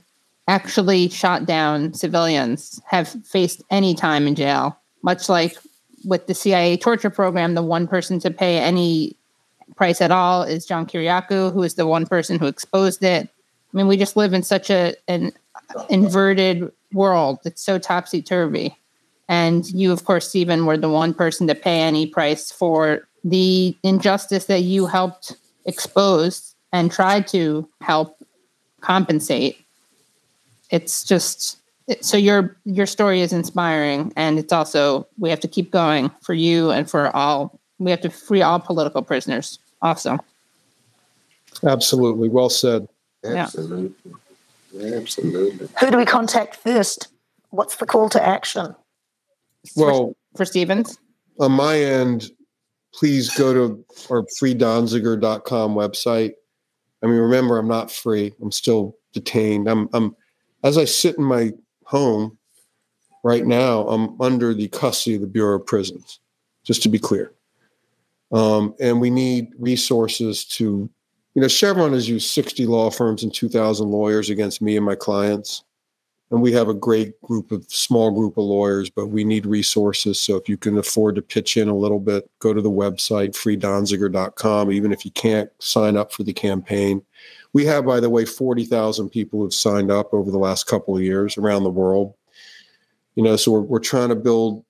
actually 0.48 1.08
shot 1.08 1.46
down 1.46 1.94
civilians 1.94 2.80
have 2.84 3.08
faced 3.24 3.62
any 3.70 3.94
time 3.94 4.26
in 4.26 4.34
jail 4.34 4.76
much 5.02 5.28
like 5.28 5.56
with 6.04 6.26
the 6.26 6.34
CIA 6.34 6.76
torture 6.76 7.08
program 7.08 7.54
the 7.54 7.62
one 7.62 7.88
person 7.88 8.18
to 8.18 8.30
pay 8.30 8.58
any 8.58 9.16
price 9.74 10.00
at 10.00 10.10
all 10.10 10.42
is 10.42 10.66
John 10.66 10.86
Kiriakou, 10.86 11.52
who 11.52 11.62
is 11.62 11.74
the 11.74 11.86
one 11.86 12.06
person 12.06 12.38
who 12.38 12.46
exposed 12.46 13.02
it. 13.02 13.28
I 13.28 13.76
mean, 13.76 13.88
we 13.88 13.96
just 13.96 14.16
live 14.16 14.32
in 14.32 14.42
such 14.42 14.70
a 14.70 14.94
an 15.08 15.32
inverted 15.90 16.70
world. 16.92 17.40
It's 17.44 17.62
so 17.62 17.78
topsy 17.78 18.22
turvy. 18.22 18.76
And 19.28 19.68
you, 19.70 19.90
of 19.90 20.04
course, 20.04 20.28
Steven, 20.28 20.66
were 20.66 20.76
the 20.76 20.88
one 20.88 21.12
person 21.12 21.48
to 21.48 21.54
pay 21.54 21.80
any 21.80 22.06
price 22.06 22.52
for 22.52 23.08
the 23.24 23.76
injustice 23.82 24.44
that 24.46 24.62
you 24.62 24.86
helped 24.86 25.36
expose 25.64 26.54
and 26.72 26.92
tried 26.92 27.26
to 27.28 27.68
help 27.80 28.22
compensate. 28.80 29.58
It's 30.70 31.04
just 31.04 31.58
so 32.00 32.16
your 32.16 32.56
your 32.64 32.86
story 32.86 33.20
is 33.20 33.32
inspiring 33.32 34.12
and 34.16 34.38
it's 34.38 34.52
also 34.52 35.06
we 35.18 35.30
have 35.30 35.40
to 35.40 35.48
keep 35.48 35.70
going 35.70 36.10
for 36.20 36.34
you 36.34 36.70
and 36.70 36.90
for 36.90 37.14
all 37.14 37.60
we 37.78 37.90
have 37.90 38.00
to 38.02 38.10
free 38.10 38.42
all 38.42 38.58
political 38.58 39.02
prisoners 39.02 39.58
also. 39.82 40.18
Absolutely. 41.64 42.28
Well 42.28 42.50
said. 42.50 42.88
Absolutely. 43.24 43.92
Absolutely. 44.80 45.68
Who 45.80 45.90
do 45.90 45.96
we 45.96 46.04
contact 46.04 46.56
first? 46.56 47.08
What's 47.50 47.76
the 47.76 47.86
call 47.86 48.08
to 48.10 48.24
action? 48.24 48.74
Well, 49.74 50.14
for 50.36 50.44
Stevens? 50.44 50.98
On 51.40 51.52
my 51.52 51.78
end, 51.78 52.30
please 52.94 53.34
go 53.36 53.52
to 53.52 53.84
our 54.10 54.22
freedonziger.com 54.40 55.74
website. 55.74 56.32
I 57.02 57.06
mean, 57.06 57.16
remember, 57.16 57.58
I'm 57.58 57.68
not 57.68 57.90
free. 57.90 58.34
I'm 58.40 58.52
still 58.52 58.96
detained. 59.12 59.68
I'm, 59.68 59.88
I'm, 59.92 60.16
as 60.62 60.78
I 60.78 60.84
sit 60.84 61.18
in 61.18 61.24
my 61.24 61.52
home 61.84 62.38
right 63.22 63.46
now, 63.46 63.86
I'm 63.88 64.20
under 64.20 64.54
the 64.54 64.68
custody 64.68 65.16
of 65.16 65.20
the 65.20 65.26
Bureau 65.26 65.56
of 65.56 65.66
Prisons, 65.66 66.20
just 66.64 66.82
to 66.82 66.88
be 66.88 66.98
clear. 66.98 67.32
Um, 68.32 68.74
and 68.80 69.00
we 69.00 69.10
need 69.10 69.52
resources 69.58 70.44
to 70.44 70.90
you 71.36 71.42
know, 71.42 71.48
Chevron 71.48 71.92
has 71.92 72.08
used 72.08 72.30
60 72.30 72.64
law 72.64 72.90
firms 72.90 73.22
and 73.22 73.32
2,000 73.32 73.86
lawyers 73.90 74.30
against 74.30 74.62
me 74.62 74.74
and 74.74 74.86
my 74.86 74.94
clients. 74.94 75.64
And 76.30 76.40
we 76.40 76.50
have 76.52 76.70
a 76.70 76.74
great 76.74 77.20
group 77.20 77.52
of 77.52 77.64
small 77.68 78.10
group 78.10 78.38
of 78.38 78.44
lawyers, 78.44 78.88
but 78.88 79.08
we 79.08 79.22
need 79.22 79.44
resources. 79.44 80.18
So 80.18 80.36
if 80.36 80.48
you 80.48 80.56
can 80.56 80.78
afford 80.78 81.14
to 81.16 81.22
pitch 81.22 81.58
in 81.58 81.68
a 81.68 81.76
little 81.76 82.00
bit, 82.00 82.28
go 82.38 82.54
to 82.54 82.62
the 82.62 82.70
website, 82.70 83.32
freedonziger.com, 83.32 84.72
even 84.72 84.92
if 84.92 85.04
you 85.04 85.10
can't 85.10 85.50
sign 85.58 85.98
up 85.98 86.10
for 86.10 86.24
the 86.24 86.32
campaign. 86.32 87.02
We 87.52 87.66
have, 87.66 87.84
by 87.84 88.00
the 88.00 88.10
way, 88.10 88.24
40,000 88.24 89.10
people 89.10 89.40
who've 89.40 89.52
signed 89.52 89.90
up 89.90 90.14
over 90.14 90.30
the 90.30 90.38
last 90.38 90.66
couple 90.66 90.96
of 90.96 91.02
years 91.02 91.36
around 91.36 91.64
the 91.64 91.70
world. 91.70 92.14
You 93.14 93.22
know, 93.22 93.36
so 93.36 93.52
we're, 93.52 93.60
we're 93.60 93.78
trying 93.78 94.08
to 94.08 94.16
build, 94.16 94.64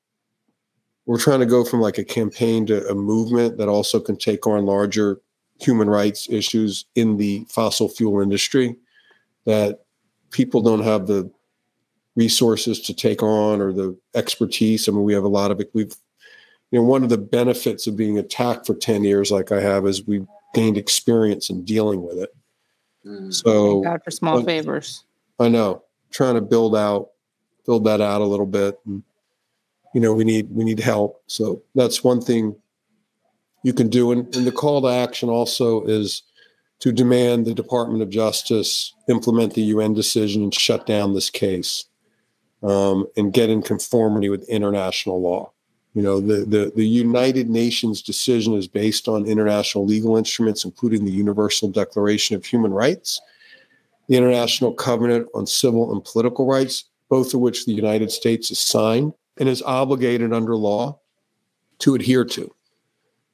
we're 1.07 1.19
trying 1.19 1.41
to 1.41 1.47
go 1.47 1.65
from 1.65 1.81
like 1.81 1.99
a 1.99 2.05
campaign 2.05 2.67
to 2.67 2.87
a 2.89 2.95
movement 2.95 3.59
that 3.59 3.69
also 3.69 4.01
can 4.01 4.17
take 4.17 4.47
on 4.47 4.67
larger 4.67 5.21
human 5.61 5.89
rights 5.89 6.29
issues 6.29 6.85
in 6.95 7.17
the 7.17 7.47
fossil 7.49 7.89
fuel 7.89 8.21
industry 8.21 8.77
that 9.45 9.85
people 10.31 10.61
don't 10.61 10.83
have 10.83 11.07
the 11.07 11.31
resources 12.17 12.81
to 12.81 12.93
take 12.93 13.23
on 13.23 13.61
or 13.61 13.73
the 13.73 13.97
expertise. 14.15 14.89
I 14.89 14.93
mean, 14.93 15.05
we 15.05 15.15
have 15.15 15.25
a 15.25 15.29
lot 15.29 15.51
of 15.51 15.61
it. 15.61 15.71
We've, 15.73 15.95
you 16.73 16.81
know, 16.81 16.85
one 16.85 17.05
of 17.05 17.09
the 17.09 17.19
benefits 17.19 17.87
of 17.87 17.97
being 17.97 18.19
attacked 18.19 18.67
for 18.67 18.75
10 18.75 19.05
years, 19.05 19.31
like 19.31 19.53
I 19.53 19.61
have, 19.61 19.87
is 19.87 20.07
we've 20.07 20.27
gained 20.55 20.77
experience 20.77 21.49
in 21.49 21.65
dealing 21.65 22.03
with 22.03 22.19
it. 22.19 22.35
Mm. 23.07 23.33
So, 23.33 23.83
God 23.83 24.03
for 24.03 24.11
small 24.11 24.43
favors. 24.43 25.05
I 25.39 25.49
know, 25.49 25.85
trying 26.11 26.35
to 26.35 26.41
build 26.41 26.75
out, 26.75 27.11
build 27.65 27.85
that 27.85 28.01
out 28.01 28.21
a 28.21 28.25
little 28.25 28.47
bit. 28.47 28.81
And, 28.85 29.05
you 29.95 30.01
know, 30.01 30.13
we 30.13 30.25
need, 30.25 30.49
we 30.51 30.65
need 30.65 30.81
help. 30.81 31.23
So 31.27 31.63
that's 31.75 32.05
one 32.05 32.21
thing 32.21 32.57
you 33.63 33.73
can 33.73 33.89
do. 33.89 34.13
And, 34.13 34.35
and 34.37 34.47
the 34.47 34.53
call 34.53 34.83
to 34.83 34.89
action 34.89 35.29
also 35.29 35.85
is 35.85 36.23
to 36.81 36.93
demand 36.93 37.47
the 37.47 37.55
Department 37.55 38.03
of 38.03 38.11
Justice 38.11 38.95
implement 39.09 39.55
the 39.55 39.63
UN 39.63 39.95
decision 39.95 40.43
and 40.43 40.55
shut 40.55 40.87
down 40.87 41.15
this 41.15 41.31
case 41.31 41.87
um, 42.63 43.07
and 43.17 43.33
get 43.33 43.51
in 43.51 43.63
conformity 43.63 44.29
with 44.29 44.49
international 44.49 45.21
law. 45.21 45.53
You 45.95 46.03
know, 46.03 46.21
the, 46.21 46.45
the, 46.45 46.73
the 46.77 46.87
United 46.87 47.49
Nations 47.49 48.03
decision 48.03 48.55
is 48.55 48.69
based 48.69 49.09
on 49.09 49.25
international 49.25 49.87
legal 49.87 50.17
instruments, 50.17 50.65
including 50.65 51.07
the 51.07 51.11
Universal 51.11 51.71
Declaration 51.71 52.37
of 52.37 52.45
Human 52.45 52.73
Rights, 52.73 53.21
the 54.09 54.17
International 54.17 54.75
Covenant 54.75 55.27
on 55.35 55.47
Civil 55.47 55.91
and 55.93 56.05
Political 56.05 56.47
Rights, 56.47 56.85
both 57.09 57.33
of 57.33 57.41
which 57.41 57.65
the 57.65 57.73
United 57.73 58.11
States 58.11 58.51
has 58.51 58.59
signed 58.59 59.15
and 59.39 59.49
is 59.49 59.63
obligated 59.63 60.33
under 60.33 60.57
law 60.57 60.99
to 61.79 61.95
adhere 61.95 62.25
to. 62.25 62.53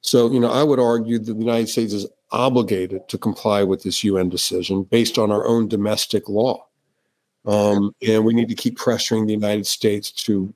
So, 0.01 0.31
you 0.31 0.39
know, 0.39 0.51
I 0.51 0.63
would 0.63 0.79
argue 0.79 1.17
that 1.17 1.33
the 1.33 1.39
United 1.39 1.69
States 1.69 1.93
is 1.93 2.05
obligated 2.31 3.07
to 3.07 3.17
comply 3.17 3.63
with 3.63 3.83
this 3.83 4.03
UN 4.03 4.27
decision 4.27 4.83
based 4.83 5.17
on 5.17 5.31
our 5.31 5.45
own 5.45 5.67
domestic 5.67 6.27
law. 6.27 6.65
Um, 7.45 7.95
and 8.05 8.25
we 8.25 8.33
need 8.33 8.49
to 8.49 8.55
keep 8.55 8.77
pressuring 8.77 9.27
the 9.27 9.33
United 9.33 9.67
States 9.67 10.11
to 10.11 10.53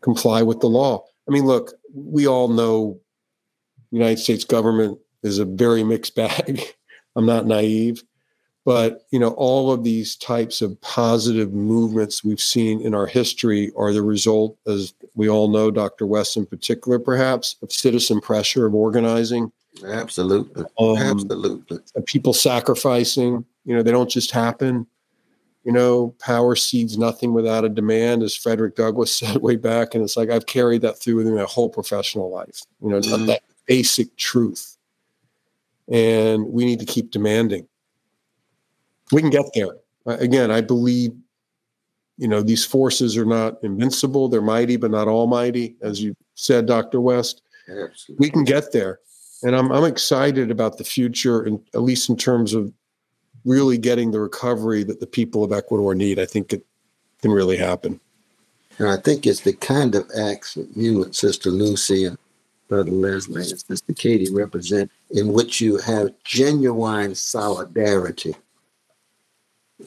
comply 0.00 0.42
with 0.42 0.60
the 0.60 0.68
law. 0.68 1.04
I 1.28 1.32
mean, 1.32 1.44
look, 1.44 1.74
we 1.94 2.26
all 2.26 2.48
know 2.48 2.98
the 3.90 3.98
United 3.98 4.18
States 4.18 4.44
government 4.44 4.98
is 5.22 5.38
a 5.38 5.44
very 5.44 5.84
mixed 5.84 6.14
bag. 6.14 6.60
I'm 7.16 7.26
not 7.26 7.46
naive. 7.46 8.02
But 8.64 9.06
you 9.10 9.18
know, 9.18 9.30
all 9.30 9.72
of 9.72 9.84
these 9.84 10.16
types 10.16 10.60
of 10.60 10.78
positive 10.80 11.52
movements 11.52 12.22
we've 12.22 12.40
seen 12.40 12.80
in 12.82 12.94
our 12.94 13.06
history 13.06 13.72
are 13.76 13.92
the 13.92 14.02
result, 14.02 14.56
as 14.66 14.92
we 15.14 15.28
all 15.28 15.48
know, 15.48 15.70
Dr. 15.70 16.06
West 16.06 16.36
in 16.36 16.46
particular, 16.46 16.98
perhaps, 16.98 17.56
of 17.62 17.72
citizen 17.72 18.20
pressure 18.20 18.66
of 18.66 18.74
organizing. 18.74 19.50
Absolutely, 19.86 20.64
um, 20.78 20.98
absolutely. 20.98 21.78
People 22.04 22.34
sacrificing. 22.34 23.44
You 23.64 23.76
know, 23.76 23.82
they 23.82 23.92
don't 23.92 24.10
just 24.10 24.30
happen. 24.30 24.86
You 25.64 25.72
know, 25.72 26.14
power 26.18 26.56
seeds 26.56 26.98
nothing 26.98 27.32
without 27.32 27.64
a 27.64 27.68
demand, 27.68 28.22
as 28.22 28.34
Frederick 28.36 28.76
Douglass 28.76 29.14
said 29.18 29.38
way 29.38 29.56
back. 29.56 29.94
And 29.94 30.04
it's 30.04 30.18
like 30.18 30.28
I've 30.28 30.46
carried 30.46 30.82
that 30.82 31.00
through 31.00 31.24
my 31.34 31.44
whole 31.44 31.70
professional 31.70 32.30
life. 32.30 32.62
You 32.82 32.90
know, 32.90 33.00
mm-hmm. 33.00 33.26
that 33.26 33.42
basic 33.66 34.14
truth. 34.16 34.76
And 35.88 36.46
we 36.46 36.66
need 36.66 36.78
to 36.80 36.86
keep 36.86 37.10
demanding 37.10 37.66
we 39.12 39.20
can 39.20 39.30
get 39.30 39.46
there. 39.54 39.76
Uh, 40.06 40.16
again, 40.18 40.50
I 40.50 40.60
believe, 40.60 41.12
you 42.16 42.28
know, 42.28 42.42
these 42.42 42.64
forces 42.64 43.16
are 43.16 43.24
not 43.24 43.62
invincible. 43.62 44.28
They're 44.28 44.40
mighty, 44.40 44.76
but 44.76 44.90
not 44.90 45.08
almighty, 45.08 45.76
as 45.82 46.02
you 46.02 46.14
said, 46.34 46.66
Dr. 46.66 47.00
West. 47.00 47.42
Absolutely. 47.68 48.16
We 48.18 48.30
can 48.30 48.44
get 48.44 48.72
there. 48.72 49.00
And 49.42 49.56
I'm, 49.56 49.72
I'm 49.72 49.84
excited 49.84 50.50
about 50.50 50.76
the 50.76 50.84
future, 50.84 51.42
and 51.42 51.60
at 51.74 51.82
least 51.82 52.10
in 52.10 52.16
terms 52.16 52.52
of 52.52 52.72
really 53.44 53.78
getting 53.78 54.10
the 54.10 54.20
recovery 54.20 54.84
that 54.84 55.00
the 55.00 55.06
people 55.06 55.44
of 55.44 55.52
Ecuador 55.52 55.94
need. 55.94 56.18
I 56.18 56.26
think 56.26 56.52
it 56.52 56.64
can 57.22 57.30
really 57.30 57.56
happen. 57.56 58.00
And 58.78 58.88
I 58.88 58.96
think 58.96 59.26
it's 59.26 59.40
the 59.40 59.52
kind 59.52 59.94
of 59.94 60.10
acts 60.18 60.54
that 60.54 60.68
you 60.74 61.04
and 61.04 61.14
Sister 61.14 61.50
Lucy 61.50 62.04
and 62.04 62.18
Brother 62.68 62.90
Leslie 62.90 63.42
and 63.42 63.60
Sister 63.60 63.92
Katie 63.94 64.32
represent 64.32 64.90
in 65.10 65.32
which 65.32 65.60
you 65.60 65.78
have 65.78 66.12
genuine 66.24 67.14
solidarity 67.14 68.34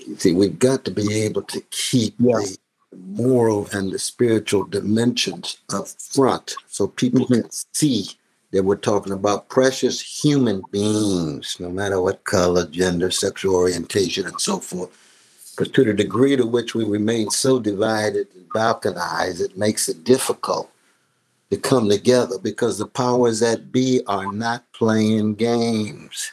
You 0.07 0.15
see, 0.17 0.33
we've 0.33 0.59
got 0.59 0.85
to 0.85 0.91
be 0.91 1.13
able 1.21 1.43
to 1.43 1.61
keep 1.71 2.15
yeah. 2.17 2.37
the 2.37 2.57
moral 2.95 3.67
and 3.73 3.91
the 3.91 3.99
spiritual 3.99 4.63
dimensions 4.65 5.57
up 5.73 5.87
front 5.87 6.55
so 6.67 6.87
people 6.87 7.25
mm-hmm. 7.25 7.41
can 7.41 7.51
see 7.73 8.09
that 8.51 8.63
we're 8.63 8.75
talking 8.75 9.13
about 9.13 9.49
precious 9.49 9.99
human 9.99 10.61
beings, 10.71 11.57
no 11.59 11.71
matter 11.71 11.99
what 11.99 12.23
color, 12.23 12.67
gender, 12.67 13.09
sexual 13.09 13.55
orientation, 13.55 14.27
and 14.27 14.39
so 14.39 14.59
forth. 14.59 14.91
Because 15.51 15.71
to 15.73 15.83
the 15.83 15.93
degree 15.93 16.35
to 16.35 16.45
which 16.45 16.75
we 16.75 16.83
remain 16.83 17.29
so 17.29 17.59
divided 17.59 18.27
and 18.35 18.47
balkanized, 18.49 19.41
it 19.41 19.57
makes 19.57 19.89
it 19.89 20.03
difficult 20.03 20.69
to 21.49 21.57
come 21.57 21.89
together 21.89 22.37
because 22.39 22.77
the 22.77 22.87
powers 22.87 23.39
that 23.39 23.71
be 23.71 24.01
are 24.07 24.31
not 24.31 24.71
playing 24.73 25.35
games. 25.35 26.31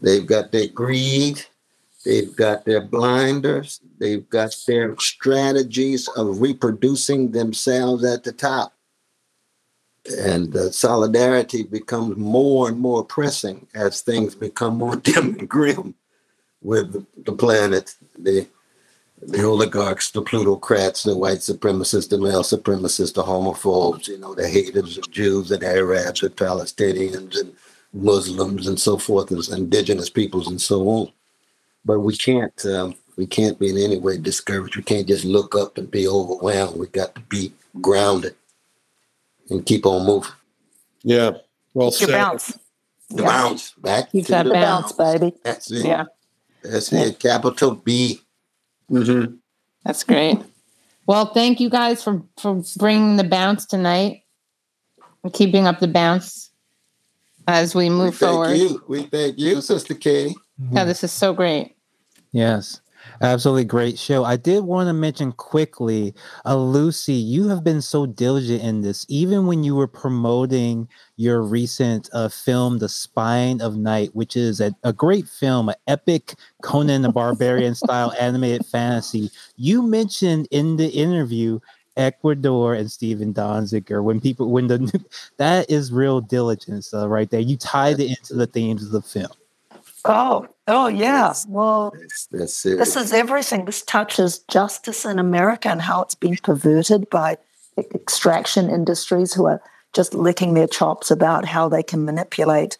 They've 0.00 0.26
got 0.26 0.52
their 0.52 0.68
greed, 0.68 1.44
They've 2.04 2.34
got 2.34 2.64
their 2.64 2.80
blinders. 2.80 3.80
They've 3.98 4.28
got 4.28 4.56
their 4.66 4.96
strategies 4.98 6.08
of 6.08 6.40
reproducing 6.40 7.32
themselves 7.32 8.04
at 8.04 8.24
the 8.24 8.32
top. 8.32 8.72
And 10.18 10.54
uh, 10.56 10.70
solidarity 10.70 11.64
becomes 11.64 12.16
more 12.16 12.68
and 12.68 12.78
more 12.78 13.04
pressing 13.04 13.66
as 13.74 14.00
things 14.00 14.34
become 14.34 14.78
more 14.78 14.96
dim 15.08 15.36
and 15.38 15.48
grim 15.48 15.94
with 16.62 17.04
the 17.24 17.32
planet, 17.32 17.94
the, 18.18 18.46
the 19.20 19.44
oligarchs, 19.44 20.10
the 20.12 20.22
plutocrats, 20.22 21.02
the 21.02 21.16
white 21.16 21.38
supremacists, 21.38 22.08
the 22.08 22.18
male 22.18 22.42
supremacists, 22.42 23.14
the 23.14 23.22
homophobes, 23.22 24.08
you 24.08 24.18
know, 24.18 24.34
the 24.34 24.48
haters 24.48 24.98
of 24.98 25.10
Jews 25.10 25.50
and 25.50 25.62
Arabs 25.62 26.22
and 26.22 26.34
Palestinians 26.34 27.38
and 27.38 27.52
Muslims 27.92 28.66
and 28.66 28.80
so 28.80 28.98
forth, 28.98 29.30
and 29.30 29.46
indigenous 29.48 30.08
peoples 30.08 30.46
and 30.46 30.60
so 30.60 30.88
on 30.88 31.12
but 31.88 32.00
we 32.00 32.14
can't 32.14 32.66
um, 32.66 32.94
we 33.16 33.26
can't 33.26 33.58
be 33.58 33.70
in 33.70 33.78
any 33.78 33.96
way 33.96 34.18
discouraged. 34.18 34.76
We 34.76 34.82
can't 34.82 35.08
just 35.08 35.24
look 35.24 35.56
up 35.56 35.78
and 35.78 35.90
be 35.90 36.06
overwhelmed. 36.06 36.78
We 36.78 36.86
got 36.88 37.14
to 37.14 37.20
be 37.22 37.50
grounded 37.80 38.36
and 39.48 39.64
keep 39.64 39.86
on 39.86 40.06
moving. 40.06 40.30
Yeah, 41.02 41.30
well 41.72 41.90
keep 41.90 42.10
said. 42.10 42.18
bounce. 42.18 42.58
The 43.08 43.22
yeah. 43.22 43.28
bounce 43.28 43.70
back. 43.72 44.12
Keep 44.12 44.26
that 44.26 44.46
bounce, 44.50 44.92
bounce, 44.92 45.18
baby. 45.18 45.36
That's 45.42 45.70
it. 45.70 45.86
Yeah, 45.86 46.04
that's 46.62 46.92
yeah. 46.92 47.06
it. 47.06 47.18
Capital 47.18 47.74
B. 47.74 48.20
Mm-hmm. 48.90 49.36
That's 49.84 50.04
great. 50.04 50.38
Well, 51.06 51.32
thank 51.32 51.58
you 51.58 51.70
guys 51.70 52.04
for 52.04 52.22
for 52.36 52.62
bringing 52.76 53.16
the 53.16 53.24
bounce 53.24 53.64
tonight 53.64 54.24
and 55.24 55.32
keeping 55.32 55.66
up 55.66 55.80
the 55.80 55.88
bounce. 55.88 56.50
as 57.46 57.74
we 57.74 57.88
move 57.88 58.00
we 58.00 58.10
thank 58.10 58.18
forward. 58.18 58.54
you. 58.56 58.84
We 58.86 59.02
thank 59.04 59.38
you, 59.38 59.62
Sister 59.62 59.94
Katie. 59.94 60.36
Yeah, 60.70 60.84
this 60.84 61.02
is 61.02 61.12
so 61.12 61.32
great. 61.32 61.77
Yes. 62.32 62.80
Absolutely 63.20 63.64
great 63.64 63.98
show. 63.98 64.24
I 64.24 64.36
did 64.36 64.64
want 64.64 64.88
to 64.88 64.92
mention 64.92 65.32
quickly, 65.32 66.14
uh, 66.44 66.56
Lucy, 66.56 67.14
you 67.14 67.48
have 67.48 67.64
been 67.64 67.80
so 67.80 68.06
diligent 68.06 68.62
in 68.62 68.82
this. 68.82 69.06
Even 69.08 69.46
when 69.46 69.64
you 69.64 69.74
were 69.74 69.86
promoting 69.86 70.88
your 71.16 71.42
recent 71.42 72.08
uh, 72.12 72.28
film, 72.28 72.78
The 72.78 72.88
Spine 72.88 73.60
of 73.60 73.76
Night, 73.76 74.10
which 74.14 74.36
is 74.36 74.60
a, 74.60 74.74
a 74.84 74.92
great 74.92 75.28
film, 75.28 75.68
an 75.68 75.76
epic 75.86 76.34
Conan 76.62 77.02
the 77.02 77.12
Barbarian 77.12 77.74
style 77.74 78.12
animated 78.20 78.66
fantasy, 78.66 79.30
you 79.56 79.82
mentioned 79.82 80.48
in 80.50 80.76
the 80.76 80.88
interview 80.88 81.60
Ecuador 81.96 82.74
and 82.74 82.90
Steven 82.90 83.34
Donziger. 83.34 84.02
When 84.02 84.20
people, 84.20 84.50
when 84.50 84.68
the 84.68 85.04
that 85.36 85.68
is 85.70 85.92
real 85.92 86.20
diligence 86.20 86.94
uh, 86.94 87.08
right 87.08 87.28
there. 87.28 87.40
You 87.40 87.56
tied 87.56 88.00
it 88.00 88.10
into 88.10 88.34
the 88.34 88.46
themes 88.46 88.84
of 88.84 88.92
the 88.92 89.02
film. 89.02 89.32
Oh, 90.04 90.46
oh 90.68 90.86
yeah. 90.86 91.34
Well, 91.48 91.92
That's, 91.98 92.26
that's 92.26 92.66
it. 92.66 92.78
this 92.78 92.94
is 92.96 93.12
everything. 93.12 93.64
This 93.64 93.82
touches 93.82 94.38
justice 94.40 95.04
in 95.04 95.18
America 95.18 95.68
and 95.68 95.82
how 95.82 96.02
it's 96.02 96.14
been 96.14 96.36
perverted 96.36 97.10
by 97.10 97.38
extraction 97.94 98.70
industries 98.70 99.34
who 99.34 99.46
are 99.46 99.60
just 99.92 100.14
licking 100.14 100.54
their 100.54 100.66
chops 100.66 101.10
about 101.10 101.44
how 101.44 101.68
they 101.68 101.82
can 101.82 102.04
manipulate, 102.04 102.76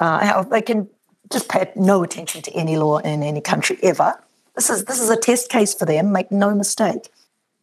uh, 0.00 0.24
how 0.24 0.42
they 0.42 0.62
can 0.62 0.88
just 1.32 1.48
pay 1.48 1.72
no 1.74 2.02
attention 2.02 2.42
to 2.42 2.52
any 2.52 2.76
law 2.76 2.98
in 2.98 3.22
any 3.22 3.40
country 3.40 3.78
ever. 3.82 4.14
This 4.54 4.70
is 4.70 4.84
this 4.84 5.00
is 5.00 5.10
a 5.10 5.16
test 5.16 5.48
case 5.48 5.74
for 5.74 5.84
them. 5.84 6.12
Make 6.12 6.30
no 6.30 6.54
mistake. 6.54 7.08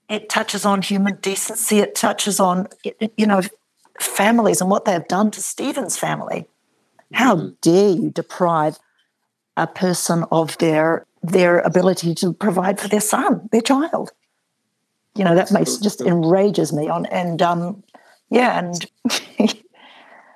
It 0.10 0.30
touches 0.30 0.66
on 0.66 0.82
human 0.82 1.16
decency. 1.22 1.80
It 1.80 1.96
touches 1.96 2.40
on 2.40 2.68
you 3.16 3.26
know 3.26 3.42
families 4.00 4.60
and 4.62 4.70
what 4.70 4.86
they 4.86 4.92
have 4.92 5.08
done 5.08 5.32
to 5.32 5.42
Steven's 5.42 5.98
family. 5.98 6.48
How 7.14 7.52
dare 7.62 7.92
you 7.92 8.10
deprive 8.10 8.80
a 9.58 9.68
person 9.68 10.26
of 10.32 10.58
their 10.58 11.06
their 11.24 11.60
ability 11.60 12.16
to 12.16 12.34
provide 12.34 12.80
for 12.80 12.88
their 12.88 13.02
son, 13.02 13.48
their 13.52 13.62
child? 13.62 14.12
You 15.16 15.26
know 15.26 15.36
that 15.36 15.52
makes 15.52 15.78
just 15.78 16.02
enrages 16.02 16.72
me. 16.72 16.90
On 16.90 17.06
and 17.08 17.42
um, 17.42 17.84
yeah, 18.30 18.60
and 18.60 18.86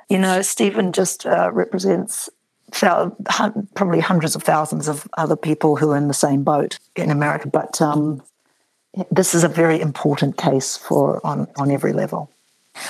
you 0.09 0.19
know 0.19 0.41
Steven 0.41 0.91
just 0.91 1.25
uh, 1.25 1.51
represents 1.51 2.29
probably 2.71 3.99
hundreds 4.01 4.35
of 4.35 4.43
thousands 4.43 4.87
of 4.87 5.07
other 5.17 5.35
people 5.35 5.77
who 5.77 5.91
are 5.91 5.97
in 5.97 6.07
the 6.07 6.13
same 6.13 6.43
boat 6.43 6.79
in 6.95 7.09
America. 7.09 7.47
But 7.47 7.81
um, 7.81 8.21
this 9.11 9.33
is 9.33 9.43
a 9.43 9.49
very 9.49 9.79
important 9.79 10.37
case 10.37 10.75
for 10.75 11.25
on 11.25 11.47
on 11.57 11.71
every 11.71 11.93
level. 11.93 12.29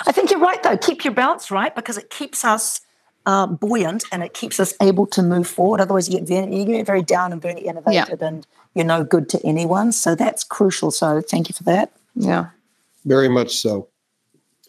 I 0.07 0.11
think 0.11 0.31
you're 0.31 0.39
right, 0.39 0.61
though. 0.63 0.77
Keep 0.77 1.05
your 1.05 1.13
balance 1.13 1.51
right 1.51 1.75
because 1.75 1.97
it 1.97 2.09
keeps 2.09 2.43
us 2.43 2.81
uh, 3.25 3.47
buoyant 3.47 4.03
and 4.11 4.23
it 4.23 4.33
keeps 4.33 4.59
us 4.59 4.73
able 4.81 5.07
to 5.07 5.21
move 5.21 5.47
forward. 5.47 5.81
Otherwise, 5.81 6.09
you 6.09 6.19
get 6.19 6.27
very, 6.27 6.55
you 6.55 6.65
get 6.65 6.85
very 6.85 7.01
down 7.01 7.31
and 7.31 7.41
very 7.41 7.61
innovated, 7.61 8.21
and 8.21 8.45
you're 8.73 8.85
no 8.85 9.03
good 9.03 9.29
to 9.29 9.45
anyone. 9.45 9.91
So 9.91 10.15
that's 10.15 10.43
crucial. 10.43 10.91
So 10.91 11.21
thank 11.21 11.49
you 11.49 11.53
for 11.53 11.63
that. 11.63 11.91
Yeah. 12.15 12.47
Very 13.05 13.29
much 13.29 13.55
so. 13.55 13.87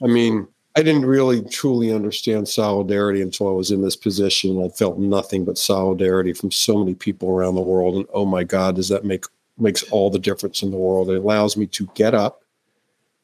I 0.02 0.06
mean, 0.06 0.48
I 0.76 0.82
didn't 0.82 1.06
really 1.06 1.42
truly 1.42 1.90
understand 1.90 2.48
solidarity 2.48 3.22
until 3.22 3.48
I 3.48 3.52
was 3.52 3.70
in 3.70 3.80
this 3.80 3.96
position. 3.96 4.62
I 4.62 4.68
felt 4.68 4.98
nothing 4.98 5.44
but 5.44 5.56
solidarity 5.56 6.34
from 6.34 6.50
so 6.50 6.78
many 6.78 6.94
people 6.94 7.30
around 7.30 7.54
the 7.54 7.62
world. 7.62 7.96
And 7.96 8.06
oh 8.12 8.26
my 8.26 8.44
God, 8.44 8.76
does 8.76 8.90
that 8.90 9.04
make 9.04 9.24
makes 9.58 9.82
all 9.84 10.10
the 10.10 10.18
difference 10.18 10.62
in 10.62 10.70
the 10.70 10.76
world? 10.76 11.08
It 11.08 11.16
allows 11.16 11.56
me 11.56 11.66
to 11.68 11.88
get 11.94 12.14
up 12.14 12.42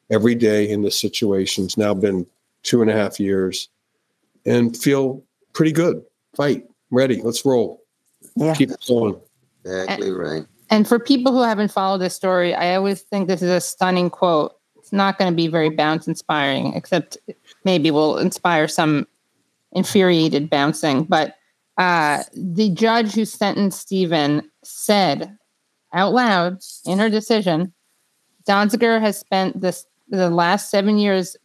every 0.09 0.33
day 0.33 0.67
in 0.67 0.81
this 0.81 0.97
situation. 0.97 1.65
It's 1.65 1.77
now 1.77 1.93
been 1.93 2.25
two 2.63 2.81
and 2.81 2.89
a 2.89 2.95
half 2.95 3.19
years 3.19 3.69
and 4.45 4.75
feel 4.75 5.23
pretty 5.53 5.71
good. 5.71 6.03
Fight, 6.35 6.65
ready, 6.91 7.21
let's 7.21 7.45
roll. 7.45 7.83
Yeah. 8.35 8.53
Keep 8.55 8.71
going. 8.87 9.19
exactly 9.63 10.11
right. 10.11 10.45
And 10.69 10.87
for 10.87 10.97
people 10.97 11.31
who 11.31 11.41
haven't 11.41 11.71
followed 11.71 11.99
this 11.99 12.15
story, 12.15 12.55
I 12.55 12.75
always 12.75 13.01
think 13.01 13.27
this 13.27 13.41
is 13.41 13.49
a 13.49 13.61
stunning 13.61 14.09
quote. 14.09 14.55
It's 14.77 14.91
not 14.91 15.17
going 15.17 15.31
to 15.31 15.35
be 15.35 15.47
very 15.47 15.69
bounce 15.69 16.07
inspiring, 16.07 16.73
except 16.73 17.17
maybe 17.63 17.91
will 17.91 18.17
inspire 18.17 18.67
some 18.67 19.07
infuriated 19.71 20.49
bouncing. 20.49 21.03
But 21.03 21.35
uh, 21.77 22.23
the 22.33 22.69
judge 22.69 23.13
who 23.13 23.25
sentenced 23.25 23.81
Steven 23.81 24.49
said 24.63 25.37
out 25.93 26.13
loud 26.13 26.57
in 26.85 26.99
her 26.99 27.09
decision, 27.09 27.73
Donziger 28.47 28.99
has 28.99 29.17
spent 29.17 29.61
this 29.61 29.85
the 30.09 30.29
last 30.29 30.69
seven 30.69 30.97
years, 30.97 31.37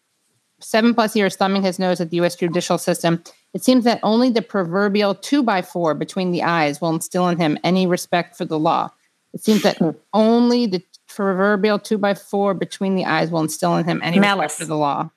seven 0.60 0.94
plus 0.94 1.14
years, 1.14 1.36
thumbing 1.36 1.62
his 1.62 1.78
nose 1.78 2.00
at 2.00 2.10
the 2.10 2.16
U.S. 2.16 2.36
judicial 2.36 2.78
system. 2.78 3.22
It 3.54 3.62
seems 3.62 3.84
that 3.84 4.00
only 4.02 4.30
the 4.30 4.42
proverbial 4.42 5.14
two 5.14 5.42
by 5.42 5.62
four 5.62 5.94
between 5.94 6.32
the 6.32 6.42
eyes 6.42 6.80
will 6.80 6.90
instill 6.90 7.28
in 7.28 7.38
him 7.38 7.58
any 7.64 7.86
respect 7.86 8.36
for 8.36 8.44
the 8.44 8.58
law. 8.58 8.90
It 9.32 9.42
seems 9.42 9.62
that 9.62 9.78
hmm. 9.78 9.90
only 10.12 10.66
the 10.66 10.82
proverbial 11.08 11.78
two 11.78 11.98
by 11.98 12.14
four 12.14 12.54
between 12.54 12.94
the 12.94 13.04
eyes 13.04 13.30
will 13.30 13.40
instill 13.40 13.76
in 13.76 13.84
him 13.84 14.00
any 14.02 14.18
Malice. 14.18 14.44
respect 14.44 14.58
for 14.58 14.66
the 14.66 14.76
law. 14.76 15.10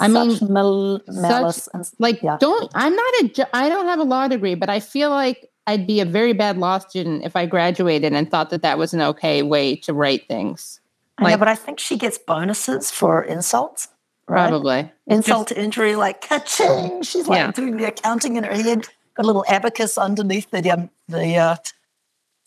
I 0.00 0.08
mean, 0.08 0.30
Such 0.30 0.48
mal- 0.48 1.00
malice 1.08 1.68
and 1.74 1.90
like, 1.98 2.22
yeah. 2.22 2.36
don't 2.38 2.70
I'm 2.74 2.94
not 2.94 3.14
a 3.20 3.28
ju- 3.28 3.44
I 3.52 3.68
don't 3.68 3.86
have 3.86 3.98
a 3.98 4.04
law 4.04 4.28
degree, 4.28 4.54
but 4.54 4.68
I 4.68 4.78
feel 4.78 5.10
like 5.10 5.50
I'd 5.66 5.86
be 5.86 6.00
a 6.00 6.04
very 6.04 6.32
bad 6.32 6.56
law 6.56 6.78
student 6.78 7.24
if 7.24 7.34
I 7.34 7.46
graduated 7.46 8.12
and 8.12 8.30
thought 8.30 8.50
that 8.50 8.62
that 8.62 8.78
was 8.78 8.94
an 8.94 9.02
okay 9.02 9.42
way 9.42 9.74
to 9.76 9.92
write 9.92 10.28
things. 10.28 10.80
I 11.18 11.32
know, 11.32 11.36
but 11.36 11.48
I 11.48 11.56
think 11.56 11.80
she 11.80 11.96
gets 11.96 12.16
bonuses 12.16 12.92
for 12.92 13.22
insults. 13.24 13.88
Right? 14.28 14.48
Probably. 14.48 14.92
Insult 15.06 15.48
to 15.48 15.58
injury, 15.60 15.96
like 15.96 16.20
ka-ching. 16.20 17.02
She's 17.02 17.26
like 17.28 17.38
Yeah. 17.38 17.50
doing 17.52 17.76
the 17.78 17.86
accounting 17.86 18.36
in 18.36 18.44
her 18.44 18.54
head. 18.54 18.86
Got 19.14 19.24
a 19.24 19.26
little 19.26 19.44
abacus 19.48 19.96
underneath 19.96 20.50
the 20.50 20.70
um, 20.70 20.90
the 21.08 21.36
uh, 21.36 21.56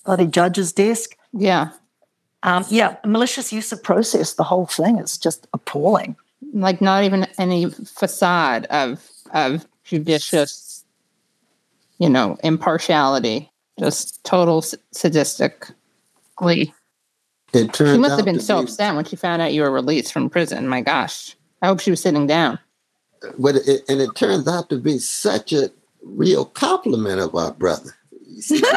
bloody 0.05 0.27
judge's 0.27 0.71
desk. 0.71 1.17
Yeah. 1.33 1.71
Um, 2.43 2.65
yeah, 2.69 2.97
malicious 3.05 3.51
use 3.51 3.71
of 3.71 3.83
process. 3.83 4.33
The 4.33 4.43
whole 4.43 4.65
thing 4.67 4.97
is 4.99 5.17
just 5.17 5.47
appalling. 5.53 6.15
Like 6.53 6.81
not 6.81 7.03
even 7.03 7.27
any 7.37 7.69
facade 7.69 8.65
of 8.67 9.07
of 9.33 9.65
judicious, 9.83 10.83
you 11.97 12.09
know, 12.09 12.37
impartiality. 12.43 13.49
Just 13.79 14.23
total 14.23 14.59
s- 14.59 14.75
sadistic 14.91 15.67
glee. 16.35 16.73
It 17.53 17.73
turned 17.73 17.95
She 17.95 17.97
must 17.99 18.15
have 18.17 18.25
been 18.25 18.35
to 18.35 18.41
so 18.41 18.59
upset 18.59 18.95
when 18.95 19.05
she 19.05 19.15
found 19.15 19.41
out 19.41 19.53
you 19.53 19.61
were 19.63 19.71
released 19.71 20.13
from 20.13 20.29
prison. 20.29 20.67
My 20.67 20.81
gosh. 20.81 21.35
I 21.61 21.67
hope 21.67 21.79
she 21.79 21.91
was 21.91 22.01
sitting 22.01 22.27
down. 22.27 22.59
But 23.37 23.55
it, 23.57 23.83
and 23.87 24.01
it 24.01 24.15
turns 24.15 24.47
out 24.47 24.69
to 24.69 24.77
be 24.77 24.97
such 24.97 25.53
a 25.53 25.69
real 26.03 26.45
compliment 26.45 27.19
of 27.19 27.35
our 27.35 27.51
brother. 27.53 27.95
You 28.27 28.41
see, 28.41 28.63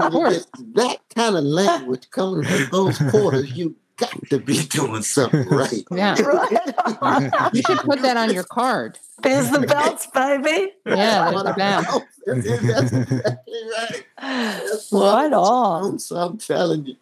Of 0.00 0.12
course. 0.12 0.46
that 0.74 0.98
kind 1.14 1.36
of 1.36 1.44
language 1.44 2.08
coming 2.10 2.44
from 2.44 2.68
those 2.70 2.98
quarters, 3.10 3.52
you 3.52 3.74
got 3.98 4.14
to 4.30 4.38
be 4.38 4.62
doing 4.64 5.02
something 5.02 5.46
right. 5.50 5.84
Yeah. 5.90 6.16
Right. 6.22 7.30
You 7.52 7.62
should 7.62 7.78
put 7.80 8.00
that 8.02 8.16
on 8.16 8.32
your 8.32 8.44
card. 8.44 8.98
There's 9.22 9.50
the 9.50 9.60
belts, 9.60 10.06
baby. 10.14 10.72
Yeah, 10.86 11.30
there's 11.30 11.42
the 11.42 11.54
bounce. 11.56 11.86
That's 12.26 12.46
exactly 12.92 13.62
right. 13.76 14.04
That's 14.18 14.90
Right 14.92 15.32
on. 15.32 15.98
So 15.98 16.16
I'm 16.16 16.38
telling 16.38 16.86
you, 16.86 16.96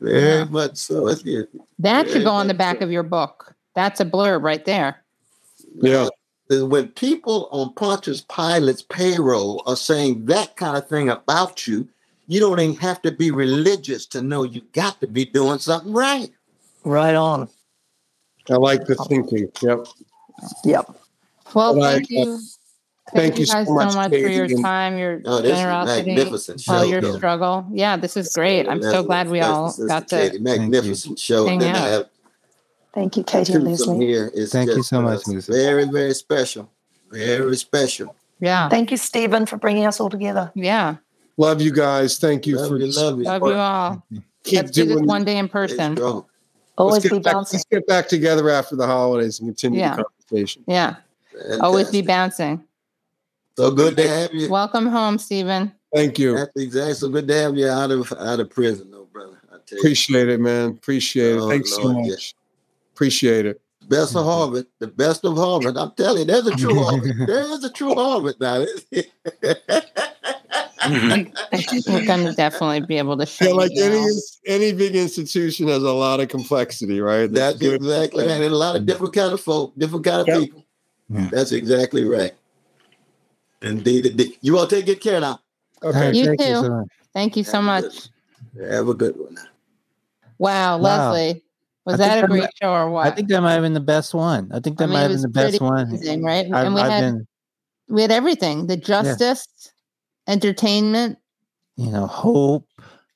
very 0.00 0.44
much 0.46 0.76
so. 0.76 1.08
It's 1.08 1.22
good. 1.22 1.48
That 1.78 2.10
should 2.10 2.24
go 2.24 2.30
on 2.30 2.48
the 2.48 2.52
that's 2.54 2.58
back 2.74 2.80
of 2.82 2.90
your 2.92 3.02
book. 3.02 3.53
That's 3.74 4.00
a 4.00 4.04
blurb 4.04 4.42
right 4.42 4.64
there. 4.64 5.02
Yeah. 5.76 6.08
When 6.50 6.88
people 6.88 7.48
on 7.50 7.72
Pontius 7.74 8.20
Pilate's 8.28 8.82
payroll 8.82 9.62
are 9.66 9.76
saying 9.76 10.26
that 10.26 10.56
kind 10.56 10.76
of 10.76 10.88
thing 10.88 11.08
about 11.08 11.66
you, 11.66 11.88
you 12.26 12.38
don't 12.40 12.60
even 12.60 12.76
have 12.76 13.02
to 13.02 13.10
be 13.12 13.30
religious 13.30 14.06
to 14.06 14.22
know 14.22 14.42
you 14.44 14.62
got 14.72 15.00
to 15.00 15.06
be 15.06 15.24
doing 15.24 15.58
something 15.58 15.92
right. 15.92 16.28
Right 16.84 17.14
on. 17.14 17.48
I 18.50 18.54
like 18.54 18.84
the 18.86 18.94
thinking. 19.08 19.50
Yep. 19.62 19.86
Yep. 20.64 20.90
Well, 21.54 21.76
Well, 21.76 21.82
I- 21.84 21.92
thank 21.94 22.10
you. 22.10 22.38
Uh, 23.06 23.16
thank 23.16 23.38
you 23.38 23.46
so 23.46 23.54
guys 23.54 23.68
much, 23.70 23.92
so 23.92 23.98
much 23.98 24.10
for 24.10 24.16
your 24.16 24.48
time, 24.62 24.96
your 24.98 25.20
Oh, 25.26 25.40
this 25.42 25.56
generosity, 25.56 26.14
magnificent 26.14 26.60
show. 26.60 26.72
all 26.74 26.84
your 26.86 27.00
though. 27.02 27.16
struggle. 27.16 27.66
Yeah, 27.70 27.96
this 27.96 28.16
is 28.16 28.32
great. 28.32 28.66
I'm 28.68 28.82
so 28.82 29.02
glad 29.02 29.28
we 29.28 29.40
all 29.40 29.74
got 29.88 30.08
to. 30.08 30.38
Magnificent 30.40 31.18
show. 31.18 31.46
hang 31.46 31.62
And 31.62 31.76
out. 31.76 31.82
I 31.84 31.88
have 31.88 32.06
Thank 32.94 33.16
you, 33.16 33.24
Katie 33.24 33.52
and 33.54 33.64
Leslie. 33.64 34.06
here 34.06 34.30
is 34.34 34.52
Thank 34.52 34.70
you 34.70 34.82
so 34.82 34.98
uh, 34.98 35.02
much, 35.02 35.26
Lucy. 35.26 35.52
Very, 35.52 35.84
very 35.86 36.14
special. 36.14 36.70
Very 37.10 37.56
special. 37.56 38.14
Yeah, 38.40 38.68
Thank 38.68 38.90
you, 38.90 38.96
Steven, 38.96 39.46
for 39.46 39.56
bringing 39.56 39.84
us 39.86 40.00
all 40.00 40.10
together. 40.10 40.50
yeah. 40.54 40.96
Love 41.36 41.60
you 41.60 41.72
guys. 41.72 42.18
Thank 42.18 42.46
you 42.46 42.56
Love 42.56 42.68
for 42.68 42.78
you, 42.78 42.86
love 42.92 43.18
you. 43.18 43.24
Love 43.24 43.42
you 43.42 43.54
all. 43.54 44.06
keep 44.44 44.56
Let's 44.58 44.70
do 44.70 44.84
this 44.86 45.00
one 45.00 45.24
day 45.24 45.36
in 45.36 45.48
person. 45.48 45.96
strong. 45.96 46.26
Always 46.78 47.02
be 47.02 47.18
back, 47.18 47.32
bouncing. 47.34 47.58
let's 47.58 47.64
get 47.64 47.86
back 47.88 48.06
together 48.06 48.48
after 48.50 48.76
the 48.76 48.86
holidays 48.86 49.40
and 49.40 49.48
continue 49.48 49.80
Yeah. 49.80 49.96
the 49.96 50.04
conversation. 50.04 50.62
Yeah, 50.68 50.96
always 51.60 51.90
be 51.90 52.02
bouncing. 52.02 52.62
So 53.56 53.72
good 53.72 53.96
to 53.96 54.08
have 54.08 54.32
you. 54.32 54.48
Welcome 54.48 54.86
home, 54.86 55.18
Steven. 55.18 55.72
Thank 55.92 56.18
you. 56.20 56.36
That's 56.36 56.50
exactly 56.56 56.94
so 56.94 57.08
good 57.08 57.26
to 57.26 57.34
have 57.34 57.56
you 57.56 57.68
out 57.68 57.90
of 57.90 58.12
out 58.12 58.38
of 58.38 58.50
prison, 58.50 58.92
though, 58.92 59.08
brother. 59.12 59.40
I 59.52 59.56
tell 59.66 59.76
you. 59.76 59.78
Appreciate 59.78 60.28
it, 60.28 60.40
man. 60.40 60.70
Appreciate 60.70 61.32
it. 61.36 61.40
Lord, 61.40 61.50
Thanks 61.50 61.74
so 61.74 61.92
much. 61.92 62.06
yes. 62.06 62.34
Appreciate 62.94 63.44
it. 63.46 63.60
Best 63.88 64.14
of 64.16 64.24
Harvard, 64.24 64.66
the 64.78 64.86
best 64.86 65.24
of 65.26 65.36
Harvard. 65.36 65.76
I'm 65.76 65.90
telling 65.96 66.20
you, 66.20 66.24
there's 66.24 66.46
a 66.46 66.52
true 66.56 66.82
Harvard. 66.82 67.12
There 67.26 67.40
is 67.52 67.64
a 67.64 67.70
true 67.70 67.94
Harvard 67.94 68.36
now. 68.40 68.64
We're 68.90 69.04
going 72.06 72.24
to 72.26 72.32
definitely 72.36 72.80
be 72.80 72.96
able 72.98 73.16
to 73.18 73.26
show 73.26 73.46
Yeah, 73.46 73.52
like 73.54 73.72
any 73.76 74.00
now. 74.00 74.06
any 74.46 74.72
big 74.72 74.94
institution 74.94 75.68
has 75.68 75.82
a 75.82 75.92
lot 75.92 76.20
of 76.20 76.28
complexity, 76.28 77.00
right? 77.00 77.30
That's 77.30 77.58
good. 77.58 77.74
exactly 77.74 78.24
right. 78.26 78.32
And 78.32 78.44
a 78.44 78.56
lot 78.56 78.76
of 78.76 78.86
different 78.86 79.12
kind 79.12 79.32
of 79.32 79.40
folk, 79.40 79.72
different 79.76 80.04
kind 80.04 80.20
of 80.20 80.28
Yep. 80.28 80.40
people. 80.40 80.64
Yeah. 81.10 81.28
That's 81.32 81.52
exactly 81.52 82.04
right. 82.04 82.32
Indeed, 83.62 84.06
indeed. 84.06 84.38
You 84.40 84.58
all 84.58 84.66
take 84.66 84.86
good 84.86 85.00
care 85.00 85.20
now. 85.20 85.40
Okay. 85.82 86.12
You 86.12 86.24
Thank 86.26 86.40
too. 86.40 86.46
so. 86.46 86.86
Thank 87.12 87.36
you 87.36 87.44
so 87.44 87.60
Have 87.60 87.78
a 87.78 87.82
good 87.82 87.92
much. 87.92 88.08
Have 88.70 88.88
a 88.88 88.94
good 88.94 89.16
one. 89.18 89.36
Wow, 90.38 90.78
Wow. 90.78 91.12
Leslie. 91.12 91.43
Was 91.86 91.98
that 91.98 92.18
a 92.18 92.20
that 92.22 92.30
great 92.30 92.50
show 92.62 92.72
or 92.72 92.90
what? 92.90 93.06
I 93.06 93.10
think 93.10 93.28
that 93.28 93.40
might 93.42 93.52
have 93.52 93.62
been 93.62 93.74
the 93.74 93.80
best 93.80 94.14
one. 94.14 94.50
I 94.52 94.60
think 94.60 94.78
that 94.78 94.84
I 94.84 94.86
mean, 94.86 94.94
might 94.94 95.00
have 95.02 95.10
been 95.10 95.20
the 95.22 95.28
best 95.28 95.58
pretty 95.58 95.64
one. 95.64 95.88
amazing, 95.88 96.24
right? 96.24 96.46
I've, 96.46 96.66
and 96.66 96.74
we 96.74 96.80
I've 96.80 96.90
had 96.90 97.00
been, 97.00 97.26
we 97.88 98.02
had 98.02 98.10
everything: 98.10 98.66
the 98.68 98.76
justice, 98.76 99.46
entertainment, 100.26 101.18
you 101.76 101.90
know, 101.90 102.06
hope, 102.06 102.66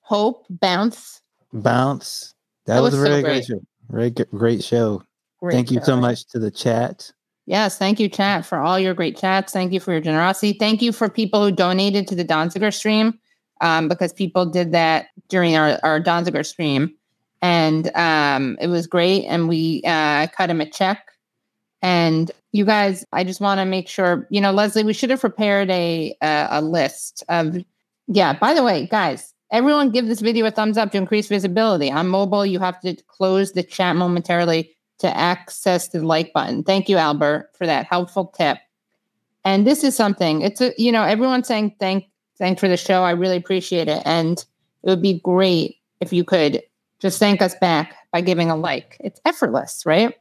hope, 0.01 0.45
bounce. 0.51 1.21
bounce. 1.53 2.35
That, 2.67 2.75
That 2.75 2.81
was, 2.83 2.93
was 2.93 3.03
a 3.03 3.07
so 3.07 3.11
great. 3.13 3.25
great 3.25 3.45
show. 3.47 3.61
Very 3.89 4.11
good, 4.11 4.29
great 4.31 4.63
show. 4.63 5.03
Great 5.41 5.55
Thank 5.55 5.71
you 5.71 5.79
show. 5.79 5.85
so 5.85 5.97
much 5.97 6.27
to 6.27 6.39
the 6.39 6.51
chat. 6.51 7.11
Yes, 7.47 7.79
thank 7.79 7.99
you, 7.99 8.11
chat, 8.11 8.45
for 8.45 8.59
all 8.59 8.79
your 8.79 8.93
great 8.93 9.17
chats. 9.17 9.55
Thank 9.55 9.73
you 9.73 9.81
for 9.81 9.93
your 9.93 10.03
generosity. 10.03 10.55
Thank 10.59 10.83
you 10.83 10.93
for 10.93 11.09
people 11.09 11.43
who 11.43 11.51
donated 11.51 12.07
to 12.09 12.15
the 12.15 12.25
Donziger 12.25 12.75
stream, 12.75 13.19
um, 13.63 13.89
because 13.89 14.13
people 14.13 14.45
did 14.45 14.73
that 14.73 15.07
during 15.31 15.57
our, 15.57 15.79
our 15.83 15.99
Donziger 15.99 16.45
stream. 16.45 16.95
And 17.41 17.95
um, 17.95 18.57
it 18.61 18.67
was 18.69 18.87
great. 18.87 19.25
And 19.27 19.49
we 19.49 19.83
uh, 19.85 20.27
cut 20.29 20.51
him 20.51 20.61
a 20.61 20.69
check. 20.69 21.05
And 21.81 22.31
you 22.53 22.65
guys, 22.65 23.05
I 23.13 23.23
just 23.25 23.41
want 23.41 23.61
to 23.61 23.65
make 23.65 23.89
sure, 23.89 24.27
you 24.31 24.41
know, 24.41 24.51
Leslie, 24.51 24.83
we 24.83 24.93
should 24.93 25.11
have 25.11 25.21
prepared 25.21 25.71
a, 25.71 26.17
a 26.21 26.49
a 26.51 26.63
list 26.63 27.23
of, 27.29 27.57
yeah. 28.09 28.33
By 28.33 28.55
the 28.55 28.65
way, 28.65 28.87
guys, 28.87 29.33
everyone 29.53 29.91
give 29.91 30.07
this 30.09 30.21
video 30.21 30.47
a 30.47 30.51
thumbs 30.51 30.77
up 30.77 30.91
to 30.93 30.99
increase 30.99 31.29
visibility. 31.29 31.91
On 31.91 32.09
mobile, 32.09 32.45
you 32.45 32.59
have 32.59 32.81
to 32.81 32.97
close 33.07 33.53
the 33.53 33.63
chat 33.63 33.95
momentarily 33.95 34.75
to 34.99 35.17
access 35.17 35.89
the 35.89 36.05
like 36.05 36.33
button. 36.33 36.65
Thank 36.65 36.89
you, 36.89 36.97
Albert, 36.97 37.51
for 37.57 37.67
that 37.67 37.87
helpful 37.87 38.35
tip. 38.37 38.59
And 39.45 39.67
this 39.67 39.85
is 39.85 39.95
something. 39.95 40.43
It's 40.43 40.61
a 40.61 40.75
you 40.77 40.91
know 40.91 41.05
everyone's 41.05 41.47
saying 41.47 41.77
thank 41.79 42.07
thanks 42.39 42.61
for 42.61 42.69
the 42.69 42.77
show. 42.77 43.03
I 43.05 43.13
really 43.13 43.37
appreciate 43.37 43.89
it, 43.89 44.03
and 44.05 44.45
it 44.83 44.91
would 44.91 45.03
be 45.03 45.21
great 45.21 45.77
if 46.01 46.13
you 46.13 46.25
could 46.25 46.63
just 47.01 47.19
thank 47.19 47.43
us 47.43 47.55
back 47.61 47.95
by 48.13 48.21
giving 48.21 48.51
a 48.51 48.57
like. 48.57 48.97
It's 49.01 49.21
effortless, 49.25 49.85
right? 49.87 50.15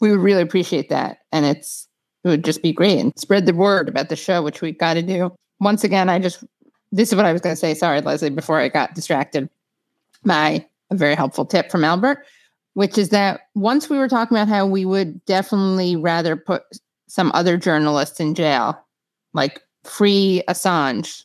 We 0.00 0.10
would 0.10 0.20
really 0.20 0.42
appreciate 0.42 0.88
that, 0.90 1.18
and 1.32 1.46
it's 1.46 1.88
it 2.24 2.28
would 2.28 2.44
just 2.44 2.62
be 2.62 2.72
great 2.72 2.98
and 2.98 3.12
spread 3.16 3.46
the 3.46 3.54
word 3.54 3.88
about 3.88 4.08
the 4.08 4.16
show, 4.16 4.42
which 4.42 4.60
we 4.60 4.72
got 4.72 4.94
to 4.94 5.02
do. 5.02 5.34
Once 5.60 5.84
again, 5.84 6.08
I 6.08 6.18
just 6.18 6.44
this 6.92 7.10
is 7.10 7.16
what 7.16 7.26
I 7.26 7.32
was 7.32 7.40
going 7.40 7.54
to 7.54 7.60
say. 7.60 7.74
Sorry, 7.74 8.00
Leslie, 8.00 8.30
before 8.30 8.60
I 8.60 8.68
got 8.68 8.94
distracted 8.94 9.48
by 10.24 10.66
a 10.90 10.96
very 10.96 11.14
helpful 11.14 11.44
tip 11.44 11.70
from 11.70 11.84
Albert 11.84 12.24
which 12.74 12.98
is 12.98 13.08
that 13.08 13.42
once 13.54 13.88
we 13.88 13.96
were 13.96 14.08
talking 14.08 14.36
about 14.36 14.48
how 14.48 14.66
we 14.66 14.84
would 14.84 15.24
definitely 15.24 15.96
rather 15.96 16.36
put 16.36 16.62
some 17.06 17.30
other 17.34 17.56
journalists 17.56 18.20
in 18.20 18.34
jail, 18.34 18.78
like 19.32 19.62
free 19.84 20.42
Assange 20.48 21.24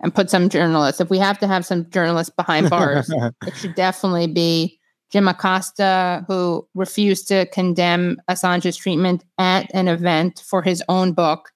and 0.00 0.14
put 0.14 0.30
some 0.30 0.48
journalists. 0.48 1.00
If 1.00 1.10
we 1.10 1.18
have 1.18 1.38
to 1.38 1.46
have 1.46 1.64
some 1.64 1.88
journalists 1.90 2.32
behind 2.36 2.70
bars, 2.70 3.10
it 3.46 3.56
should 3.56 3.74
definitely 3.74 4.26
be 4.26 4.78
Jim 5.10 5.28
Acosta, 5.28 6.24
who 6.28 6.66
refused 6.74 7.28
to 7.28 7.46
condemn 7.46 8.18
Assange's 8.28 8.76
treatment 8.76 9.24
at 9.38 9.70
an 9.74 9.88
event 9.88 10.42
for 10.46 10.62
his 10.62 10.82
own 10.88 11.12
book 11.12 11.52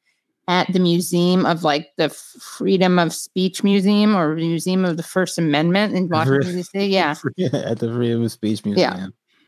at 0.48 0.72
the 0.72 0.80
Museum 0.80 1.46
of 1.46 1.62
like 1.62 1.90
the 1.96 2.08
Freedom 2.08 2.98
of 2.98 3.14
Speech 3.14 3.62
Museum 3.62 4.16
or 4.16 4.34
Museum 4.34 4.84
of 4.84 4.96
the 4.96 5.02
First 5.02 5.38
Amendment 5.38 5.94
in 5.94 6.08
Washington, 6.10 6.56
D.C. 6.56 6.86
Yeah. 6.86 7.14
at 7.52 7.78
the 7.78 7.92
Freedom 7.92 8.24
of 8.24 8.32
Speech 8.32 8.64
Museum. 8.64 8.94
Yeah, 8.94 9.06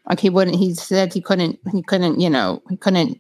like 0.09 0.21
he 0.21 0.31
wouldn't 0.31 0.57
he 0.57 0.75
said 0.75 1.13
he 1.13 1.21
couldn't 1.21 1.59
he 1.73 1.83
couldn't 1.83 2.21
you 2.21 2.31
know 2.31 2.63
he 2.69 2.77
couldn't 2.77 3.19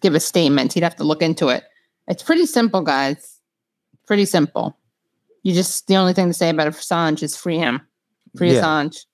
give 0.00 0.14
a 0.14 0.20
statement 0.20 0.72
he'd 0.72 0.82
have 0.82 0.96
to 0.96 1.04
look 1.04 1.22
into 1.22 1.48
it 1.48 1.64
it's 2.08 2.22
pretty 2.22 2.46
simple 2.46 2.82
guys 2.82 3.40
pretty 4.06 4.24
simple 4.24 4.76
you 5.44 5.54
just 5.54 5.86
the 5.86 5.96
only 5.96 6.12
thing 6.12 6.26
to 6.28 6.34
say 6.34 6.50
about 6.50 6.66
assange 6.72 7.22
is 7.22 7.36
free 7.36 7.58
him 7.58 7.80
free 8.36 8.52
Yeah. 8.52 8.62
assange 8.62 9.06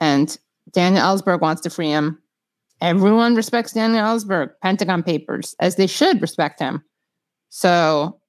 and 0.00 0.36
daniel 0.72 1.02
ellsberg 1.02 1.40
wants 1.40 1.62
to 1.62 1.70
free 1.70 1.88
him 1.88 2.18
everyone 2.80 3.34
respects 3.34 3.72
daniel 3.72 4.04
ellsberg 4.04 4.50
pentagon 4.62 5.02
papers 5.02 5.54
as 5.60 5.76
they 5.76 5.86
should 5.86 6.20
respect 6.20 6.60
him 6.60 6.82
so 7.48 8.20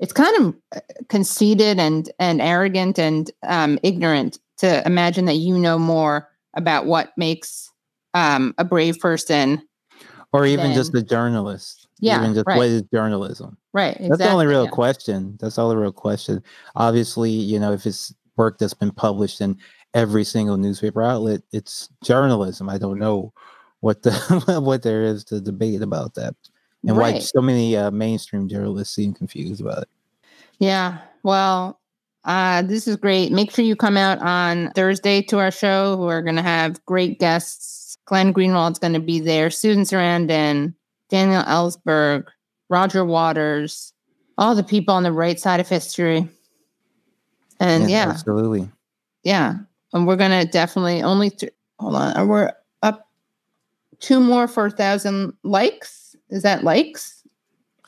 it's 0.00 0.12
kind 0.12 0.36
of 0.38 0.54
uh, 0.74 0.80
conceited 1.08 1.78
and 1.78 2.10
and 2.18 2.40
arrogant 2.40 2.98
and 2.98 3.30
um, 3.46 3.78
ignorant 3.84 4.38
to 4.58 4.84
imagine 4.86 5.26
that 5.26 5.36
you 5.36 5.56
know 5.58 5.78
more 5.78 6.28
about 6.56 6.86
what 6.86 7.12
makes 7.16 7.70
um, 8.14 8.54
a 8.58 8.64
brave 8.64 8.98
person 8.98 9.62
Or 10.32 10.44
even 10.46 10.72
just 10.74 10.94
a 10.94 11.02
journalist. 11.02 11.81
Yeah, 12.02 12.20
Even 12.20 12.34
just 12.34 12.46
right. 12.48 12.58
what 12.58 12.66
is 12.66 12.82
journalism? 12.92 13.56
right 13.72 13.96
That's 14.00 14.18
the 14.18 14.28
only 14.28 14.46
real 14.46 14.64
yeah. 14.64 14.70
question. 14.70 15.38
That's 15.40 15.56
all 15.56 15.68
the 15.68 15.76
real 15.76 15.92
question. 15.92 16.42
Obviously, 16.74 17.30
you 17.30 17.60
know, 17.60 17.72
if 17.72 17.86
it's 17.86 18.12
work 18.36 18.58
that's 18.58 18.74
been 18.74 18.90
published 18.90 19.40
in 19.40 19.56
every 19.94 20.24
single 20.24 20.56
newspaper 20.56 21.00
outlet, 21.00 21.42
it's 21.52 21.88
journalism. 22.02 22.68
I 22.68 22.76
don't 22.76 22.98
know 22.98 23.32
what 23.80 24.02
the 24.02 24.12
what 24.64 24.82
there 24.82 25.04
is 25.04 25.22
to 25.26 25.40
debate 25.40 25.80
about 25.80 26.14
that, 26.14 26.34
and 26.84 26.96
why 26.96 27.20
so 27.20 27.40
many 27.40 27.76
uh, 27.76 27.92
mainstream 27.92 28.48
journalists 28.48 28.96
seem 28.96 29.14
confused 29.14 29.60
about 29.60 29.82
it. 29.82 29.88
Yeah. 30.58 30.98
Well, 31.22 31.78
uh, 32.24 32.62
this 32.62 32.88
is 32.88 32.96
great. 32.96 33.30
Make 33.30 33.52
sure 33.52 33.64
you 33.64 33.76
come 33.76 33.96
out 33.96 34.18
on 34.18 34.72
Thursday 34.72 35.22
to 35.22 35.38
our 35.38 35.52
show. 35.52 35.96
We're 35.96 36.22
going 36.22 36.36
to 36.36 36.42
have 36.42 36.84
great 36.84 37.20
guests. 37.20 37.96
Glenn 38.06 38.32
Greenwald's 38.32 38.80
going 38.80 38.92
to 38.92 39.00
be 39.00 39.20
there. 39.20 39.50
Susan 39.50 39.84
Sarandon, 39.84 40.74
Daniel 41.12 41.42
Ellsberg, 41.42 42.24
Roger 42.70 43.04
Waters, 43.04 43.92
all 44.38 44.54
the 44.54 44.64
people 44.64 44.94
on 44.94 45.02
the 45.02 45.12
right 45.12 45.38
side 45.38 45.60
of 45.60 45.68
history. 45.68 46.26
And 47.60 47.90
yeah, 47.90 48.08
absolutely. 48.08 48.70
yeah. 49.22 49.56
And 49.92 50.06
we're 50.06 50.16
going 50.16 50.30
to 50.30 50.50
definitely 50.50 51.02
only, 51.02 51.28
th- 51.28 51.52
hold 51.78 51.96
on. 51.96 52.26
We're 52.28 52.50
up 52.82 53.10
two 54.00 54.20
more 54.20 54.48
for 54.48 54.66
a 54.66 54.70
thousand 54.70 55.34
likes. 55.42 56.16
Is 56.30 56.42
that 56.44 56.64
likes? 56.64 57.22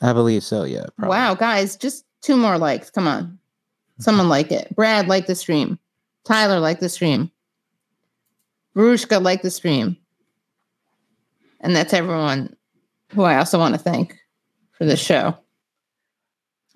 I 0.03 0.13
believe 0.13 0.43
so. 0.43 0.63
Yeah. 0.63 0.85
probably. 0.95 1.17
Wow, 1.17 1.33
guys, 1.33 1.75
just 1.75 2.05
two 2.21 2.37
more 2.37 2.59
likes. 2.59 2.91
Come 2.91 3.07
on. 3.07 3.23
Mm-hmm. 3.23 4.03
Someone 4.03 4.29
like 4.29 4.51
it. 4.51 4.73
Brad 4.75 5.07
like 5.07 5.25
the 5.25 5.33
stream. 5.33 5.79
Tyler 6.25 6.59
like 6.59 6.79
the 6.79 6.89
stream. 6.89 7.31
Barushka 8.75 9.19
like 9.19 9.41
the 9.41 9.49
stream. 9.49 9.97
And 11.59 11.75
that's 11.75 11.91
everyone 11.91 12.55
who 13.13 13.23
I 13.23 13.37
also 13.37 13.59
want 13.59 13.75
to 13.75 13.79
thank 13.79 14.17
for 14.71 14.85
this 14.85 15.01
show. 15.01 15.37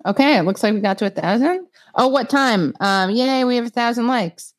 Okay, 0.06 0.38
it 0.38 0.42
looks 0.42 0.62
like 0.62 0.72
we 0.72 0.80
got 0.80 0.98
to 0.98 1.06
a 1.06 1.10
thousand. 1.10 1.66
Oh, 1.94 2.08
what 2.08 2.30
time? 2.30 2.74
Um, 2.80 3.10
yay, 3.10 3.44
we 3.44 3.56
have 3.56 3.66
a 3.66 3.70
thousand 3.70 4.06
likes. 4.06 4.54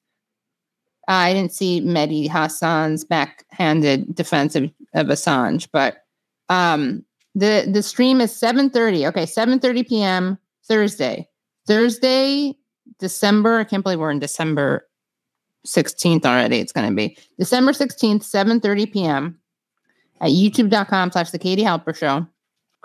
Uh, 1.07 1.13
I 1.13 1.33
didn't 1.33 1.53
see 1.53 1.81
Mehdi 1.81 2.29
Hasan's 2.29 3.03
backhanded 3.03 4.13
defense 4.13 4.55
of, 4.55 4.65
of 4.93 5.07
Assange, 5.07 5.67
but 5.71 6.03
um, 6.49 7.03
the 7.33 7.67
the 7.71 7.81
stream 7.81 8.21
is 8.21 8.31
7:30. 8.31 9.07
Okay, 9.07 9.23
7:30 9.23 9.87
p.m. 9.87 10.37
Thursday. 10.67 11.27
Thursday, 11.67 12.55
December. 12.99 13.59
I 13.59 13.63
can't 13.63 13.83
believe 13.83 13.99
we're 13.99 14.11
in 14.11 14.19
December 14.19 14.87
16th 15.65 16.25
already. 16.25 16.59
It's 16.59 16.71
going 16.71 16.89
to 16.89 16.95
be 16.95 17.17
December 17.39 17.71
16th, 17.71 18.23
7:30 18.23 18.93
p.m. 18.93 19.40
at 20.21 20.29
youtube.com 20.29 21.11
slash 21.11 21.31
the 21.31 21.39
Katie 21.39 21.63
Halper 21.63 21.95
Show. 21.95 22.25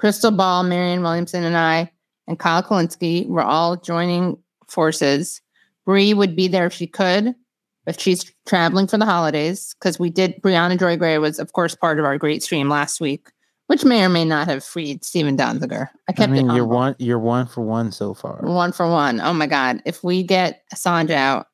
Krystal 0.01 0.37
Ball, 0.37 0.63
Marianne 0.63 1.03
Williamson, 1.03 1.45
and 1.45 1.57
I, 1.57 1.91
and 2.27 2.39
Kyle 2.39 2.63
Kulinski, 2.63 3.27
we're 3.29 3.43
all 3.43 3.77
joining 3.77 4.37
forces. 4.69 5.41
Bree 5.87 6.13
would 6.13 6.35
be 6.37 6.49
there 6.49 6.67
if 6.67 6.73
she 6.73 6.87
could, 6.87 7.35
but 7.85 8.01
she's 8.01 8.31
traveling 8.47 8.89
for 8.89 8.99
the 8.99 9.07
holidays 9.07 9.75
because 9.79 9.99
we 9.99 10.11
did. 10.11 10.43
Briahna 10.43 10.79
Joy 10.79 10.97
Gray 10.97 11.19
was, 11.19 11.39
of 11.39 11.53
course, 11.53 11.75
part 11.75 11.99
of 11.99 12.05
our 12.05 12.19
great 12.19 12.43
stream 12.43 12.69
last 12.69 13.01
week, 13.01 13.29
which 13.69 13.85
may 13.85 14.05
or 14.05 14.09
may 14.09 14.25
not 14.25 14.49
have 14.49 14.65
freed 14.65 15.05
Steven 15.05 15.37
Donziger. 15.37 15.89
I 16.09 16.11
I 16.11 16.13
kept 16.13 16.33
mean, 16.33 16.51
it 16.51 16.55
you're 16.55 16.67
one. 16.67 16.97
You're 16.99 17.19
one 17.19 17.47
for 17.47 17.63
one 17.63 17.93
so 17.93 18.13
far. 18.13 18.41
One 18.43 18.73
for 18.73 18.91
one. 18.91 19.21
Oh 19.21 19.33
my 19.33 19.47
God. 19.47 19.81
If 19.87 20.03
we 20.03 20.23
get 20.25 20.63
Assange 20.75 21.11
out, 21.11 21.47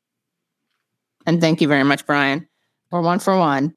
and 1.27 1.41
thank 1.41 1.61
you 1.61 1.69
very 1.69 1.85
much, 1.85 2.07
Brian, 2.07 2.49
we're 2.91 3.03
one 3.03 3.19
for 3.19 3.39
one. 3.39 3.75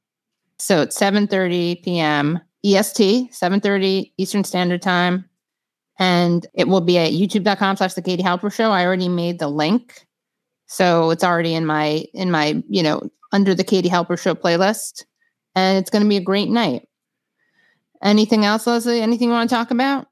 So 0.59 0.81
it's 0.81 0.97
7:30 0.99 1.83
p.m. 1.83 2.39
EST, 2.63 3.31
7:30 3.31 4.11
Eastern 4.17 4.43
Standard 4.43 4.81
Time. 4.81 5.29
And 5.97 6.45
it 6.53 6.67
will 6.67 6.81
be 6.81 6.97
at 6.97 7.13
youtube.com 7.13 7.77
slash 7.77 7.93
the 7.93 8.01
Katie 8.01 8.23
Halper 8.23 8.51
show. 8.51 8.71
I 8.71 8.85
already 8.85 9.07
made 9.07 9.39
the 9.39 9.47
link. 9.47 10.05
So 10.67 11.09
it's 11.11 11.23
already 11.23 11.53
in 11.53 11.65
my 11.65 12.05
in 12.13 12.31
my, 12.31 12.61
you 12.67 12.83
know, 12.83 13.09
under 13.31 13.53
the 13.55 13.63
Katie 13.63 13.89
Halper 13.89 14.19
show 14.19 14.35
playlist. 14.35 15.05
and 15.55 15.77
it's 15.77 15.89
going 15.89 16.03
to 16.03 16.09
be 16.09 16.17
a 16.17 16.21
great 16.21 16.49
night. 16.49 16.87
Anything 18.03 18.45
else, 18.45 18.67
Leslie? 18.67 19.01
Anything 19.01 19.29
you 19.29 19.33
want 19.33 19.49
to 19.49 19.55
talk 19.55 19.71
about? 19.71 20.07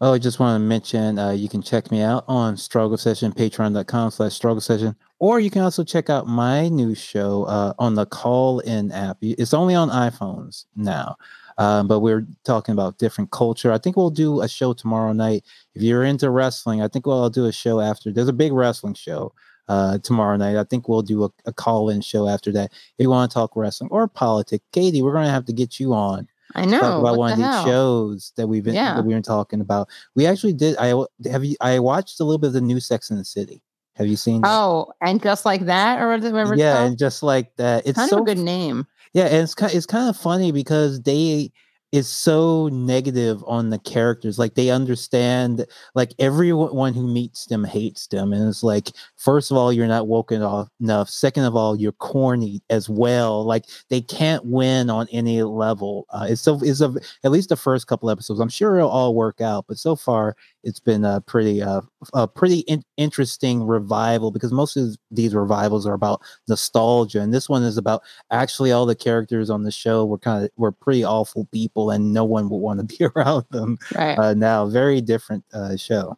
Oh, 0.00 0.12
I 0.12 0.18
just 0.18 0.38
want 0.38 0.56
to 0.56 0.58
mention 0.60 1.18
uh, 1.18 1.30
you 1.30 1.48
can 1.48 1.62
check 1.62 1.90
me 1.90 2.02
out 2.02 2.24
on 2.28 2.56
Struggle 2.56 2.96
Session, 2.98 3.32
patreon.com 3.32 4.10
slash 4.10 4.34
struggle 4.34 4.60
session, 4.60 4.94
or 5.18 5.40
you 5.40 5.50
can 5.50 5.62
also 5.62 5.82
check 5.84 6.10
out 6.10 6.26
my 6.26 6.68
new 6.68 6.94
show 6.94 7.44
uh, 7.44 7.72
on 7.78 7.94
the 7.94 8.06
Call 8.06 8.60
In 8.60 8.92
app. 8.92 9.18
It's 9.20 9.54
only 9.54 9.74
on 9.74 9.88
iPhones 9.90 10.64
now, 10.76 11.16
um, 11.58 11.88
but 11.88 12.00
we're 12.00 12.26
talking 12.44 12.72
about 12.72 12.98
different 12.98 13.30
culture. 13.30 13.72
I 13.72 13.78
think 13.78 13.96
we'll 13.96 14.10
do 14.10 14.40
a 14.42 14.48
show 14.48 14.72
tomorrow 14.72 15.12
night. 15.12 15.44
If 15.74 15.82
you're 15.82 16.04
into 16.04 16.30
wrestling, 16.30 16.82
I 16.82 16.88
think 16.88 17.06
we'll 17.06 17.22
I'll 17.22 17.30
do 17.30 17.46
a 17.46 17.52
show 17.52 17.80
after. 17.80 18.12
There's 18.12 18.28
a 18.28 18.32
big 18.32 18.52
wrestling 18.52 18.94
show 18.94 19.32
uh, 19.68 19.98
tomorrow 19.98 20.36
night. 20.36 20.56
I 20.56 20.64
think 20.64 20.88
we'll 20.88 21.02
do 21.02 21.24
a, 21.24 21.30
a 21.46 21.52
call 21.52 21.88
in 21.90 22.00
show 22.00 22.28
after 22.28 22.52
that. 22.52 22.72
If 22.72 23.02
you 23.04 23.10
want 23.10 23.30
to 23.30 23.34
talk 23.34 23.56
wrestling 23.56 23.90
or 23.90 24.06
politics, 24.08 24.64
Katie, 24.72 25.02
we're 25.02 25.12
going 25.12 25.24
to 25.26 25.30
have 25.32 25.46
to 25.46 25.52
get 25.52 25.80
you 25.80 25.92
on 25.94 26.28
I 26.54 26.64
know. 26.64 26.78
talk 26.78 27.00
about 27.00 27.16
one 27.18 27.38
the 27.38 27.44
of 27.46 27.52
these 27.64 27.64
shows 27.72 28.32
that 28.36 28.46
we've 28.46 28.62
been 28.62 28.74
Yeah. 28.74 28.94
that 28.94 29.04
we've 29.04 29.16
been 29.16 29.22
talking 29.22 29.60
about. 29.60 29.88
We 30.14 30.26
actually 30.26 30.52
did. 30.52 30.76
I 30.78 30.94
have 31.30 31.44
you. 31.44 31.56
I 31.60 31.78
watched 31.80 32.20
a 32.20 32.24
little 32.24 32.38
bit 32.38 32.48
of 32.48 32.52
the 32.52 32.60
new 32.60 32.80
Sex 32.80 33.10
in 33.10 33.16
the 33.16 33.24
City. 33.24 33.62
Have 33.96 34.06
you 34.06 34.16
seen? 34.16 34.42
that? 34.42 34.50
Oh, 34.50 34.92
and 35.00 35.22
just 35.22 35.44
like 35.44 35.66
that, 35.66 36.00
or 36.00 36.08
whatever 36.08 36.54
yeah, 36.54 36.84
and 36.84 36.98
just 36.98 37.22
like 37.22 37.56
that, 37.56 37.86
it's 37.86 37.98
kind 37.98 38.10
so 38.10 38.18
of 38.18 38.22
a 38.22 38.26
good 38.26 38.38
name. 38.38 38.86
yeah, 39.14 39.24
and 39.24 39.42
it's 39.42 39.54
kind 39.54 39.74
it's 39.74 39.86
kind 39.86 40.08
of 40.08 40.16
funny 40.16 40.52
because 40.52 41.00
they 41.02 41.50
is 41.92 42.08
so 42.08 42.68
negative 42.68 43.42
on 43.46 43.70
the 43.70 43.78
characters. 43.78 44.38
Like 44.38 44.54
they 44.54 44.70
understand, 44.70 45.66
like 45.94 46.12
everyone 46.18 46.94
who 46.94 47.06
meets 47.06 47.46
them 47.46 47.64
hates 47.64 48.06
them, 48.08 48.32
and 48.32 48.48
it's 48.48 48.62
like 48.62 48.90
first 49.16 49.50
of 49.50 49.56
all, 49.56 49.72
you're 49.72 49.86
not 49.86 50.08
woken 50.08 50.42
off 50.42 50.68
enough. 50.80 51.08
Second 51.08 51.44
of 51.44 51.56
all, 51.56 51.76
you're 51.76 51.92
corny 51.92 52.60
as 52.70 52.88
well. 52.88 53.44
Like 53.44 53.64
they 53.88 54.00
can't 54.00 54.44
win 54.44 54.90
on 54.90 55.06
any 55.12 55.42
level. 55.42 56.06
Uh, 56.10 56.26
it's 56.30 56.42
so 56.42 56.58
it's 56.62 56.80
a 56.80 56.94
at 57.24 57.30
least 57.30 57.48
the 57.50 57.56
first 57.56 57.86
couple 57.86 58.10
episodes. 58.10 58.40
I'm 58.40 58.48
sure 58.48 58.76
it'll 58.78 58.90
all 58.90 59.14
work 59.14 59.40
out, 59.40 59.66
but 59.68 59.78
so 59.78 59.96
far 59.96 60.36
it's 60.64 60.80
been 60.80 61.04
a 61.04 61.20
pretty 61.20 61.62
uh 61.62 61.80
a 62.14 62.26
pretty 62.26 62.60
in- 62.60 62.84
interesting 62.96 63.64
revival 63.64 64.30
because 64.30 64.52
most 64.52 64.76
of 64.76 64.96
these 65.10 65.34
revivals 65.34 65.86
are 65.86 65.94
about 65.94 66.20
nostalgia, 66.48 67.20
and 67.20 67.32
this 67.32 67.48
one 67.48 67.62
is 67.62 67.76
about 67.78 68.02
actually 68.30 68.72
all 68.72 68.86
the 68.86 68.94
characters 68.94 69.50
on 69.50 69.62
the 69.62 69.70
show 69.70 70.04
were 70.04 70.18
kind 70.18 70.44
of 70.44 70.50
were 70.56 70.72
pretty 70.72 71.04
awful 71.04 71.46
people, 71.52 71.75
and 71.90 72.12
no 72.12 72.24
one 72.24 72.48
would 72.48 72.58
want 72.58 72.80
to 72.80 72.84
be 72.98 73.04
around 73.16 73.44
them 73.50 73.76
Right. 73.94 74.18
uh, 74.18 74.34
now. 74.34 74.66
Very 74.66 75.00
different 75.00 75.44
uh, 75.52 75.76
show. 75.76 76.16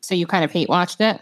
so 0.00 0.14
you 0.14 0.26
kind 0.26 0.44
of 0.44 0.50
hate 0.50 0.68
watched 0.68 1.00
it. 1.00 1.20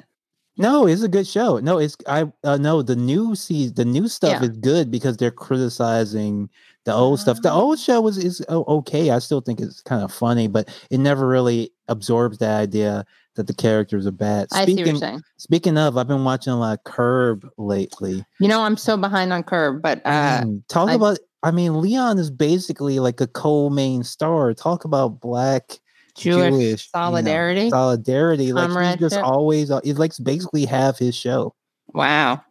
No, 0.56 0.86
it's 0.86 1.02
a 1.02 1.08
good 1.08 1.26
show. 1.26 1.58
No, 1.58 1.78
it's 1.78 1.96
I 2.06 2.30
uh, 2.44 2.58
no 2.58 2.82
the 2.82 2.96
new 2.96 3.34
season, 3.34 3.74
the 3.76 3.84
new 3.84 4.08
stuff 4.08 4.42
Yeah. 4.42 4.48
is 4.50 4.56
good 4.58 4.90
because 4.90 5.16
they're 5.16 5.30
criticizing 5.30 6.50
the 6.84 6.92
old 6.92 7.20
stuff. 7.20 7.40
The 7.42 7.50
Ah. 7.50 7.58
old 7.60 7.78
show 7.78 8.00
was 8.00 8.18
is 8.18 8.44
o- 8.48 8.64
okay. 8.78 9.10
I 9.10 9.20
still 9.20 9.40
think 9.40 9.60
it's 9.60 9.80
kind 9.82 10.02
of 10.02 10.12
funny, 10.12 10.48
but 10.48 10.68
it 10.90 10.98
never 10.98 11.26
really 11.26 11.72
absorbs 11.88 12.38
the 12.38 12.48
idea 12.48 13.04
that 13.36 13.46
the 13.46 13.54
characters 13.54 14.06
are 14.06 14.10
bad. 14.12 14.48
I 14.52 14.64
see 14.64 14.72
what 14.72 14.78
you're 14.78 14.86
Speaking 14.88 15.00
saying. 15.00 15.22
speaking 15.38 15.78
of, 15.78 15.96
I've 15.96 16.08
been 16.08 16.24
watching 16.24 16.52
a 16.52 16.58
lot 16.58 16.78
of 16.78 16.84
Curb 16.84 17.48
lately. 17.58 18.24
You 18.40 18.48
know, 18.48 18.60
I'm 18.62 18.76
so 18.76 18.96
behind 18.96 19.32
on 19.32 19.42
Curb, 19.44 19.82
but 19.82 20.00
uh, 20.04 20.42
Mm, 20.42 20.62
talk 20.68 20.88
I- 20.90 20.94
about. 20.94 21.18
I 21.42 21.50
mean, 21.52 21.80
Leon 21.80 22.18
is 22.18 22.30
basically 22.30 22.98
like 23.00 23.18
a 23.22 23.26
co-main 23.26 24.02
star. 24.04 24.52
Talk 24.52 24.84
about 24.84 25.20
black 25.20 25.78
Jewish, 26.14 26.50
Jewish, 26.50 26.60
you 26.60 26.70
know, 26.72 26.76
solidarity. 27.06 27.70
solidarity. 27.70 28.52
Like 28.52 28.68
he's 28.90 29.00
just 29.00 29.16
always. 29.16 29.70
uh, 29.70 29.80
He's 29.82 29.98
like 29.98 30.12
basically 30.22 30.66
have 30.66 30.98
his 30.98 31.14
show. 31.14 31.54
wow, 31.94 32.42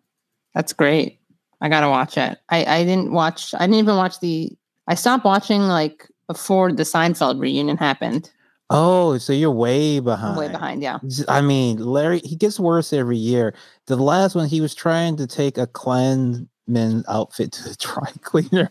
that's 0.55 0.73
great. 0.73 1.19
I 1.61 1.69
gotta 1.69 1.89
watch 1.89 2.17
it. 2.17 2.39
I 2.49 2.65
I 2.65 2.83
didn't 2.83 3.11
watch. 3.11 3.53
I 3.53 3.59
didn't 3.67 3.75
even 3.75 3.95
watch 3.95 4.19
the. 4.21 4.57
I 4.87 4.95
stopped 4.95 5.23
watching 5.25 5.61
like 5.67 6.07
before 6.27 6.71
the 6.71 6.81
Seinfeld 6.83 7.39
reunion 7.39 7.77
happened. 7.77 8.31
Oh, 8.69 9.17
so 9.17 9.33
you're 9.33 9.51
way 9.51 9.99
behind. 9.99 10.37
way 10.37 10.47
behind. 10.47 10.83
Yeah. 10.83 10.99
I 11.27 11.41
mean, 11.41 11.77
Larry, 11.83 12.19
he 12.19 12.35
gets 12.35 12.59
worse 12.59 12.93
every 12.93 13.17
year. 13.17 13.55
The 13.87 13.95
last 13.97 14.35
one, 14.35 14.47
he 14.47 14.61
was 14.61 14.75
trying 14.75 15.17
to 15.17 15.25
take 15.25 15.57
a 15.57 15.65
Klansman 15.65 17.03
outfit 17.07 17.51
to 17.53 17.63
the 17.63 17.75
dry 17.79 18.11
cleaner. 18.21 18.69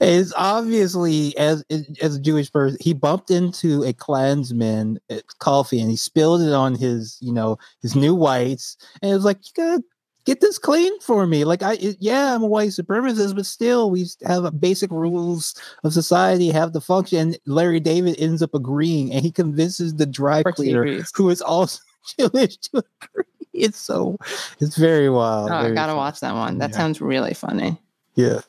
is 0.00 0.34
obviously 0.36 1.36
as 1.38 1.64
as 2.02 2.16
a 2.16 2.20
Jewish 2.20 2.50
person, 2.52 2.76
he 2.80 2.92
bumped 2.92 3.30
into 3.30 3.84
a 3.84 3.92
Klansman 3.92 4.98
uh, 5.10 5.18
coffee 5.38 5.80
and 5.80 5.90
he 5.90 5.96
spilled 5.96 6.42
it 6.42 6.52
on 6.52 6.74
his, 6.74 7.16
you 7.20 7.32
know, 7.32 7.56
his 7.82 7.94
new 7.94 8.16
whites, 8.16 8.76
and 9.00 9.12
it 9.12 9.14
was 9.14 9.24
like, 9.24 9.38
you 9.44 9.52
gotta 9.54 9.82
get 10.24 10.40
this 10.40 10.58
clean 10.58 10.98
for 11.00 11.26
me. 11.26 11.44
Like, 11.44 11.62
I 11.62 11.74
it- 11.74 11.96
yeah, 12.00 12.34
I'm 12.34 12.42
a 12.42 12.46
white 12.46 12.70
supremacist, 12.70 13.34
but 13.34 13.46
still, 13.46 13.90
we 13.90 14.06
have 14.26 14.44
a 14.44 14.50
basic 14.50 14.90
rules 14.90 15.54
of 15.84 15.92
society 15.92 16.50
have 16.50 16.72
to 16.72 16.80
function. 16.80 17.18
And 17.18 17.38
Larry 17.46 17.80
David 17.80 18.16
ends 18.18 18.42
up 18.42 18.54
agreeing, 18.54 19.12
and 19.12 19.22
he 19.24 19.30
convinces 19.32 19.94
the 19.94 20.06
dry 20.06 20.42
cleaner 20.42 21.00
who 21.14 21.30
is 21.30 21.40
also 21.42 21.80
Jewish 22.18 22.56
to 22.58 22.78
agree. 22.78 23.24
It's 23.52 23.78
so 23.78 24.16
it's 24.60 24.76
very 24.76 25.10
wild. 25.10 25.50
Ah, 25.50 25.62
oh, 25.62 25.66
I 25.66 25.74
gotta 25.74 25.90
fun. 25.92 25.96
watch 25.96 26.20
that 26.20 26.34
one. 26.34 26.58
That 26.58 26.70
Yeah. 26.70 26.76
sounds 26.76 27.00
really 27.00 27.34
funny. 27.34 27.80
Yeah. 28.14 28.40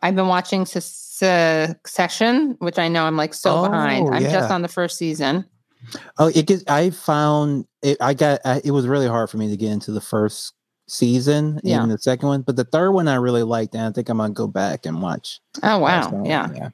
I've 0.00 0.14
been 0.14 0.28
watching 0.28 0.64
Succession, 0.64 2.56
which 2.60 2.78
I 2.78 2.86
know 2.88 3.04
I'm 3.04 3.16
like 3.16 3.34
so 3.34 3.62
behind. 3.68 4.08
Oh, 4.08 4.12
I'm 4.12 4.22
just 4.22 4.50
on 4.50 4.62
the 4.62 4.68
first 4.68 4.96
season. 4.96 5.44
Oh, 6.18 6.28
it 6.34 6.46
gets. 6.46 6.64
I 6.68 6.90
found 6.90 7.66
it. 7.82 7.96
I 8.00 8.14
got. 8.14 8.40
I, 8.44 8.60
it 8.64 8.70
was 8.70 8.86
really 8.86 9.08
hard 9.08 9.28
for 9.30 9.38
me 9.38 9.48
to 9.50 9.56
get 9.56 9.70
into 9.72 9.90
the 9.92 10.00
first 10.00 10.54
season, 10.88 11.60
Yeah. 11.62 11.76
even 11.76 11.90
the 11.90 11.98
second 11.98 12.28
one, 12.28 12.42
but 12.42 12.56
the 12.56 12.64
third 12.64 12.90
one 12.92 13.06
I 13.08 13.14
really 13.16 13.42
liked, 13.44 13.74
and 13.74 13.84
I 13.84 13.90
think 13.92 14.08
I'm 14.08 14.18
gonna 14.18 14.32
go 14.32 14.46
back 14.48 14.86
and 14.86 15.00
watch. 15.00 15.40
Oh 15.62 15.78
wow, 15.78 16.22
yeah. 16.24 16.48
yeah. 16.54 16.68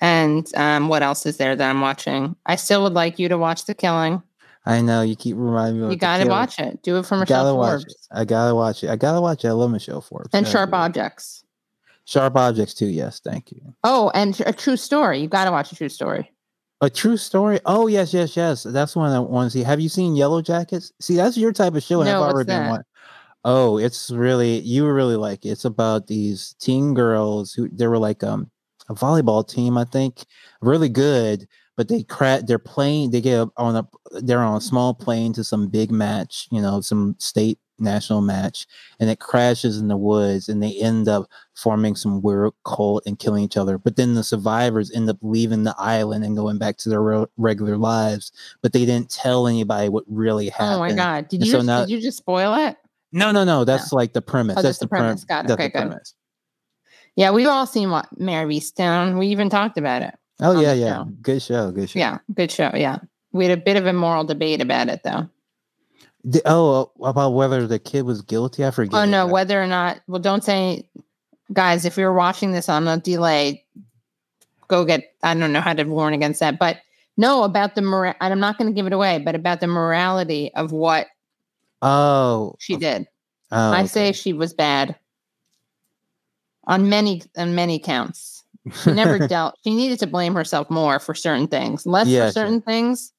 And 0.00 0.46
um, 0.56 0.88
what 0.88 1.02
else 1.02 1.24
is 1.26 1.38
there 1.38 1.56
that 1.56 1.70
I'm 1.70 1.80
watching? 1.80 2.36
I 2.44 2.56
still 2.56 2.82
would 2.82 2.92
like 2.92 3.18
you 3.18 3.28
to 3.28 3.38
watch 3.38 3.64
The 3.64 3.74
Killing. 3.74 4.22
I 4.66 4.80
know 4.82 5.00
you 5.02 5.16
keep 5.16 5.36
reminding 5.36 5.80
me. 5.80 5.86
You 5.88 5.92
of 5.94 5.98
got 5.98 6.18
to 6.18 6.24
Killer. 6.24 6.34
watch 6.34 6.58
it. 6.58 6.82
Do 6.82 6.98
it 6.98 7.06
for 7.06 7.16
Michelle 7.16 7.44
gotta 7.44 7.54
watch 7.54 7.70
Forbes 7.82 7.84
it. 7.94 7.96
I 8.10 8.24
gotta 8.24 8.54
watch 8.54 8.84
it. 8.84 8.90
I 8.90 8.96
gotta 8.96 9.20
watch 9.20 9.44
it. 9.44 9.48
I 9.48 9.52
love 9.52 9.70
Michelle 9.70 10.00
Forbes. 10.00 10.30
and 10.32 10.46
Sharp 10.46 10.70
good. 10.70 10.76
Objects. 10.76 11.44
Sharp 12.04 12.36
Objects 12.36 12.74
too. 12.74 12.86
Yes, 12.86 13.20
thank 13.20 13.50
you. 13.52 13.60
Oh, 13.84 14.10
and 14.14 14.38
a 14.44 14.52
true 14.52 14.76
story. 14.76 15.18
You 15.20 15.28
got 15.28 15.44
to 15.46 15.50
watch 15.50 15.72
a 15.72 15.76
true 15.76 15.88
story. 15.88 16.30
A 16.82 16.90
true 16.90 17.16
story. 17.16 17.58
Oh 17.64 17.86
yes, 17.86 18.12
yes, 18.12 18.36
yes. 18.36 18.62
That's 18.64 18.94
one 18.94 19.10
I 19.10 19.18
want 19.18 19.50
to 19.50 19.58
see. 19.58 19.64
Have 19.64 19.80
you 19.80 19.88
seen 19.88 20.14
Yellow 20.14 20.42
Jackets? 20.42 20.92
See, 21.00 21.16
that's 21.16 21.36
your 21.38 21.52
type 21.52 21.74
of 21.74 21.82
show. 21.82 22.02
And 22.02 22.10
No, 22.10 22.22
I've 22.22 22.32
already 22.34 22.48
been? 22.48 22.82
Oh, 23.48 23.78
it's 23.78 24.10
really 24.10 24.58
you 24.58 24.88
really 24.88 25.14
like 25.14 25.44
it. 25.46 25.50
It's 25.50 25.64
about 25.64 26.08
these 26.08 26.56
teen 26.58 26.94
girls 26.94 27.52
who 27.54 27.68
they 27.68 27.86
were 27.86 27.96
like 27.98 28.24
um 28.24 28.50
a 28.88 28.94
volleyball 28.94 29.46
team, 29.48 29.78
I 29.78 29.84
think, 29.84 30.24
really 30.60 30.88
good. 30.88 31.46
But 31.76 31.88
they 31.88 32.02
cra- 32.02 32.42
they're 32.44 32.58
playing. 32.58 33.10
They 33.12 33.20
get 33.20 33.38
up 33.38 33.50
on 33.56 33.76
a 33.76 33.86
they're 34.22 34.42
on 34.42 34.56
a 34.56 34.60
small 34.60 34.94
plane 34.94 35.32
to 35.34 35.44
some 35.44 35.68
big 35.68 35.92
match, 35.92 36.48
you 36.50 36.60
know, 36.60 36.80
some 36.80 37.14
state 37.18 37.58
national 37.78 38.22
match, 38.22 38.66
and 38.98 39.10
it 39.10 39.20
crashes 39.20 39.78
in 39.78 39.86
the 39.88 39.96
woods, 39.96 40.48
and 40.48 40.60
they 40.62 40.72
end 40.80 41.06
up 41.06 41.28
forming 41.54 41.94
some 41.94 42.22
weird 42.22 42.52
cult 42.64 43.02
and 43.06 43.18
killing 43.18 43.44
each 43.44 43.56
other. 43.58 43.78
But 43.78 43.94
then 43.96 44.14
the 44.14 44.24
survivors 44.24 44.90
end 44.90 45.08
up 45.10 45.18
leaving 45.20 45.62
the 45.64 45.74
island 45.78 46.24
and 46.24 46.34
going 46.36 46.58
back 46.58 46.78
to 46.78 46.88
their 46.88 47.02
re- 47.02 47.26
regular 47.36 47.76
lives. 47.76 48.32
But 48.62 48.72
they 48.72 48.86
didn't 48.86 49.10
tell 49.10 49.46
anybody 49.46 49.88
what 49.90 50.04
really 50.08 50.48
happened. 50.48 50.76
Oh 50.76 50.78
my 50.78 50.92
god! 50.94 51.28
Did 51.28 51.40
And 51.42 51.46
you 51.46 51.52
so 51.52 51.60
now- 51.60 51.80
did 51.82 51.90
you 51.90 52.00
just 52.00 52.18
spoil 52.18 52.54
it? 52.54 52.76
No, 53.12 53.30
no, 53.30 53.44
no. 53.44 53.64
That's 53.64 53.92
like 53.92 54.12
the 54.12 54.22
premise. 54.22 54.54
Oh, 54.54 54.62
that's 54.62 54.78
that's 54.78 54.78
the 54.78 54.88
premise. 54.88 55.24
prem- 55.24 55.44
Got 55.46 55.50
it. 55.50 55.54
Okay, 55.54 55.68
good. 55.68 55.72
premise. 55.72 56.14
Yeah, 57.14 57.30
we've 57.30 57.48
all 57.48 57.66
seen 57.66 57.90
what 57.90 58.06
Mary 58.18 58.60
Stone. 58.60 59.16
We 59.16 59.28
even 59.28 59.48
talked 59.48 59.78
about 59.78 60.02
it. 60.02 60.14
Oh 60.40 60.60
yeah, 60.60 60.72
yeah. 60.74 60.96
show. 60.96 61.04
Good 61.22 61.42
show. 61.42 61.70
Good 61.70 61.90
show. 61.90 61.98
Yeah, 61.98 62.18
good 62.34 62.50
show. 62.50 62.70
Yeah, 62.74 62.98
we 63.32 63.46
had 63.46 63.58
a 63.58 63.62
bit 63.62 63.76
of 63.76 63.86
a 63.86 63.92
moral 63.92 64.24
debate 64.24 64.60
about 64.60 64.88
it 64.88 65.02
though. 65.02 65.28
The- 66.24 66.42
oh, 66.44 66.92
oh 67.00 67.04
about 67.04 67.30
whether 67.30 67.66
the 67.66 67.78
kid 67.78 68.02
was 68.02 68.20
guilty. 68.22 68.64
I 68.64 68.70
forget. 68.70 68.94
Oh 68.94 69.04
no, 69.04 69.26
whether 69.26 69.62
or 69.62 69.66
not. 69.66 70.00
Well, 70.08 70.20
don't 70.20 70.44
say, 70.44 70.88
guys. 71.52 71.84
If 71.84 71.96
you're 71.96 72.12
watching 72.12 72.52
this 72.52 72.68
on 72.68 72.86
a 72.86 72.98
delay, 72.98 73.64
go 74.68 74.84
get. 74.84 75.14
I 75.22 75.34
don't 75.34 75.52
know 75.52 75.60
how 75.62 75.72
to 75.72 75.84
warn 75.84 76.12
against 76.12 76.40
that, 76.40 76.58
but 76.58 76.78
no, 77.16 77.44
about 77.44 77.74
the 77.74 77.82
mora- 77.82 78.16
and 78.20 78.32
I'm 78.32 78.40
not 78.40 78.58
going 78.58 78.70
to 78.70 78.74
give 78.74 78.86
it 78.86 78.92
away, 78.92 79.18
but 79.18 79.34
about 79.34 79.60
the 79.60 79.66
morality 79.66 80.52
of 80.54 80.72
what 80.72 81.06
Oh, 81.82 82.54
she 82.58 82.76
did. 82.76 83.06
oh, 83.52 83.72
I 83.72 83.84
say 83.86 84.12
she 84.12 84.32
was 84.32 84.54
bad 84.54 84.96
on 86.66 86.88
many 86.88 87.22
on 87.36 87.54
many 87.54 87.78
counts. 87.78 88.44
She 88.82 88.92
never 88.92 89.18
dealt. 89.28 89.54
She 89.64 89.74
needed 89.74 89.98
to 90.00 90.06
blame 90.06 90.34
herself 90.34 90.68
more 90.70 90.98
for 90.98 91.14
certain 91.14 91.46
things, 91.46 91.86
less 91.86 92.08
Yeah, 92.08 92.26
for 92.26 92.32
certain 92.32 92.60
things, 92.60 93.12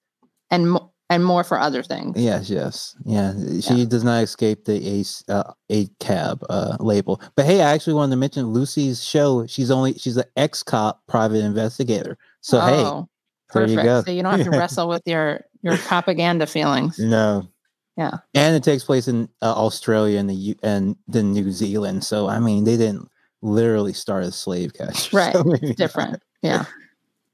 and 0.52 0.72
mo- 0.72 0.92
and 1.10 1.24
more 1.24 1.46
for 1.46 1.58
other 1.58 1.84
things. 1.84 2.20
Yes, 2.22 2.50
yes, 2.50 2.96
yeah. 3.06 3.34
She 3.62 3.86
does 3.86 4.04
not 4.04 4.24
escape 4.24 4.66
the 4.66 4.86
ace 4.86 5.24
uh, 5.30 5.54
a 5.72 5.88
cab 6.02 6.44
uh, 6.50 6.76
label. 6.82 7.22
But 7.38 7.46
hey, 7.46 7.62
I 7.62 7.72
actually 7.74 7.94
wanted 7.94 8.12
to 8.12 8.18
mention 8.18 8.48
Lucy's 8.48 9.02
show. 9.04 9.46
She's 9.48 9.72
only 9.72 9.94
she's 9.94 10.18
an 10.18 10.26
ex 10.36 10.64
cop 10.64 11.02
private 11.08 11.44
investigator. 11.46 12.18
So 12.42 12.60
hey, 12.60 12.84
Oh, 12.84 13.08
there 13.54 13.68
you 13.68 13.76
perfect. 13.78 13.86
go. 13.86 14.02
So 14.04 14.12
you 14.12 14.24
don't 14.24 14.38
have 14.38 14.52
to 14.52 14.52
wrestle 14.60 14.90
with 14.90 15.04
your 15.06 15.46
your 15.62 15.78
propaganda 15.78 16.46
feelings. 16.46 17.00
no, 17.00 17.48
Yeah. 17.98 18.18
and 18.36 18.56
it 18.56 18.64
takes 18.64 18.84
place 18.84 19.08
in 19.08 19.28
uh, 19.42 19.54
Australia 19.54 20.20
and 20.20 20.30
the 20.30 20.36
U- 20.36 20.56
and 20.64 20.96
the 21.08 21.24
New 21.24 21.52
Zealand. 21.52 22.04
So 22.04 22.28
I 22.28 22.40
mean, 22.40 22.64
they 22.64 22.78
didn't 22.78 23.10
literally 23.42 23.94
start 23.94 24.24
as 24.24 24.36
slave 24.36 24.74
catchers. 24.74 25.10
Right. 25.14 25.34
So 25.34 25.44
maybe 25.44 25.68
not. 25.70 25.78
different. 25.78 26.24
Yeah. 26.44 26.66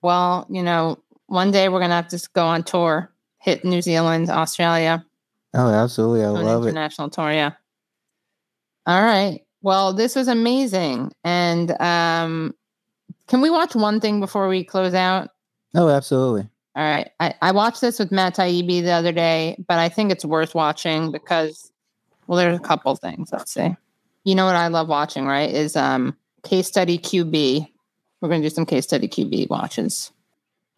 Well, 0.02 0.48
you 0.50 0.64
know, 0.64 1.00
one 1.28 1.52
day 1.52 1.68
we're 1.70 1.80
gonna 1.82 1.96
have 1.96 2.08
to 2.10 2.30
go 2.34 2.46
on 2.46 2.64
tour, 2.64 3.12
hit 3.40 3.64
New 3.66 3.82
Zealand, 3.82 4.30
Australia, 4.30 5.06
Oh, 5.54 5.68
absolutely. 5.70 6.24
I 6.24 6.30
love 6.30 6.64
it. 6.66 6.70
international 6.70 7.10
tour. 7.12 7.32
Yeah. 7.32 7.52
All 8.88 9.02
right. 9.04 9.42
Well, 9.62 9.94
this 9.94 10.16
was 10.16 10.28
amazing. 10.28 11.12
And 11.24 11.80
um, 11.80 12.54
can 13.28 13.40
we 13.42 13.50
watch 13.50 13.76
one 13.76 14.00
thing 14.00 14.20
before 14.20 14.48
we 14.48 14.64
close 14.64 14.94
out? 14.94 15.30
Oh, 15.76 15.90
absolutely. 15.90 16.50
All 16.76 16.84
right. 16.84 17.12
I, 17.20 17.36
I 17.42 17.52
watched 17.52 17.82
this 17.82 18.00
with 18.00 18.12
Matt 18.12 18.36
Taibbi 18.36 18.82
the 18.82 18.92
other 18.92 19.12
day, 19.12 19.64
but 19.68 19.78
I 19.78 19.90
think 19.90 20.12
it's 20.12 20.26
worth 20.26 20.56
watching 20.56 21.12
because, 21.12 21.72
well, 22.26 22.38
there's 22.38 22.58
a 22.58 22.62
couple 22.62 22.96
things. 22.96 23.32
Let's 23.32 23.54
see. 23.54 23.76
You 24.24 24.36
know 24.36 24.46
what 24.46 24.56
I 24.56 24.70
love 24.70 24.88
watching, 24.88 25.26
right? 25.26 25.50
Is 25.52 25.76
um 25.76 26.18
case 26.44 26.68
study 26.68 26.98
QB. 26.98 27.68
We're 28.22 28.30
going 28.30 28.42
to 28.42 28.50
do 28.50 28.54
some 28.54 28.66
case 28.66 28.86
study 28.86 29.08
QB 29.08 29.50
watches. 29.50 30.12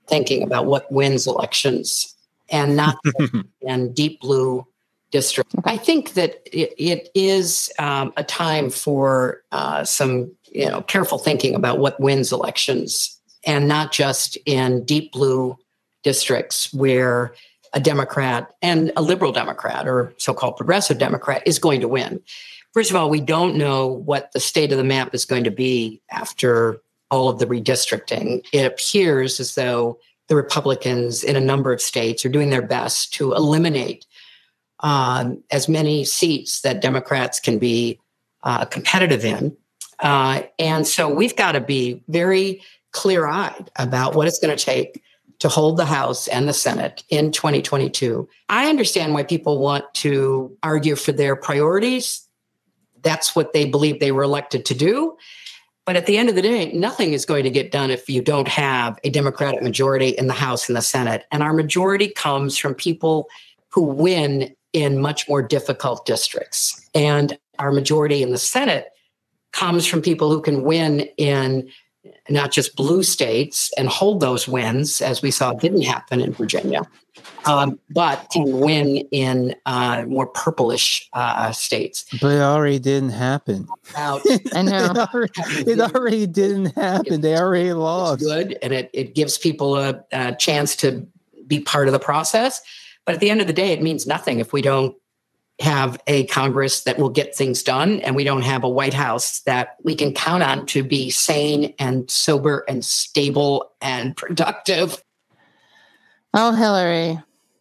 thinking 0.07 0.43
about 0.43 0.65
what 0.65 0.91
wins 0.91 1.27
elections 1.27 2.15
and 2.49 2.75
not 2.75 2.97
in 3.61 3.93
deep 3.93 4.19
blue 4.21 4.65
district. 5.11 5.53
I 5.63 5.77
think 5.77 6.13
that 6.13 6.41
it, 6.45 6.73
it 6.77 7.09
is 7.15 7.71
um, 7.79 8.13
a 8.17 8.23
time 8.23 8.69
for 8.69 9.41
uh, 9.51 9.83
some 9.83 10.31
you 10.51 10.69
know 10.69 10.81
careful 10.81 11.17
thinking 11.17 11.55
about 11.55 11.79
what 11.79 11.99
wins 11.99 12.31
elections 12.31 13.19
and 13.45 13.67
not 13.67 13.91
just 13.91 14.37
in 14.45 14.83
deep 14.85 15.11
blue 15.11 15.57
districts 16.05 16.71
where 16.71 17.33
a 17.73 17.79
Democrat 17.79 18.53
and 18.61 18.91
a 18.95 19.01
liberal 19.01 19.33
Democrat 19.33 19.85
or 19.87 20.13
so-called 20.17 20.55
progressive 20.55 20.97
Democrat 20.97 21.43
is 21.45 21.59
going 21.59 21.81
to 21.81 21.89
win. 21.89 22.21
First 22.73 22.91
of 22.91 22.95
all, 22.95 23.09
we 23.09 23.19
don't 23.19 23.57
know 23.57 23.87
what 23.87 24.31
the 24.31 24.39
state 24.39 24.71
of 24.71 24.77
the 24.77 24.83
map 24.83 25.13
is 25.13 25.25
going 25.25 25.43
to 25.43 25.51
be 25.51 26.01
after 26.11 26.79
all 27.09 27.27
of 27.27 27.39
the 27.39 27.47
redistricting. 27.47 28.45
It 28.53 28.65
appears 28.65 29.39
as 29.39 29.55
though 29.55 29.99
the 30.27 30.35
Republicans 30.35 31.23
in 31.23 31.35
a 31.35 31.41
number 31.41 31.73
of 31.73 31.81
states 31.81 32.23
are 32.23 32.29
doing 32.29 32.49
their 32.49 32.61
best 32.61 33.13
to 33.15 33.33
eliminate 33.33 34.05
um, 34.81 35.43
as 35.51 35.67
many 35.67 36.05
seats 36.05 36.61
that 36.61 36.81
Democrats 36.81 37.39
can 37.39 37.57
be 37.57 37.99
uh, 38.43 38.65
competitive 38.65 39.25
in. 39.25 39.55
Uh, 39.99 40.43
and 40.59 40.85
so 40.85 41.09
we've 41.09 41.35
got 41.35 41.53
to 41.53 41.61
be 41.61 42.03
very 42.09 42.61
clear 42.91 43.25
eyed 43.27 43.71
about 43.77 44.15
what 44.15 44.27
it's 44.27 44.39
going 44.39 44.55
to 44.55 44.63
take 44.63 45.01
to 45.39 45.49
hold 45.49 45.77
the 45.77 45.85
House 45.85 46.27
and 46.27 46.47
the 46.47 46.53
Senate 46.53 47.03
in 47.09 47.31
2022. 47.31 48.27
I 48.49 48.69
understand 48.69 49.13
why 49.13 49.23
people 49.23 49.59
want 49.59 49.85
to 49.95 50.55
argue 50.63 50.95
for 50.95 51.11
their 51.11 51.35
priorities. 51.35 52.27
That's 53.01 53.35
what 53.35 53.53
they 53.53 53.65
believe 53.65 53.99
they 53.99 54.11
were 54.11 54.23
elected 54.23 54.65
to 54.65 54.73
do. 54.73 55.17
But 55.85 55.95
at 55.95 56.07
the 56.07 56.17
end 56.17 56.29
of 56.29 56.35
the 56.35 56.41
day, 56.41 56.71
nothing 56.73 57.13
is 57.13 57.25
going 57.25 57.43
to 57.43 57.51
get 57.51 57.71
done 57.71 57.91
if 57.91 58.09
you 58.09 58.21
don't 58.21 58.47
have 58.47 58.99
a 59.03 59.09
Democratic 59.09 59.61
majority 59.61 60.09
in 60.09 60.27
the 60.27 60.33
House 60.33 60.67
and 60.67 60.75
the 60.75 60.81
Senate. 60.81 61.25
And 61.31 61.43
our 61.43 61.53
majority 61.53 62.09
comes 62.09 62.57
from 62.57 62.73
people 62.73 63.29
who 63.69 63.83
win 63.83 64.55
in 64.73 64.99
much 64.99 65.29
more 65.29 65.43
difficult 65.43 66.05
districts. 66.05 66.89
And 66.95 67.37
our 67.59 67.71
majority 67.71 68.23
in 68.23 68.31
the 68.31 68.37
Senate 68.37 68.87
comes 69.51 69.85
from 69.85 70.01
people 70.01 70.31
who 70.31 70.41
can 70.41 70.63
win 70.63 71.01
in 71.17 71.69
not 72.29 72.51
just 72.51 72.75
blue 72.75 73.03
states 73.03 73.71
and 73.77 73.87
hold 73.87 74.19
those 74.19 74.47
wins, 74.47 75.01
as 75.01 75.21
we 75.21 75.31
saw 75.31 75.53
didn't 75.53 75.83
happen 75.83 76.21
in 76.21 76.33
Virginia, 76.33 76.81
um, 77.45 77.79
but 77.91 78.27
can 78.31 78.59
win 78.59 78.97
in 79.11 79.55
uh, 79.65 80.03
more 80.07 80.27
purplish 80.27 81.07
uh, 81.13 81.51
states. 81.51 82.05
But 82.21 82.33
it 82.33 82.41
already 82.41 82.79
didn't 82.79 83.11
happen. 83.11 83.67
About 83.91 84.21
I 84.53 84.61
know. 84.63 84.91
it, 84.91 84.97
already, 84.97 85.71
it 85.71 85.79
already 85.79 86.27
didn't 86.27 86.75
happen. 86.75 87.21
They 87.21 87.37
already 87.37 87.69
it's 87.69 87.77
lost. 87.77 88.21
good 88.21 88.57
and 88.61 88.73
it, 88.73 88.89
it 88.93 89.15
gives 89.15 89.37
people 89.37 89.77
a, 89.77 90.03
a 90.11 90.35
chance 90.35 90.75
to 90.77 91.05
be 91.47 91.59
part 91.59 91.87
of 91.87 91.93
the 91.93 91.99
process. 91.99 92.61
But 93.05 93.15
at 93.15 93.21
the 93.21 93.29
end 93.29 93.41
of 93.41 93.47
the 93.47 93.53
day, 93.53 93.71
it 93.71 93.83
means 93.83 94.07
nothing 94.07 94.39
if 94.39 94.51
we 94.51 94.61
don't 94.63 94.95
have 95.59 96.01
a 96.07 96.25
Congress 96.27 96.83
that 96.83 96.97
will 96.97 97.09
get 97.09 97.35
things 97.35 97.63
done 97.63 98.01
and 98.01 98.15
we 98.15 98.23
don't 98.23 98.41
have 98.41 98.63
a 98.63 98.69
White 98.69 98.93
House 98.93 99.39
that 99.41 99.77
we 99.83 99.95
can 99.95 100.13
count 100.13 100.43
on 100.43 100.65
to 100.67 100.83
be 100.83 101.09
sane 101.09 101.73
and 101.79 102.09
sober 102.11 102.65
and 102.67 102.83
stable 102.83 103.71
and 103.81 104.17
productive. 104.17 105.01
Oh, 106.33 106.53
Hillary. 106.53 107.17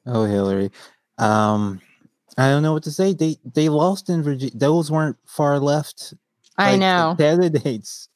Oh, 0.07 0.25
Hillary. 0.25 0.71
Um, 1.19 1.81
I 2.37 2.49
don't 2.49 2.63
know 2.63 2.73
what 2.73 2.83
to 2.85 2.91
say. 2.91 3.15
They 3.15 3.37
they 3.45 3.69
lost 3.69 4.11
in 4.11 4.23
Virginia. 4.23 4.55
Those 4.57 4.91
weren't 4.91 5.17
far 5.25 5.61
left. 5.61 6.15
I 6.59 6.73
like, 6.73 6.81
know. 6.81 7.15
candidates. 7.17 8.09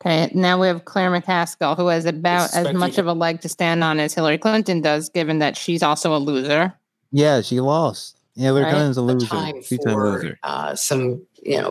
Okay, 0.00 0.30
now 0.34 0.60
we 0.60 0.66
have 0.66 0.84
Claire 0.84 1.10
McCaskill, 1.10 1.76
who 1.76 1.88
has 1.88 2.04
about 2.04 2.54
as 2.54 2.72
much 2.74 2.98
of 2.98 3.06
a 3.06 3.12
leg 3.12 3.40
to 3.40 3.48
stand 3.48 3.82
on 3.82 3.98
as 3.98 4.14
Hillary 4.14 4.38
Clinton 4.38 4.80
does, 4.80 5.08
given 5.08 5.38
that 5.38 5.56
she's 5.56 5.82
also 5.82 6.14
a 6.14 6.18
loser. 6.18 6.74
Yeah, 7.12 7.40
she 7.40 7.60
lost. 7.60 8.15
Hillary 8.36 8.64
Right. 8.64 8.70
Clinton's 8.72 8.98
a 8.98 9.00
A 9.00 9.02
loser. 9.02 9.26
time 9.26 9.62
Two-time 9.62 9.94
for 9.94 10.12
loser. 10.12 10.38
uh, 10.42 10.74
some, 10.74 11.26
you 11.42 11.60
know, 11.60 11.70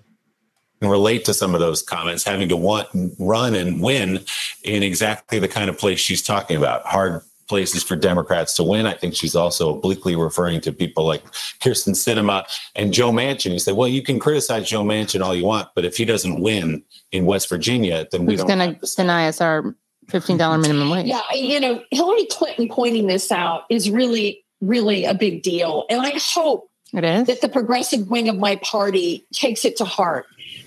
can 0.81 0.89
relate 0.89 1.23
to 1.25 1.33
some 1.33 1.53
of 1.53 1.59
those 1.61 1.81
comments, 1.81 2.23
having 2.23 2.49
to 2.49 2.57
want 2.57 2.87
run 3.19 3.55
and 3.55 3.81
win 3.81 4.19
in 4.63 4.83
exactly 4.83 5.39
the 5.39 5.47
kind 5.47 5.69
of 5.69 5.77
place 5.77 5.99
she's 5.99 6.21
talking 6.21 6.57
about. 6.57 6.85
Hard 6.85 7.21
places 7.47 7.83
for 7.83 7.95
Democrats 7.95 8.55
to 8.55 8.63
win. 8.63 8.87
I 8.87 8.93
think 8.93 9.15
she's 9.15 9.35
also 9.35 9.75
obliquely 9.75 10.15
referring 10.15 10.59
to 10.61 10.71
people 10.73 11.05
like 11.05 11.23
Kyrsten 11.61 11.93
Sinema 11.93 12.43
and 12.75 12.91
Joe 12.91 13.11
Manchin. 13.11 13.51
You 13.53 13.59
say, 13.59 13.71
well, 13.71 13.87
you 13.87 14.01
can 14.01 14.17
criticize 14.19 14.67
Joe 14.67 14.83
Manchin 14.83 15.21
all 15.23 15.35
you 15.35 15.45
want, 15.45 15.69
but 15.75 15.85
if 15.85 15.95
he 15.95 16.05
doesn't 16.05 16.41
win 16.41 16.83
in 17.11 17.25
West 17.27 17.47
Virginia, 17.47 18.07
then 18.11 18.25
we 18.25 18.33
Who's 18.33 18.39
don't. 18.43 18.47
going 18.47 18.59
have 18.73 18.81
to 18.81 18.95
deny 18.95 19.27
us 19.27 19.39
our 19.41 19.75
$15 20.07 20.59
minimum 20.61 20.89
wage? 20.89 21.05
Yeah, 21.05 21.21
you 21.35 21.59
know, 21.59 21.81
Hillary 21.91 22.25
Clinton 22.31 22.67
pointing 22.67 23.07
this 23.07 23.31
out 23.31 23.63
is 23.69 23.89
really, 23.91 24.43
really 24.61 25.05
a 25.05 25.13
big 25.13 25.43
deal. 25.43 25.85
And 25.89 26.01
I 26.01 26.13
hope 26.17 26.69
It 26.93 27.03
is? 27.03 27.27
that 27.27 27.41
the 27.41 27.49
progressive 27.49 28.07
wing 28.09 28.29
of 28.29 28.37
my 28.37 28.55
party 28.57 29.25
takes 29.33 29.65
it 29.65 29.77
to 29.77 29.85
heart. 29.85 30.25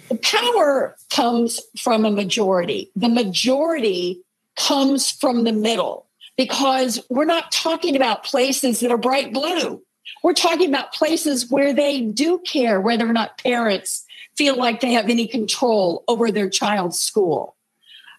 The 0.08 0.16
power 0.16 0.96
comes 1.10 1.60
from 1.78 2.04
a 2.04 2.10
majority, 2.10 2.90
the 2.96 3.08
majority 3.08 4.22
comes 4.56 5.10
from 5.10 5.44
the 5.44 5.52
middle 5.52 6.06
because 6.36 7.04
we're 7.10 7.24
not 7.24 7.52
talking 7.52 7.94
about 7.96 8.24
places 8.24 8.80
that 8.80 8.90
are 8.90 8.98
bright 8.98 9.32
blue. 9.32 9.82
We're 10.22 10.32
talking 10.32 10.68
about 10.68 10.92
places 10.94 11.50
where 11.50 11.72
they 11.72 12.00
do 12.00 12.38
care 12.38 12.80
whether 12.80 13.08
or 13.08 13.12
not 13.12 13.38
parents 13.38 14.04
feel 14.36 14.56
like 14.56 14.80
they 14.80 14.92
have 14.92 15.10
any 15.10 15.26
control 15.26 16.04
over 16.08 16.30
their 16.30 16.48
child's 16.48 16.98
school. 16.98 17.56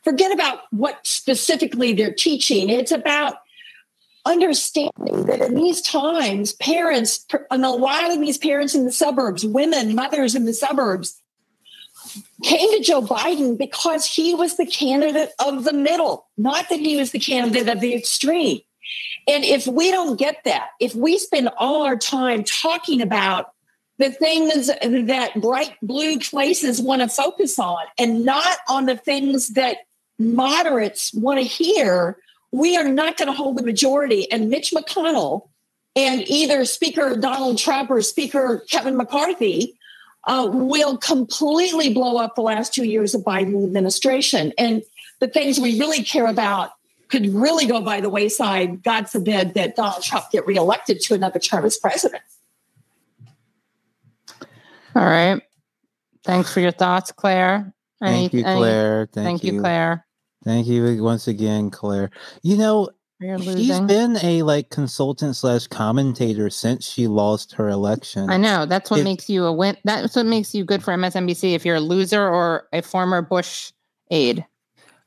Forget 0.03 0.31
about 0.31 0.59
what 0.71 0.99
specifically 1.05 1.93
they're 1.93 2.13
teaching. 2.13 2.69
It's 2.69 2.91
about 2.91 3.35
understanding 4.25 5.25
that 5.25 5.41
in 5.41 5.55
these 5.55 5.81
times, 5.81 6.53
parents, 6.53 7.25
and 7.51 7.65
a 7.65 7.69
lot 7.69 8.11
of 8.11 8.19
these 8.19 8.37
parents 8.37 8.75
in 8.75 8.85
the 8.85 8.91
suburbs, 8.91 9.45
women, 9.45 9.95
mothers 9.95 10.35
in 10.35 10.45
the 10.45 10.53
suburbs, 10.53 11.21
came 12.43 12.71
to 12.71 12.83
Joe 12.83 13.01
Biden 13.01 13.57
because 13.57 14.05
he 14.05 14.33
was 14.33 14.57
the 14.57 14.65
candidate 14.65 15.31
of 15.39 15.63
the 15.63 15.73
middle, 15.73 16.27
not 16.37 16.69
that 16.69 16.79
he 16.79 16.97
was 16.97 17.11
the 17.11 17.19
candidate 17.19 17.67
of 17.67 17.81
the 17.81 17.93
extreme. 17.93 18.61
And 19.27 19.43
if 19.43 19.67
we 19.67 19.91
don't 19.91 20.17
get 20.17 20.37
that, 20.45 20.69
if 20.79 20.95
we 20.95 21.17
spend 21.17 21.49
all 21.57 21.83
our 21.83 21.97
time 21.97 22.43
talking 22.43 23.01
about 23.01 23.51
the 23.99 24.11
things 24.11 24.67
that 24.67 25.31
bright 25.41 25.75
blue 25.81 26.19
places 26.19 26.81
want 26.81 27.01
to 27.01 27.09
focus 27.09 27.59
on 27.59 27.77
and 27.97 28.25
not 28.25 28.57
on 28.67 28.85
the 28.85 28.95
things 28.95 29.49
that 29.49 29.77
moderates 30.17 31.13
want 31.13 31.39
to 31.39 31.45
hear, 31.45 32.17
we 32.51 32.77
are 32.77 32.87
not 32.87 33.17
going 33.17 33.27
to 33.27 33.33
hold 33.33 33.57
the 33.57 33.63
majority. 33.63 34.29
And 34.31 34.49
Mitch 34.49 34.71
McConnell 34.71 35.49
and 35.95 36.27
either 36.27 36.65
Speaker 36.65 37.15
Donald 37.15 37.57
Trump 37.57 37.89
or 37.91 38.01
Speaker 38.01 38.63
Kevin 38.69 38.97
McCarthy 38.97 39.77
uh, 40.25 40.49
will 40.51 40.97
completely 40.97 41.93
blow 41.93 42.17
up 42.17 42.35
the 42.35 42.41
last 42.41 42.73
two 42.73 42.85
years 42.85 43.13
of 43.15 43.21
Biden 43.21 43.63
administration. 43.63 44.53
And 44.57 44.83
the 45.19 45.27
things 45.27 45.59
we 45.59 45.79
really 45.79 46.03
care 46.03 46.27
about 46.27 46.71
could 47.09 47.33
really 47.33 47.65
go 47.65 47.81
by 47.81 48.01
the 48.01 48.09
wayside. 48.09 48.83
God 48.83 49.09
forbid 49.09 49.55
that 49.55 49.75
Donald 49.75 50.03
Trump 50.03 50.25
get 50.31 50.45
reelected 50.45 51.01
to 51.01 51.13
another 51.13 51.39
term 51.39 51.65
as 51.65 51.77
president. 51.77 52.21
All 54.95 55.05
right. 55.05 55.41
Thanks 56.23 56.53
for 56.53 56.59
your 56.59 56.71
thoughts, 56.71 57.11
Claire. 57.11 57.73
Thank 57.99 58.33
Any- 58.33 58.41
you, 58.41 58.47
any- 58.47 58.59
Claire. 58.59 59.09
Thank, 59.11 59.41
Thank 59.41 59.43
you, 59.43 59.59
Claire. 59.59 60.05
Thank 60.43 60.67
you 60.67 61.03
once 61.03 61.27
again, 61.27 61.69
Claire. 61.69 62.11
You 62.43 62.57
know, 62.57 62.89
she's 63.41 63.79
been 63.81 64.17
a 64.23 64.43
like 64.43 64.69
consultant 64.69 65.35
slash 65.35 65.67
commentator 65.67 66.49
since 66.49 66.85
she 66.85 67.07
lost 67.07 67.53
her 67.53 67.67
election. 67.69 68.29
I 68.29 68.37
know. 68.37 68.65
That's 68.65 68.89
what 68.89 69.01
It- 69.01 69.03
makes 69.03 69.29
you 69.29 69.45
a 69.45 69.51
win. 69.53 69.75
That's 69.83 70.15
what 70.15 70.25
makes 70.25 70.55
you 70.55 70.63
good 70.63 70.81
for 70.83 70.93
MSNBC 70.93 71.53
if 71.55 71.65
you're 71.65 71.75
a 71.75 71.81
loser 71.81 72.25
or 72.25 72.67
a 72.71 72.81
former 72.81 73.21
Bush 73.21 73.71
aide. 74.11 74.45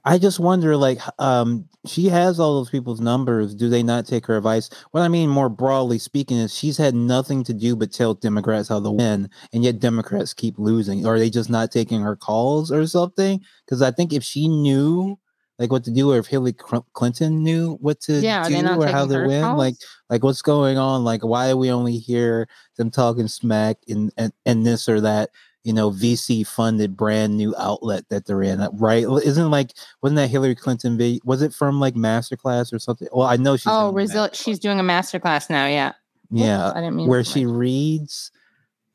I 0.05 0.19
just 0.19 0.41
wonder, 0.41 0.77
like, 0.77 0.99
um, 1.21 1.69
she 1.87 2.09
has 2.09 2.41
all 2.41 2.57
those 2.57 2.71
people's 2.71 3.01
numbers. 3.01 3.55
Do 3.55 3.69
they 3.69 3.83
not 3.83 4.07
take 4.07 4.27
her 4.27 4.37
advice? 4.37 4.69
What 4.91 5.03
I 5.03 5.09
mean, 5.09 5.31
more 5.31 5.49
broadly 5.49 5.99
speaking, 5.99 6.39
is 6.39 6.55
she's 6.55 6.77
had 6.77 6.95
nothing 6.95 7.45
to 7.45 7.55
do 7.55 7.77
but 7.77 7.93
tell 7.93 8.15
Democrats 8.15 8.69
how 8.69 8.81
to 8.81 8.91
win, 8.91 9.31
and 9.53 9.63
yet 9.63 9.79
Democrats 9.81 10.35
keep 10.35 10.59
losing. 10.59 11.07
Or 11.07 11.15
are 11.15 11.19
they 11.19 11.31
just 11.31 11.51
not 11.51 11.71
taking 11.71 12.01
her 12.03 12.17
calls 12.17 12.73
or 12.73 12.87
something? 12.87 13.41
Because 13.65 13.81
I 13.83 13.93
think 13.93 14.13
if 14.13 14.25
she 14.25 14.49
knew 14.49 15.19
like 15.59 15.71
what 15.71 15.85
to 15.85 15.93
do, 15.93 16.11
or 16.11 16.19
if 16.19 16.27
Hillary 16.27 16.55
Clinton 16.95 17.45
knew 17.45 17.75
what 17.81 18.01
to 18.01 18.15
yeah, 18.15 18.49
do 18.49 18.81
or 18.81 18.87
how 18.89 19.07
to 19.07 19.27
win, 19.27 19.43
calls? 19.43 19.59
like 19.59 19.75
like 20.11 20.25
what's 20.25 20.43
going 20.43 20.79
on? 20.79 21.05
Like 21.05 21.23
why 21.23 21.51
are 21.51 21.57
we 21.57 21.71
only 21.71 21.99
hear 21.99 22.49
them 22.77 22.91
talking 22.91 23.29
smack 23.29 23.77
in 23.87 24.11
and, 24.17 24.33
and 24.45 24.67
this 24.67 24.89
or 24.89 25.01
that? 25.03 25.31
You 25.65 25.73
know, 25.73 25.91
VC 25.91 26.47
funded 26.47 26.97
brand 26.97 27.37
new 27.37 27.55
outlet 27.57 28.09
that 28.09 28.27
they're 28.27 28.43
in, 28.43 28.61
uh, 28.61 28.69
right? 28.73 29.05
Isn't 29.05 29.51
like 29.51 29.73
wasn't 30.03 30.17
that 30.17 30.29
Hillary 30.31 30.55
Clinton? 30.55 30.97
Video? 30.99 31.21
Was 31.25 31.43
it 31.43 31.55
from 31.55 31.81
like 31.81 31.95
Masterclass 31.95 32.73
or 32.73 32.79
something? 32.79 33.09
Well, 33.13 33.27
I 33.27 33.37
know 33.37 33.57
she's 33.57 33.69
oh, 33.69 33.93
resil- 33.95 34.35
she's 34.35 34.59
doing 34.59 34.81
a 34.81 34.83
masterclass 34.83 35.49
now. 35.49 35.67
Yeah, 35.67 35.93
yeah, 36.31 36.69
Oops, 36.69 36.77
I 36.77 36.81
didn't 36.81 36.97
mean 36.97 37.09
where 37.09 37.25
she 37.25 37.47
like- 37.47 37.57
reads 37.59 38.33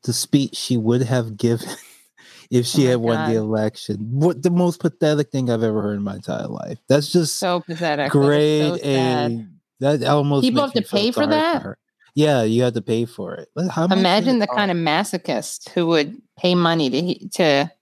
the 0.04 0.12
speech 0.12 0.54
she 0.54 0.76
would 0.76 1.02
have 1.02 1.36
given 1.36 1.68
if 2.50 2.66
she 2.66 2.86
Oh 2.86 2.90
had 2.90 2.98
won 2.98 3.30
the 3.30 3.36
election. 3.38 3.96
What 4.10 4.42
the 4.42 4.50
most 4.50 4.80
pathetic 4.80 5.30
thing 5.30 5.50
I've 5.50 5.62
ever 5.62 5.82
heard 5.82 5.96
in 5.96 6.02
my 6.02 6.16
entire 6.16 6.46
life. 6.46 6.78
That's 6.88 7.10
just 7.10 7.38
so 7.38 7.60
pathetic. 7.60 8.10
Great. 8.12 8.60
so 8.60 8.78
a 8.84 9.46
that 9.80 10.02
almost 10.04 10.44
People 10.44 10.62
have 10.62 10.72
to 10.72 10.82
pay 10.82 11.10
for 11.12 11.26
that? 11.26 11.62
her. 11.62 11.78
Yeah, 12.18 12.42
you 12.42 12.64
have 12.64 12.74
to 12.74 12.82
pay 12.82 13.04
for 13.04 13.34
it. 13.34 13.48
How 13.70 13.84
Imagine 13.86 14.40
the 14.40 14.48
cost? 14.48 14.56
kind 14.56 14.72
of 14.72 14.76
masochist 14.76 15.68
who 15.68 15.86
would 15.86 16.20
pay 16.36 16.56
money 16.56 16.90
to 16.90 17.28
to. 17.28 17.72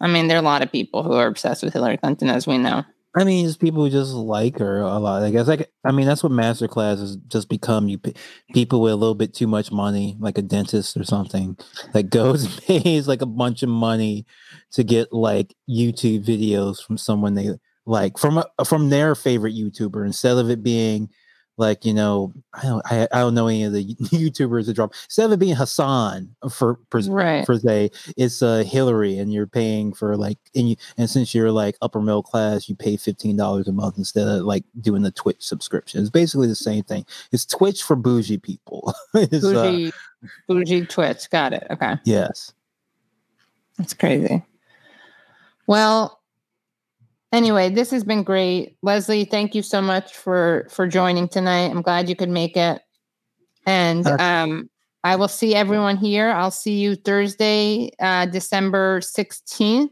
I 0.00 0.08
mean, 0.08 0.26
there 0.26 0.36
are 0.36 0.40
a 0.40 0.44
lot 0.44 0.62
of 0.62 0.72
people 0.72 1.04
who 1.04 1.12
are 1.12 1.28
obsessed 1.28 1.62
with 1.62 1.72
Hillary 1.72 1.96
Clinton, 1.96 2.28
as 2.28 2.44
we 2.44 2.58
know. 2.58 2.82
I 3.16 3.22
mean, 3.22 3.46
it's 3.46 3.56
people 3.56 3.84
who 3.84 3.88
just 3.90 4.14
like 4.14 4.58
her 4.58 4.80
a 4.80 4.98
lot. 4.98 5.22
I 5.22 5.30
guess. 5.30 5.46
Like, 5.46 5.70
I 5.84 5.92
mean, 5.92 6.06
that's 6.06 6.24
what 6.24 6.32
masterclass 6.32 6.98
has 6.98 7.14
just 7.28 7.48
become. 7.48 7.86
You 7.86 7.98
p- 7.98 8.16
people 8.52 8.80
with 8.80 8.94
a 8.94 8.96
little 8.96 9.14
bit 9.14 9.32
too 9.32 9.46
much 9.46 9.70
money, 9.70 10.16
like 10.18 10.38
a 10.38 10.42
dentist 10.42 10.96
or 10.96 11.04
something, 11.04 11.56
that 11.92 12.10
goes 12.10 12.44
and 12.66 12.66
pays 12.66 13.06
like 13.06 13.22
a 13.22 13.26
bunch 13.26 13.62
of 13.62 13.68
money 13.68 14.26
to 14.72 14.82
get 14.82 15.12
like 15.12 15.54
YouTube 15.70 16.24
videos 16.24 16.84
from 16.84 16.98
someone 16.98 17.34
they 17.34 17.50
like 17.86 18.18
from 18.18 18.38
a, 18.38 18.64
from 18.64 18.90
their 18.90 19.14
favorite 19.14 19.54
YouTuber 19.54 20.04
instead 20.04 20.36
of 20.36 20.50
it 20.50 20.64
being 20.64 21.08
like 21.58 21.84
you 21.84 21.92
know 21.92 22.32
I 22.54 22.62
don't 22.62 22.82
I, 22.86 23.08
I 23.12 23.20
don't 23.20 23.34
know 23.34 23.46
any 23.46 23.64
of 23.64 23.72
the 23.72 23.94
YouTubers 23.94 24.66
that 24.66 24.74
drop 24.74 24.92
instead 25.04 25.26
of 25.26 25.32
it 25.32 25.38
being 25.38 25.54
Hassan 25.54 26.34
for 26.50 26.78
for 26.90 27.00
Right. 27.02 27.44
for 27.44 27.58
say 27.58 27.90
it's 28.16 28.42
uh 28.42 28.64
Hillary 28.66 29.18
and 29.18 29.32
you're 29.32 29.46
paying 29.46 29.92
for 29.92 30.16
like 30.16 30.38
and 30.54 30.70
you 30.70 30.76
and 30.96 31.10
since 31.10 31.34
you're 31.34 31.52
like 31.52 31.76
upper 31.82 32.00
middle 32.00 32.22
class 32.22 32.68
you 32.68 32.74
pay 32.74 32.96
fifteen 32.96 33.36
dollars 33.36 33.68
a 33.68 33.72
month 33.72 33.98
instead 33.98 34.26
of 34.26 34.44
like 34.44 34.64
doing 34.80 35.02
the 35.02 35.10
Twitch 35.10 35.42
subscription. 35.44 36.00
It's 36.00 36.10
basically 36.10 36.48
the 36.48 36.54
same 36.54 36.84
thing. 36.84 37.04
It's 37.32 37.44
Twitch 37.44 37.82
for 37.82 37.96
bougie 37.96 38.38
people. 38.38 38.94
It's, 39.14 39.44
uh, 39.44 39.52
Bougie, 39.52 39.92
bougie 40.48 40.86
Twitch. 40.86 41.28
Got 41.30 41.52
it. 41.52 41.66
Okay. 41.70 41.96
yes. 42.04 42.54
That's 43.78 43.92
crazy. 43.94 44.42
Well, 45.66 46.21
anyway, 47.32 47.70
this 47.70 47.90
has 47.90 48.04
been 48.04 48.22
great. 48.22 48.76
Leslie, 48.82 49.24
thank 49.24 49.54
you 49.54 49.62
so 49.62 49.80
much 49.82 50.14
for 50.14 50.66
for 50.70 50.86
joining 50.86 51.28
tonight. 51.28 51.70
I'm 51.70 51.82
glad 51.82 52.08
you 52.08 52.16
could 52.16 52.28
make 52.28 52.56
it. 52.56 52.80
And 53.66 54.06
um 54.20 54.68
I 55.04 55.16
will 55.16 55.28
see 55.28 55.54
everyone 55.54 55.96
here. 55.96 56.30
I'll 56.30 56.52
see 56.52 56.78
you 56.78 56.94
Thursday, 56.94 57.90
uh, 57.98 58.26
December 58.26 59.00
16th 59.00 59.90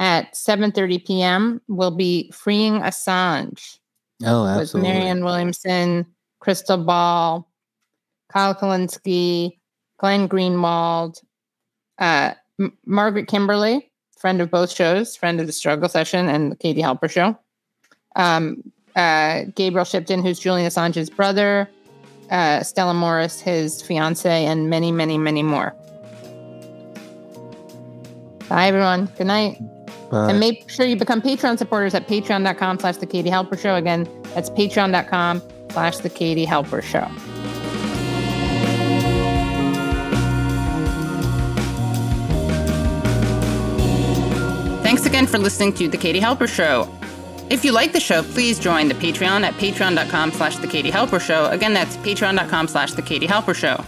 at 0.00 0.34
7:30 0.34 1.06
p.m. 1.06 1.60
We'll 1.68 1.94
be 1.94 2.30
freeing 2.32 2.80
Assange 2.80 3.78
Oh, 4.24 4.42
with 4.42 4.62
absolutely. 4.62 4.90
Marianne 4.92 5.24
Williamson, 5.24 6.06
Krystal 6.42 6.84
Ball, 6.84 7.48
Kyle 8.32 8.54
Kulinski, 8.54 9.58
Glenn 9.98 10.28
Greenwald, 10.28 11.22
uh, 11.98 12.32
M- 12.58 12.76
Margaret 12.84 13.28
Kimberly, 13.28 13.90
friend 14.16 14.40
of 14.40 14.50
both 14.50 14.70
shows, 14.70 15.16
friend 15.16 15.40
of 15.40 15.46
the 15.46 15.52
Struggle 15.52 15.88
Session 15.88 16.28
and 16.28 16.52
the 16.52 16.56
Katie 16.56 16.82
Halper 16.82 17.10
Show. 17.10 17.38
Um, 18.16 18.62
uh, 18.94 19.44
Gabriel 19.54 19.84
Shipton, 19.84 20.22
who's 20.22 20.38
Julian 20.38 20.66
Assange's 20.68 21.10
brother, 21.10 21.68
uh, 22.30 22.62
Stella 22.62 22.94
Moris, 22.94 23.40
his 23.40 23.82
fiance, 23.82 24.46
and 24.46 24.70
many, 24.70 24.90
many, 24.90 25.18
many 25.18 25.42
more. 25.42 25.74
Bye, 28.48 28.68
everyone. 28.68 29.06
Good 29.18 29.26
night. 29.26 29.58
But 30.10 30.30
And 30.30 30.40
make 30.40 30.70
sure 30.70 30.86
you 30.86 30.96
become 30.96 31.20
Patreon 31.20 31.58
supporters 31.58 31.94
at 31.94 32.06
patreon.com 32.06 32.78
slash 32.78 32.96
the 32.98 33.06
Katie 33.06 33.30
Halper 33.30 33.58
Show. 33.58 33.74
Again, 33.74 34.08
that's 34.34 34.50
patreon.com 34.50 35.42
slash 35.70 35.98
the 35.98 36.10
Katie 36.10 36.46
Halper 36.46 36.82
Show. 36.82 37.35
Again 45.16 45.26
for 45.26 45.38
listening 45.38 45.72
to 45.76 45.88
The 45.88 45.96
Katie 45.96 46.20
Halper 46.20 46.46
Show. 46.46 46.86
If 47.48 47.64
you 47.64 47.72
like 47.72 47.94
the 47.94 48.00
show, 48.00 48.22
please 48.22 48.58
join 48.58 48.88
the 48.88 48.94
Patreon 48.94 49.44
at 49.44 49.54
patreon.com 49.54 50.30
slash 50.32 50.56
The 50.58 50.66
Katie 50.66 50.90
Halper 50.90 51.22
Show. 51.22 51.46
Again, 51.46 51.72
that's 51.72 51.96
patreon.com 51.96 52.68
slash 52.68 52.92
The 52.92 53.00
Katie 53.00 53.26
Halper 53.26 53.54
Show. 53.54 53.82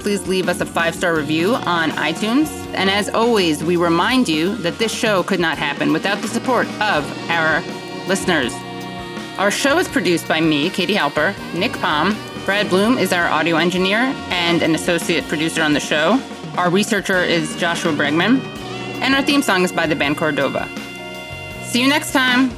Please 0.00 0.28
leave 0.28 0.46
us 0.46 0.60
a 0.60 0.66
five 0.66 0.94
star 0.94 1.16
review 1.16 1.54
on 1.54 1.88
iTunes. 1.92 2.50
And 2.74 2.90
as 2.90 3.08
always, 3.08 3.64
we 3.64 3.76
remind 3.76 4.28
you 4.28 4.56
that 4.56 4.78
this 4.78 4.92
show 4.92 5.22
could 5.22 5.40
not 5.40 5.56
happen 5.56 5.90
without 5.90 6.20
the 6.20 6.28
support 6.28 6.66
of 6.82 7.30
our 7.30 7.62
listeners. 8.06 8.52
Our 9.38 9.50
show 9.50 9.78
is 9.78 9.88
produced 9.88 10.28
by 10.28 10.42
me, 10.42 10.68
Katie 10.68 10.96
Halper, 10.96 11.34
Nick 11.54 11.72
Palm. 11.78 12.14
Brad 12.44 12.68
Bloom 12.68 12.98
is 12.98 13.10
our 13.10 13.24
audio 13.28 13.56
engineer 13.56 14.00
and 14.28 14.60
an 14.60 14.74
associate 14.74 15.24
producer 15.28 15.62
on 15.62 15.72
the 15.72 15.80
show. 15.80 16.20
Our 16.58 16.68
researcher 16.68 17.22
is 17.22 17.56
Joshua 17.56 17.92
Bregman. 17.92 18.53
And 19.04 19.14
our 19.14 19.20
theme 19.20 19.42
song 19.42 19.64
is 19.64 19.70
by 19.70 19.86
the 19.86 19.94
band 19.94 20.16
Cordova. 20.16 20.66
See 21.64 21.82
you 21.82 21.88
next 21.88 22.12
time. 22.12 22.48